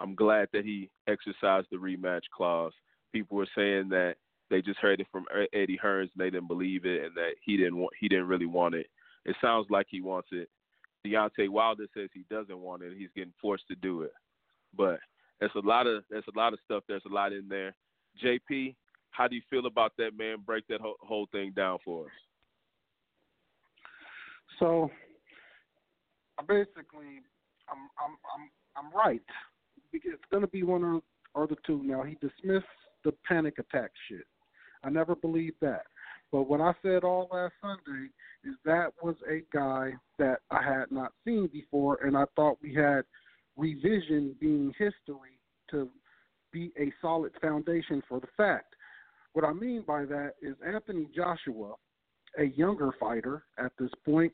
I'm 0.00 0.16
glad 0.16 0.48
that 0.52 0.64
he 0.64 0.90
exercised 1.06 1.68
the 1.70 1.76
rematch 1.76 2.22
clause. 2.34 2.72
People 3.12 3.36
were 3.36 3.48
saying 3.54 3.90
that 3.90 4.16
they 4.50 4.62
just 4.62 4.80
heard 4.80 5.00
it 5.00 5.06
from 5.12 5.26
Eddie 5.52 5.78
Hearns 5.82 6.10
and 6.14 6.18
they 6.18 6.30
didn't 6.30 6.48
believe 6.48 6.86
it 6.86 7.04
and 7.04 7.14
that 7.14 7.32
he 7.44 7.56
didn't 7.56 7.76
want 7.76 7.92
he 8.00 8.08
didn't 8.08 8.26
really 8.26 8.46
want 8.46 8.74
it. 8.74 8.86
It 9.24 9.36
sounds 9.40 9.66
like 9.70 9.86
he 9.88 10.00
wants 10.00 10.28
it. 10.32 10.48
Deontay 11.06 11.48
Wilder 11.48 11.86
says 11.94 12.08
he 12.12 12.24
doesn't 12.30 12.58
want 12.58 12.82
it. 12.82 12.94
He's 12.96 13.10
getting 13.14 13.32
forced 13.40 13.68
to 13.68 13.76
do 13.76 14.02
it. 14.02 14.12
But 14.76 14.98
there's 15.38 15.52
a 15.54 15.66
lot 15.66 15.86
of 15.86 16.04
there's 16.10 16.24
a 16.34 16.38
lot 16.38 16.52
of 16.52 16.58
stuff. 16.64 16.84
There's 16.88 17.02
a 17.08 17.12
lot 17.12 17.32
in 17.32 17.48
there. 17.48 17.74
JP, 18.24 18.74
how 19.10 19.28
do 19.28 19.36
you 19.36 19.42
feel 19.50 19.66
about 19.66 19.92
that 19.98 20.16
man? 20.16 20.38
Break 20.44 20.66
that 20.68 20.80
whole, 20.80 20.96
whole 21.00 21.26
thing 21.32 21.52
down 21.54 21.78
for 21.84 22.04
us. 22.04 22.10
So 24.58 24.90
basically, 26.48 27.20
I'm 27.70 27.88
I'm 27.98 28.16
I'm 28.34 28.50
I'm 28.76 28.92
right. 28.92 29.22
It's 29.92 30.22
to 30.32 30.46
be 30.46 30.62
one 30.62 30.84
or 30.84 31.00
or 31.34 31.46
the 31.46 31.56
two. 31.66 31.82
Now 31.82 32.02
he 32.02 32.16
dismissed 32.20 32.66
the 33.04 33.12
panic 33.26 33.58
attack 33.58 33.90
shit. 34.08 34.26
I 34.84 34.90
never 34.90 35.14
believed 35.14 35.56
that. 35.62 35.82
But 36.32 36.42
what 36.42 36.60
I 36.60 36.72
said 36.82 37.04
all 37.04 37.28
last 37.32 37.54
Sunday 37.60 38.08
is 38.44 38.54
that 38.64 38.92
was 39.02 39.14
a 39.30 39.42
guy 39.56 39.92
that 40.18 40.40
I 40.50 40.62
had 40.62 40.90
not 40.90 41.12
seen 41.24 41.48
before, 41.52 41.98
and 42.04 42.16
I 42.16 42.24
thought 42.34 42.58
we 42.62 42.74
had 42.74 43.02
revision 43.56 44.34
being 44.40 44.72
history 44.78 45.38
to 45.70 45.88
be 46.52 46.72
a 46.78 46.92
solid 47.00 47.32
foundation 47.40 48.02
for 48.08 48.20
the 48.20 48.28
fact. 48.36 48.74
What 49.32 49.44
I 49.44 49.52
mean 49.52 49.84
by 49.86 50.04
that 50.06 50.32
is 50.40 50.56
Anthony 50.66 51.08
Joshua, 51.14 51.74
a 52.38 52.44
younger 52.44 52.90
fighter 52.98 53.44
at 53.58 53.72
this 53.78 53.90
point, 54.04 54.32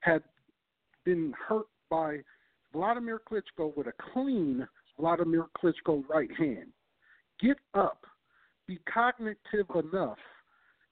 had 0.00 0.22
been 1.04 1.32
hurt 1.48 1.66
by 1.90 2.18
Vladimir 2.76 3.22
Klitschko 3.26 3.74
with 3.74 3.86
a 3.86 3.92
clean 4.12 4.68
Vladimir 5.00 5.46
Klitschko 5.56 6.04
right 6.10 6.28
hand. 6.38 6.68
Get 7.40 7.56
up 7.72 8.04
be 8.66 8.78
cognitive 8.92 9.66
enough 9.74 10.18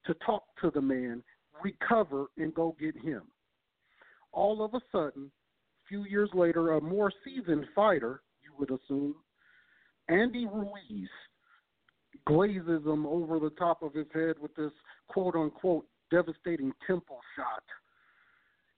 to 0.07 0.15
talk 0.25 0.45
to 0.63 0.71
the 0.71 0.81
man, 0.81 1.23
recover, 1.63 2.27
and 2.39 2.55
go 2.55 2.75
get 2.81 2.97
him. 2.97 3.23
All 4.33 4.65
of 4.65 4.73
a 4.73 4.81
sudden, 4.91 5.25
a 5.27 5.89
few 5.89 6.05
years 6.05 6.31
later, 6.33 6.73
a 6.73 6.81
more 6.81 7.13
seasoned 7.23 7.67
fighter, 7.75 8.23
you 8.43 8.53
would 8.59 8.71
assume, 8.71 9.17
Andy 10.09 10.47
Ruiz 10.47 11.09
glazes 12.27 12.87
him 12.87 13.05
over 13.05 13.39
the 13.39 13.51
top 13.59 13.83
of 13.83 13.93
his 13.93 14.07
head 14.15 14.37
with 14.41 14.55
this 14.55 14.73
quote 15.09 15.35
unquote 15.35 15.87
devastating 16.11 16.73
temple 16.87 17.19
shot, 17.37 17.63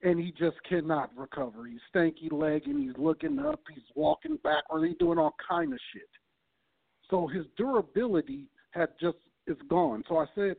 and 0.02 0.20
he 0.20 0.32
just 0.32 0.56
cannot 0.68 1.10
recover. 1.16 1.66
He's 1.66 1.80
stanky 1.94 2.30
leg 2.30 2.62
and 2.66 2.82
he's 2.82 2.96
looking 2.98 3.38
up. 3.38 3.60
He's 3.72 3.84
walking 3.94 4.38
backward. 4.42 4.86
He's 4.86 4.98
doing 4.98 5.18
all 5.18 5.34
kind 5.48 5.72
of 5.72 5.78
shit. 5.92 6.08
So 7.10 7.26
his 7.26 7.44
durability 7.56 8.46
had 8.70 8.90
just 9.00 9.16
is 9.46 9.56
gone. 9.68 10.02
So 10.08 10.18
I 10.18 10.26
said 10.34 10.56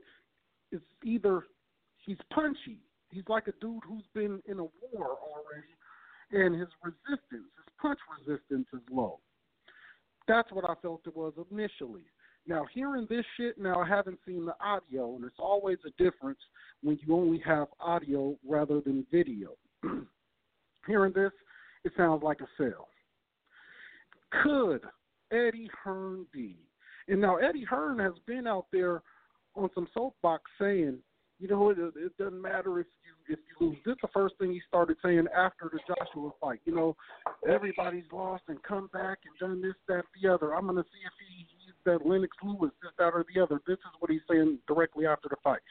it's 0.72 0.84
either 1.04 1.44
he's 2.06 2.18
punchy. 2.34 2.80
He's 3.12 3.24
like 3.28 3.48
a 3.48 3.54
dude 3.62 3.84
who's 3.88 4.04
been 4.14 4.42
in 4.48 4.60
a 4.60 4.64
war 4.64 5.18
already, 5.22 5.74
and 6.32 6.60
his 6.60 6.68
resistance, 6.84 7.22
his 7.32 7.74
punch 7.82 8.00
resistance 8.20 8.68
is 8.74 8.82
low. 8.92 9.20
That's 10.28 10.52
what 10.52 10.70
I 10.70 10.74
felt 10.82 11.02
it 11.06 11.16
was 11.16 11.34
initially. 11.52 12.04
Now, 12.48 12.66
hearing 12.74 13.06
this 13.10 13.26
shit, 13.36 13.58
now 13.58 13.82
I 13.82 13.88
haven't 13.88 14.20
seen 14.26 14.46
the 14.46 14.56
audio, 14.62 15.16
and 15.16 15.26
it's 15.26 15.36
always 15.38 15.78
a 15.86 16.02
difference 16.02 16.40
when 16.82 16.98
you 17.06 17.14
only 17.14 17.40
have 17.46 17.68
audio 17.82 18.38
rather 18.48 18.80
than 18.80 19.06
video. 19.12 19.52
hearing 20.88 21.14
this, 21.14 21.32
it 21.84 21.92
sounds 21.98 22.24
like 22.24 22.40
a 22.40 22.48
sale. 22.58 22.88
Could 24.44 24.82
Eddie 25.32 25.70
Hearn 25.84 26.26
be? 26.32 26.56
And 27.10 27.20
now 27.20 27.36
Eddie 27.36 27.66
Hearn 27.66 28.00
has 28.00 28.14
been 28.26 28.48
out 28.48 28.68
there 28.72 29.02
on 29.56 29.70
some 29.76 29.88
soapbox 29.94 30.44
saying, 30.60 31.00
you 31.40 31.48
know, 31.48 31.70
it, 31.70 31.78
it 31.80 32.18
doesn't 32.18 32.42
matter 32.42 32.80
if 32.80 32.88
you 33.04 33.34
if 33.34 33.40
you 33.40 33.68
lose. 33.68 33.78
This 33.86 33.94
is 33.94 33.98
the 34.02 34.08
first 34.14 34.36
thing 34.40 34.52
he 34.52 34.62
started 34.68 34.98
saying 35.04 35.26
after 35.36 35.70
the 35.72 35.80
Joshua 35.88 36.32
fight. 36.42 36.62
You 36.66 36.74
know, 36.74 36.96
everybody's 37.48 38.10
lost 38.12 38.44
and 38.48 38.62
come 38.64 38.90
back 38.92 39.20
and 39.26 39.38
done 39.40 39.62
this, 39.62 39.76
that, 39.88 40.04
the 40.20 40.30
other. 40.30 40.56
I'm 40.56 40.66
to 40.68 40.82
see 40.82 41.04
if 41.06 41.14
he 41.20 41.46
that 41.88 42.06
Lennox 42.06 42.36
Lewis, 42.44 42.72
this, 42.84 42.92
that, 43.00 43.14
or 43.14 43.26
the 43.34 43.42
other. 43.42 43.60
This 43.66 43.78
is 43.78 43.94
what 44.00 44.12
he's 44.12 44.22
saying 44.30 44.60
directly 44.68 45.08
after 45.08 45.30
the 45.30 45.38
fight. 45.44 45.62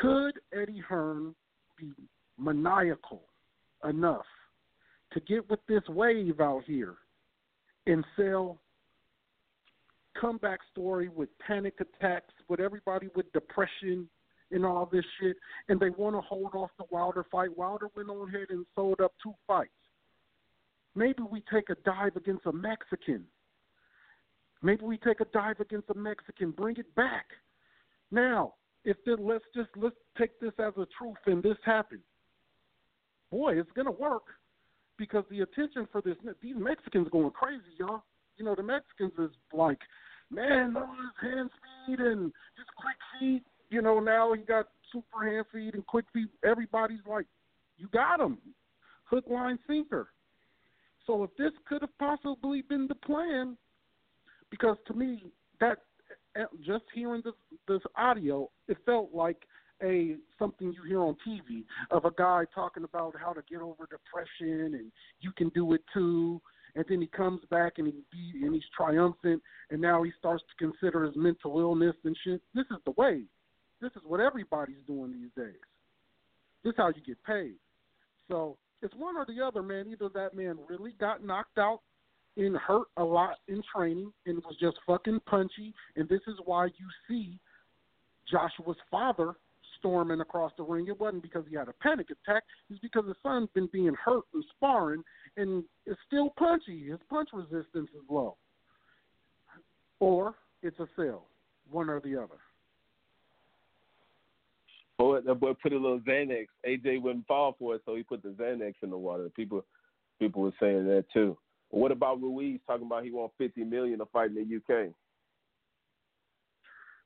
Could 0.00 0.40
Eddie 0.52 0.82
Hearn 0.88 1.34
be 1.78 1.92
maniacal 2.38 3.22
enough 3.88 4.24
to 5.12 5.20
get 5.20 5.48
with 5.48 5.60
this 5.68 5.82
wave 5.88 6.40
out 6.40 6.62
here 6.66 6.96
and 7.86 8.04
sell 8.16 8.58
comeback 10.18 10.60
story 10.72 11.08
with 11.08 11.28
panic 11.38 11.74
attacks, 11.80 12.32
with 12.48 12.60
everybody 12.60 13.08
with 13.14 13.30
depression 13.32 14.08
and 14.50 14.64
all 14.64 14.88
this 14.90 15.04
shit, 15.20 15.36
and 15.68 15.78
they 15.78 15.90
want 15.90 16.16
to 16.16 16.20
hold 16.20 16.54
off 16.54 16.70
the 16.78 16.84
Wilder 16.90 17.26
fight. 17.30 17.56
Wilder 17.56 17.88
went 17.94 18.08
on 18.08 18.28
ahead 18.28 18.48
and 18.50 18.64
sold 18.74 19.00
up 19.00 19.12
two 19.22 19.34
fights. 19.46 19.70
Maybe 20.94 21.22
we 21.30 21.42
take 21.52 21.70
a 21.70 21.74
dive 21.84 22.16
against 22.16 22.46
a 22.46 22.52
Mexican. 22.52 23.24
Maybe 24.64 24.84
we 24.84 24.96
take 24.98 25.20
a 25.20 25.26
dive 25.26 25.60
against 25.60 25.90
a 25.90 25.94
Mexican. 25.94 26.50
Bring 26.50 26.76
it 26.76 26.92
back. 26.94 27.26
Now, 28.10 28.54
if 28.84 28.96
the, 29.04 29.16
let's 29.18 29.44
just 29.54 29.68
let's 29.76 29.94
take 30.18 30.38
this 30.40 30.52
as 30.58 30.72
a 30.76 30.86
truth 30.98 31.16
and 31.26 31.42
this 31.42 31.56
happened. 31.64 32.00
Boy, 33.30 33.58
it's 33.58 33.70
gonna 33.76 33.92
work 33.92 34.24
because 34.98 35.24
the 35.30 35.40
attention 35.42 35.86
for 35.92 36.00
this 36.00 36.16
these 36.42 36.56
Mexicans 36.56 37.08
going 37.10 37.30
crazy, 37.30 37.62
y'all. 37.78 38.02
You 38.36 38.44
know 38.44 38.54
the 38.54 38.62
Mexicans 38.62 39.12
is 39.18 39.30
like, 39.52 39.78
man, 40.30 40.72
no 40.72 40.80
his 40.80 41.30
hand 41.30 41.50
speed 41.86 42.00
and 42.00 42.32
his 42.56 42.66
quick 42.76 42.96
feet 43.20 43.42
you 43.74 43.82
know, 43.82 43.98
now 43.98 44.32
he 44.32 44.42
got 44.42 44.68
super 44.92 45.28
hand 45.28 45.46
feed 45.52 45.74
and 45.74 45.84
quick 45.86 46.04
feet. 46.12 46.28
Everybody's 46.44 47.04
like, 47.08 47.26
you 47.76 47.88
got 47.92 48.20
him, 48.20 48.38
hook, 49.04 49.24
line, 49.28 49.58
sinker. 49.66 50.08
So 51.06 51.24
if 51.24 51.30
this 51.36 51.50
could 51.68 51.82
have 51.82 51.98
possibly 51.98 52.62
been 52.62 52.86
the 52.86 52.94
plan, 52.94 53.56
because 54.50 54.76
to 54.86 54.94
me 54.94 55.24
that 55.60 55.78
eh, 56.36 56.42
eh, 56.42 56.44
just 56.64 56.84
hearing 56.94 57.22
this 57.24 57.34
this 57.68 57.80
audio, 57.96 58.50
it 58.68 58.76
felt 58.84 59.10
like 59.12 59.46
a 59.82 60.16
something 60.38 60.72
you 60.72 60.82
hear 60.86 61.00
on 61.00 61.16
TV 61.26 61.64
of 61.90 62.04
a 62.04 62.10
guy 62.16 62.44
talking 62.54 62.84
about 62.84 63.14
how 63.18 63.32
to 63.32 63.42
get 63.50 63.60
over 63.60 63.88
depression 63.90 64.74
and 64.74 64.92
you 65.20 65.32
can 65.36 65.48
do 65.50 65.72
it 65.74 65.82
too. 65.92 66.40
And 66.76 66.84
then 66.88 67.00
he 67.00 67.06
comes 67.06 67.40
back 67.50 67.74
and 67.78 67.86
he 67.86 68.44
and 68.44 68.52
he's 68.52 68.64
triumphant, 68.76 69.40
and 69.70 69.80
now 69.80 70.02
he 70.02 70.10
starts 70.18 70.42
to 70.42 70.64
consider 70.66 71.04
his 71.04 71.14
mental 71.14 71.60
illness 71.60 71.94
and 72.04 72.16
shit. 72.24 72.42
This 72.52 72.66
is 72.70 72.78
the 72.84 72.92
way. 72.96 73.22
This 73.80 73.92
is 73.92 74.02
what 74.04 74.18
everybody's 74.18 74.82
doing 74.86 75.12
these 75.12 75.30
days. 75.36 75.60
This 76.64 76.72
is 76.72 76.76
how 76.76 76.88
you 76.88 77.02
get 77.06 77.22
paid. 77.22 77.54
So 78.28 78.56
it's 78.82 78.94
one 78.96 79.16
or 79.16 79.24
the 79.26 79.44
other, 79.44 79.62
man. 79.62 79.86
Either 79.88 80.08
that 80.14 80.34
man 80.34 80.58
really 80.68 80.92
got 80.98 81.24
knocked 81.24 81.58
out 81.58 81.80
and 82.36 82.56
hurt 82.56 82.86
a 82.96 83.04
lot 83.04 83.36
in 83.48 83.62
training 83.74 84.12
and 84.26 84.42
was 84.44 84.56
just 84.60 84.76
fucking 84.86 85.20
punchy, 85.26 85.72
and 85.96 86.08
this 86.08 86.20
is 86.26 86.34
why 86.44 86.66
you 86.66 86.88
see 87.08 87.38
Joshua's 88.30 88.76
father 88.90 89.34
storming 89.78 90.20
across 90.20 90.52
the 90.56 90.62
ring. 90.62 90.86
It 90.88 90.98
wasn't 90.98 91.22
because 91.22 91.44
he 91.48 91.56
had 91.56 91.68
a 91.68 91.74
panic 91.74 92.06
attack. 92.10 92.42
It's 92.70 92.80
because 92.80 93.06
his 93.06 93.16
son's 93.22 93.50
been 93.54 93.68
being 93.72 93.94
hurt 94.02 94.24
and 94.32 94.44
sparring 94.56 95.02
and 95.36 95.64
is 95.86 95.96
still 96.06 96.30
punchy. 96.38 96.88
His 96.88 96.98
punch 97.10 97.28
resistance 97.32 97.90
is 97.94 98.02
low. 98.08 98.36
Or 100.00 100.34
it's 100.62 100.78
a 100.80 100.88
sale, 100.96 101.26
one 101.70 101.90
or 101.90 102.00
the 102.00 102.16
other. 102.16 102.38
Boy, 104.98 105.20
that 105.20 105.34
boy 105.34 105.52
put 105.54 105.72
a 105.72 105.76
little 105.76 106.00
Xanax. 106.00 106.46
AJ 106.66 107.02
wouldn't 107.02 107.26
fall 107.26 107.56
for 107.58 107.74
it, 107.74 107.82
so 107.84 107.96
he 107.96 108.02
put 108.02 108.22
the 108.22 108.30
Xanax 108.30 108.74
in 108.82 108.90
the 108.90 108.96
water. 108.96 109.28
People, 109.34 109.64
people 110.18 110.42
were 110.42 110.52
saying 110.60 110.86
that 110.86 111.04
too. 111.12 111.36
What 111.74 111.90
about 111.90 112.22
Ruiz 112.22 112.60
talking 112.66 112.86
about 112.86 113.02
he 113.02 113.10
want 113.10 113.32
fifty 113.36 113.64
million 113.64 113.98
to 113.98 114.06
fight 114.06 114.30
in 114.30 114.36
the 114.36 114.56
UK? 114.56 114.90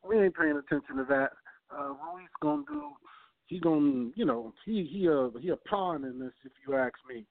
We 0.07 0.21
ain't 0.21 0.37
paying 0.37 0.57
attention 0.59 0.97
to 0.97 1.05
that. 1.09 1.31
Uh, 1.75 1.89
Ruiz 1.89 2.29
gonna 2.43 2.64
do. 2.69 2.91
He 3.47 3.59
gonna, 3.59 4.11
you 4.14 4.27
know, 4.27 4.53
he 4.66 4.85
he 4.85 5.07
a 5.07 5.31
he 5.41 5.49
a 5.49 5.57
pawn 5.57 6.05
in 6.05 6.19
this, 6.19 6.33
if 6.45 6.53
you 6.66 6.75
ask 6.75 6.95
me. 7.09 7.25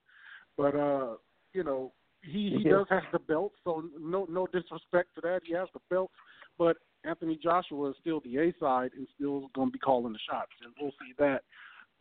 But 0.57 0.75
uh, 0.75 1.15
you 1.53 1.63
know, 1.63 1.93
he 2.23 2.57
he 2.57 2.69
does 2.69 2.87
have 2.89 3.03
the 3.11 3.19
belt, 3.19 3.53
so 3.63 3.83
no 3.99 4.25
no 4.27 4.47
disrespect 4.47 5.09
to 5.15 5.21
that. 5.21 5.41
He 5.45 5.53
has 5.53 5.67
the 5.75 5.79
belt, 5.91 6.09
but 6.57 6.77
Anthony 7.03 7.39
Joshua 7.41 7.91
is 7.91 7.95
still 8.01 8.19
the 8.21 8.37
A 8.37 8.53
side 8.59 8.91
and 8.97 9.07
still 9.15 9.49
going 9.53 9.67
to 9.67 9.71
be 9.71 9.79
calling 9.79 10.13
the 10.13 10.19
shots, 10.27 10.51
and 10.63 10.73
we'll 10.81 10.91
see 10.91 11.13
that 11.19 11.43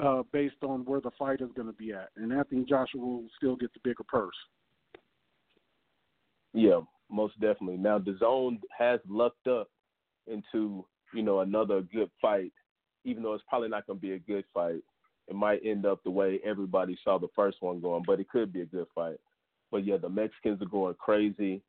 uh, 0.02 0.22
based 0.32 0.62
on 0.62 0.86
where 0.86 1.02
the 1.02 1.10
fight 1.18 1.42
is 1.42 1.50
going 1.54 1.68
to 1.68 1.74
be 1.74 1.92
at. 1.92 2.08
And 2.16 2.32
Anthony 2.32 2.64
Joshua 2.64 3.00
will 3.00 3.28
still 3.36 3.56
get 3.56 3.74
the 3.74 3.80
bigger 3.84 4.04
purse. 4.04 4.34
Yeah, 6.56 6.80
most 7.10 7.38
definitely. 7.40 7.76
Now 7.76 7.98
DAZN 7.98 8.60
has 8.76 9.00
lucked 9.08 9.46
up 9.46 9.68
into 10.26 10.84
you 11.14 11.22
know 11.22 11.40
another 11.40 11.82
good 11.82 12.10
fight, 12.20 12.52
even 13.04 13.22
though 13.22 13.34
it's 13.34 13.44
probably 13.48 13.68
not 13.68 13.86
going 13.86 13.98
to 13.98 14.06
be 14.06 14.12
a 14.12 14.18
good 14.18 14.44
fight. 14.52 14.82
It 15.28 15.34
might 15.34 15.60
end 15.64 15.86
up 15.86 16.02
the 16.04 16.10
way 16.10 16.40
everybody 16.44 16.96
saw 17.04 17.18
the 17.18 17.28
first 17.34 17.58
one 17.60 17.80
going, 17.80 18.04
but 18.06 18.20
it 18.20 18.28
could 18.28 18.52
be 18.52 18.62
a 18.62 18.66
good 18.66 18.86
fight. 18.94 19.18
But 19.70 19.84
yeah, 19.84 19.96
the 19.96 20.08
Mexicans 20.08 20.62
are 20.62 20.66
going 20.66 20.94
crazy 20.94 21.62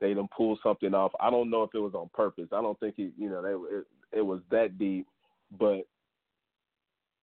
they 0.00 0.14
done 0.14 0.28
pulled 0.34 0.58
something 0.62 0.94
off. 0.94 1.12
I 1.20 1.30
don't 1.30 1.50
know 1.50 1.62
if 1.62 1.70
it 1.74 1.78
was 1.78 1.94
on 1.94 2.08
purpose. 2.14 2.48
I 2.52 2.62
don't 2.62 2.78
think 2.80 2.94
he, 2.96 3.10
you 3.18 3.28
know, 3.28 3.42
they 3.42 3.76
it, 3.76 3.86
it 4.18 4.22
was 4.22 4.40
that 4.50 4.78
deep, 4.78 5.06
but 5.58 5.86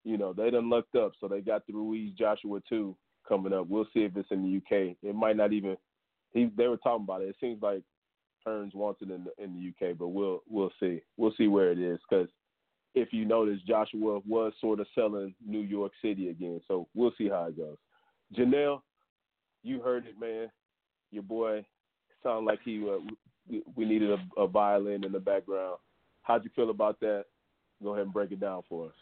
you 0.04 0.16
know 0.16 0.32
they 0.32 0.50
done 0.50 0.70
lucked 0.70 0.94
up, 0.94 1.12
so 1.20 1.28
they 1.28 1.40
got 1.40 1.66
the 1.66 1.72
Ruiz 1.72 2.12
Joshua 2.16 2.60
too 2.68 2.96
coming 3.28 3.52
up. 3.52 3.66
We'll 3.68 3.88
see 3.92 4.00
if 4.00 4.16
it's 4.16 4.30
in 4.30 4.42
the 4.42 4.56
UK. 4.58 4.96
It 5.02 5.14
might 5.14 5.36
not 5.36 5.52
even. 5.52 5.76
He 6.32 6.50
they 6.56 6.68
were 6.68 6.76
talking 6.76 7.04
about 7.04 7.22
it. 7.22 7.28
It 7.28 7.36
seems 7.40 7.62
like 7.62 7.82
Hearns 8.46 8.74
wants 8.74 9.02
it 9.02 9.10
in 9.10 9.24
the 9.24 9.42
in 9.42 9.54
the 9.54 9.88
UK, 9.88 9.96
but 9.98 10.08
we'll 10.08 10.42
we'll 10.48 10.72
see. 10.80 11.02
We'll 11.16 11.34
see 11.36 11.48
where 11.48 11.70
it 11.70 11.78
is 11.78 11.98
because 12.08 12.28
if 12.94 13.12
you 13.12 13.24
notice, 13.24 13.60
Joshua 13.66 14.20
was 14.26 14.52
sort 14.60 14.80
of 14.80 14.86
selling 14.94 15.34
New 15.46 15.60
York 15.60 15.92
City 16.02 16.30
again. 16.30 16.60
So 16.66 16.88
we'll 16.94 17.12
see 17.18 17.28
how 17.28 17.44
it 17.44 17.56
goes. 17.56 17.76
Janelle, 18.36 18.80
you 19.62 19.80
heard 19.80 20.06
it, 20.06 20.18
man. 20.20 20.50
Your 21.10 21.22
boy 21.22 21.64
sounded 22.22 22.46
like 22.46 22.60
he 22.64 22.84
uh, 22.88 22.98
we, 23.76 23.84
needed 23.84 24.10
a, 24.10 24.40
a 24.40 24.46
violin 24.46 25.04
in 25.04 25.12
the 25.12 25.20
background. 25.20 25.78
How'd 26.22 26.44
you 26.44 26.50
feel 26.54 26.70
about 26.70 27.00
that? 27.00 27.24
Go 27.82 27.94
ahead 27.94 28.04
and 28.04 28.12
break 28.12 28.32
it 28.32 28.40
down 28.40 28.62
for 28.68 28.86
us. 28.86 28.92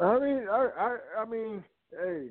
I 0.00 0.18
mean, 0.18 0.46
I, 0.50 0.68
I, 0.78 0.96
I 1.22 1.24
mean, 1.24 1.64
hey, 1.90 2.28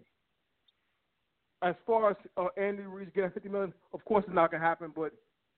as 1.64 1.76
far 1.86 2.12
as 2.12 2.18
uh, 2.38 2.47
Andy 2.58 2.84
Ruiz 2.84 3.10
getting 3.16 3.32
50 3.32 3.49
million, 3.49 3.74
of 3.93 4.03
course 4.05 4.24
it's 4.28 4.36
not 4.36 4.51
gonna 4.51 4.64
happen. 4.64 4.91
But 4.95 5.14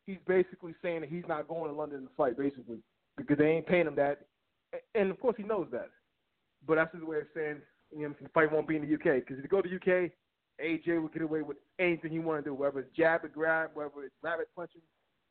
he's 0.05 0.17
basically 0.27 0.73
saying 0.81 1.01
that 1.01 1.09
he's 1.09 1.27
not 1.27 1.47
going 1.47 1.69
to 1.71 1.77
London 1.77 2.01
to 2.03 2.09
fight, 2.15 2.37
basically, 2.37 2.79
because 3.17 3.37
they 3.37 3.47
ain't 3.47 3.67
paying 3.67 3.87
him 3.87 3.95
that, 3.95 4.21
and 4.95 5.11
of 5.11 5.19
course 5.19 5.35
he 5.37 5.43
knows 5.43 5.67
that. 5.71 5.89
But 6.67 6.75
that's 6.75 6.93
his 6.93 7.03
way 7.03 7.17
of 7.17 7.27
saying, 7.35 7.57
you 7.95 8.07
know, 8.07 8.15
the 8.21 8.29
fight 8.29 8.51
won't 8.51 8.67
be 8.67 8.75
in 8.75 8.87
the 8.87 8.93
UK. 8.93 9.21
Because 9.21 9.37
if 9.37 9.43
you 9.43 9.49
go 9.49 9.61
to 9.61 9.69
the 9.69 9.75
UK, 9.75 10.11
AJ 10.63 11.01
will 11.01 11.07
get 11.09 11.21
away 11.21 11.41
with 11.41 11.57
anything 11.79 12.11
he 12.11 12.19
want 12.19 12.43
to 12.43 12.49
do, 12.49 12.53
whether 12.53 12.79
it's 12.79 12.95
jab 12.95 13.23
and 13.23 13.33
grab, 13.33 13.71
whether 13.73 14.03
it's 14.03 14.15
rabbit 14.21 14.49
punching, 14.55 14.81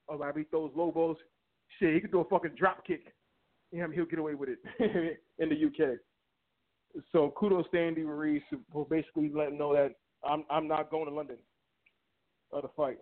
or 0.07 0.16
whether 0.16 0.39
he 0.39 0.45
throws 0.45 0.73
lobos. 0.75 1.16
Shit, 1.79 1.95
he 1.95 2.01
could 2.01 2.12
do 2.12 2.21
a 2.21 2.25
fucking 2.25 2.55
drop 2.57 2.87
kick. 2.87 3.12
You 3.71 3.83
know, 3.83 3.91
he'll 3.91 4.07
get 4.07 4.19
away 4.19 4.35
with 4.35 4.49
it 4.49 5.19
in 5.39 5.49
the 5.49 5.66
UK. 5.66 5.99
So 7.12 7.33
kudos 7.37 7.66
to 7.73 7.79
Andy 7.79 8.03
Ruiz 8.03 8.43
for 8.73 8.87
basically 8.87 9.31
letting 9.35 9.59
know 9.59 9.75
that 9.75 9.93
I'm 10.25 10.45
I'm 10.51 10.69
not 10.69 10.91
going 10.91 11.07
to 11.09 11.14
London 11.14 11.37
or 12.51 12.62
the 12.62 12.69
fight. 12.77 12.99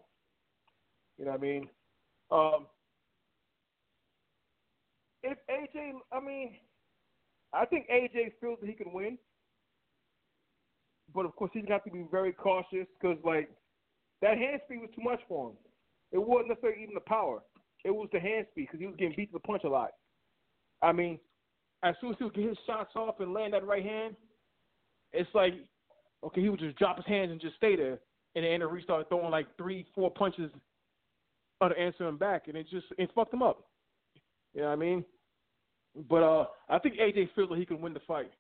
You 1.19 1.25
know 1.25 1.33
what 1.33 1.41
I 1.41 1.43
mean? 1.43 1.69
Um, 2.31 2.67
if 5.23 5.39
AJ, 5.51 5.93
I 6.13 6.21
mean, 6.21 6.57
I 7.53 7.65
think 7.65 7.87
AJ 7.89 8.33
feels 8.41 8.59
that 8.61 8.69
he 8.69 8.75
can 8.75 8.93
win, 8.93 9.19
but 11.15 11.25
of 11.25 11.35
course 11.37 11.51
he's 11.55 11.65
got 11.65 11.85
to 11.85 11.91
be 11.91 12.05
very 12.11 12.33
cautious 12.33 12.87
because 13.01 13.17
like 13.25 13.51
that 14.23 14.37
hand 14.37 14.61
speed 14.65 14.81
was 14.81 14.91
too 14.95 15.03
much 15.03 15.21
for 15.29 15.51
him. 15.51 15.57
It 16.13 16.19
wasn't 16.19 16.49
necessarily 16.49 16.83
even 16.83 16.95
the 16.95 17.01
power; 17.01 17.43
it 17.85 17.91
was 17.91 18.09
the 18.13 18.21
hand 18.21 18.47
speed 18.51 18.69
because 18.71 18.81
he 18.81 18.87
was 18.87 18.97
getting 18.97 19.17
beat 19.17 19.33
to 19.33 19.35
the 19.35 19.41
punch 19.41 19.65
a 19.65 19.69
lot. 19.69 19.91
I 20.83 20.93
mean, 20.93 21.19
as 21.83 21.95
soon 22.01 22.11
as 22.11 22.17
he 22.19 22.25
would 22.25 22.35
get 22.35 22.49
his 22.49 22.59
shots 22.67 22.95
off 22.95 23.21
and 23.21 23.33
land 23.33 23.55
that 23.55 23.67
right 23.67 23.85
hand, 23.85 24.17
it's 25.13 25.31
like 25.35 25.55
okay, 26.27 26.41
he 26.41 26.49
would 26.49 26.61
just 26.61 26.77
drop 26.77 26.97
his 26.97 27.07
hands 27.07 27.31
and 27.31 27.41
just 27.41 27.57
stay 27.57 27.77
there, 27.77 27.99
and 28.35 28.45
then 28.45 28.53
Andy 28.53 28.67
Ruiz 28.67 28.85
started 28.85 29.09
throwing 29.09 29.31
like 29.31 29.47
three, 29.57 29.87
four 29.95 30.11
punches 30.11 30.51
to 31.63 31.79
answer 31.79 32.07
him 32.07 32.19
back, 32.19 32.49
and 32.49 32.57
it 32.57 32.67
just 32.71 32.87
it 32.99 33.11
fucked 33.15 33.33
him 33.33 33.43
up. 33.43 33.65
You 34.55 34.63
know 34.63 34.69
what 34.69 34.75
I 34.75 34.77
mean? 34.77 35.05
But 36.09 36.23
uh, 36.23 36.45
I 36.69 36.79
think 36.79 36.97
AJ 36.97 37.31
feels 37.35 37.51
like 37.51 37.59
he 37.59 37.67
can 37.67 37.81
win 37.81 37.95
the 37.95 38.01
fight. 38.01 38.31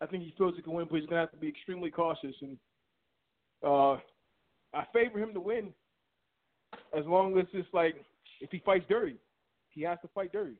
I 0.00 0.06
think 0.06 0.22
he 0.22 0.34
feels 0.36 0.54
he 0.56 0.62
can 0.62 0.72
win, 0.72 0.86
but 0.88 1.00
he's 1.00 1.08
gonna 1.08 1.22
have 1.22 1.32
to 1.32 1.36
be 1.36 1.48
extremely 1.48 1.90
cautious. 1.90 2.34
And 2.40 2.56
uh, 3.64 3.94
I 4.72 4.84
favor 4.92 5.18
him 5.18 5.34
to 5.34 5.40
win, 5.40 5.72
as 6.96 7.04
long 7.06 7.38
as 7.38 7.46
it's 7.52 7.68
like 7.72 7.96
if 8.40 8.50
he 8.50 8.62
fights 8.64 8.84
dirty, 8.88 9.16
he 9.70 9.82
has 9.82 9.98
to 10.02 10.08
fight 10.14 10.32
dirty. 10.32 10.56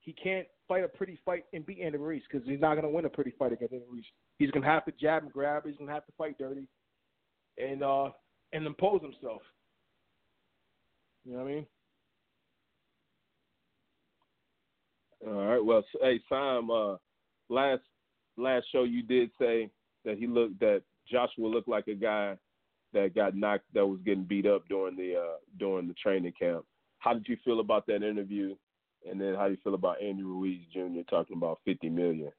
He 0.00 0.12
can't 0.12 0.46
fight 0.66 0.84
a 0.84 0.88
pretty 0.88 1.18
fight 1.24 1.44
and 1.52 1.64
beat 1.64 1.80
Andy 1.80 1.98
Ruiz 1.98 2.22
because 2.30 2.46
he's 2.48 2.60
not 2.60 2.74
gonna 2.74 2.90
win 2.90 3.04
a 3.04 3.10
pretty 3.10 3.32
fight 3.38 3.52
against 3.52 3.74
Andy 3.74 3.84
Ruiz. 3.90 4.04
He's 4.38 4.50
gonna 4.50 4.66
have 4.66 4.84
to 4.86 4.92
jab 4.92 5.22
and 5.22 5.32
grab. 5.32 5.64
He's 5.66 5.76
gonna 5.76 5.92
have 5.92 6.06
to 6.06 6.12
fight 6.16 6.38
dirty, 6.38 6.66
and 7.58 7.82
uh, 7.82 8.10
and 8.52 8.66
impose 8.66 9.02
himself. 9.02 9.42
You 11.24 11.32
know 11.32 11.38
what 11.40 11.50
I 11.50 11.54
mean? 11.54 11.66
All 15.26 15.46
right. 15.46 15.64
Well, 15.64 15.84
hey, 16.00 16.20
Sam. 16.28 16.70
Uh, 16.70 16.96
last 17.50 17.82
last 18.36 18.66
show 18.72 18.84
you 18.84 19.02
did 19.02 19.30
say 19.38 19.70
that 20.04 20.18
he 20.18 20.26
looked 20.26 20.60
that 20.60 20.82
Joshua 21.10 21.46
looked 21.46 21.68
like 21.68 21.88
a 21.88 21.94
guy 21.94 22.36
that 22.92 23.14
got 23.14 23.36
knocked 23.36 23.66
that 23.74 23.86
was 23.86 24.00
getting 24.04 24.24
beat 24.24 24.46
up 24.46 24.62
during 24.68 24.96
the 24.96 25.16
uh, 25.16 25.36
during 25.58 25.88
the 25.88 25.94
training 25.94 26.32
camp. 26.38 26.64
How 26.98 27.12
did 27.12 27.26
you 27.28 27.36
feel 27.44 27.60
about 27.60 27.86
that 27.86 28.02
interview? 28.02 28.54
And 29.08 29.20
then 29.20 29.34
how 29.34 29.46
do 29.46 29.52
you 29.52 29.58
feel 29.62 29.74
about 29.74 30.02
Andy 30.02 30.22
Ruiz 30.22 30.60
Jr. 30.72 31.00
talking 31.08 31.36
about 31.36 31.60
fifty 31.64 31.88
million 31.88 32.32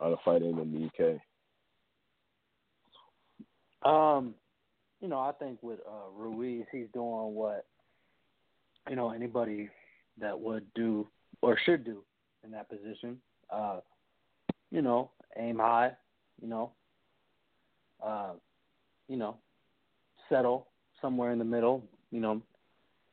on 0.00 0.12
a 0.12 0.16
fight 0.24 0.42
in 0.42 0.56
the 0.56 0.86
UK? 1.04 1.20
Um, 3.88 4.34
you 5.00 5.08
know, 5.08 5.18
I 5.18 5.32
think 5.32 5.62
with 5.62 5.80
uh, 5.86 6.10
Ruiz, 6.16 6.64
he's 6.72 6.86
doing 6.92 7.34
what 7.34 7.66
you 8.88 8.96
know 8.96 9.10
anybody 9.10 9.68
that 10.20 10.38
would 10.38 10.64
do 10.74 11.06
or 11.42 11.58
should 11.64 11.84
do 11.84 12.02
in 12.44 12.50
that 12.52 12.68
position. 12.68 13.18
Uh, 13.50 13.80
you 14.70 14.82
know, 14.82 15.10
aim 15.36 15.58
high. 15.58 15.92
You 16.40 16.48
know, 16.48 16.72
uh, 18.04 18.32
you 19.08 19.16
know, 19.16 19.36
settle 20.28 20.68
somewhere 21.00 21.32
in 21.32 21.38
the 21.38 21.44
middle. 21.44 21.82
You 22.10 22.20
know, 22.20 22.42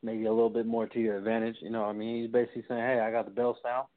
maybe 0.04 0.26
a 0.26 0.34
little 0.34 0.49
bit 0.49 0.66
more 0.66 0.88
to 0.88 0.99
your 0.99 1.18
advantage. 1.18 1.56
You 1.62 1.70
know, 1.70 1.86
I 1.86 1.93
mean, 1.93 2.22
he's 2.22 2.32
basically 2.32 2.66
saying, 2.68 2.82
"Hey, 2.82 2.99
I 2.99 3.12
got 3.12 3.26
the 3.26 3.32
belts 3.32 3.62
now 3.64 3.88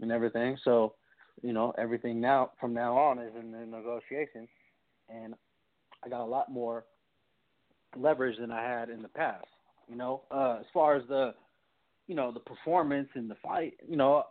and 0.00 0.12
everything." 0.12 0.56
So, 0.64 0.94
you 1.42 1.52
know, 1.52 1.72
everything 1.78 2.20
now 2.20 2.52
from 2.60 2.74
now 2.74 2.96
on 2.96 3.18
is 3.18 3.34
in 3.38 3.50
the 3.50 3.66
negotiation, 3.66 4.46
and 5.08 5.34
I 6.04 6.08
got 6.08 6.22
a 6.22 6.26
lot 6.26 6.50
more 6.50 6.84
leverage 7.96 8.38
than 8.38 8.50
I 8.50 8.62
had 8.62 8.90
in 8.90 9.02
the 9.02 9.08
past. 9.08 9.46
You 9.88 9.96
know, 9.96 10.22
uh, 10.30 10.58
as 10.60 10.66
far 10.72 10.96
as 10.96 11.06
the, 11.08 11.34
you 12.06 12.14
know, 12.14 12.32
the 12.32 12.40
performance 12.40 13.08
in 13.14 13.28
the 13.28 13.36
fight, 13.36 13.74
you 13.86 13.96
know, 13.96 14.24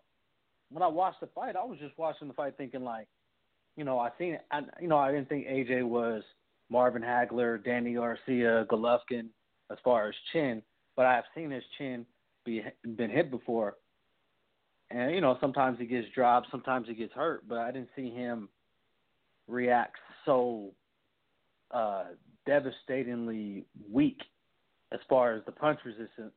when 0.70 0.82
I 0.82 0.88
watched 0.88 1.20
the 1.22 1.28
fight, 1.28 1.56
I 1.56 1.64
was 1.64 1.78
just 1.80 1.98
watching 1.98 2.28
the 2.28 2.34
fight 2.34 2.56
thinking 2.58 2.84
like, 2.84 3.08
you 3.76 3.84
know, 3.84 4.00
I 4.00 4.10
seen 4.18 4.34
it. 4.34 4.46
I, 4.52 4.62
you 4.82 4.88
know, 4.88 4.98
I 4.98 5.12
didn't 5.12 5.30
think 5.30 5.48
AJ 5.48 5.84
was 5.84 6.24
Marvin 6.70 7.02
Hagler, 7.04 7.64
Danny 7.64 7.94
Garcia, 7.94 8.66
Golovkin 8.70 9.30
as 9.72 9.78
far 9.84 10.08
as 10.08 10.16
chin, 10.32 10.62
but 10.96 11.06
I 11.06 11.16
have 11.16 11.26
seen 11.36 11.52
his 11.52 11.64
chin 11.78 12.06
be 12.46 12.64
been 12.96 13.10
hit 13.10 13.32
before. 13.32 13.76
And 14.92 15.14
you 15.14 15.22
know, 15.22 15.38
sometimes 15.42 15.80
he 15.80 15.86
gets 15.86 16.08
dropped, 16.14 16.48
sometimes 16.52 16.88
he 16.88 16.94
gets 16.94 17.14
hurt, 17.14 17.48
but 17.48 17.58
I 17.58 17.72
didn't 17.72 17.90
see 17.96 18.10
him 18.10 18.50
react 19.48 19.98
so 20.26 20.72
uh, 21.72 22.06
devastatingly 22.46 23.66
weak 23.92 24.20
as 24.92 25.00
far 25.10 25.34
as 25.34 25.44
the 25.46 25.52
punch 25.52 25.80
resistance 25.86 26.34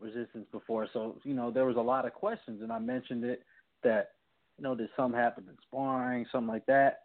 resistance 0.00 0.46
before. 0.50 0.88
So, 0.92 1.16
you 1.24 1.34
know, 1.34 1.50
there 1.50 1.66
was 1.66 1.76
a 1.76 1.80
lot 1.80 2.06
of 2.06 2.14
questions 2.14 2.62
and 2.62 2.72
I 2.72 2.78
mentioned 2.78 3.24
it 3.24 3.42
that, 3.84 4.12
you 4.58 4.64
know, 4.64 4.74
did 4.74 4.88
something 4.96 5.18
happen 5.18 5.44
in 5.48 5.56
sparring, 5.68 6.26
something 6.32 6.48
like 6.48 6.66
that. 6.66 7.02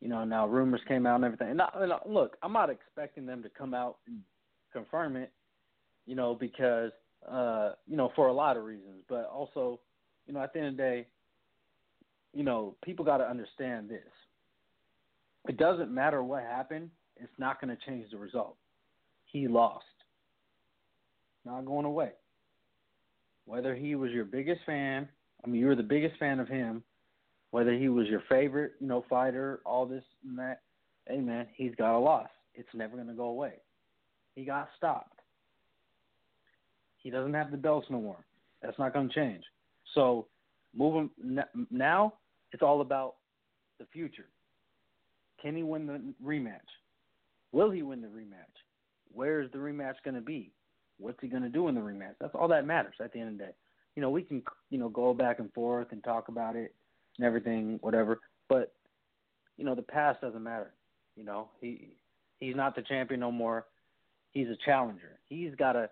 You 0.00 0.08
know, 0.08 0.24
now 0.24 0.46
rumors 0.46 0.80
came 0.86 1.06
out 1.06 1.16
and 1.16 1.24
everything. 1.24 1.50
And, 1.50 1.62
I, 1.62 1.68
and 1.76 1.92
I, 1.92 1.98
look, 2.06 2.36
I'm 2.42 2.52
not 2.52 2.70
expecting 2.70 3.26
them 3.26 3.42
to 3.42 3.48
come 3.48 3.74
out 3.74 3.96
and 4.06 4.20
confirm 4.72 5.16
it, 5.16 5.32
you 6.10 6.16
know, 6.16 6.34
because 6.34 6.90
uh, 7.30 7.70
you 7.86 7.96
know, 7.96 8.10
for 8.16 8.26
a 8.26 8.32
lot 8.32 8.56
of 8.56 8.64
reasons. 8.64 9.04
But 9.08 9.30
also, 9.32 9.78
you 10.26 10.34
know, 10.34 10.40
at 10.40 10.52
the 10.52 10.58
end 10.58 10.68
of 10.68 10.76
the 10.76 10.82
day, 10.82 11.06
you 12.34 12.42
know, 12.42 12.74
people 12.84 13.04
gotta 13.04 13.28
understand 13.28 13.88
this. 13.88 14.00
It 15.48 15.56
doesn't 15.56 15.94
matter 15.94 16.24
what 16.24 16.42
happened, 16.42 16.90
it's 17.16 17.32
not 17.38 17.60
gonna 17.60 17.78
change 17.86 18.10
the 18.10 18.18
result. 18.18 18.56
He 19.26 19.46
lost 19.46 19.84
not 21.44 21.64
going 21.64 21.86
away. 21.86 22.10
Whether 23.44 23.76
he 23.76 23.94
was 23.94 24.10
your 24.10 24.24
biggest 24.24 24.62
fan, 24.66 25.08
I 25.44 25.48
mean, 25.48 25.60
you 25.60 25.68
were 25.68 25.76
the 25.76 25.82
biggest 25.84 26.18
fan 26.18 26.40
of 26.40 26.48
him, 26.48 26.82
whether 27.52 27.72
he 27.72 27.88
was 27.88 28.08
your 28.08 28.22
favorite, 28.28 28.72
you 28.80 28.88
know, 28.88 29.04
fighter, 29.08 29.60
all 29.64 29.86
this 29.86 30.04
and 30.26 30.36
that, 30.38 30.62
hey, 31.06 31.18
man, 31.18 31.46
he's 31.54 31.74
got 31.76 31.96
a 31.96 31.98
loss. 31.98 32.28
It's 32.54 32.68
never 32.74 32.96
going 32.96 33.08
to 33.08 33.14
go 33.14 33.26
away. 33.26 33.54
He 34.34 34.44
got 34.44 34.68
stopped. 34.76 35.19
He 37.02 37.10
doesn't 37.10 37.34
have 37.34 37.50
the 37.50 37.56
belts 37.56 37.86
no 37.90 38.00
more. 38.00 38.24
That's 38.62 38.78
not 38.78 38.92
going 38.92 39.08
to 39.08 39.14
change. 39.14 39.42
So, 39.94 40.26
moving 40.74 41.10
now, 41.70 42.14
it's 42.52 42.62
all 42.62 42.80
about 42.80 43.14
the 43.78 43.86
future. 43.92 44.26
Can 45.42 45.56
he 45.56 45.62
win 45.62 45.86
the 45.86 46.00
rematch? 46.24 46.58
Will 47.52 47.70
he 47.70 47.82
win 47.82 48.02
the 48.02 48.08
rematch? 48.08 48.34
Where 49.12 49.40
is 49.40 49.50
the 49.52 49.58
rematch 49.58 49.94
going 50.04 50.14
to 50.14 50.20
be? 50.20 50.52
What's 50.98 51.18
he 51.20 51.28
going 51.28 51.42
to 51.42 51.48
do 51.48 51.68
in 51.68 51.74
the 51.74 51.80
rematch? 51.80 52.14
That's 52.20 52.34
all 52.34 52.48
that 52.48 52.66
matters 52.66 52.94
at 53.02 53.12
the 53.12 53.20
end 53.20 53.30
of 53.30 53.38
the 53.38 53.44
day. 53.44 53.50
You 53.96 54.02
know, 54.02 54.10
we 54.10 54.22
can 54.22 54.42
you 54.68 54.78
know 54.78 54.88
go 54.88 55.14
back 55.14 55.38
and 55.40 55.52
forth 55.52 55.88
and 55.90 56.04
talk 56.04 56.28
about 56.28 56.56
it 56.56 56.74
and 57.18 57.26
everything, 57.26 57.78
whatever. 57.80 58.20
But 58.48 58.72
you 59.56 59.64
know, 59.64 59.74
the 59.74 59.82
past 59.82 60.20
doesn't 60.20 60.42
matter. 60.42 60.72
You 61.16 61.24
know, 61.24 61.48
he 61.60 61.88
he's 62.38 62.54
not 62.54 62.76
the 62.76 62.82
champion 62.82 63.20
no 63.20 63.32
more. 63.32 63.66
He's 64.32 64.48
a 64.48 64.56
challenger. 64.64 65.18
He's 65.28 65.54
got 65.56 65.74
a 65.74 65.90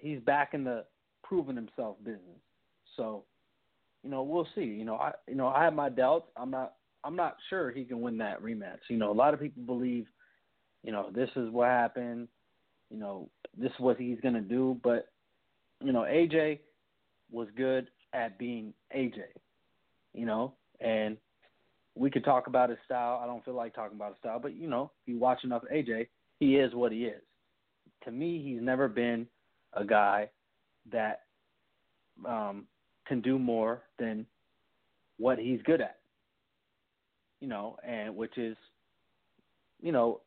he's 0.00 0.20
back 0.20 0.54
in 0.54 0.64
the 0.64 0.84
proving 1.22 1.56
himself 1.56 1.96
business. 2.04 2.40
So, 2.96 3.24
you 4.02 4.10
know, 4.10 4.22
we'll 4.22 4.48
see. 4.54 4.64
You 4.64 4.84
know, 4.84 4.96
I 4.96 5.12
you 5.26 5.34
know 5.34 5.48
I 5.48 5.64
have 5.64 5.74
my 5.74 5.88
doubts. 5.88 6.28
I'm 6.36 6.50
not 6.50 6.74
I'm 7.02 7.16
not 7.16 7.36
sure 7.50 7.70
he 7.70 7.84
can 7.84 8.00
win 8.00 8.18
that 8.18 8.42
rematch. 8.42 8.80
You 8.88 8.96
know, 8.96 9.10
a 9.10 9.14
lot 9.14 9.34
of 9.34 9.40
people 9.40 9.62
believe, 9.64 10.06
you 10.82 10.92
know, 10.92 11.10
this 11.12 11.30
is 11.36 11.50
what 11.50 11.68
happened 11.68 12.28
you 12.94 13.00
know, 13.00 13.28
this 13.56 13.70
is 13.72 13.80
what 13.80 13.96
he's 13.96 14.20
to 14.20 14.40
do. 14.40 14.78
But, 14.82 15.08
you 15.82 15.92
know, 15.92 16.02
AJ 16.02 16.60
was 17.30 17.48
good 17.56 17.88
at 18.12 18.38
being 18.38 18.72
AJ, 18.96 19.18
you 20.12 20.26
know, 20.26 20.54
and 20.80 21.16
we 21.96 22.10
could 22.10 22.24
talk 22.24 22.46
about 22.46 22.70
his 22.70 22.78
style. 22.84 23.20
I 23.22 23.26
don't 23.26 23.44
feel 23.44 23.54
like 23.54 23.74
talking 23.74 23.96
about 23.96 24.10
his 24.10 24.18
style, 24.18 24.38
but, 24.38 24.54
you 24.54 24.68
know, 24.68 24.92
if 25.02 25.12
you 25.12 25.18
watch 25.18 25.44
enough 25.44 25.62
AJ, 25.72 26.08
he 26.38 26.56
is 26.56 26.74
what 26.74 26.92
he 26.92 27.04
is. 27.04 27.22
To 28.04 28.12
me, 28.12 28.42
he's 28.42 28.62
never 28.62 28.88
been 28.88 29.26
a 29.76 29.84
guy 29.84 30.28
that 30.92 31.22
um, 32.26 32.66
can 33.06 33.20
do 33.20 33.38
more 33.38 33.82
than 33.98 34.26
what 35.18 35.38
he's 35.38 35.60
good 35.64 35.80
at, 35.80 35.98
you 37.40 37.48
know, 37.48 37.76
and 37.86 38.14
which 38.16 38.36
is, 38.38 38.56
you 39.80 39.92
know, 39.92 40.20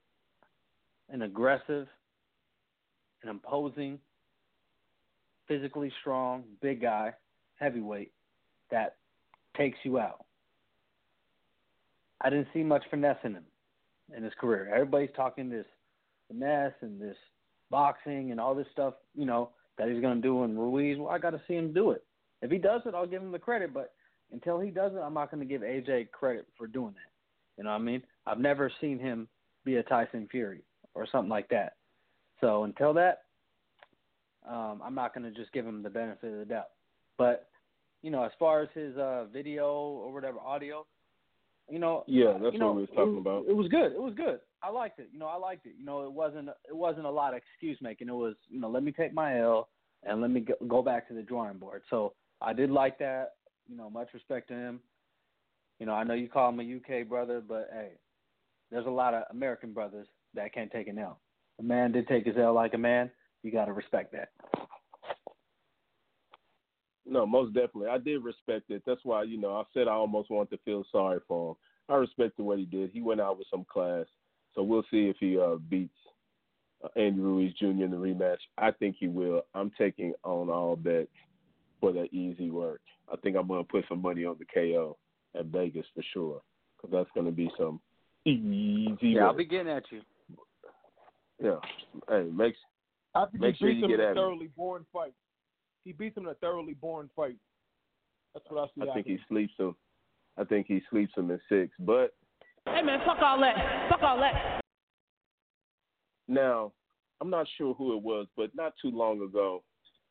an 1.09 1.21
aggressive 1.21 1.87
an 3.23 3.29
imposing, 3.29 3.99
physically 5.47 5.91
strong, 6.01 6.43
big 6.61 6.81
guy, 6.81 7.13
heavyweight 7.55 8.11
that 8.71 8.95
takes 9.55 9.77
you 9.83 9.99
out. 9.99 10.25
I 12.21 12.29
didn't 12.29 12.47
see 12.53 12.63
much 12.63 12.83
finesse 12.89 13.17
in 13.23 13.35
him 13.35 13.45
in 14.15 14.23
his 14.23 14.33
career. 14.39 14.71
Everybody's 14.73 15.09
talking 15.15 15.49
this 15.49 15.65
finesse 16.27 16.73
and 16.81 16.99
this 17.01 17.17
boxing 17.69 18.31
and 18.31 18.39
all 18.39 18.55
this 18.55 18.67
stuff, 18.71 18.93
you 19.15 19.25
know, 19.25 19.49
that 19.77 19.89
he's 19.89 20.01
going 20.01 20.15
to 20.15 20.21
do 20.21 20.43
in 20.43 20.57
Ruiz. 20.57 20.97
Well, 20.97 21.09
I 21.09 21.19
got 21.19 21.31
to 21.31 21.41
see 21.47 21.55
him 21.55 21.73
do 21.73 21.91
it. 21.91 22.03
If 22.41 22.51
he 22.51 22.57
does 22.57 22.81
it, 22.85 22.93
I'll 22.93 23.07
give 23.07 23.21
him 23.21 23.31
the 23.31 23.39
credit. 23.39 23.73
But 23.73 23.93
until 24.31 24.59
he 24.59 24.69
does 24.69 24.93
it, 24.93 24.99
I'm 24.99 25.13
not 25.13 25.31
going 25.31 25.45
to 25.45 25.51
give 25.51 25.61
AJ 25.61 26.11
credit 26.11 26.47
for 26.57 26.67
doing 26.67 26.93
that. 26.93 27.11
You 27.57 27.63
know 27.63 27.71
what 27.71 27.81
I 27.81 27.83
mean? 27.83 28.03
I've 28.25 28.39
never 28.39 28.71
seen 28.81 28.99
him 28.99 29.27
be 29.65 29.77
a 29.77 29.83
Tyson 29.83 30.27
Fury 30.29 30.61
or 30.93 31.07
something 31.11 31.29
like 31.29 31.49
that. 31.49 31.73
So 32.41 32.63
until 32.63 32.93
that, 32.93 33.23
um, 34.47 34.81
I'm 34.83 34.95
not 34.95 35.13
going 35.13 35.31
to 35.31 35.37
just 35.37 35.51
give 35.53 35.65
him 35.65 35.83
the 35.83 35.89
benefit 35.89 36.31
of 36.31 36.39
the 36.39 36.45
doubt. 36.45 36.69
But 37.17 37.49
you 38.03 38.11
know, 38.11 38.23
as 38.23 38.31
far 38.37 38.61
as 38.61 38.69
his 38.73 38.95
uh 38.97 39.25
video 39.33 39.67
or 39.67 40.13
whatever 40.13 40.39
audio, 40.39 40.85
you 41.69 41.79
know, 41.79 42.03
Yeah, 42.07 42.29
uh, 42.29 42.37
that's 42.39 42.53
you 42.53 42.59
know, 42.59 42.67
what 42.67 42.75
we 42.75 42.81
was 42.81 42.89
talking 42.95 43.15
it, 43.15 43.19
about. 43.19 43.45
It 43.47 43.55
was 43.55 43.67
good. 43.67 43.91
It 43.91 44.01
was 44.01 44.13
good. 44.15 44.39
I 44.63 44.69
liked 44.69 44.99
it. 44.99 45.09
You 45.11 45.19
know, 45.19 45.27
I 45.27 45.37
liked 45.37 45.65
it. 45.65 45.75
You 45.77 45.85
know, 45.85 46.03
it 46.03 46.11
wasn't 46.11 46.49
it 46.49 46.75
wasn't 46.75 47.05
a 47.05 47.11
lot 47.11 47.33
of 47.33 47.39
excuse 47.39 47.77
making. 47.81 48.07
It 48.07 48.13
was, 48.13 48.35
you 48.49 48.59
know, 48.59 48.69
let 48.69 48.83
me 48.83 48.91
take 48.91 49.13
my 49.13 49.39
L 49.39 49.69
and 50.03 50.21
let 50.21 50.31
me 50.31 50.41
go, 50.41 50.53
go 50.67 50.81
back 50.81 51.07
to 51.07 51.13
the 51.13 51.21
drawing 51.21 51.57
board. 51.57 51.83
So 51.89 52.13
I 52.41 52.53
did 52.53 52.69
like 52.69 52.97
that. 52.99 53.33
You 53.67 53.77
know, 53.77 53.89
much 53.89 54.09
respect 54.13 54.47
to 54.49 54.53
him. 54.53 54.79
You 55.79 55.85
know, 55.85 55.93
I 55.93 56.03
know 56.03 56.13
you 56.13 56.29
call 56.29 56.49
him 56.49 56.59
a 56.59 56.75
UK 56.77 57.07
brother, 57.07 57.41
but 57.45 57.69
hey, 57.71 57.91
there's 58.71 58.85
a 58.85 58.91
lot 58.91 59.13
of 59.13 59.23
American 59.31 59.73
brothers 59.73 60.07
that 60.33 60.53
can't 60.53 60.71
take 60.71 60.87
an 60.87 60.97
L. 60.97 61.19
The 61.57 61.63
man 61.63 61.91
did 61.91 62.07
take 62.07 62.25
his 62.25 62.37
L 62.37 62.53
like 62.53 62.73
a 62.73 62.77
man. 62.77 63.11
You 63.43 63.51
got 63.51 63.65
to 63.65 63.73
respect 63.73 64.13
that. 64.13 64.29
No, 67.09 67.25
most 67.25 67.53
definitely. 67.53 67.87
I 67.87 67.97
did 67.97 68.23
respect 68.23 68.69
it. 68.69 68.83
That's 68.85 69.03
why, 69.03 69.23
you 69.23 69.39
know, 69.39 69.55
I 69.55 69.63
said 69.73 69.87
I 69.87 69.91
almost 69.91 70.29
wanted 70.29 70.49
to 70.51 70.63
feel 70.63 70.85
sorry 70.91 71.19
for 71.27 71.51
him. 71.51 71.55
I 71.89 71.95
respected 71.95 72.43
what 72.43 72.59
he 72.59 72.65
did. 72.65 72.91
He 72.91 73.01
went 73.01 73.21
out 73.21 73.37
with 73.37 73.47
some 73.49 73.65
class. 73.71 74.05
So 74.53 74.63
we'll 74.63 74.83
see 74.91 75.07
if 75.07 75.15
he 75.19 75.39
uh, 75.39 75.55
beats 75.69 75.95
uh, 76.83 76.87
Andy 76.99 77.21
Ruiz 77.21 77.53
Jr. 77.53 77.65
in 77.67 77.91
the 77.91 77.97
rematch. 77.97 78.39
I 78.57 78.71
think 78.71 78.97
he 78.99 79.07
will. 79.07 79.43
I'm 79.53 79.71
taking 79.77 80.13
on 80.23 80.49
all 80.49 80.75
bets 80.75 81.07
for 81.79 81.93
that 81.93 82.13
easy 82.13 82.49
work. 82.49 82.81
I 83.11 83.15
think 83.17 83.37
I'm 83.37 83.47
going 83.47 83.63
to 83.63 83.71
put 83.71 83.85
some 83.87 84.01
money 84.01 84.25
on 84.25 84.37
the 84.39 84.45
KO 84.53 84.97
at 85.37 85.45
Vegas 85.45 85.85
for 85.95 86.03
sure 86.13 86.41
because 86.75 86.91
that's 86.91 87.09
going 87.13 87.27
to 87.27 87.31
be 87.31 87.49
some 87.57 87.79
easy 88.25 88.97
Yeah, 89.01 89.21
work. 89.23 89.31
I'll 89.31 89.37
be 89.37 89.45
getting 89.45 89.71
at 89.71 89.83
you. 89.91 90.01
Yeah. 91.41 91.59
Hey, 92.09 92.27
makes 92.33 92.57
I 93.15 93.25
think 93.27 93.41
Make 93.41 93.55
he 93.55 93.59
sure 93.59 93.69
you 93.69 93.87
get 93.87 93.99
in 93.99 94.01
a 94.01 94.09
at 94.09 94.15
me. 94.15 94.21
thoroughly 94.21 94.49
boring 94.57 94.85
fight. 94.91 95.13
He 95.87 95.93
beats 95.93 96.17
him 96.17 96.25
in 96.25 96.31
a 96.31 96.35
thoroughly 96.35 96.73
boring 96.73 97.09
fight. 97.15 97.37
That's 98.33 98.45
what 98.49 98.61
I 98.61 98.65
see. 98.75 98.89
I 98.89 98.93
think 98.93 99.07
he 99.07 99.17
sleeps 99.29 99.53
him. 99.57 99.73
I 100.37 100.43
think 100.43 100.67
he 100.67 100.81
sleeps 100.89 101.13
him 101.15 101.31
in 101.31 101.39
six. 101.47 101.71
But 101.79 102.13
Hey 102.65 102.81
man, 102.81 102.99
fuck 103.05 103.19
all 103.21 103.39
that. 103.39 103.87
Fuck 103.89 104.03
all 104.03 104.17
that. 104.17 104.59
now, 106.27 106.73
I'm 107.21 107.29
not 107.29 107.47
sure 107.57 107.73
who 107.73 107.95
it 107.95 108.03
was, 108.03 108.27
but 108.35 108.53
not 108.53 108.73
too 108.81 108.91
long 108.91 109.21
ago, 109.21 109.63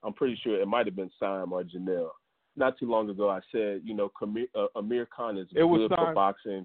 I'm 0.02 0.14
pretty 0.14 0.40
sure 0.42 0.58
it 0.58 0.66
might 0.66 0.86
have 0.86 0.96
been 0.96 1.10
Sam 1.18 1.52
or 1.52 1.62
Janelle. 1.62 2.08
Not 2.56 2.78
too 2.78 2.90
long 2.90 3.10
ago, 3.10 3.28
I 3.28 3.40
said, 3.52 3.82
you 3.84 3.92
know, 3.92 4.10
Kamir, 4.18 4.46
uh, 4.54 4.68
Amir 4.76 5.06
Khan 5.14 5.36
is 5.36 5.46
It 5.54 5.62
was 5.62 5.90
good 5.90 5.94
for 5.94 6.14
boxing, 6.14 6.64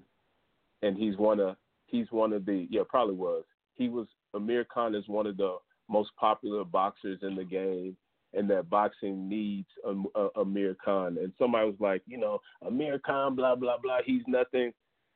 and 0.80 0.96
he's 0.96 1.18
one 1.18 1.38
of 1.38 1.56
he's 1.84 2.06
one 2.10 2.32
of 2.32 2.46
the 2.46 2.66
yeah 2.70 2.80
probably 2.88 3.16
was 3.16 3.44
he 3.74 3.90
was 3.90 4.06
Amir 4.32 4.64
Khan 4.64 4.94
is 4.94 5.06
one 5.06 5.26
of 5.26 5.36
the 5.36 5.58
most 5.90 6.12
popular 6.18 6.64
boxers 6.64 7.18
in 7.20 7.36
the 7.36 7.44
game, 7.44 7.94
and 8.34 8.48
that 8.50 8.70
boxing 8.70 9.28
needs 9.28 9.68
um, 9.86 10.06
uh, 10.14 10.28
Amir 10.36 10.76
Khan. 10.82 11.18
And 11.18 11.32
somebody 11.38 11.66
was 11.66 11.80
like, 11.80 12.02
you 12.06 12.18
know, 12.18 12.40
Amir 12.66 12.98
Khan, 12.98 13.34
blah 13.34 13.54
blah 13.54 13.78
blah, 13.82 13.98
he's 14.04 14.22
nothing. 14.26 14.72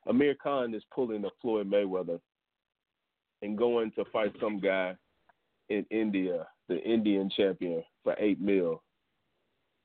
Amir 0.06 0.34
Khan 0.40 0.74
is 0.74 0.82
pulling 0.94 1.24
a 1.24 1.30
Floyd 1.40 1.70
Mayweather 1.70 2.20
and 3.42 3.58
going 3.58 3.90
to 3.92 4.04
fight 4.12 4.32
some 4.40 4.60
guy 4.60 4.94
in 5.68 5.84
India, 5.90 6.46
the 6.68 6.78
Indian 6.82 7.30
champion, 7.34 7.82
for 8.04 8.14
eight 8.18 8.40
mil. 8.40 8.82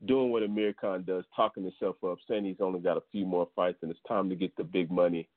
Doing 0.06 0.32
what 0.32 0.44
Amir 0.44 0.74
Khan 0.74 1.04
does, 1.06 1.24
talking 1.36 1.64
himself 1.64 1.96
up, 2.04 2.18
saying 2.28 2.46
he's 2.46 2.56
only 2.60 2.80
got 2.80 2.98
a 2.98 3.04
few 3.12 3.26
more 3.26 3.48
fights 3.56 3.78
and 3.82 3.92
it's 3.92 4.00
time 4.08 4.30
to 4.30 4.36
get 4.36 4.56
the 4.56 4.64
big 4.64 4.90
money. 4.90 5.30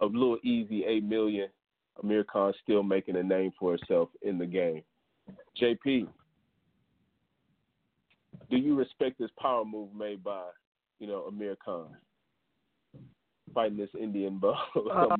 A 0.00 0.06
little 0.06 0.38
easy 0.42 0.84
eight 0.84 1.04
million. 1.04 1.48
Amir 2.02 2.24
Khan 2.24 2.52
still 2.62 2.82
making 2.82 3.16
a 3.16 3.22
name 3.22 3.52
for 3.58 3.76
himself 3.76 4.08
in 4.22 4.38
the 4.38 4.46
game. 4.46 4.82
JP, 5.60 6.08
do 8.50 8.56
you 8.56 8.74
respect 8.74 9.18
this 9.18 9.30
power 9.40 9.64
move 9.64 9.94
made 9.94 10.22
by, 10.22 10.44
you 10.98 11.06
know, 11.06 11.22
Amir 11.22 11.56
Khan? 11.64 11.88
Fighting 13.54 13.76
this 13.76 13.90
Indian 14.00 14.38
bum, 14.40 14.56
some, 14.74 14.88
uh-huh. 14.88 15.16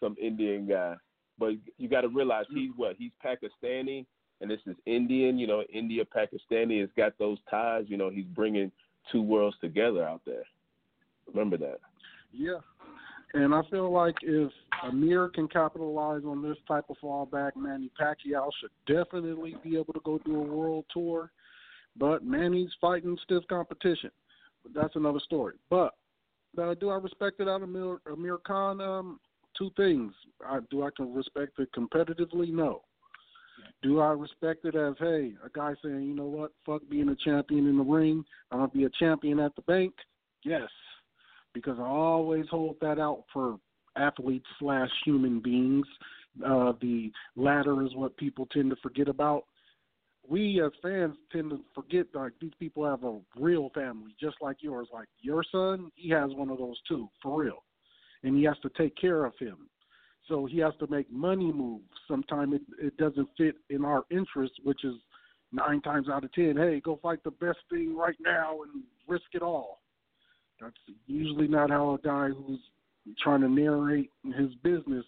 some 0.00 0.16
Indian 0.20 0.66
guy. 0.66 0.94
But 1.38 1.52
you 1.76 1.88
got 1.88 2.02
to 2.02 2.08
realize 2.08 2.46
he's 2.52 2.70
what? 2.76 2.96
He's 2.98 3.12
Pakistani, 3.24 4.04
and 4.40 4.50
this 4.50 4.60
is 4.66 4.74
Indian. 4.86 5.38
You 5.38 5.46
know, 5.46 5.62
India 5.72 6.04
Pakistani 6.04 6.80
has 6.80 6.90
got 6.96 7.16
those 7.18 7.38
ties. 7.48 7.84
You 7.86 7.96
know, 7.96 8.10
he's 8.10 8.26
bringing 8.26 8.72
two 9.12 9.22
worlds 9.22 9.56
together 9.60 10.04
out 10.04 10.22
there. 10.26 10.42
Remember 11.26 11.56
that. 11.58 11.78
Yeah. 12.32 12.58
And 13.34 13.54
I 13.54 13.60
feel 13.70 13.92
like 13.92 14.16
if 14.22 14.50
Amir 14.84 15.28
can 15.28 15.48
capitalize 15.48 16.22
on 16.24 16.42
this 16.42 16.56
type 16.66 16.86
of 16.88 16.96
fallback, 17.02 17.52
Manny 17.56 17.90
Pacquiao 18.00 18.48
should 18.60 18.70
definitely 18.86 19.56
be 19.62 19.76
able 19.76 19.92
to 19.92 20.00
go 20.04 20.18
do 20.24 20.36
a 20.36 20.42
world 20.42 20.86
tour. 20.92 21.30
But 21.98 22.24
Manny's 22.24 22.70
fighting 22.80 23.16
stiff 23.24 23.42
competition. 23.48 24.10
But 24.62 24.74
that's 24.74 24.96
another 24.96 25.20
story. 25.20 25.54
But 25.70 25.94
uh, 26.60 26.74
do 26.74 26.90
I 26.90 26.96
respect 26.96 27.40
it 27.40 27.48
out 27.48 27.62
of 27.62 27.68
Amir, 27.68 27.98
Amir 28.10 28.38
Khan? 28.38 28.80
Um, 28.80 29.20
two 29.56 29.70
things. 29.76 30.12
I, 30.46 30.60
do 30.70 30.84
I 30.84 30.90
can 30.96 31.12
respect 31.14 31.58
it 31.58 31.70
competitively? 31.72 32.52
No. 32.52 32.82
Do 33.82 34.00
I 34.00 34.08
respect 34.08 34.64
it 34.64 34.74
as, 34.74 34.94
hey, 34.98 35.34
a 35.44 35.48
guy 35.52 35.74
saying, 35.82 36.02
you 36.02 36.14
know 36.14 36.26
what, 36.26 36.52
fuck 36.64 36.82
being 36.90 37.08
a 37.08 37.16
champion 37.16 37.66
in 37.66 37.76
the 37.76 37.84
ring, 37.84 38.24
I'm 38.50 38.58
gonna 38.58 38.70
be 38.70 38.84
a 38.84 38.90
champion 38.98 39.38
at 39.38 39.54
the 39.56 39.62
bank? 39.62 39.94
Yes, 40.44 40.68
because 41.54 41.78
I 41.78 41.86
always 41.86 42.46
hold 42.50 42.76
that 42.80 42.98
out 42.98 43.24
for 43.32 43.58
athletes 43.96 44.46
slash 44.58 44.90
human 45.04 45.40
beings. 45.40 45.86
Uh, 46.44 46.72
the 46.80 47.10
latter 47.36 47.84
is 47.84 47.94
what 47.94 48.16
people 48.16 48.46
tend 48.52 48.70
to 48.70 48.76
forget 48.76 49.08
about. 49.08 49.44
We 50.28 50.62
as 50.64 50.72
fans 50.82 51.16
tend 51.32 51.50
to 51.50 51.60
forget 51.74 52.06
like 52.12 52.32
these 52.40 52.52
people 52.58 52.84
have 52.84 53.02
a 53.04 53.18
real 53.36 53.70
family, 53.74 54.14
just 54.20 54.36
like 54.42 54.58
yours. 54.60 54.88
Like 54.92 55.08
your 55.20 55.42
son, 55.50 55.90
he 55.94 56.10
has 56.10 56.30
one 56.34 56.50
of 56.50 56.58
those 56.58 56.76
too, 56.86 57.08
for 57.22 57.42
real, 57.42 57.64
and 58.22 58.36
he 58.36 58.44
has 58.44 58.58
to 58.62 58.70
take 58.76 58.94
care 58.96 59.24
of 59.24 59.32
him. 59.38 59.68
So 60.28 60.44
he 60.44 60.58
has 60.58 60.74
to 60.80 60.86
make 60.88 61.10
money 61.10 61.50
moves. 61.50 61.88
Sometimes 62.06 62.54
it, 62.54 62.62
it 62.78 62.96
doesn't 62.98 63.28
fit 63.38 63.56
in 63.70 63.84
our 63.84 64.04
interest, 64.10 64.52
which 64.62 64.84
is 64.84 64.94
nine 65.50 65.80
times 65.80 66.08
out 66.10 66.24
of 66.24 66.32
ten. 66.32 66.56
Hey, 66.56 66.80
go 66.84 66.98
fight 67.02 67.24
the 67.24 67.30
best 67.30 67.58
thing 67.70 67.96
right 67.96 68.16
now 68.20 68.58
and 68.62 68.82
risk 69.06 69.24
it 69.32 69.42
all. 69.42 69.80
That's 70.60 70.76
usually 71.06 71.48
not 71.48 71.70
how 71.70 71.94
a 71.94 72.06
guy 72.06 72.28
who's 72.28 72.60
trying 73.22 73.40
to 73.40 73.48
narrate 73.48 74.10
his 74.24 74.54
business 74.62 75.04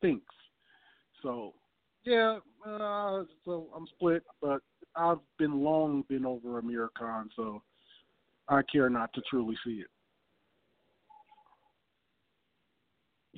thinks. 0.00 0.34
So, 1.22 1.54
yeah, 2.04 2.38
uh, 2.66 3.24
so 3.44 3.68
I'm 3.76 3.86
split, 3.96 4.22
but 4.40 4.60
I've 4.96 5.18
been 5.38 5.62
long 5.62 6.04
been 6.08 6.26
over 6.26 6.58
Amir 6.58 6.90
Khan, 6.96 7.30
so 7.34 7.62
I 8.48 8.62
care 8.70 8.90
not 8.90 9.12
to 9.14 9.22
truly 9.28 9.56
see 9.64 9.82
it. 9.82 9.88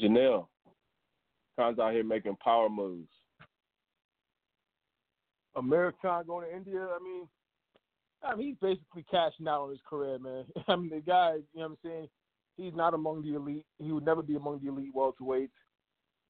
Janelle, 0.03 0.47
Khan's 1.59 1.79
out 1.79 1.93
here 1.93 2.05
making 2.05 2.37
power 2.37 2.69
moves. 2.69 3.09
American 5.57 6.23
going 6.27 6.49
to 6.49 6.55
India. 6.55 6.81
I 6.81 7.03
mean, 7.03 7.27
I 8.23 8.35
mean, 8.35 8.49
he's 8.49 8.57
basically 8.61 9.05
cashing 9.11 9.49
out 9.49 9.63
on 9.63 9.71
his 9.71 9.81
career, 9.89 10.19
man. 10.19 10.45
I 10.69 10.77
mean, 10.77 10.91
the 10.91 11.01
guy, 11.01 11.37
you 11.55 11.61
know 11.61 11.69
what 11.69 11.71
I'm 11.71 11.77
saying? 11.85 12.09
He's 12.57 12.75
not 12.75 12.95
among 12.95 13.23
the 13.23 13.35
elite. 13.35 13.67
He 13.79 13.93
would 13.93 14.05
never 14.05 14.23
be 14.23 14.37
among 14.37 14.61
the 14.61 14.69
elite 14.69 14.95
welterweights. 14.95 15.51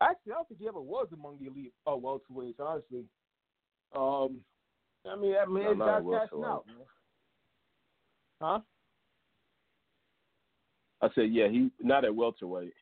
Actually, 0.02 0.32
I 0.32 0.34
don't 0.36 0.48
think 0.48 0.60
he 0.60 0.68
ever 0.68 0.80
was 0.80 1.08
among 1.12 1.38
the 1.40 1.46
elite 1.46 1.72
uh, 1.86 1.92
welterweights, 1.92 2.60
honestly. 2.60 3.04
Um, 3.94 4.40
I 5.10 5.16
mean, 5.16 5.32
that 5.32 5.48
mean, 5.48 5.64
No, 5.64 5.70
the 5.70 5.74
not 5.74 6.20
cashing 6.20 6.44
out, 6.44 6.66
man. 6.66 6.76
Huh? 8.40 8.60
I 11.02 11.08
said, 11.14 11.32
yeah, 11.32 11.48
he 11.48 11.70
not 11.80 12.04
at 12.04 12.14
welterweight. 12.14 12.72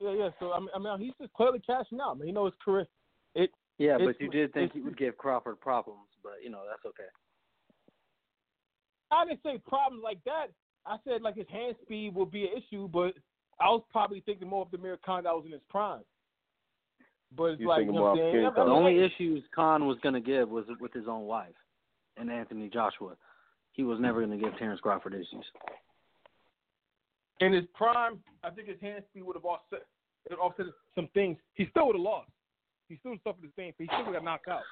Yeah, 0.00 0.12
yeah. 0.12 0.28
So 0.38 0.52
I 0.52 0.60
mean, 0.60 0.68
I 0.74 0.78
mean, 0.78 1.00
he's 1.00 1.14
just 1.20 1.32
clearly 1.32 1.60
cashing 1.60 1.98
out, 2.00 2.18
man. 2.18 2.28
You 2.28 2.34
know 2.34 2.44
his 2.44 2.54
career. 2.64 2.86
It 3.34 3.50
Yeah, 3.78 3.94
It's- 3.94 4.06
but 4.08 4.20
you 4.20 4.30
did 4.30 4.52
think 4.52 4.72
he 4.72 4.80
would 4.80 4.96
give 4.96 5.16
Crawford 5.16 5.60
problems, 5.60 6.08
but 6.22 6.42
you 6.42 6.50
know 6.50 6.62
that's 6.68 6.84
okay. 6.84 7.08
I 9.10 9.24
didn't 9.24 9.42
say 9.42 9.58
problems 9.66 10.04
like 10.04 10.22
that. 10.24 10.48
I 10.86 10.98
said 11.04 11.22
like 11.22 11.34
his 11.36 11.48
hand 11.48 11.76
speed 11.82 12.14
will 12.14 12.26
be 12.26 12.44
an 12.46 12.56
issue, 12.58 12.86
but 12.88 13.14
I 13.60 13.68
was 13.68 13.82
probably 13.90 14.20
thinking 14.20 14.48
more 14.48 14.62
of 14.62 14.70
the 14.70 14.78
Amir 14.78 14.98
Khan 15.04 15.24
that 15.24 15.34
was 15.34 15.44
in 15.44 15.52
his 15.52 15.60
prime. 15.68 16.02
But 17.36 17.44
it's 17.44 17.60
You 17.60 17.68
like 17.68 17.80
thinking 17.80 17.94
you 17.94 18.00
know 18.00 18.06
what 18.06 18.18
I'm 18.18 18.32
saying? 18.32 18.50
The 18.54 18.64
mean, 18.64 18.72
only 18.72 18.94
hey, 18.94 19.04
issues 19.04 19.42
Khan 19.54 19.86
was 19.86 19.98
going 20.02 20.14
to 20.14 20.20
give 20.20 20.48
was 20.48 20.64
with 20.80 20.92
his 20.92 21.06
own 21.08 21.24
wife 21.24 21.54
and 22.16 22.30
Anthony 22.30 22.68
Joshua. 22.68 23.16
He 23.72 23.82
was 23.82 24.00
never 24.00 24.24
going 24.24 24.38
to 24.38 24.42
give 24.42 24.56
Terrence 24.58 24.80
Crawford 24.80 25.14
issues. 25.14 25.44
in 27.40 27.52
his 27.52 27.64
prime, 27.74 28.18
I 28.42 28.50
think 28.50 28.68
his 28.68 28.80
hand 28.80 29.04
speed 29.10 29.22
would 29.22 29.36
have 29.36 29.44
offset 29.44 29.82
it 30.30 30.38
offset 30.38 30.66
some 30.94 31.08
things. 31.14 31.38
He 31.54 31.66
still 31.70 31.86
would 31.86 31.96
have 31.96 32.02
lost. 32.02 32.30
He 32.88 32.96
still 33.00 33.14
suffered 33.24 33.42
the 33.42 33.52
same. 33.56 33.72
But 33.78 33.84
he 33.84 33.86
still 33.86 33.98
would 33.98 34.14
have 34.14 34.14
got 34.14 34.24
knocked 34.24 34.48
out. 34.48 34.62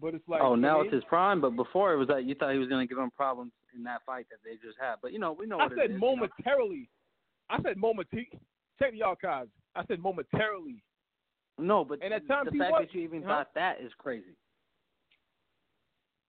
But 0.00 0.14
it's 0.14 0.28
like 0.28 0.42
oh, 0.42 0.56
now 0.56 0.80
it's 0.80 0.92
his 0.92 1.04
prime, 1.04 1.40
but 1.40 1.50
before 1.50 1.92
it 1.92 1.96
was 1.96 2.08
that 2.08 2.24
you 2.24 2.34
thought 2.34 2.52
he 2.52 2.58
was 2.58 2.68
going 2.68 2.86
to 2.86 2.92
give 2.92 3.00
him 3.00 3.12
problems 3.12 3.52
in 3.76 3.84
that 3.84 4.00
fight 4.04 4.26
that 4.30 4.38
they 4.44 4.56
just 4.56 4.76
had. 4.80 4.96
But 5.00 5.12
you 5.12 5.20
know, 5.20 5.32
we 5.32 5.46
know 5.46 5.58
I 5.58 5.64
what 5.64 5.72
said 5.72 5.78
it 5.78 5.84
is. 5.84 5.90
you 5.90 6.00
know. 6.00 6.16
momentarily. 6.16 6.88
I 7.50 7.62
said 7.62 7.76
momentarily. 7.76 8.28
Check 8.78 8.92
the 8.92 9.02
archives. 9.02 9.50
I 9.76 9.84
said 9.86 10.00
momentarily. 10.00 10.82
No, 11.58 11.84
but 11.84 12.02
And 12.02 12.12
at 12.12 12.26
times 12.26 12.48
the 12.50 12.58
fact 12.58 12.72
was- 12.72 12.86
that 12.86 12.94
you 12.94 13.02
even 13.02 13.22
huh? 13.22 13.28
thought 13.28 13.54
that 13.54 13.80
is 13.80 13.92
crazy. 13.98 14.36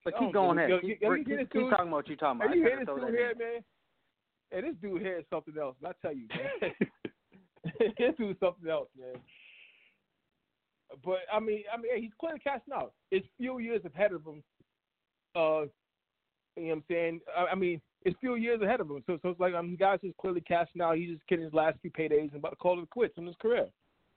But 0.04 0.14
keep 0.20 0.34
going 0.34 0.60
ahead. 0.60 0.82
Keep, 0.82 1.02
yo, 1.02 1.16
keep, 1.16 1.26
keep 1.26 1.50
talking 1.52 1.72
about 1.72 1.90
what 1.90 2.08
you're 2.08 2.16
talking 2.18 2.42
about. 2.42 2.56
You 2.56 2.64
I 2.64 2.70
hear 2.70 2.80
this 2.86 2.96
dude 2.96 3.10
here, 3.10 3.34
man? 3.40 3.64
Hey, 4.52 4.62
this 4.62 4.76
dude 4.80 5.02
here 5.02 5.18
is 5.18 5.26
something 5.32 5.56
else. 5.60 5.76
I 5.84 5.92
tell 6.00 6.14
you, 6.14 6.28
man. 6.30 6.72
this 7.98 8.16
dude's 8.16 8.40
something 8.40 8.70
else, 8.70 8.90
man. 8.96 9.20
But 11.04 11.20
I 11.34 11.40
mean, 11.40 11.64
I 11.74 11.78
mean, 11.78 12.00
he's 12.00 12.12
clearly 12.20 12.40
cashing 12.40 12.74
out. 12.74 12.94
It's 13.10 13.26
few 13.38 13.58
years 13.58 13.82
ahead 13.84 14.14
of 14.14 14.24
him. 14.24 14.44
Uh, 15.36 15.66
you 16.56 16.68
know 16.68 16.68
what 16.68 16.72
I'm 16.74 16.84
saying? 16.88 17.20
I, 17.36 17.46
I 17.48 17.56
mean, 17.56 17.82
it's 18.06 18.18
few 18.20 18.36
years 18.36 18.62
ahead 18.62 18.80
of 18.80 18.90
him. 18.90 19.04
So, 19.08 19.18
so 19.22 19.30
it's 19.30 19.40
like, 19.40 19.56
I 19.56 19.62
mean, 19.62 19.76
guys 19.76 20.00
just 20.04 20.16
clearly 20.18 20.42
cashing 20.42 20.82
out. 20.82 20.96
He's 20.96 21.10
just 21.10 21.28
getting 21.28 21.44
his 21.44 21.54
last 21.54 21.80
few 21.82 21.90
paydays 21.92 22.32
and 22.32 22.36
about 22.36 22.52
to 22.52 22.56
call 22.56 22.82
it 22.82 22.90
quits 22.92 23.18
in 23.18 23.26
his 23.26 23.36
career 23.42 23.68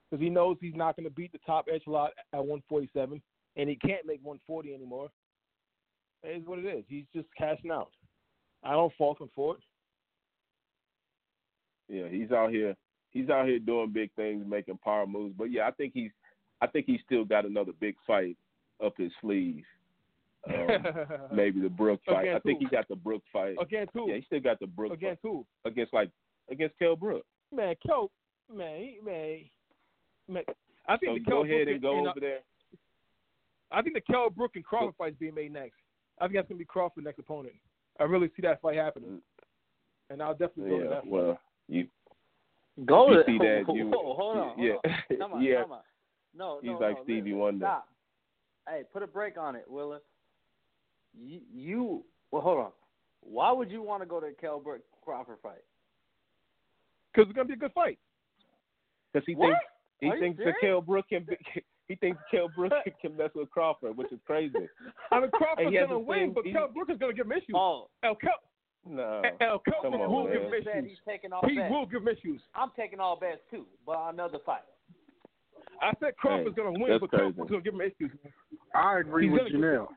because 0.09 0.23
he 0.23 0.29
knows 0.29 0.57
he's 0.61 0.75
not 0.75 0.95
going 0.95 1.05
to 1.05 1.13
beat 1.13 1.31
the 1.31 1.39
top 1.45 1.65
echelon 1.73 2.09
at 2.33 2.39
147, 2.39 3.21
and 3.57 3.69
he 3.69 3.75
can't 3.75 4.05
make 4.05 4.19
140 4.23 4.73
anymore. 4.73 5.09
It 6.23 6.41
is 6.41 6.47
what 6.47 6.59
it 6.59 6.65
is. 6.65 6.83
He's 6.87 7.05
just 7.13 7.27
cashing 7.37 7.71
out. 7.71 7.91
I 8.63 8.71
don't 8.71 8.93
fault 8.97 9.19
him 9.19 9.29
for 9.35 9.55
it. 9.55 9.61
Yeah, 11.87 12.07
he's 12.09 12.31
out 12.31 12.51
here. 12.51 12.75
He's 13.11 13.29
out 13.29 13.47
here 13.47 13.57
doing 13.57 13.91
big 13.91 14.11
things, 14.15 14.45
making 14.47 14.79
power 14.83 15.07
moves. 15.07 15.33
But 15.35 15.51
yeah, 15.51 15.67
I 15.67 15.71
think 15.71 15.93
he's. 15.93 16.11
I 16.61 16.67
think 16.67 16.85
he's 16.87 16.99
still 17.05 17.23
got 17.23 17.45
another 17.45 17.71
big 17.79 17.95
fight 18.05 18.37
up 18.85 18.93
his 18.97 19.11
sleeve. 19.21 19.63
Um, 20.47 21.27
maybe 21.33 21.59
the 21.59 21.69
Brook 21.69 21.99
fight. 22.05 22.21
Against 22.27 22.35
I 22.37 22.39
think 22.47 22.59
who? 22.59 22.65
he 22.65 22.75
got 22.75 22.87
the 22.87 22.95
Brook 22.95 23.23
fight. 23.31 23.55
Against 23.61 23.91
who? 23.93 24.09
Yeah, 24.09 24.15
he 24.17 24.21
still 24.23 24.39
got 24.39 24.59
the 24.59 24.67
Brook 24.67 24.93
Against 24.93 25.19
who? 25.21 25.45
against 25.65 25.93
like 25.93 26.09
against 26.49 26.77
Kell 26.79 26.95
Brook. 26.95 27.25
Man, 27.53 27.75
Kell, 27.85 28.09
man, 28.53 28.79
he- 28.79 28.99
man, 29.03 29.39
man. 30.27 30.43
I 30.87 30.97
think 30.97 31.11
So 31.11 31.13
the 31.15 31.19
go 31.19 31.31
Kell 31.31 31.43
ahead 31.43 31.65
Brook 31.65 31.73
and 31.73 31.81
go 31.81 31.97
and, 31.99 32.07
uh, 32.07 32.09
over 32.11 32.19
there. 32.19 32.39
I 33.71 33.81
think 33.81 33.95
the 33.95 34.01
Kell 34.01 34.29
Brook 34.29 34.51
and 34.55 34.63
Crawford 34.65 34.95
fight 34.97 35.13
is 35.13 35.19
being 35.19 35.35
made 35.35 35.51
next. 35.53 35.75
I 36.19 36.25
think 36.25 36.35
that's 36.35 36.47
gonna 36.47 36.57
be 36.59 36.65
Crawford's 36.65 37.05
next 37.05 37.19
opponent. 37.19 37.53
I 37.99 38.03
really 38.05 38.29
see 38.35 38.41
that 38.43 38.61
fight 38.61 38.77
happening, 38.77 39.21
and 40.09 40.21
I'll 40.23 40.33
definitely 40.33 40.69
go 40.71 40.77
to 40.79 40.83
Yeah, 40.85 40.89
that. 40.91 41.01
fight. 41.03 41.11
well, 41.11 41.39
you 41.67 41.87
Go 42.85 43.11
you 43.11 43.17
to 43.17 43.23
see 43.25 43.37
that, 43.39 43.65
you 43.73 43.87
whoa, 43.89 44.13
hold 44.15 44.37
on, 44.37 44.47
hold 44.55 44.59
yeah, 44.59 44.73
on. 45.11 45.17
Come 45.19 45.33
on, 45.33 45.41
yeah. 45.43 45.61
come 45.63 45.71
on. 45.73 45.81
No, 46.33 46.59
He's 46.61 46.71
no, 46.71 46.77
like 46.79 46.97
no, 46.97 47.03
Stevie 47.03 47.33
Wonder. 47.33 47.65
Stop. 47.65 47.89
Hey, 48.67 48.83
put 48.93 49.03
a 49.03 49.07
break 49.07 49.37
on 49.37 49.55
it, 49.55 49.65
Willa. 49.67 49.99
You, 51.17 51.39
you, 51.53 52.03
well, 52.31 52.41
hold 52.41 52.59
on. 52.59 52.71
Why 53.21 53.51
would 53.51 53.69
you 53.71 53.81
want 53.81 54.01
to 54.01 54.05
go 54.07 54.19
to 54.19 54.27
the 54.27 54.33
Kell 54.39 54.59
Brook 54.59 54.81
Crawford 55.03 55.37
fight? 55.43 55.63
Because 57.13 57.27
it's 57.29 57.35
gonna 57.35 57.47
be 57.47 57.53
a 57.55 57.57
good 57.57 57.73
fight. 57.73 57.97
because 59.11 59.25
he 59.25 59.35
What? 59.35 59.47
thinks 59.49 59.59
he 59.99 60.07
Are 60.09 60.15
you 60.15 60.21
thinks 60.21 60.37
that 60.37 60.43
serious? 60.43 60.57
Kell 60.61 60.81
Brook 60.81 61.05
can 61.09 61.23
be, 61.25 61.35
he 61.87 61.95
thinks 61.95 62.19
Kell 62.31 62.47
Brook 62.55 62.71
can 63.01 63.17
mess 63.17 63.31
with 63.35 63.49
Crawford, 63.49 63.97
which 63.97 64.11
is 64.11 64.19
crazy. 64.25 64.53
I 65.11 65.19
mean, 65.19 65.31
Crawford's 65.31 65.65
And 65.65 65.69
he 65.69 65.75
has 65.75 65.87
gonna 65.87 65.99
win, 65.99 66.19
same- 66.19 66.33
but 66.33 66.45
he- 66.45 66.53
Kell 66.53 66.69
Brook 66.73 66.89
is 66.89 66.97
gonna 66.97 67.13
give 67.13 67.25
him 67.25 67.31
issues. 67.33 67.55
Oh, 67.55 67.89
El 68.03 68.15
Kell, 68.15 68.31
No, 68.85 69.21
El 69.41 69.59
Kell 69.59 69.81
come 69.81 69.95
on, 69.95 70.11
will 70.11 70.23
man. 70.25 70.33
give 70.33 70.41
him 70.43 70.51
Will 70.51 70.61
said 70.63 70.77
issues. 70.85 70.89
he's 70.91 70.99
taking 71.07 71.33
all 71.33 71.41
He 71.47 71.55
bets. 71.57 71.71
will 71.71 71.85
give 71.87 72.01
him 72.03 72.07
issues. 72.07 72.41
I'm 72.55 72.69
taking 72.77 72.99
all 72.99 73.17
bets 73.19 73.41
too, 73.51 73.65
but 73.85 73.97
on 73.97 74.13
another 74.13 74.39
fight. 74.45 74.63
I 75.81 75.91
said 75.99 76.15
Crawford's 76.17 76.55
Hey, 76.55 76.63
gonna 76.63 76.79
win, 76.79 76.87
that's 76.89 77.01
but 77.01 77.11
Kell. 77.11 77.31
Brook's 77.31 77.49
gonna 77.51 77.63
give 77.63 77.73
him 77.73 77.81
issues. 77.81 78.11
I 78.73 78.99
agree 78.99 79.23
He's 79.25 79.33
with 79.33 79.41
gonna 79.41 79.51
get- 79.51 79.59
Janelle. 79.59 79.87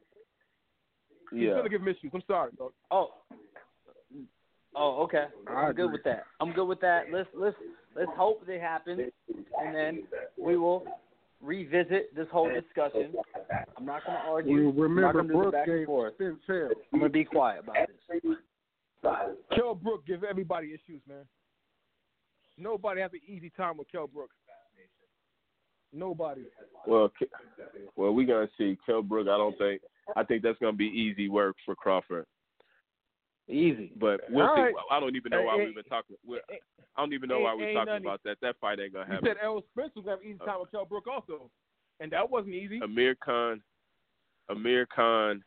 He's 1.32 1.42
yeah. 1.42 1.54
gonna 1.54 1.68
give 1.68 1.80
him 1.80 1.88
issues. 1.88 2.10
I'm 2.14 2.22
sorry. 2.26 2.50
Oh. 2.90 3.10
Oh, 4.74 5.02
okay. 5.02 5.24
I'm 5.48 5.74
good 5.74 5.92
with 5.92 6.02
that. 6.04 6.24
I'm 6.40 6.52
good 6.52 6.64
with 6.64 6.80
that. 6.80 7.04
Let's 7.12 7.28
let's 7.34 7.56
let's 7.94 8.10
hope 8.16 8.46
they 8.46 8.58
happen, 8.58 9.10
and 9.60 9.74
then 9.74 10.04
we 10.38 10.56
will 10.56 10.84
revisit 11.42 12.14
this 12.14 12.26
whole 12.32 12.48
discussion. 12.48 13.12
I'm 13.76 13.84
not 13.84 14.04
going 14.06 14.18
to 14.18 14.24
argue. 14.24 14.70
We 14.70 14.84
I'm 14.84 14.94
not 14.94 15.14
remember 15.14 15.14
going 15.14 15.26
to 15.26 15.32
do 15.32 15.32
the 15.32 15.42
Brook 15.42 15.52
back 15.52 15.68
and 15.68 15.86
forth. 15.86 16.14
I'm 16.20 17.00
going 17.00 17.02
to 17.02 17.08
be 17.10 17.24
quiet 17.24 17.64
about 17.64 17.76
this. 17.88 18.36
Kell 19.54 19.74
Brook 19.74 20.06
give 20.06 20.24
everybody 20.24 20.68
issues, 20.68 21.02
man. 21.08 21.24
Nobody 22.56 23.00
has 23.00 23.10
an 23.12 23.20
easy 23.26 23.50
time 23.56 23.76
with 23.76 23.90
Kell 23.90 24.06
Brook. 24.06 24.30
Nobody. 25.92 26.42
Well, 26.86 27.10
well, 27.96 28.12
we're 28.14 28.26
gonna 28.26 28.48
see 28.56 28.78
Kell 28.86 29.02
Brook. 29.02 29.28
I 29.28 29.36
don't 29.36 29.56
think. 29.58 29.82
I 30.16 30.24
think 30.24 30.42
that's 30.42 30.58
gonna 30.58 30.72
be 30.76 30.86
easy 30.86 31.28
work 31.28 31.56
for 31.64 31.74
Crawford. 31.74 32.26
Easy. 33.48 33.92
But 34.00 34.20
we'll 34.30 34.46
All 34.46 34.56
see. 34.56 34.62
right. 34.62 34.74
I 34.90 35.00
don't 35.00 35.16
even 35.16 35.30
know 35.30 35.42
why 35.42 35.56
Hey, 35.58 35.66
we've 35.66 35.74
been 35.74 35.84
talking. 35.84 36.16
We're, 36.24 36.40
hey, 36.48 36.60
I 36.96 37.02
don't 37.02 37.12
even 37.12 37.28
know 37.28 37.36
ain't- 37.36 37.44
why 37.44 37.54
we're 37.54 37.72
talking 37.74 37.86
nothing- 37.92 38.06
about 38.06 38.22
that. 38.24 38.38
That 38.40 38.56
fight 38.60 38.80
ain't 38.80 38.92
gonna 38.94 39.06
happen. 39.06 39.24
You 39.26 39.30
said 39.32 39.42
Errol 39.42 39.62
Spence 39.72 39.94
was 39.94 40.04
gonna 40.04 40.16
have 40.16 40.24
an 40.24 40.30
easy 40.30 40.38
uh, 40.40 40.46
time 40.46 40.60
with 40.60 40.70
Kell 40.70 40.84
Brook 40.86 41.06
also, 41.06 41.50
and 42.00 42.10
that 42.12 42.28
wasn't 42.30 42.54
easy. 42.54 42.80
Amir 42.82 43.14
Khan, 43.16 43.62
Amir 44.48 44.86
Khan 44.86 45.42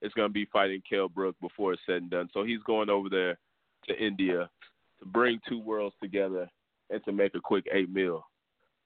is 0.00 0.12
going 0.14 0.28
to 0.28 0.32
be 0.32 0.46
fighting 0.46 0.82
Kell 0.88 1.08
Brook 1.08 1.36
before 1.40 1.72
it's 1.72 1.82
said 1.86 2.02
and 2.02 2.10
done. 2.10 2.28
So 2.32 2.42
he's 2.42 2.60
going 2.64 2.90
over 2.90 3.08
there 3.08 3.38
to 3.86 3.96
India 4.04 4.50
to 4.98 5.06
bring 5.06 5.38
two 5.48 5.60
worlds 5.60 5.94
together 6.02 6.50
and 6.90 7.04
to 7.04 7.12
make 7.12 7.34
a 7.36 7.40
quick 7.40 7.66
eight 7.72 7.88
mil, 7.88 8.26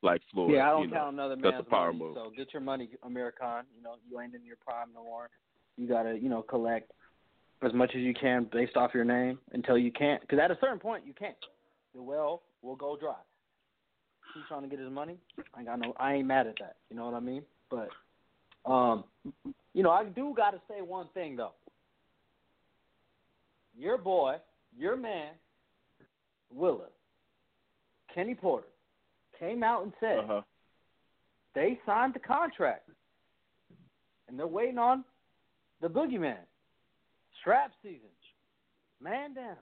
like 0.02 0.20
Floyd. 0.32 0.52
yeah, 0.52 0.68
I 0.68 0.70
don't 0.70 0.82
you 0.82 0.88
know. 0.88 0.96
count 0.96 1.14
another 1.14 1.36
that's 1.36 1.52
man's 1.52 1.64
a 1.66 1.70
power 1.70 1.92
money. 1.92 2.04
move. 2.04 2.16
So 2.16 2.30
get 2.36 2.52
your 2.52 2.62
money, 2.62 2.90
Amir 3.02 3.32
Khan. 3.38 3.64
You 3.76 3.82
know, 3.82 3.94
you 4.08 4.20
ain't 4.20 4.34
in 4.34 4.44
your 4.44 4.56
prime 4.56 4.88
no 4.94 5.04
more. 5.04 5.30
You 5.76 5.88
got 5.88 6.04
to, 6.04 6.16
you 6.16 6.28
know, 6.28 6.42
collect 6.42 6.92
as 7.62 7.72
much 7.72 7.90
as 7.94 8.00
you 8.00 8.14
can 8.14 8.48
based 8.52 8.76
off 8.76 8.92
your 8.94 9.04
name 9.04 9.38
until 9.52 9.78
you 9.78 9.92
can't. 9.92 10.20
Because 10.20 10.38
at 10.38 10.50
a 10.50 10.58
certain 10.60 10.78
point, 10.78 11.04
you 11.06 11.14
can't. 11.14 11.36
The 11.94 12.02
well 12.02 12.42
will 12.62 12.76
go 12.76 12.96
dry. 12.98 13.14
He's 14.34 14.44
trying 14.48 14.62
to 14.62 14.68
get 14.68 14.78
his 14.78 14.90
money. 14.90 15.16
I 15.54 15.62
got 15.62 15.80
no. 15.80 15.94
I 15.98 16.14
ain't 16.14 16.26
mad 16.26 16.46
at 16.46 16.56
that. 16.60 16.76
You 16.90 16.96
know 16.96 17.06
what 17.06 17.14
I 17.14 17.20
mean? 17.20 17.42
But, 17.70 17.88
um, 18.70 19.04
you 19.72 19.82
know, 19.82 19.90
I 19.90 20.04
do 20.04 20.34
got 20.36 20.50
to 20.50 20.60
say 20.68 20.82
one 20.82 21.08
thing 21.14 21.36
though. 21.36 21.52
Your 23.78 23.98
boy, 23.98 24.36
your 24.76 24.96
man, 24.96 25.32
Willa, 26.50 26.86
Kenny 28.14 28.34
Porter, 28.34 28.66
came 29.38 29.62
out 29.62 29.82
and 29.82 29.92
said 30.00 30.18
Uh-huh. 30.20 30.42
they 31.54 31.80
signed 31.86 32.14
the 32.14 32.18
contract, 32.18 32.88
and 34.28 34.38
they're 34.38 34.46
waiting 34.46 34.78
on 34.78 35.04
the 35.80 35.88
boogeyman. 35.88 36.38
Strap 37.40 37.72
season, 37.82 38.08
man 39.00 39.34
down. 39.34 39.56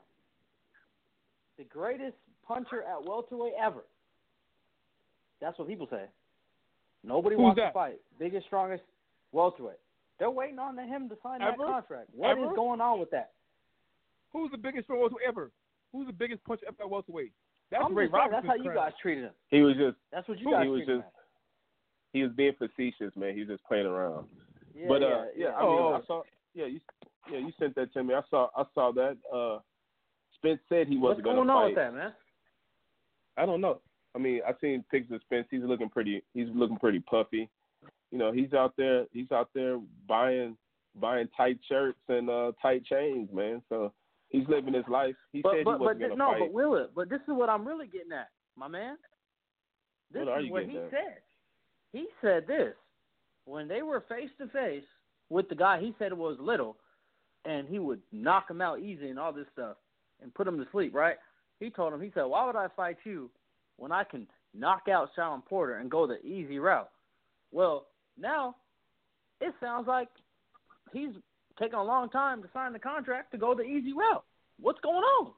The 1.58 1.64
greatest 1.64 2.16
puncher 2.46 2.82
at 2.82 3.02
welterweight 3.04 3.54
ever. 3.58 3.84
That's 5.40 5.58
what 5.58 5.68
people 5.68 5.86
say. 5.90 6.06
Nobody 7.02 7.36
Who's 7.36 7.42
wants 7.42 7.60
that? 7.60 7.68
to 7.68 7.72
fight. 7.72 8.00
Biggest, 8.18 8.46
strongest 8.46 8.82
welterweight. 9.32 9.78
They're 10.18 10.30
waiting 10.30 10.58
on 10.58 10.78
him 10.78 11.08
to 11.10 11.16
sign 11.22 11.40
that 11.40 11.56
contract. 11.58 12.08
What 12.14 12.38
is 12.38 12.44
Ever? 12.44 12.54
going 12.54 12.80
on 12.80 12.98
with 13.00 13.10
that? 13.10 13.32
Who's 14.32 14.50
the 14.50 14.56
biggest 14.58 14.88
welterweight 14.88 15.24
ever? 15.26 15.50
Who's 15.92 16.06
the 16.06 16.12
biggest 16.12 16.42
puncher 16.44 16.64
ever 16.66 16.82
at 16.84 16.90
welterweight? 16.90 17.32
That's 17.74 17.84
I'm 17.84 17.94
Ray 17.94 18.06
just 18.06 18.14
saying, 18.14 18.30
that's 18.30 18.46
how 18.46 18.54
you 18.54 18.70
crown. 18.70 18.76
guys 18.76 18.92
treated 19.02 19.24
him. 19.24 19.30
He 19.50 19.60
was 19.62 19.74
just 19.76 19.96
That's 20.12 20.28
what 20.28 20.38
you 20.38 20.50
guys. 20.50 20.62
He 20.64 20.68
was 20.70 20.78
treated 20.86 20.96
just- 21.02 21.06
him. 21.06 21.12
he 22.14 22.22
was 22.22 22.32
being 22.32 22.52
facetious, 22.54 23.12
man. 23.16 23.34
He 23.34 23.40
was 23.40 23.48
just 23.48 23.64
playing 23.64 23.86
around. 23.86 24.26
Yeah, 24.74 24.86
but 24.88 25.02
uh, 25.02 25.06
yeah, 25.06 25.24
yeah, 25.36 25.46
I 25.48 25.60
Oh, 25.62 25.70
mean, 25.70 25.78
oh. 25.82 26.00
I 26.02 26.06
saw. 26.06 26.22
Yeah, 26.54 26.66
you. 26.66 26.80
Yeah, 27.30 27.38
you 27.38 27.52
sent 27.58 27.74
that 27.76 27.92
to 27.94 28.04
me. 28.04 28.14
I 28.14 28.20
saw. 28.30 28.48
I 28.56 28.64
saw 28.74 28.92
that. 28.92 29.16
Uh, 29.32 29.58
Spence 30.36 30.60
said 30.68 30.88
he 30.88 30.96
wasn't 30.98 31.24
going 31.24 31.36
to 31.36 31.42
fight. 31.42 31.46
What's 31.46 31.46
going 31.46 31.46
going 31.46 31.50
on 31.50 31.62
fight. 31.62 31.66
with 31.68 31.76
that, 31.76 31.94
man? 31.94 32.12
I 33.36 33.46
don't 33.46 33.60
know. 33.60 33.80
I 34.14 34.18
mean, 34.18 34.40
I 34.46 34.52
seen 34.60 34.84
pics 34.90 35.10
of 35.10 35.20
Spence. 35.22 35.46
He's 35.50 35.62
looking 35.64 35.88
pretty. 35.88 36.22
He's 36.34 36.48
looking 36.54 36.76
pretty 36.76 37.00
puffy. 37.00 37.48
You 38.10 38.18
know, 38.18 38.30
he's 38.30 38.52
out 38.52 38.74
there. 38.76 39.06
He's 39.12 39.30
out 39.32 39.48
there 39.54 39.80
buying 40.08 40.56
buying 41.00 41.28
tight 41.36 41.58
shirts 41.68 41.98
and 42.08 42.30
uh 42.30 42.52
tight 42.62 42.84
chains, 42.84 43.28
man. 43.32 43.60
So 43.68 43.92
he's 44.30 44.46
living 44.48 44.74
his 44.74 44.84
life. 44.88 45.14
He 45.32 45.42
But 45.42 45.52
said 45.54 45.64
but 45.64 45.78
he 45.78 45.84
wasn't 45.84 46.00
but 46.00 46.08
to 46.08 46.16
no, 46.16 46.30
fight. 46.32 46.40
but 46.40 46.52
will 46.52 46.74
it? 46.76 46.90
But 46.94 47.08
this 47.08 47.20
is 47.20 47.28
what 47.28 47.48
I'm 47.48 47.66
really 47.66 47.86
getting 47.86 48.12
at, 48.12 48.28
my 48.56 48.68
man. 48.68 48.96
This 50.12 50.20
What 50.26 50.28
are 50.28 50.40
is 50.40 50.50
what 50.50 50.64
he 50.64 50.76
at? 50.78 50.90
said. 50.90 51.18
He 51.92 52.06
said 52.20 52.46
this 52.46 52.74
when 53.44 53.68
they 53.68 53.82
were 53.82 54.00
face 54.08 54.30
to 54.38 54.48
face 54.48 54.84
with 55.30 55.48
the 55.48 55.54
guy. 55.54 55.80
He 55.80 55.94
said 55.98 56.12
it 56.12 56.18
was 56.18 56.36
little, 56.40 56.76
and 57.44 57.68
he 57.68 57.78
would 57.78 58.00
knock 58.12 58.50
him 58.50 58.60
out 58.60 58.80
easy 58.80 59.08
and 59.10 59.18
all 59.18 59.32
this 59.32 59.46
stuff 59.52 59.76
and 60.22 60.34
put 60.34 60.46
him 60.48 60.58
to 60.58 60.66
sleep. 60.72 60.94
Right? 60.94 61.16
He 61.60 61.70
told 61.70 61.92
him. 61.92 62.00
He 62.00 62.10
said, 62.14 62.24
"Why 62.24 62.44
would 62.46 62.56
I 62.56 62.68
fight 62.76 62.96
you 63.04 63.30
when 63.76 63.92
I 63.92 64.04
can 64.04 64.26
knock 64.54 64.88
out 64.88 65.10
Shawn 65.14 65.42
Porter 65.42 65.78
and 65.78 65.90
go 65.90 66.06
the 66.06 66.24
easy 66.26 66.58
route?" 66.58 66.90
Well, 67.52 67.86
now 68.18 68.56
it 69.40 69.54
sounds 69.60 69.86
like 69.86 70.08
he's 70.92 71.10
taking 71.58 71.74
a 71.78 71.82
long 71.84 72.08
time 72.10 72.42
to 72.42 72.48
sign 72.52 72.72
the 72.72 72.78
contract 72.78 73.32
to 73.32 73.38
go 73.38 73.54
the 73.54 73.62
easy 73.62 73.92
route. 73.92 74.24
What's 74.60 74.80
going 74.80 74.96
on? 75.04 75.32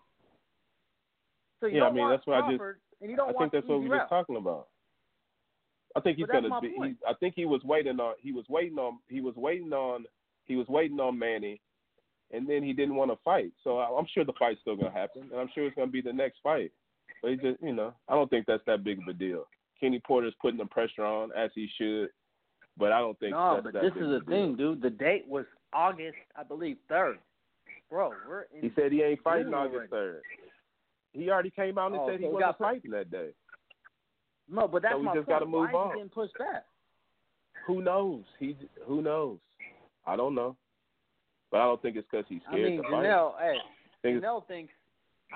So 1.61 1.67
you 1.67 1.77
Yeah, 1.79 1.83
I 1.83 1.87
don't 1.87 1.95
mean, 1.95 2.05
want 2.05 2.13
that's 2.19 2.27
what 2.27 2.37
I 2.37 2.41
just- 2.51 2.59
Crawford, 2.59 2.81
and 3.01 3.11
you 3.11 3.17
don't 3.17 3.29
I 3.31 3.33
want 3.33 3.53
think 3.53 3.53
that's 3.53 3.69
what 3.71 3.81
we 3.81 3.89
were 3.89 3.97
route. 3.97 4.09
talking 4.09 4.37
about. 4.37 4.69
I 5.95 6.01
think 6.01 6.19
he's 6.19 6.27
gonna 6.27 6.61
be. 6.61 6.69
He. 6.75 6.95
I 7.07 7.15
think 7.15 7.35
he 7.35 7.47
was 7.47 7.65
waiting 7.65 7.99
on. 8.01 8.15
He 8.19 8.33
was 8.33 8.47
waiting 8.51 8.79
on. 8.79 8.99
He 9.09 9.21
was 9.23 9.35
waiting 9.37 9.73
on. 9.73 10.05
He 10.45 10.55
was 10.57 10.69
waiting 10.69 11.01
on 11.01 11.19
Manny, 11.19 11.61
and 12.33 12.47
then 12.47 12.63
he 12.63 12.75
didn't 12.75 12.97
want 12.97 13.11
to 13.11 13.17
fight. 13.25 13.53
So 13.65 13.79
I, 13.79 13.99
I'm 13.99 14.07
sure 14.13 14.23
the 14.25 14.35
fight's 14.35 14.61
still 14.61 14.77
gonna 14.77 14.91
happen, 14.91 15.23
and 15.33 15.41
I'm 15.41 15.49
sure 15.55 15.65
it's 15.67 15.75
gonna 15.75 15.91
be 15.91 16.03
the 16.03 16.13
next 16.13 16.41
fight. 16.43 16.71
But 17.23 17.31
he 17.31 17.37
just, 17.39 17.63
you 17.63 17.73
know, 17.73 17.95
I 18.09 18.15
don't 18.15 18.29
think 18.29 18.45
that's 18.47 18.65
that 18.67 18.85
big 18.85 18.99
of 18.99 19.09
a 19.09 19.15
deal. 19.15 19.49
Kenny 19.81 19.99
Porter's 20.01 20.35
putting 20.43 20.59
the 20.59 20.67
pressure 20.67 21.05
on 21.05 21.31
as 21.33 21.51
he 21.55 21.67
should, 21.79 22.11
but 22.77 22.93
I 22.93 22.99
don't 23.01 23.19
think 23.19 23.33
No, 23.33 23.55
that's 23.55 23.65
but 23.65 23.73
that 23.73 23.83
this 23.83 23.95
big 23.95 24.03
is 24.03 24.09
the 24.11 24.17
a 24.17 24.21
deal. 24.21 24.29
thing, 24.29 24.57
dude. 24.57 24.83
The 24.83 24.91
date 24.91 25.27
was 25.27 25.47
August, 25.73 26.17
I 26.37 26.43
believe 26.43 26.77
third. 26.89 27.19
Bro, 27.91 28.13
we're 28.29 28.43
in 28.55 28.63
He 28.63 28.73
said 28.75 28.91
he 28.93 29.03
ain't 29.03 29.23
fighting 29.23 29.55
August 29.55 29.91
third. 29.91 30.23
He 31.13 31.31
already 31.31 31.51
came 31.51 31.79
out 31.79 31.93
and 31.93 32.01
Oh, 32.01 32.09
said 32.09 32.21
he 32.21 32.27
so 32.27 32.31
wasn't 32.33 32.59
fighting 32.59 32.91
that 32.91 33.11
day. 33.11 33.31
No, 34.49 34.69
but 34.69 34.83
that's 34.83 34.95
So 34.95 34.99
we 34.99 35.05
my 35.07 35.15
just 35.15 35.27
point. 35.27 35.41
gotta 35.41 35.47
move 35.47 35.69
Why 35.73 35.79
on. 35.81 35.87
is 35.89 35.93
he 35.93 35.99
getting 35.99 36.11
pushed 36.11 36.39
back? 36.39 36.65
Who 37.67 37.83
knows? 37.83 38.23
He 38.39 38.57
who 38.87 39.03
knows? 39.03 39.39
I 40.07 40.17
don't 40.17 40.35
know, 40.35 40.57
but 41.51 41.61
I 41.61 41.65
don't 41.65 41.81
think 41.83 41.97
it's 41.97 42.07
because 42.11 42.27
he's 42.29 42.41
I 42.49 42.53
scared 42.53 42.71
mean, 42.71 42.83
to 42.83 42.89
fight. 42.89 43.05
Janelle, 43.07 43.33
hey, 43.41 43.57
think 44.03 44.23
Janelle 44.23 44.47
thinks. 44.47 44.73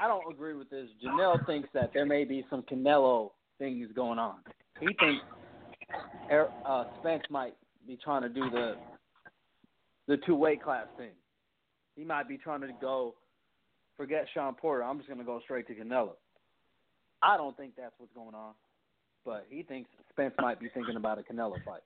I 0.01 0.07
don't 0.07 0.33
agree 0.33 0.55
with 0.55 0.71
this. 0.71 0.89
Janelle 1.05 1.45
thinks 1.47 1.69
that 1.75 1.91
there 1.93 2.07
may 2.07 2.25
be 2.25 2.45
some 2.49 2.63
Canelo 2.63 3.31
things 3.59 3.89
going 3.95 4.19
on. 4.21 4.37
He 4.79 4.87
thinks 4.87 5.25
Er- 6.31 6.49
uh, 6.65 6.85
Spence 7.01 7.25
might 7.31 7.55
be 7.89 7.99
trying 8.03 8.23
to 8.23 8.29
do 8.29 8.49
the 8.51 8.77
the 10.11 10.17
two 10.27 10.35
weight 10.35 10.61
class 10.61 10.87
thing. 10.99 11.13
He 11.95 12.05
might 12.05 12.29
be 12.29 12.37
trying 12.37 12.63
to 12.63 12.69
go 12.81 13.15
forget 13.97 14.27
Shawn 14.35 14.55
Porter. 14.55 14.83
I'm 14.83 14.99
just 14.99 15.09
going 15.09 15.21
to 15.21 15.25
go 15.25 15.41
straight 15.45 15.69
to 15.69 15.75
Canelo. 15.75 16.11
I 17.23 17.37
don't 17.37 17.57
think 17.57 17.75
that's 17.77 17.95
what's 17.99 18.13
going 18.13 18.35
on, 18.35 18.55
but 19.25 19.47
he 19.49 19.63
thinks 19.63 19.89
Spence 20.11 20.35
might 20.41 20.59
be 20.59 20.69
thinking 20.75 20.97
about 20.97 21.19
a 21.19 21.23
Canelo 21.23 21.63
fight. 21.65 21.83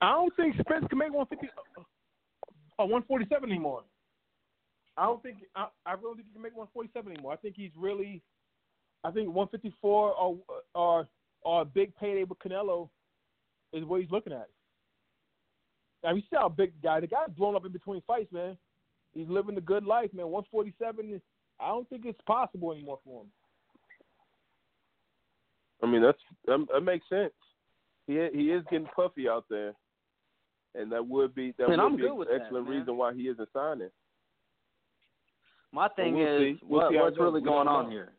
I 0.00 0.12
don't 0.12 0.34
think 0.36 0.54
Spence 0.60 0.86
can 0.88 0.98
make 0.98 1.12
150 1.12 1.48
or 2.78 2.84
uh, 2.84 2.86
147 2.86 3.50
anymore. 3.50 3.82
I 4.96 5.06
don't 5.06 5.22
think 5.22 5.38
I, 5.56 5.66
I 5.84 5.94
really 5.94 6.16
think 6.16 6.28
he 6.28 6.32
can 6.34 6.42
make 6.42 6.56
147 6.56 7.12
anymore. 7.12 7.32
I 7.32 7.36
think 7.36 7.56
he's 7.56 7.72
really, 7.76 8.22
I 9.02 9.10
think 9.10 9.34
154 9.34 10.12
or 10.14 10.36
or 10.74 11.08
or 11.42 11.62
a 11.62 11.64
big 11.64 11.96
payday 11.96 12.22
with 12.22 12.38
Canelo 12.38 12.90
is 13.72 13.84
what 13.84 14.00
he's 14.00 14.10
looking 14.10 14.32
at. 14.32 14.48
Now 16.06 16.14
you 16.14 16.20
see 16.20 16.36
how 16.36 16.48
big 16.48 16.72
the 16.80 16.86
guy, 16.86 17.00
the 17.00 17.08
guy's 17.08 17.30
blown 17.36 17.56
up 17.56 17.66
in 17.66 17.72
between 17.72 18.00
fights, 18.06 18.32
man. 18.32 18.56
He's 19.12 19.26
living 19.28 19.56
the 19.56 19.60
good 19.60 19.84
life, 19.84 20.10
man. 20.14 20.28
147, 20.28 21.20
I 21.58 21.68
don't 21.68 21.88
think 21.88 22.04
it's 22.06 22.20
possible 22.26 22.70
anymore 22.70 23.00
for 23.04 23.22
him. 23.22 23.26
I 25.82 25.86
mean, 25.86 26.02
that's 26.02 26.18
that, 26.46 26.64
that 26.72 26.80
makes 26.82 27.08
sense. 27.08 27.32
He 28.06 28.14
he 28.32 28.52
is 28.52 28.62
getting 28.70 28.86
puffy 28.94 29.28
out 29.28 29.46
there, 29.50 29.72
and 30.76 30.92
that 30.92 31.04
would 31.04 31.34
be 31.34 31.52
that 31.58 31.68
Man, 31.68 31.78
would 31.78 31.84
I'm 31.84 31.96
be 31.96 32.02
good 32.02 32.12
an 32.12 32.16
with 32.18 32.28
that, 32.28 32.40
excellent 32.42 32.68
reason 32.68 32.96
why 32.96 33.12
he 33.12 33.22
isn't 33.22 33.48
signing. 33.52 33.90
My 35.72 35.88
thing 35.88 36.14
we'll 36.14 36.36
is, 36.36 36.40
see. 36.40 36.60
We'll 36.62 36.80
what, 36.82 36.92
see 36.92 36.96
what's 36.98 37.18
really 37.18 37.40
going 37.42 37.66
on 37.66 37.90
here? 37.90 38.12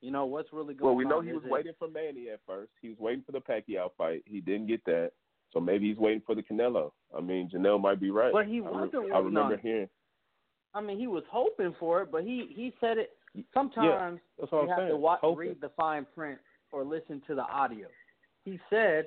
You 0.00 0.12
know 0.12 0.26
what's 0.26 0.52
really 0.52 0.74
going 0.74 0.86
Well, 0.86 0.94
we 0.94 1.04
know 1.04 1.20
he 1.22 1.30
Is 1.30 1.36
was 1.36 1.44
it- 1.44 1.50
waiting 1.50 1.72
for 1.78 1.88
Manny 1.88 2.28
at 2.30 2.40
first. 2.46 2.70
He 2.80 2.88
was 2.90 2.98
waiting 3.00 3.24
for 3.26 3.32
the 3.32 3.40
Pacquiao 3.40 3.90
fight. 3.98 4.22
He 4.26 4.40
didn't 4.40 4.68
get 4.68 4.84
that, 4.84 5.10
so 5.54 5.60
maybe 5.60 5.88
he's 5.88 5.96
waiting 5.96 6.22
for 6.26 6.34
the 6.34 6.42
Canelo. 6.42 6.90
I 7.16 7.20
mean, 7.22 7.48
Janelle 7.48 7.80
might 7.80 8.00
be 8.00 8.10
right. 8.10 8.32
But 8.32 8.46
he 8.46 8.58
I, 8.58 8.70
wasn't 8.70 8.94
I 8.94 8.98
waiting 8.98 9.14
remember 9.24 9.54
on 9.54 9.60
hearing. 9.60 9.88
I 10.74 10.80
mean, 10.82 10.98
he 10.98 11.06
was 11.06 11.22
hoping 11.30 11.74
for 11.80 12.02
it, 12.02 12.10
but 12.12 12.22
he 12.24 12.48
he 12.54 12.74
said 12.80 12.98
it. 12.98 13.10
Sometimes 13.54 14.20
That's 14.38 14.52
what 14.52 14.64
you 14.64 14.64
I'm 14.64 14.68
have 14.68 14.78
to 14.88 14.92
saying. 14.92 15.00
wa- 15.00 15.18
Hoping. 15.20 15.38
read 15.48 15.60
the 15.60 15.70
fine 15.76 16.06
print 16.14 16.38
or 16.72 16.84
listen 16.84 17.22
to 17.28 17.34
the 17.34 17.42
audio. 17.42 17.86
He 18.44 18.58
said 18.68 19.06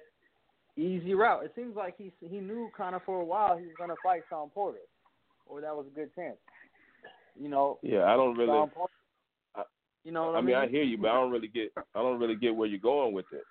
easy 0.77 1.13
route. 1.13 1.43
It 1.43 1.51
seems 1.55 1.75
like 1.75 1.95
he 1.97 2.11
he 2.21 2.39
knew 2.39 2.69
kind 2.75 2.95
of 2.95 3.03
for 3.03 3.21
a 3.21 3.25
while 3.25 3.57
he 3.57 3.65
was 3.65 3.75
going 3.77 3.89
to 3.89 3.95
fight 4.03 4.21
Shawn 4.29 4.49
Porter, 4.49 4.79
or 5.45 5.61
that 5.61 5.75
was 5.75 5.85
a 5.91 5.95
good 5.95 6.13
chance. 6.15 6.37
You 7.39 7.49
know, 7.49 7.79
Yeah, 7.83 8.03
I 8.05 8.15
don't 8.15 8.35
really. 8.37 8.47
Shawn 8.51 8.69
Porter. 8.69 8.93
I- 9.55 9.63
You 10.03 10.11
know 10.13 10.27
what 10.27 10.35
I 10.35 10.39
I 10.39 10.41
mean, 10.41 10.55
I 10.55 10.67
hear 10.67 10.83
you, 10.83 10.97
but 10.97 11.09
I 11.09 11.13
don't 11.13 11.31
really 11.31 11.47
get. 11.49 11.71
I 11.77 11.99
don't 12.01 12.19
really 12.19 12.35
get 12.35 12.55
where 12.55 12.67
you're 12.67 12.79
going 12.79 13.13
with 13.13 13.25
it. 13.33 13.43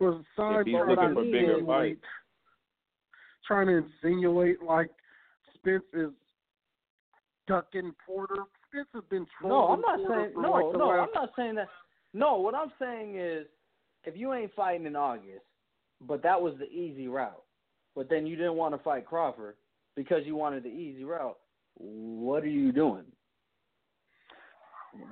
Was 0.00 0.20
If 0.20 0.26
he's 0.66 0.74
sidebar 0.74 0.86
what 0.88 0.98
I 0.98 1.02
looking 1.02 1.14
for 1.14 1.22
mean 1.22 1.32
bigger 1.32 1.58
is- 1.58 1.66
fights, 1.66 2.04
trying 3.48 3.66
to 3.66 3.82
insinuate 3.84 4.62
like 4.62 4.90
Spence 5.54 5.82
is 5.94 6.10
ducking 7.48 7.92
Porter. 8.06 8.44
Spence 8.70 8.88
has 8.94 9.02
been 9.10 9.26
No, 9.42 9.48
trolling 9.48 9.72
I'm 9.74 9.80
not 9.80 9.96
Porter 10.06 10.14
saying 10.22 10.34
for 10.34 10.42
no, 10.42 10.50
like 10.52 10.72
the 10.72 10.78
no. 10.78 10.86
last 10.88 11.08
I'm 11.16 11.22
not 11.22 11.30
saying 11.36 11.54
that. 11.56 11.68
No, 12.14 12.36
what 12.36 12.54
I'm 12.54 12.72
saying 12.78 13.18
is, 13.18 13.46
if 14.04 14.16
you 14.16 14.32
ain't 14.34 14.54
fighting 14.54 14.86
in 14.86 14.94
August, 14.94 15.44
but 16.00 16.22
that 16.22 16.40
was 16.40 16.54
the 16.58 16.66
easy 16.70 17.08
route, 17.08 17.42
but 17.96 18.08
then 18.08 18.26
you 18.26 18.36
didn't 18.36 18.54
want 18.54 18.74
to 18.76 18.82
fight 18.84 19.04
Crawford 19.06 19.56
because 19.96 20.22
you 20.24 20.36
wanted 20.36 20.62
the 20.62 20.68
easy 20.68 21.04
route. 21.04 21.36
What 21.74 22.42
are 22.44 22.48
you 22.48 22.70
doing? 22.72 23.04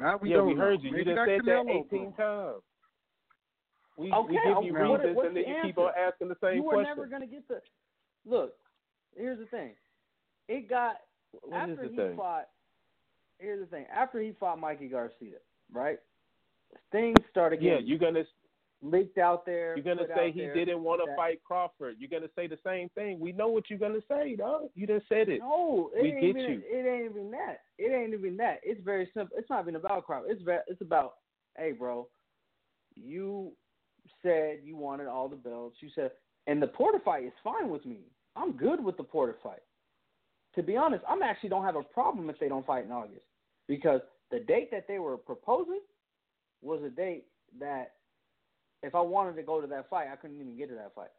Now 0.00 0.18
we 0.20 0.30
yeah, 0.30 0.36
don't 0.36 0.48
we 0.48 0.54
know. 0.54 0.60
heard 0.60 0.82
you. 0.82 0.90
Maybe 0.92 1.10
you 1.10 1.16
just 1.16 1.26
that 1.26 1.28
said 1.28 1.40
that 1.46 1.84
18 1.92 2.12
times. 2.14 2.62
We, 3.98 4.12
Okay, 4.12 4.28
we 4.28 4.34
give 4.34 4.64
you 4.64 4.76
okay, 4.76 4.88
what- 4.90 5.00
reasons, 5.00 5.16
what's 5.16 5.28
and 5.28 5.36
then 5.36 5.44
the 5.44 5.48
you 5.50 5.56
keep 5.62 5.78
on 5.78 5.90
asking 5.96 6.28
the 6.28 6.34
same 6.34 6.38
question. 6.40 6.56
you 6.56 6.62
were 6.64 6.72
question. 6.72 6.96
never 6.96 7.06
gonna 7.06 7.26
get 7.26 7.48
the. 7.48 7.60
Look, 8.26 8.54
here's 9.16 9.38
the 9.38 9.46
thing. 9.46 9.72
It 10.48 10.68
got 10.68 10.96
What 11.42 11.70
after 11.70 11.88
he 11.88 11.96
thing? 11.96 12.16
fought. 12.16 12.48
Here's 13.38 13.60
the 13.60 13.66
thing. 13.66 13.86
After 13.94 14.20
he 14.20 14.32
fought 14.38 14.58
Mikey 14.58 14.88
Garcia, 14.88 15.38
right? 15.72 15.98
Things 16.90 17.16
started 17.30 17.60
getting 17.60 17.72
Yeah, 17.72 17.84
you're 17.84 17.98
gonna 17.98 18.24
leaked 18.82 19.18
out 19.18 19.46
there. 19.46 19.76
you're 19.76 19.94
gonna 19.94 20.08
say 20.14 20.32
he 20.32 20.40
there 20.40 20.54
didn't 20.54 20.82
want 20.82 21.02
to 21.04 21.14
fight 21.16 21.42
Crawford. 21.44 21.96
You're 21.98 22.10
gonna 22.10 22.30
say 22.34 22.46
the 22.46 22.58
same 22.64 22.88
thing. 22.90 23.20
We 23.20 23.32
know 23.32 23.48
what 23.48 23.70
you're 23.70 23.78
gonna 23.78 24.02
say, 24.08 24.36
dog. 24.36 24.70
You 24.74 24.86
just 24.86 25.08
said 25.08 25.28
it. 25.28 25.40
No, 25.40 25.90
it 25.94 26.02
We 26.02 26.08
ain't 26.10 26.20
get 26.20 26.28
even, 26.40 26.50
you. 26.52 26.62
It 26.64 26.86
ain't 26.86 27.10
even 27.10 27.30
that. 27.32 27.60
It 27.78 27.92
ain't 27.92 28.14
even 28.14 28.36
that. 28.38 28.60
It's 28.62 28.80
very 28.82 29.08
simple. 29.14 29.36
It's 29.38 29.50
not 29.50 29.62
even 29.62 29.76
about 29.76 30.04
Crawford. 30.06 30.30
It's 30.30 30.42
ve- 30.42 30.66
it's 30.66 30.80
about, 30.80 31.16
hey, 31.56 31.72
bro, 31.72 32.08
you 32.94 33.52
said 34.22 34.60
you 34.62 34.76
wanted 34.76 35.06
all 35.06 35.28
the 35.28 35.36
belts. 35.36 35.76
You 35.80 35.90
said, 35.94 36.12
and 36.46 36.62
the 36.62 36.68
Porter 36.68 37.00
fight 37.04 37.24
is 37.24 37.32
fine 37.42 37.68
with 37.68 37.84
me. 37.84 38.00
I'm 38.36 38.52
good 38.52 38.82
with 38.82 38.96
the 38.96 39.02
Porter 39.02 39.36
fight. 39.42 39.62
To 40.54 40.62
be 40.62 40.76
honest, 40.76 41.04
I'm 41.08 41.22
actually 41.22 41.48
don't 41.48 41.64
have 41.64 41.76
a 41.76 41.82
problem 41.82 42.30
if 42.30 42.38
they 42.38 42.48
don't 42.48 42.66
fight 42.66 42.84
in 42.84 42.92
August 42.92 43.24
because 43.68 44.00
the 44.30 44.40
date 44.40 44.70
that 44.70 44.86
they 44.88 44.98
were 44.98 45.16
proposing 45.16 45.80
was 46.62 46.82
a 46.82 46.90
date 46.90 47.26
that 47.58 47.92
if 48.82 48.94
I 48.94 49.00
wanted 49.00 49.36
to 49.36 49.42
go 49.42 49.60
to 49.60 49.66
that 49.66 49.88
fight, 49.88 50.08
I 50.12 50.16
couldn't 50.16 50.40
even 50.40 50.56
get 50.56 50.68
to 50.68 50.74
that 50.74 50.94
fight 50.94 51.10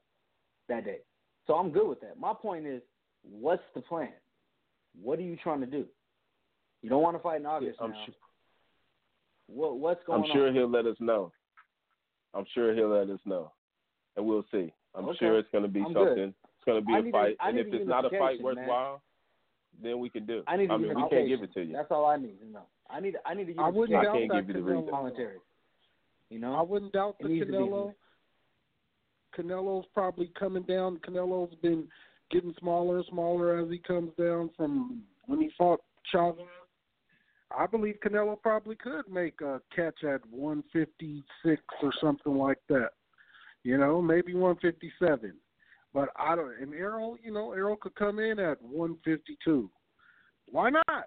that 0.70 0.86
day. 0.86 1.00
So 1.46 1.54
I'm 1.54 1.72
good 1.72 1.88
with 1.88 2.02
that. 2.02 2.20
My 2.20 2.34
point 2.34 2.66
is, 2.66 2.82
what's 3.24 3.64
the 3.76 3.82
plan? 3.82 4.10
What 5.02 5.20
are 5.20 5.24
you 5.24 5.38
trying 5.42 5.62
to 5.62 5.66
do? 5.68 5.86
You 6.82 6.90
don't 6.90 7.02
want 7.02 7.18
to 7.18 7.24
fight 7.24 7.40
in 7.40 7.46
August 7.46 7.80
I'm 7.82 7.92
now. 7.92 8.04
sure. 8.06 8.16
What 9.48 9.78
what's 9.78 10.04
going 10.06 10.24
I'm 10.24 10.30
sure 10.32 10.48
on? 10.48 10.54
he'll 10.54 10.70
let 10.70 10.86
us 10.86 10.98
know. 11.00 11.32
I'm 12.34 12.46
sure 12.54 12.76
he'll 12.76 12.90
let 12.90 13.10
us 13.10 13.20
know, 13.26 13.52
and 14.16 14.26
we'll 14.26 14.46
see. 14.52 14.74
I'm 14.94 15.06
Okay. 15.06 15.18
sure 15.20 15.38
it's 15.38 15.50
gonna 15.52 15.68
be 15.68 15.82
I'm 15.82 15.94
something. 15.94 16.34
It's 16.68 16.74
gonna 16.74 16.82
be 16.86 16.94
I 16.94 16.98
a 17.00 17.02
need 17.02 17.10
a- 17.10 17.12
fight, 17.12 17.38
I 17.40 17.48
and 17.50 17.58
need 17.58 17.68
if 17.68 17.74
a 17.74 17.76
it's 17.78 17.88
not 17.88 18.06
a 18.06 18.10
fight 18.10 18.40
unification, 18.40 18.44
man. 18.44 18.56
worthwhile, 18.58 19.02
then 19.82 20.00
we 20.00 20.10
can 20.10 20.26
do. 20.26 20.44
I 20.48 20.58
need 20.58 20.70
a 20.70 20.74
I 20.74 20.78
mean, 20.78 20.90
we 20.96 21.10
can't 21.10 21.28
give 21.28 21.44
it 21.44 21.54
to 21.54 21.64
you. 21.64 21.74
That's 21.74 21.92
all 21.92 22.06
I 22.06 22.18
need 22.18 22.40
to 22.42 22.48
know. 22.50 22.64
I 22.90 23.00
need 23.00 23.16
I 23.26 23.34
need 23.34 23.56
a 23.58 23.62
I 23.62 23.70
wouldn't 23.70 23.90
unification. 23.92 24.04
doubt 24.04 24.14
can't 24.14 24.30
that 24.48 24.48
give 24.48 24.56
you 24.58 24.64
the 24.66 24.72
Canelo. 24.92 25.04
reason. 25.18 25.42
You 26.30 26.40
know, 26.40 26.56
I 26.56 26.62
wouldn't 26.62 26.92
doubt 26.94 27.16
the 27.20 27.26
It 27.28 27.30
needs 27.30 27.46
Canelo. 27.52 27.94
Canelo's 29.38 29.86
probably 29.94 30.32
coming 30.38 30.64
down. 30.64 30.98
Canelo's 30.98 31.54
been 31.62 31.88
getting 32.32 32.54
smaller 32.60 32.98
and 32.98 33.06
smaller 33.10 33.58
as 33.60 33.70
he 33.70 33.78
comes 33.80 34.12
down 34.18 34.50
from 34.58 35.04
when 35.28 35.40
he 35.42 35.50
fought 35.58 35.82
Chavez. 36.12 36.46
I 37.58 37.66
believe 37.66 37.96
Canelo 38.06 38.42
probably 38.42 38.76
could 38.76 39.08
make 39.10 39.40
a 39.42 39.62
catch 39.74 40.04
at 40.04 40.26
156 40.32 41.62
or 41.82 41.94
something 42.02 42.36
like 42.38 42.60
that. 42.68 42.90
You 43.64 43.78
know, 43.78 44.02
maybe 44.02 44.34
157. 44.34 45.34
But 45.98 46.10
I 46.16 46.36
don't. 46.36 46.54
And 46.62 46.76
Errol, 46.76 47.18
you 47.24 47.34
know, 47.34 47.54
Errol 47.54 47.76
could 47.76 47.96
come 47.96 48.20
in 48.20 48.38
at 48.38 48.62
152. 48.62 49.68
Why 50.52 50.70
not? 50.70 51.06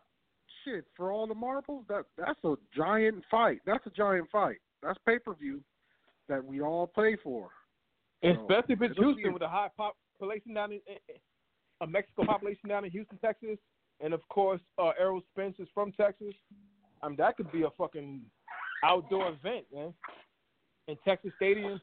Shit, 0.65 0.85
for 0.97 1.13
all 1.13 1.29
the 1.29 1.35
marbles, 1.35 1.85
that 1.89 2.07
that's 2.19 2.43
a 2.43 2.57
giant 2.77 3.23
fight. 3.31 3.61
That's 3.65 3.87
a 3.87 3.91
giant 3.91 4.29
fight. 4.33 4.57
That's 4.83 4.99
pay 5.07 5.21
per 5.21 5.33
view 5.35 5.61
that 6.29 6.45
we 6.45 6.61
all 6.61 6.89
pay 6.89 7.17
for. 7.23 7.51
So, 8.25 8.31
Especially 8.31 8.75
if 8.75 8.83
it's 8.83 8.99
Houston 8.99 9.33
with 9.33 9.43
a 9.43 9.49
high 9.49 9.69
population 9.77 10.55
down 10.55 10.73
in, 10.73 10.81
a 11.81 11.87
Mexico 11.87 12.25
population 12.25 12.69
down 12.69 12.85
in 12.85 12.91
Houston, 12.91 13.17
Texas, 13.19 13.59
and 14.01 14.13
of 14.13 14.27
course 14.29 14.61
uh, 14.77 14.91
Errol 14.99 15.23
Spence 15.31 15.55
is 15.61 15.69
from 15.73 15.93
Texas. 15.93 16.35
I 17.01 17.07
mean 17.07 17.17
that 17.19 17.37
could 17.37 17.53
be 17.53 17.63
a 17.63 17.71
fucking 17.79 18.23
outdoor 18.85 19.29
event, 19.29 19.67
man. 19.73 19.95
In 20.89 20.97
Texas 21.05 21.31
Stadium. 21.37 21.81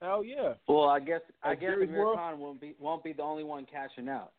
Hell 0.00 0.24
yeah. 0.24 0.54
well, 0.68 0.88
I 0.88 1.00
guess 1.00 1.20
I 1.42 1.54
guess 1.54 1.70
Amir 1.74 1.98
World? 1.98 2.16
Khan 2.16 2.38
won't 2.38 2.60
be 2.60 2.74
won't 2.78 3.02
be 3.02 3.12
the 3.12 3.22
only 3.22 3.42
one 3.42 3.66
cashing 3.66 4.08
out. 4.08 4.32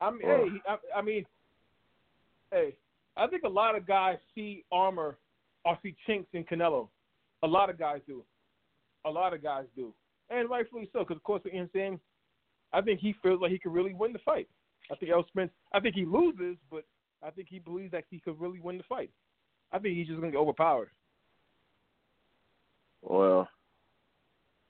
I 0.00 0.10
mean, 0.10 0.20
hey, 0.22 0.44
I, 0.68 0.98
I 0.98 1.02
mean, 1.02 1.24
hey, 2.52 2.76
I 3.16 3.26
think 3.26 3.42
a 3.44 3.48
lot 3.48 3.76
of 3.76 3.86
guys 3.86 4.18
see 4.34 4.64
armor 4.70 5.18
or 5.64 5.78
see 5.82 5.94
chinks 6.06 6.28
in 6.34 6.44
Canelo. 6.44 6.88
A 7.42 7.46
lot 7.46 7.70
of 7.70 7.78
guys 7.78 8.00
do. 8.06 8.22
A 9.06 9.10
lot 9.10 9.34
of 9.34 9.42
guys 9.42 9.64
do, 9.76 9.92
and 10.30 10.48
rightfully 10.48 10.88
so. 10.92 11.00
Because 11.00 11.16
of 11.16 11.22
course, 11.24 11.42
in 11.52 11.68
saying, 11.74 11.98
I 12.72 12.80
think 12.80 13.00
he 13.00 13.14
feels 13.22 13.40
like 13.40 13.50
he 13.50 13.58
could 13.58 13.72
really 13.72 13.92
win 13.92 14.12
the 14.12 14.18
fight. 14.20 14.48
I 14.90 14.94
think 14.96 15.10
El 15.10 15.26
Spence. 15.26 15.50
I 15.72 15.80
think 15.80 15.94
he 15.94 16.04
loses, 16.04 16.56
but 16.70 16.84
I 17.22 17.30
think 17.30 17.48
he 17.50 17.58
believes 17.58 17.92
that 17.92 18.04
he 18.08 18.20
could 18.20 18.40
really 18.40 18.60
win 18.60 18.78
the 18.78 18.84
fight. 18.84 19.10
I 19.72 19.78
think 19.78 19.96
he's 19.96 20.06
just 20.06 20.20
gonna 20.20 20.32
get 20.32 20.38
overpowered. 20.38 20.90
Well, 23.04 23.48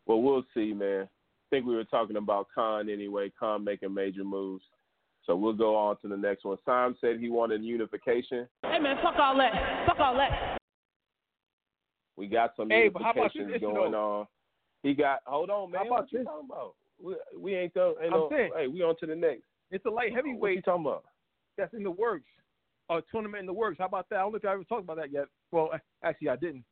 well, 0.06 0.20
we'll 0.22 0.44
see, 0.54 0.72
man. 0.74 1.02
I 1.04 1.46
think 1.50 1.66
we 1.66 1.76
were 1.76 1.84
talking 1.84 2.16
about 2.16 2.48
Khan 2.54 2.88
anyway. 2.90 3.32
Khan 3.38 3.62
making 3.64 3.94
major 3.94 4.24
moves. 4.24 4.64
So 5.24 5.34
we'll 5.36 5.52
go 5.54 5.74
on 5.76 5.96
to 6.02 6.08
the 6.08 6.16
next 6.16 6.44
one. 6.44 6.58
Sam 6.64 6.96
said 7.00 7.18
he 7.18 7.30
wanted 7.30 7.62
unification. 7.64 8.46
Hey 8.62 8.78
man, 8.78 8.96
fuck 9.02 9.14
all 9.18 9.36
that. 9.38 9.86
Fuck 9.86 9.98
all 10.00 10.14
that. 10.16 10.58
We 12.16 12.26
got 12.26 12.50
some 12.56 12.68
Hey, 12.70 12.88
but 12.88 13.02
how 13.02 13.12
unifications 13.12 13.52
you 13.54 13.60
going 13.60 13.92
know? 13.92 14.20
on. 14.20 14.26
He 14.82 14.92
got. 14.94 15.20
Hold 15.26 15.48
on, 15.50 15.70
man. 15.70 15.80
How 15.82 15.86
about 15.86 16.00
what 16.02 16.12
you 16.12 16.18
this? 16.18 16.26
talking 16.26 16.48
about? 16.50 16.74
We, 17.02 17.16
we 17.38 17.54
ain't 17.54 17.72
done. 17.74 17.94
Ain't 18.02 18.12
I'm 18.12 18.20
no, 18.20 18.28
saying- 18.30 18.50
hey, 18.56 18.66
we 18.66 18.82
on 18.82 18.96
to 19.00 19.06
the 19.06 19.16
next. 19.16 19.44
It's 19.70 19.84
a 19.86 19.90
light 19.90 20.12
heavyweight. 20.14 20.40
What 20.40 20.48
you 20.50 20.56
heavyweight 20.56 20.64
talking 20.64 20.84
about? 20.86 21.04
that's 21.56 21.72
in 21.74 21.82
the 21.84 21.90
works. 21.90 22.26
A 22.90 23.00
tournament 23.10 23.40
in 23.40 23.46
the 23.46 23.52
works. 23.52 23.78
How 23.78 23.86
about 23.86 24.08
that? 24.10 24.16
I 24.16 24.18
don't 24.20 24.32
know 24.32 24.36
if 24.36 24.44
I 24.44 24.52
ever 24.52 24.64
talked 24.64 24.82
about 24.84 24.96
that 24.98 25.10
yet. 25.12 25.24
Well, 25.52 25.70
actually, 26.02 26.28
I 26.28 26.36
didn't. 26.36 26.64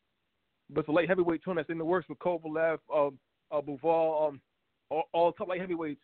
But 0.69 0.81
it's 0.81 0.89
a 0.89 0.91
light 0.91 1.07
heavyweight 1.09 1.43
tournament 1.43 1.67
that's 1.67 1.73
in 1.73 1.77
the 1.77 1.85
works 1.85 2.07
with 2.09 2.19
Kovalev, 2.19 2.79
um, 2.93 3.19
uh, 3.51 3.61
Bivol, 3.61 4.29
um, 4.29 4.41
all, 4.89 5.03
all 5.13 5.31
top 5.33 5.47
light 5.49 5.61
heavyweights. 5.61 6.01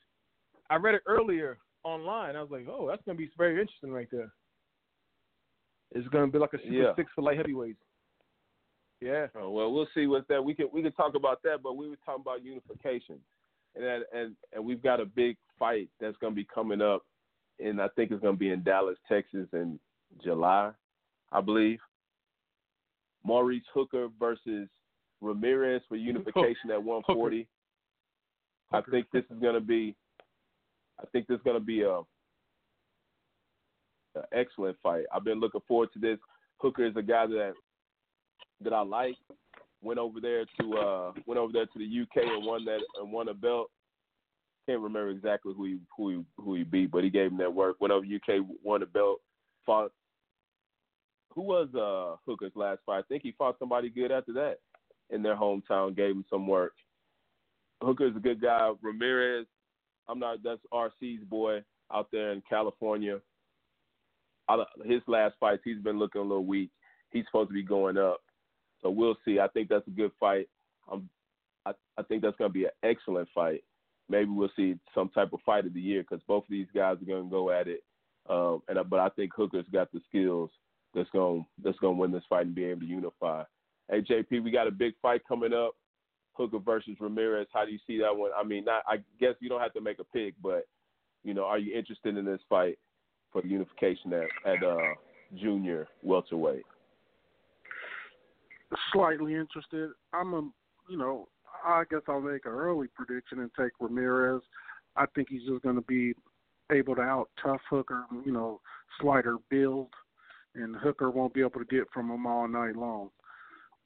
I 0.70 0.76
read 0.76 0.96
it 0.96 1.02
earlier 1.08 1.58
online. 1.84 2.36
I 2.36 2.42
was 2.42 2.52
like, 2.52 2.68
oh, 2.70 2.88
that's 2.88 3.02
going 3.06 3.18
to 3.18 3.24
be 3.24 3.32
very 3.38 3.60
interesting 3.60 3.92
right 3.92 4.08
there. 4.12 4.32
It's 5.92 6.08
going 6.10 6.28
to 6.28 6.32
be 6.32 6.38
like 6.38 6.54
a 6.54 6.58
super 6.60 6.72
Yeah. 6.72 6.96
six 6.96 7.12
for 7.16 7.22
light 7.24 7.38
heavyweights. 7.38 7.82
Yeah. 9.02 9.28
Oh, 9.36 9.50
well, 9.50 9.72
we'll 9.74 9.88
see 9.96 10.08
what's 10.08 10.28
that. 10.28 10.44
We 10.44 10.54
can 10.54 10.68
we 10.74 10.82
can 10.84 10.92
talk 10.92 11.16
about 11.16 11.42
that, 11.44 11.64
but 11.64 11.78
we 11.78 11.90
were 11.90 11.96
talking 12.06 12.22
about 12.22 12.44
unification, 12.44 13.16
and 13.76 13.84
that, 13.84 14.02
and 14.14 14.36
and 14.54 14.64
we've 14.64 14.84
got 14.84 15.00
a 15.00 15.06
big 15.06 15.38
fight 15.58 15.90
that's 16.02 16.18
going 16.18 16.34
to 16.34 16.36
be 16.36 16.46
coming 16.54 16.82
up, 16.82 17.04
and 17.60 17.82
I 17.82 17.88
think 17.96 18.12
it's 18.12 18.22
going 18.22 18.36
to 18.36 18.40
be 18.40 18.52
in 18.52 18.62
Dallas, 18.62 18.98
Texas, 19.08 19.48
in 19.54 19.80
July, 20.22 20.72
I 21.32 21.40
believe. 21.42 21.80
Maurice 23.30 23.62
Hooker 23.76 24.08
versus 24.20 24.68
Ramirez 25.22 25.84
for 25.88 25.96
unification 25.96 26.72
at 26.72 26.84
140. 26.84 27.48
I 28.72 28.82
think 28.90 29.06
this 29.14 29.24
is 29.30 29.40
going 29.40 29.54
to 29.54 29.62
be, 29.62 29.96
I 31.00 31.06
think 31.12 31.28
this 31.28 31.36
is 31.36 31.44
going 31.44 31.60
to 31.60 31.64
be 31.64 31.84
a, 31.84 32.00
an 34.16 34.24
excellent 34.34 34.78
fight. 34.82 35.04
I've 35.14 35.24
been 35.24 35.40
looking 35.40 35.62
forward 35.68 35.90
to 35.94 36.00
this. 36.00 36.18
Hooker 36.58 36.88
is 36.88 36.96
a 36.96 37.04
guy 37.04 37.28
that 37.28 37.54
that 38.64 38.74
I 38.74 38.82
like. 38.82 39.16
Went 39.84 40.00
over 40.00 40.20
there 40.20 40.46
to 40.60 40.78
uh 40.78 41.12
went 41.28 41.40
over 41.40 41.54
there 41.54 41.68
to 41.68 41.78
the 41.78 42.02
UK 42.02 42.24
and 42.36 42.46
won 42.46 42.66
that 42.66 42.80
and 43.00 43.12
won 43.12 43.30
a 43.30 43.34
belt. 43.36 43.70
Can't 44.68 44.82
remember 44.82 45.10
exactly 45.10 45.54
who 45.56 45.66
he 45.66 45.78
who 45.96 46.10
he 46.10 46.26
who 46.38 46.56
he 46.56 46.64
beat, 46.64 46.90
but 46.90 47.04
he 47.04 47.12
gave 47.12 47.32
him 47.32 47.38
that 47.38 47.54
work. 47.54 47.76
Went 47.80 47.94
over 47.94 48.04
UK, 48.04 48.44
won 48.64 48.82
a 48.82 48.88
belt, 48.88 49.20
fought 49.68 49.92
who 51.40 51.46
was 51.46 51.70
uh 51.74 52.18
Hooker's 52.26 52.52
last 52.56 52.82
fight? 52.86 53.00
I 53.00 53.02
think 53.04 53.24
he 53.24 53.34
fought 53.38 53.56
somebody 53.60 53.90
good 53.90 54.12
after 54.12 54.34
that 54.34 54.58
in 55.10 55.24
their 55.24 55.38
hometown, 55.38 55.96
gave 55.96 56.12
him 56.12 56.26
some 56.30 56.46
work. 56.48 56.74
Hooker's 57.82 58.16
a 58.18 58.20
good 58.20 58.42
guy. 58.42 58.72
Ramirez, 58.82 59.46
I'm 60.10 60.20
not 60.20 60.40
that's 60.44 60.60
RC's 60.74 61.24
boy 61.24 61.64
out 61.94 62.10
there 62.12 62.34
in 62.34 62.44
California. 62.50 63.22
I, 64.50 64.64
his 64.84 65.02
last 65.08 65.36
fights, 65.40 65.62
he's 65.64 65.82
been 65.82 65.98
looking 65.98 66.20
a 66.20 66.26
little 66.26 66.46
weak. 66.46 66.72
He's 67.12 67.24
supposed 67.28 67.52
to 67.52 67.54
be 67.54 67.64
going 67.64 67.98
up. 67.98 68.20
So 68.82 68.90
we'll 68.90 69.18
see. 69.24 69.40
I 69.40 69.48
think 69.48 69.70
that's 69.70 69.88
a 69.88 69.92
good 69.92 70.12
fight. 70.20 70.50
Um, 70.92 71.10
I, 71.66 71.72
I 71.98 72.04
think 72.04 72.22
that's 72.22 72.36
going 72.38 72.50
to 72.50 72.54
be 72.54 72.66
an 72.66 72.72
excellent 72.84 73.30
fight. 73.34 73.64
Maybe 74.10 74.30
we'll 74.30 74.52
see 74.58 74.76
some 74.94 75.08
type 75.10 75.32
of 75.32 75.40
fight 75.46 75.66
of 75.66 75.74
the 75.74 75.80
year 75.80 76.02
because 76.02 76.22
both 76.28 76.44
of 76.44 76.50
these 76.50 76.68
guys 76.76 76.98
are 77.02 77.06
going 77.06 77.26
to 77.26 77.30
go 77.30 77.50
at 77.50 77.70
it. 77.70 77.82
Um, 78.30 78.62
and 78.68 78.78
but 78.90 79.00
I 79.00 79.10
think 79.10 79.32
Hooker's 79.36 79.66
got 79.72 79.90
the 79.94 80.02
skills 80.10 80.50
that's 80.94 81.10
going 81.12 81.46
that's 81.64 81.78
going 81.80 81.96
to 81.96 82.02
win 82.02 82.12
this 82.12 82.24
fight 82.30 82.46
and 82.46 82.56
be 82.56 82.66
able 82.66 82.82
to 82.82 82.88
unify. 82.88 83.44
Hey 83.90 84.02
JP, 84.02 84.44
we 84.44 84.52
got 84.52 84.68
a 84.68 84.72
big 84.72 84.94
fight 85.02 85.22
coming 85.28 85.54
up. 85.54 85.76
Hooker 86.34 86.60
versus 86.60 86.96
Ramirez. 87.00 87.48
How 87.54 87.66
do 87.66 87.72
you 87.72 87.80
see 87.86 87.98
that 88.00 88.16
one? 88.16 88.32
I 88.38 88.44
mean, 88.44 88.64
not, 88.64 88.84
I 88.88 88.98
guess 89.20 89.34
you 89.42 89.50
don't 89.50 89.60
have 89.60 89.74
to 89.74 89.82
make 89.82 90.00
a 90.00 90.06
pick, 90.06 90.36
but 90.42 90.68
you 91.24 91.34
know, 91.34 91.44
are 91.44 91.60
you 91.60 91.78
interested 91.78 92.16
in 92.16 92.24
this 92.24 92.40
fight 92.48 92.80
for 93.34 93.42
the 93.42 93.50
unification 93.50 94.14
at 94.14 94.28
at 94.46 94.64
uh, 94.64 94.78
junior 95.36 95.88
welterweight? 96.02 96.64
slightly 98.94 99.36
interested. 99.36 99.92
I'm 100.14 100.34
a, 100.34 100.42
you 100.90 100.98
know, 100.98 101.28
I 101.66 101.84
guess 101.90 102.02
I'll 102.08 102.22
make 102.22 102.46
an 102.46 102.52
early 102.52 102.88
prediction 102.96 103.40
and 103.40 103.52
take 103.60 103.72
Ramirez. 103.80 104.42
I 104.96 105.06
think 105.16 105.30
he's 105.30 105.48
just 105.48 105.64
going 105.64 105.76
to 105.76 105.82
be 105.82 106.14
able 106.72 106.96
to 106.96 107.02
out 107.02 107.30
tough 107.42 107.62
Hooker, 107.70 108.06
you 108.26 108.32
know, 108.32 108.62
slighter 109.02 109.38
build, 109.50 109.90
and 110.60 110.76
Hooker 110.76 111.10
won't 111.10 111.34
be 111.34 111.42
able 111.42 111.60
to 111.60 111.66
get 111.66 111.90
from 111.94 112.12
him 112.12 112.26
all 112.26 112.48
night 112.48 112.76
long. 112.76 113.10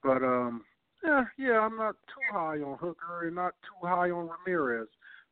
But 0.04 0.24
um, 0.24 0.64
yeah, 1.04 1.24
yeah, 1.38 1.60
I'm 1.60 1.78
not 1.78 1.96
too 2.08 2.22
high 2.32 2.60
on 2.60 2.78
Hooker 2.80 3.28
and 3.28 3.36
not 3.36 3.54
too 3.62 3.88
high 3.88 4.12
on 4.12 4.30
Ramirez. 4.30 4.88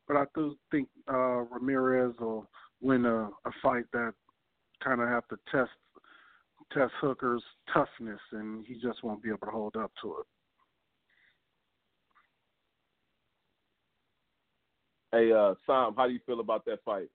But 0.08 0.18
I 0.18 0.26
do 0.36 0.56
think 0.72 0.90
uh, 1.12 1.44
Ramirez 1.52 2.14
will 2.20 2.50
win 2.82 3.06
a, 3.06 3.30
a 3.46 3.52
fight 3.62 3.86
that 3.94 4.14
kind 4.84 5.02
of 5.02 5.08
have 5.08 5.28
to 5.30 5.38
test 5.52 5.72
test 6.74 6.94
Hooker's 7.02 7.44
toughness, 7.74 8.20
and 8.32 8.66
he 8.66 8.76
just 8.76 9.04
won't 9.04 9.22
be 9.22 9.30
able 9.30 9.40
to 9.40 9.52
hold 9.52 9.76
up 9.76 9.92
to 10.02 10.18
it. 10.20 10.26
Hey, 15.12 15.32
uh, 15.34 15.56
Sam, 15.66 15.94
how 15.98 16.08
do 16.08 16.14
you 16.14 16.22
feel 16.26 16.40
about 16.40 16.64
that 16.66 16.80
fight? 16.86 17.10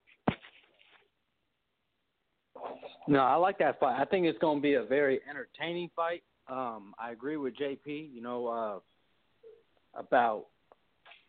No, 3.08 3.20
I 3.20 3.36
like 3.36 3.58
that 3.58 3.78
fight. 3.78 4.00
I 4.00 4.04
think 4.04 4.26
it's 4.26 4.38
going 4.38 4.58
to 4.58 4.62
be 4.62 4.74
a 4.74 4.82
very 4.82 5.20
entertaining 5.28 5.90
fight. 5.94 6.22
Um, 6.48 6.94
I 6.98 7.12
agree 7.12 7.36
with 7.36 7.54
JP. 7.56 8.14
You 8.14 8.22
know 8.22 8.46
uh, 8.48 9.98
about 9.98 10.46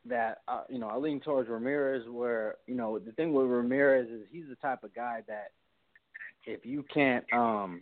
that. 0.06 0.42
Uh, 0.48 0.64
you 0.70 0.80
know, 0.80 0.88
I 0.88 0.98
lean 0.98 1.20
towards 1.20 1.50
Ramirez. 1.50 2.04
Where 2.10 2.56
you 2.66 2.76
know 2.76 3.00
the 3.00 3.12
thing 3.14 3.34
with 3.34 3.48
Ramirez 3.48 4.08
is 4.10 4.22
he's 4.32 4.46
the 4.50 4.56
type 4.56 4.84
of 4.84 4.94
guy 4.94 5.22
that 5.28 5.52
if 6.46 6.66
you 6.66 6.84
can't, 6.94 7.26
um, 7.34 7.82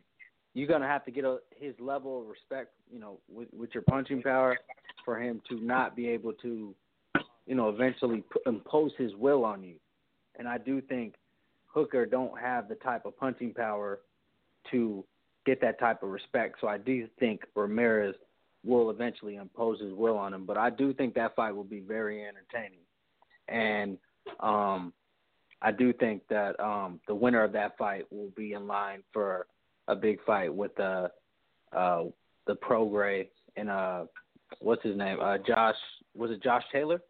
you're 0.54 0.68
gonna 0.68 0.88
have 0.88 1.06
to 1.06 1.12
get 1.12 1.24
a, 1.24 1.40
his 1.58 1.74
level 1.80 2.22
of 2.22 2.28
respect. 2.28 2.72
You 2.92 3.00
know, 3.00 3.20
with 3.30 3.50
with 3.54 3.70
your 3.74 3.84
punching 3.84 4.22
power 4.22 4.58
for 5.04 5.22
him 5.22 5.42
to 5.50 5.64
not 5.64 5.96
be 5.96 6.08
able 6.08 6.34
to, 6.34 6.74
you 7.46 7.56
know, 7.56 7.70
eventually 7.70 8.24
p- 8.34 8.40
impose 8.46 8.92
his 8.98 9.14
will 9.16 9.46
on 9.46 9.64
you. 9.64 9.76
And 10.38 10.48
I 10.48 10.58
do 10.58 10.82
think 10.82 11.14
Hooker 11.76 12.06
don't 12.06 12.40
have 12.40 12.70
the 12.70 12.76
type 12.76 13.06
of 13.06 13.18
punching 13.18 13.54
power 13.54 14.00
to 14.72 15.04
get 15.46 15.60
that 15.60 15.78
type 15.78 16.02
of 16.02 16.10
respect. 16.10 16.56
So 16.62 16.68
I 16.68 16.78
do 16.78 17.08
think 17.20 17.42
Ramirez 17.54 18.16
will 18.64 18.90
eventually 18.90 19.36
impose 19.36 19.82
his 19.82 19.94
will 19.94 20.18
on 20.18 20.34
him. 20.34 20.46
But 20.46 20.58
I 20.58 20.70
do 20.70 20.94
think 20.94 21.14
that 21.16 21.36
fight 21.36 21.54
will 21.54 21.66
be 21.66 21.82
very 21.82 22.26
entertaining. 22.26 22.80
And 23.50 23.98
um 24.40 24.94
I 25.62 25.72
do 25.72 25.92
think 25.92 26.24
that 26.30 26.60
um 26.60 27.02
the 27.08 27.14
winner 27.14 27.44
of 27.44 27.52
that 27.52 27.78
fight 27.78 28.06
will 28.10 28.32
be 28.36 28.54
in 28.54 28.68
line 28.68 29.04
for 29.12 29.46
a 29.90 29.96
big 29.96 30.18
fight 30.26 30.54
with 30.54 30.80
uh 30.80 31.10
uh 31.76 32.06
the 32.48 32.56
Prograis 32.56 33.28
and 33.58 33.70
uh 33.70 34.06
what's 34.60 34.82
his 34.82 34.98
name? 34.98 35.20
Uh 35.22 35.38
Josh 35.46 35.76
was 36.16 36.32
it 36.32 36.42
Josh 36.42 36.64
Taylor 36.72 37.02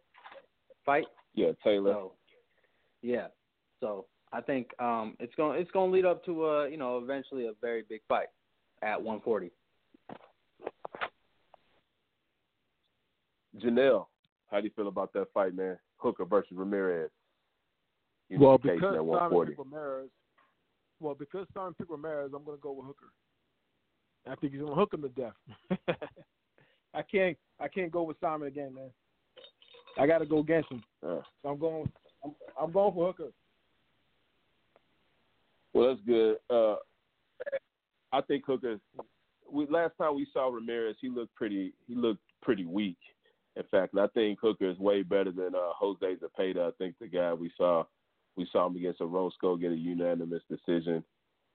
fight? 0.86 1.06
Yeah, 1.36 1.52
Taylor. 1.64 1.92
So, 1.94 2.14
yeah. 3.02 3.28
So 3.80 4.08
I 4.36 4.42
think 4.42 4.70
um, 4.80 5.16
it's 5.22 5.34
going 5.36 5.62
it's 5.62 5.72
going 5.72 5.90
to 5.90 5.96
lead 5.96 6.06
up 6.06 6.26
to 6.26 6.46
a 6.46 6.70
you 6.70 6.76
know 6.76 6.98
eventually 6.98 7.46
a 7.46 7.54
very 7.62 7.84
big 7.88 8.02
fight 8.08 8.28
at 8.82 9.02
140. 9.02 9.50
Janelle, 13.64 14.08
how 14.52 14.58
do 14.58 14.66
you 14.66 14.72
feel 14.76 14.90
about 14.90 15.14
that 15.14 15.28
fight, 15.34 15.56
man? 15.56 15.78
Hooker 15.98 16.26
versus 16.26 16.52
Ramirez. 16.52 17.10
Well, 18.38 18.58
because 18.58 18.76
at 18.76 18.82
Simon 18.82 19.06
140. 19.08 19.52
picked 19.52 19.60
Ramirez, 19.60 20.10
well, 21.00 21.16
because 21.16 21.48
Simon 21.54 21.74
picked 21.78 21.90
Ramirez, 21.90 22.32
I'm 22.36 22.44
going 22.44 22.58
to 22.58 22.62
go 22.62 22.74
with 22.74 22.88
Hooker. 22.88 23.14
I 24.30 24.36
think 24.36 24.52
he's 24.52 24.62
going 24.62 24.74
to 24.74 24.80
hook 24.80 24.94
him 24.94 25.04
to 25.04 25.10
death. 25.10 25.34
I 26.94 27.02
can't, 27.04 27.38
I 27.62 27.70
can't 27.70 27.92
go 27.92 28.04
with 28.04 28.20
Simon 28.20 28.50
again, 28.50 28.74
man. 28.74 28.90
I 29.98 30.08
got 30.08 30.18
to 30.18 30.26
go 30.26 30.40
against 30.40 30.72
him. 30.72 30.84
Uh, 31.08 31.22
So 31.42 31.50
I'm 31.50 31.60
going, 31.60 31.90
I'm, 32.24 32.32
I'm 32.62 32.72
going 32.72 32.94
for 32.94 33.08
Hooker. 33.08 33.32
Well, 35.76 35.90
that's 35.90 36.02
good. 36.08 36.38
Uh, 36.50 36.76
I 38.12 38.22
think 38.22 38.46
Hooker. 38.48 38.80
We 39.52 39.68
last 39.68 39.94
time 40.00 40.16
we 40.16 40.26
saw 40.34 40.48
Ramirez, 40.48 40.96
he 41.02 41.10
looked 41.10 41.36
pretty. 41.36 41.74
He 41.88 41.94
looked 41.94 42.22
pretty 42.42 42.66
weak. 42.66 42.98
In 43.58 43.64
fact, 43.70 43.96
I 43.98 44.08
think 44.08 44.40
Hooker 44.42 44.70
is 44.70 44.80
way 44.80 45.04
better 45.04 45.32
than 45.32 45.54
uh, 45.54 45.74
Jose 45.78 46.16
Zepeda. 46.16 46.68
I 46.68 46.72
think 46.78 46.96
the 47.00 47.08
guy 47.08 47.34
we 47.34 47.52
saw, 47.58 47.84
we 48.36 48.48
saw 48.52 48.68
him 48.68 48.76
against 48.76 49.02
Orozco 49.02 49.56
get 49.58 49.72
a 49.72 49.76
unanimous 49.76 50.42
decision. 50.50 51.04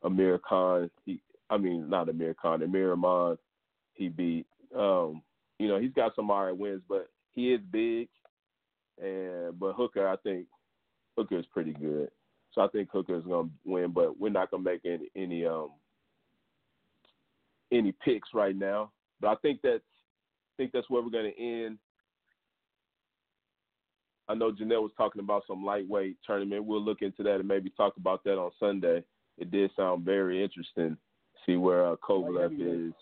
Amir 0.02 0.38
Khan, 0.38 0.90
he, 1.04 1.20
I 1.48 1.56
mean 1.56 1.88
not 1.90 2.08
Amir 2.08 2.34
Khan, 2.34 2.62
Amir 2.62 2.90
Rahman, 2.90 3.38
he 3.94 4.08
beat. 4.08 4.46
Um, 4.76 5.22
you 5.58 5.68
know, 5.68 5.78
he's 5.78 5.92
got 5.92 6.14
some 6.14 6.30
alright 6.30 6.56
wins, 6.56 6.82
but 6.88 7.08
he 7.32 7.52
is 7.52 7.60
big. 7.70 8.08
And 9.02 9.58
but 9.58 9.74
Hooker, 9.74 10.06
I 10.06 10.16
think 10.16 10.46
Hooker 11.16 11.38
is 11.38 11.46
pretty 11.52 11.72
good. 11.72 12.10
So 12.52 12.62
I 12.62 12.68
think 12.68 12.90
Hooker 12.90 13.16
is 13.16 13.24
gonna 13.24 13.48
win, 13.64 13.92
but 13.92 14.18
we're 14.18 14.30
not 14.30 14.50
gonna 14.50 14.62
make 14.62 14.80
any 14.84 15.08
any 15.14 15.46
um 15.46 15.70
any 17.72 17.92
picks 17.92 18.30
right 18.34 18.56
now. 18.56 18.90
But 19.20 19.28
I 19.28 19.34
think 19.36 19.60
that's 19.62 19.78
I 19.78 20.52
think 20.56 20.72
that's 20.72 20.90
where 20.90 21.02
we're 21.02 21.10
gonna 21.10 21.28
end. 21.38 21.78
I 24.28 24.34
know 24.34 24.52
Janelle 24.52 24.82
was 24.82 24.92
talking 24.96 25.20
about 25.20 25.42
some 25.46 25.64
lightweight 25.64 26.16
tournament. 26.24 26.64
We'll 26.64 26.82
look 26.82 27.02
into 27.02 27.22
that 27.24 27.36
and 27.36 27.48
maybe 27.48 27.70
talk 27.70 27.96
about 27.96 28.22
that 28.24 28.38
on 28.38 28.50
Sunday. 28.60 29.02
It 29.38 29.50
did 29.50 29.70
sound 29.74 30.04
very 30.04 30.42
interesting. 30.42 30.96
See 31.46 31.56
where 31.56 31.86
uh, 31.86 31.96
Kovalev 31.96 32.52
is. 32.88 32.92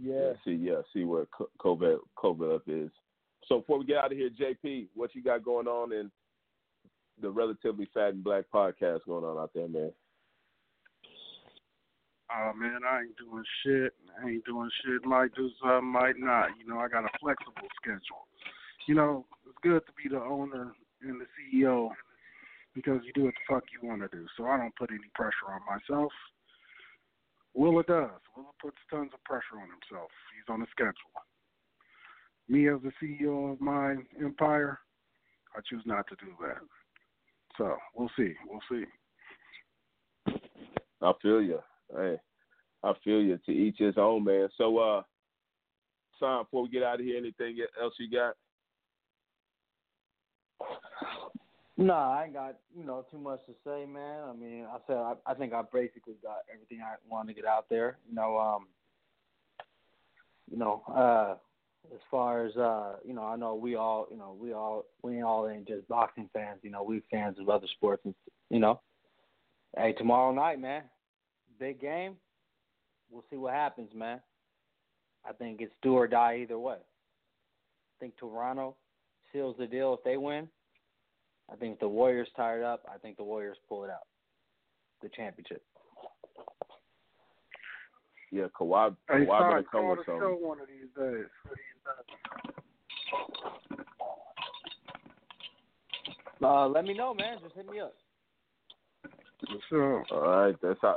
Yeah. 0.00 0.32
See, 0.44 0.52
yeah, 0.52 0.82
see 0.92 1.04
where 1.04 1.26
Ko- 1.26 1.50
Kovalev, 1.60 1.98
Kovalev 2.16 2.60
is. 2.66 2.90
So 3.46 3.58
before 3.58 3.78
we 3.78 3.84
get 3.84 3.98
out 3.98 4.12
of 4.12 4.18
here, 4.18 4.30
JP, 4.30 4.88
what 4.94 5.14
you 5.14 5.22
got 5.22 5.44
going 5.44 5.66
on 5.66 5.92
in 5.92 6.10
the 7.20 7.30
relatively 7.30 7.88
fat 7.92 8.14
and 8.14 8.24
black 8.24 8.44
podcast 8.52 9.00
going 9.06 9.24
on 9.24 9.38
out 9.38 9.50
there, 9.54 9.68
man? 9.68 9.92
Oh 12.34 12.52
man, 12.56 12.80
I 12.88 13.00
ain't 13.00 13.16
doing 13.18 13.44
shit. 13.62 13.92
I 14.22 14.28
ain't 14.28 14.44
doing 14.44 14.70
shit. 14.84 15.04
Might 15.04 15.34
do 15.34 15.50
something, 15.60 15.86
might 15.86 16.18
not. 16.18 16.48
You 16.58 16.66
know, 16.66 16.78
I 16.78 16.88
got 16.88 17.04
a 17.04 17.18
flexible 17.20 17.68
schedule. 17.76 18.26
You 18.88 18.94
know, 18.94 19.26
it's 19.46 19.58
good 19.62 19.84
to 19.86 19.92
be 20.02 20.08
the 20.08 20.22
owner 20.22 20.72
and 21.02 21.20
the 21.20 21.26
CEO 21.36 21.90
because 22.74 23.00
you 23.04 23.12
do 23.12 23.24
what 23.24 23.34
the 23.34 23.54
fuck 23.54 23.64
you 23.70 23.86
want 23.86 24.00
to 24.02 24.08
do. 24.08 24.26
So 24.36 24.46
I 24.46 24.56
don't 24.56 24.74
put 24.76 24.90
any 24.90 25.10
pressure 25.14 25.52
on 25.52 25.60
myself. 25.68 26.12
Willa 27.54 27.82
does. 27.82 28.20
Willa 28.34 28.52
puts 28.60 28.78
tons 28.90 29.10
of 29.12 29.22
pressure 29.24 29.60
on 29.60 29.68
himself. 29.68 30.10
He's 30.34 30.52
on 30.52 30.62
a 30.62 30.66
schedule. 30.70 31.12
Me 32.48 32.68
as 32.68 32.80
the 32.82 32.92
CEO 33.00 33.52
of 33.52 33.60
my 33.60 33.96
empire, 34.20 34.78
I 35.54 35.60
choose 35.68 35.82
not 35.84 36.06
to 36.08 36.16
do 36.16 36.32
that. 36.40 36.62
So 37.58 37.76
we'll 37.94 38.10
see. 38.16 38.34
We'll 38.46 38.60
see. 38.70 38.84
I 41.02 41.12
feel 41.20 41.42
you. 41.42 41.58
Hey, 41.94 42.16
I 42.82 42.92
feel 43.04 43.20
you. 43.20 43.38
To 43.46 43.52
each 43.52 43.78
his 43.78 43.94
own, 43.98 44.24
man. 44.24 44.48
So, 44.56 44.78
uh, 44.78 45.02
Son, 46.18 46.44
before 46.44 46.62
we 46.62 46.68
get 46.68 46.82
out 46.82 47.00
of 47.00 47.06
here, 47.06 47.18
anything 47.18 47.58
else 47.82 47.94
you 47.98 48.08
got? 48.10 48.34
No, 51.76 51.94
I 51.94 52.24
ain't 52.24 52.34
got 52.34 52.56
you 52.76 52.84
know 52.84 53.04
too 53.10 53.18
much 53.18 53.40
to 53.46 53.52
say, 53.64 53.86
man. 53.86 54.22
I 54.28 54.32
mean, 54.32 54.66
I 54.72 54.76
said 54.86 54.96
I, 54.96 55.14
I 55.26 55.34
think 55.34 55.52
I 55.52 55.62
basically 55.72 56.14
got 56.22 56.38
everything 56.52 56.80
I 56.80 56.94
wanted 57.08 57.34
to 57.34 57.40
get 57.40 57.48
out 57.48 57.66
there. 57.68 57.98
You 58.08 58.14
know, 58.14 58.38
um, 58.38 58.66
you 60.50 60.58
know, 60.58 60.82
uh, 60.94 61.36
as 61.90 62.00
far 62.10 62.46
as 62.46 62.56
uh, 62.56 62.96
you 63.04 63.14
know, 63.14 63.24
I 63.24 63.36
know 63.36 63.54
we 63.54 63.74
all, 63.74 64.06
you 64.10 64.16
know, 64.16 64.36
we 64.38 64.52
all 64.52 64.84
we 65.02 65.22
all 65.22 65.48
ain't 65.48 65.66
just 65.66 65.88
boxing 65.88 66.28
fans. 66.32 66.60
You 66.62 66.70
know, 66.70 66.82
we 66.82 67.02
fans 67.10 67.38
of 67.38 67.48
other 67.48 67.66
sports, 67.76 68.02
and 68.04 68.14
you 68.50 68.58
know, 68.58 68.80
hey, 69.76 69.92
tomorrow 69.92 70.32
night, 70.32 70.60
man, 70.60 70.82
big 71.58 71.80
game. 71.80 72.16
We'll 73.10 73.24
see 73.30 73.36
what 73.36 73.54
happens, 73.54 73.90
man. 73.94 74.20
I 75.28 75.32
think 75.32 75.60
it's 75.60 75.74
do 75.82 75.94
or 75.94 76.08
die 76.08 76.40
either 76.42 76.58
way. 76.58 76.76
I 76.76 77.94
think 78.00 78.16
Toronto 78.16 78.76
seals 79.32 79.56
the 79.58 79.66
deal 79.66 79.94
if 79.94 80.02
they 80.02 80.16
win. 80.16 80.48
I 81.52 81.56
think 81.56 81.78
the 81.78 81.88
Warriors 81.88 82.28
tired 82.34 82.64
up, 82.64 82.82
I 82.92 82.98
think 82.98 83.16
the 83.18 83.24
Warriors 83.24 83.58
pull 83.68 83.84
it 83.84 83.90
out, 83.90 84.06
the 85.02 85.10
championship. 85.10 85.62
Yeah, 88.32 88.46
Kawhi, 88.58 88.96
Hey, 89.08 89.14
Kawhi 89.14 89.26
sorry, 89.26 89.62
better 89.62 89.68
come 89.70 89.80
call 89.82 89.90
with 89.90 90.06
the 90.06 90.12
show 90.18 90.38
one 90.40 90.58
of 90.58 90.66
these 90.66 90.88
days. 90.98 91.26
Uh, 96.42 96.66
let 96.66 96.84
me 96.84 96.94
know, 96.94 97.14
man. 97.14 97.36
Just 97.42 97.54
hit 97.54 97.70
me 97.70 97.80
up. 97.80 97.94
Sure. 99.68 100.04
All 100.10 100.20
right, 100.22 100.56
that's 100.62 100.78
how 100.80 100.94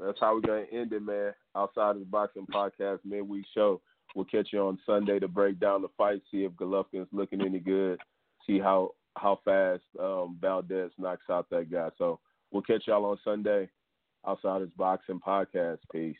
that's 0.00 0.18
how 0.20 0.34
we're 0.34 0.40
gonna 0.40 0.64
end 0.72 0.92
it, 0.92 1.02
man. 1.02 1.32
Outside 1.56 1.90
of 1.90 1.98
the 1.98 2.06
boxing 2.06 2.46
podcast 2.46 3.00
midweek 3.04 3.44
show. 3.54 3.80
We'll 4.14 4.24
catch 4.24 4.48
you 4.52 4.60
on 4.60 4.78
Sunday 4.86 5.18
to 5.18 5.28
break 5.28 5.60
down 5.60 5.82
the 5.82 5.88
fight, 5.98 6.22
see 6.30 6.44
if 6.44 6.52
Golovkin's 6.52 7.08
looking 7.12 7.42
any 7.42 7.58
good, 7.58 8.00
see 8.46 8.58
how 8.58 8.92
how 9.16 9.40
fast 9.44 9.82
um, 10.00 10.38
Valdez 10.40 10.90
knocks 10.96 11.28
out 11.30 11.50
that 11.50 11.70
guy. 11.70 11.90
So 11.98 12.18
we'll 12.50 12.62
catch 12.62 12.84
y'all 12.86 13.04
on 13.04 13.18
Sunday. 13.24 13.68
Outside 14.26 14.62
of 14.62 14.68
this 14.68 14.76
boxing 14.76 15.20
podcast. 15.24 15.78
Peace. 15.92 16.16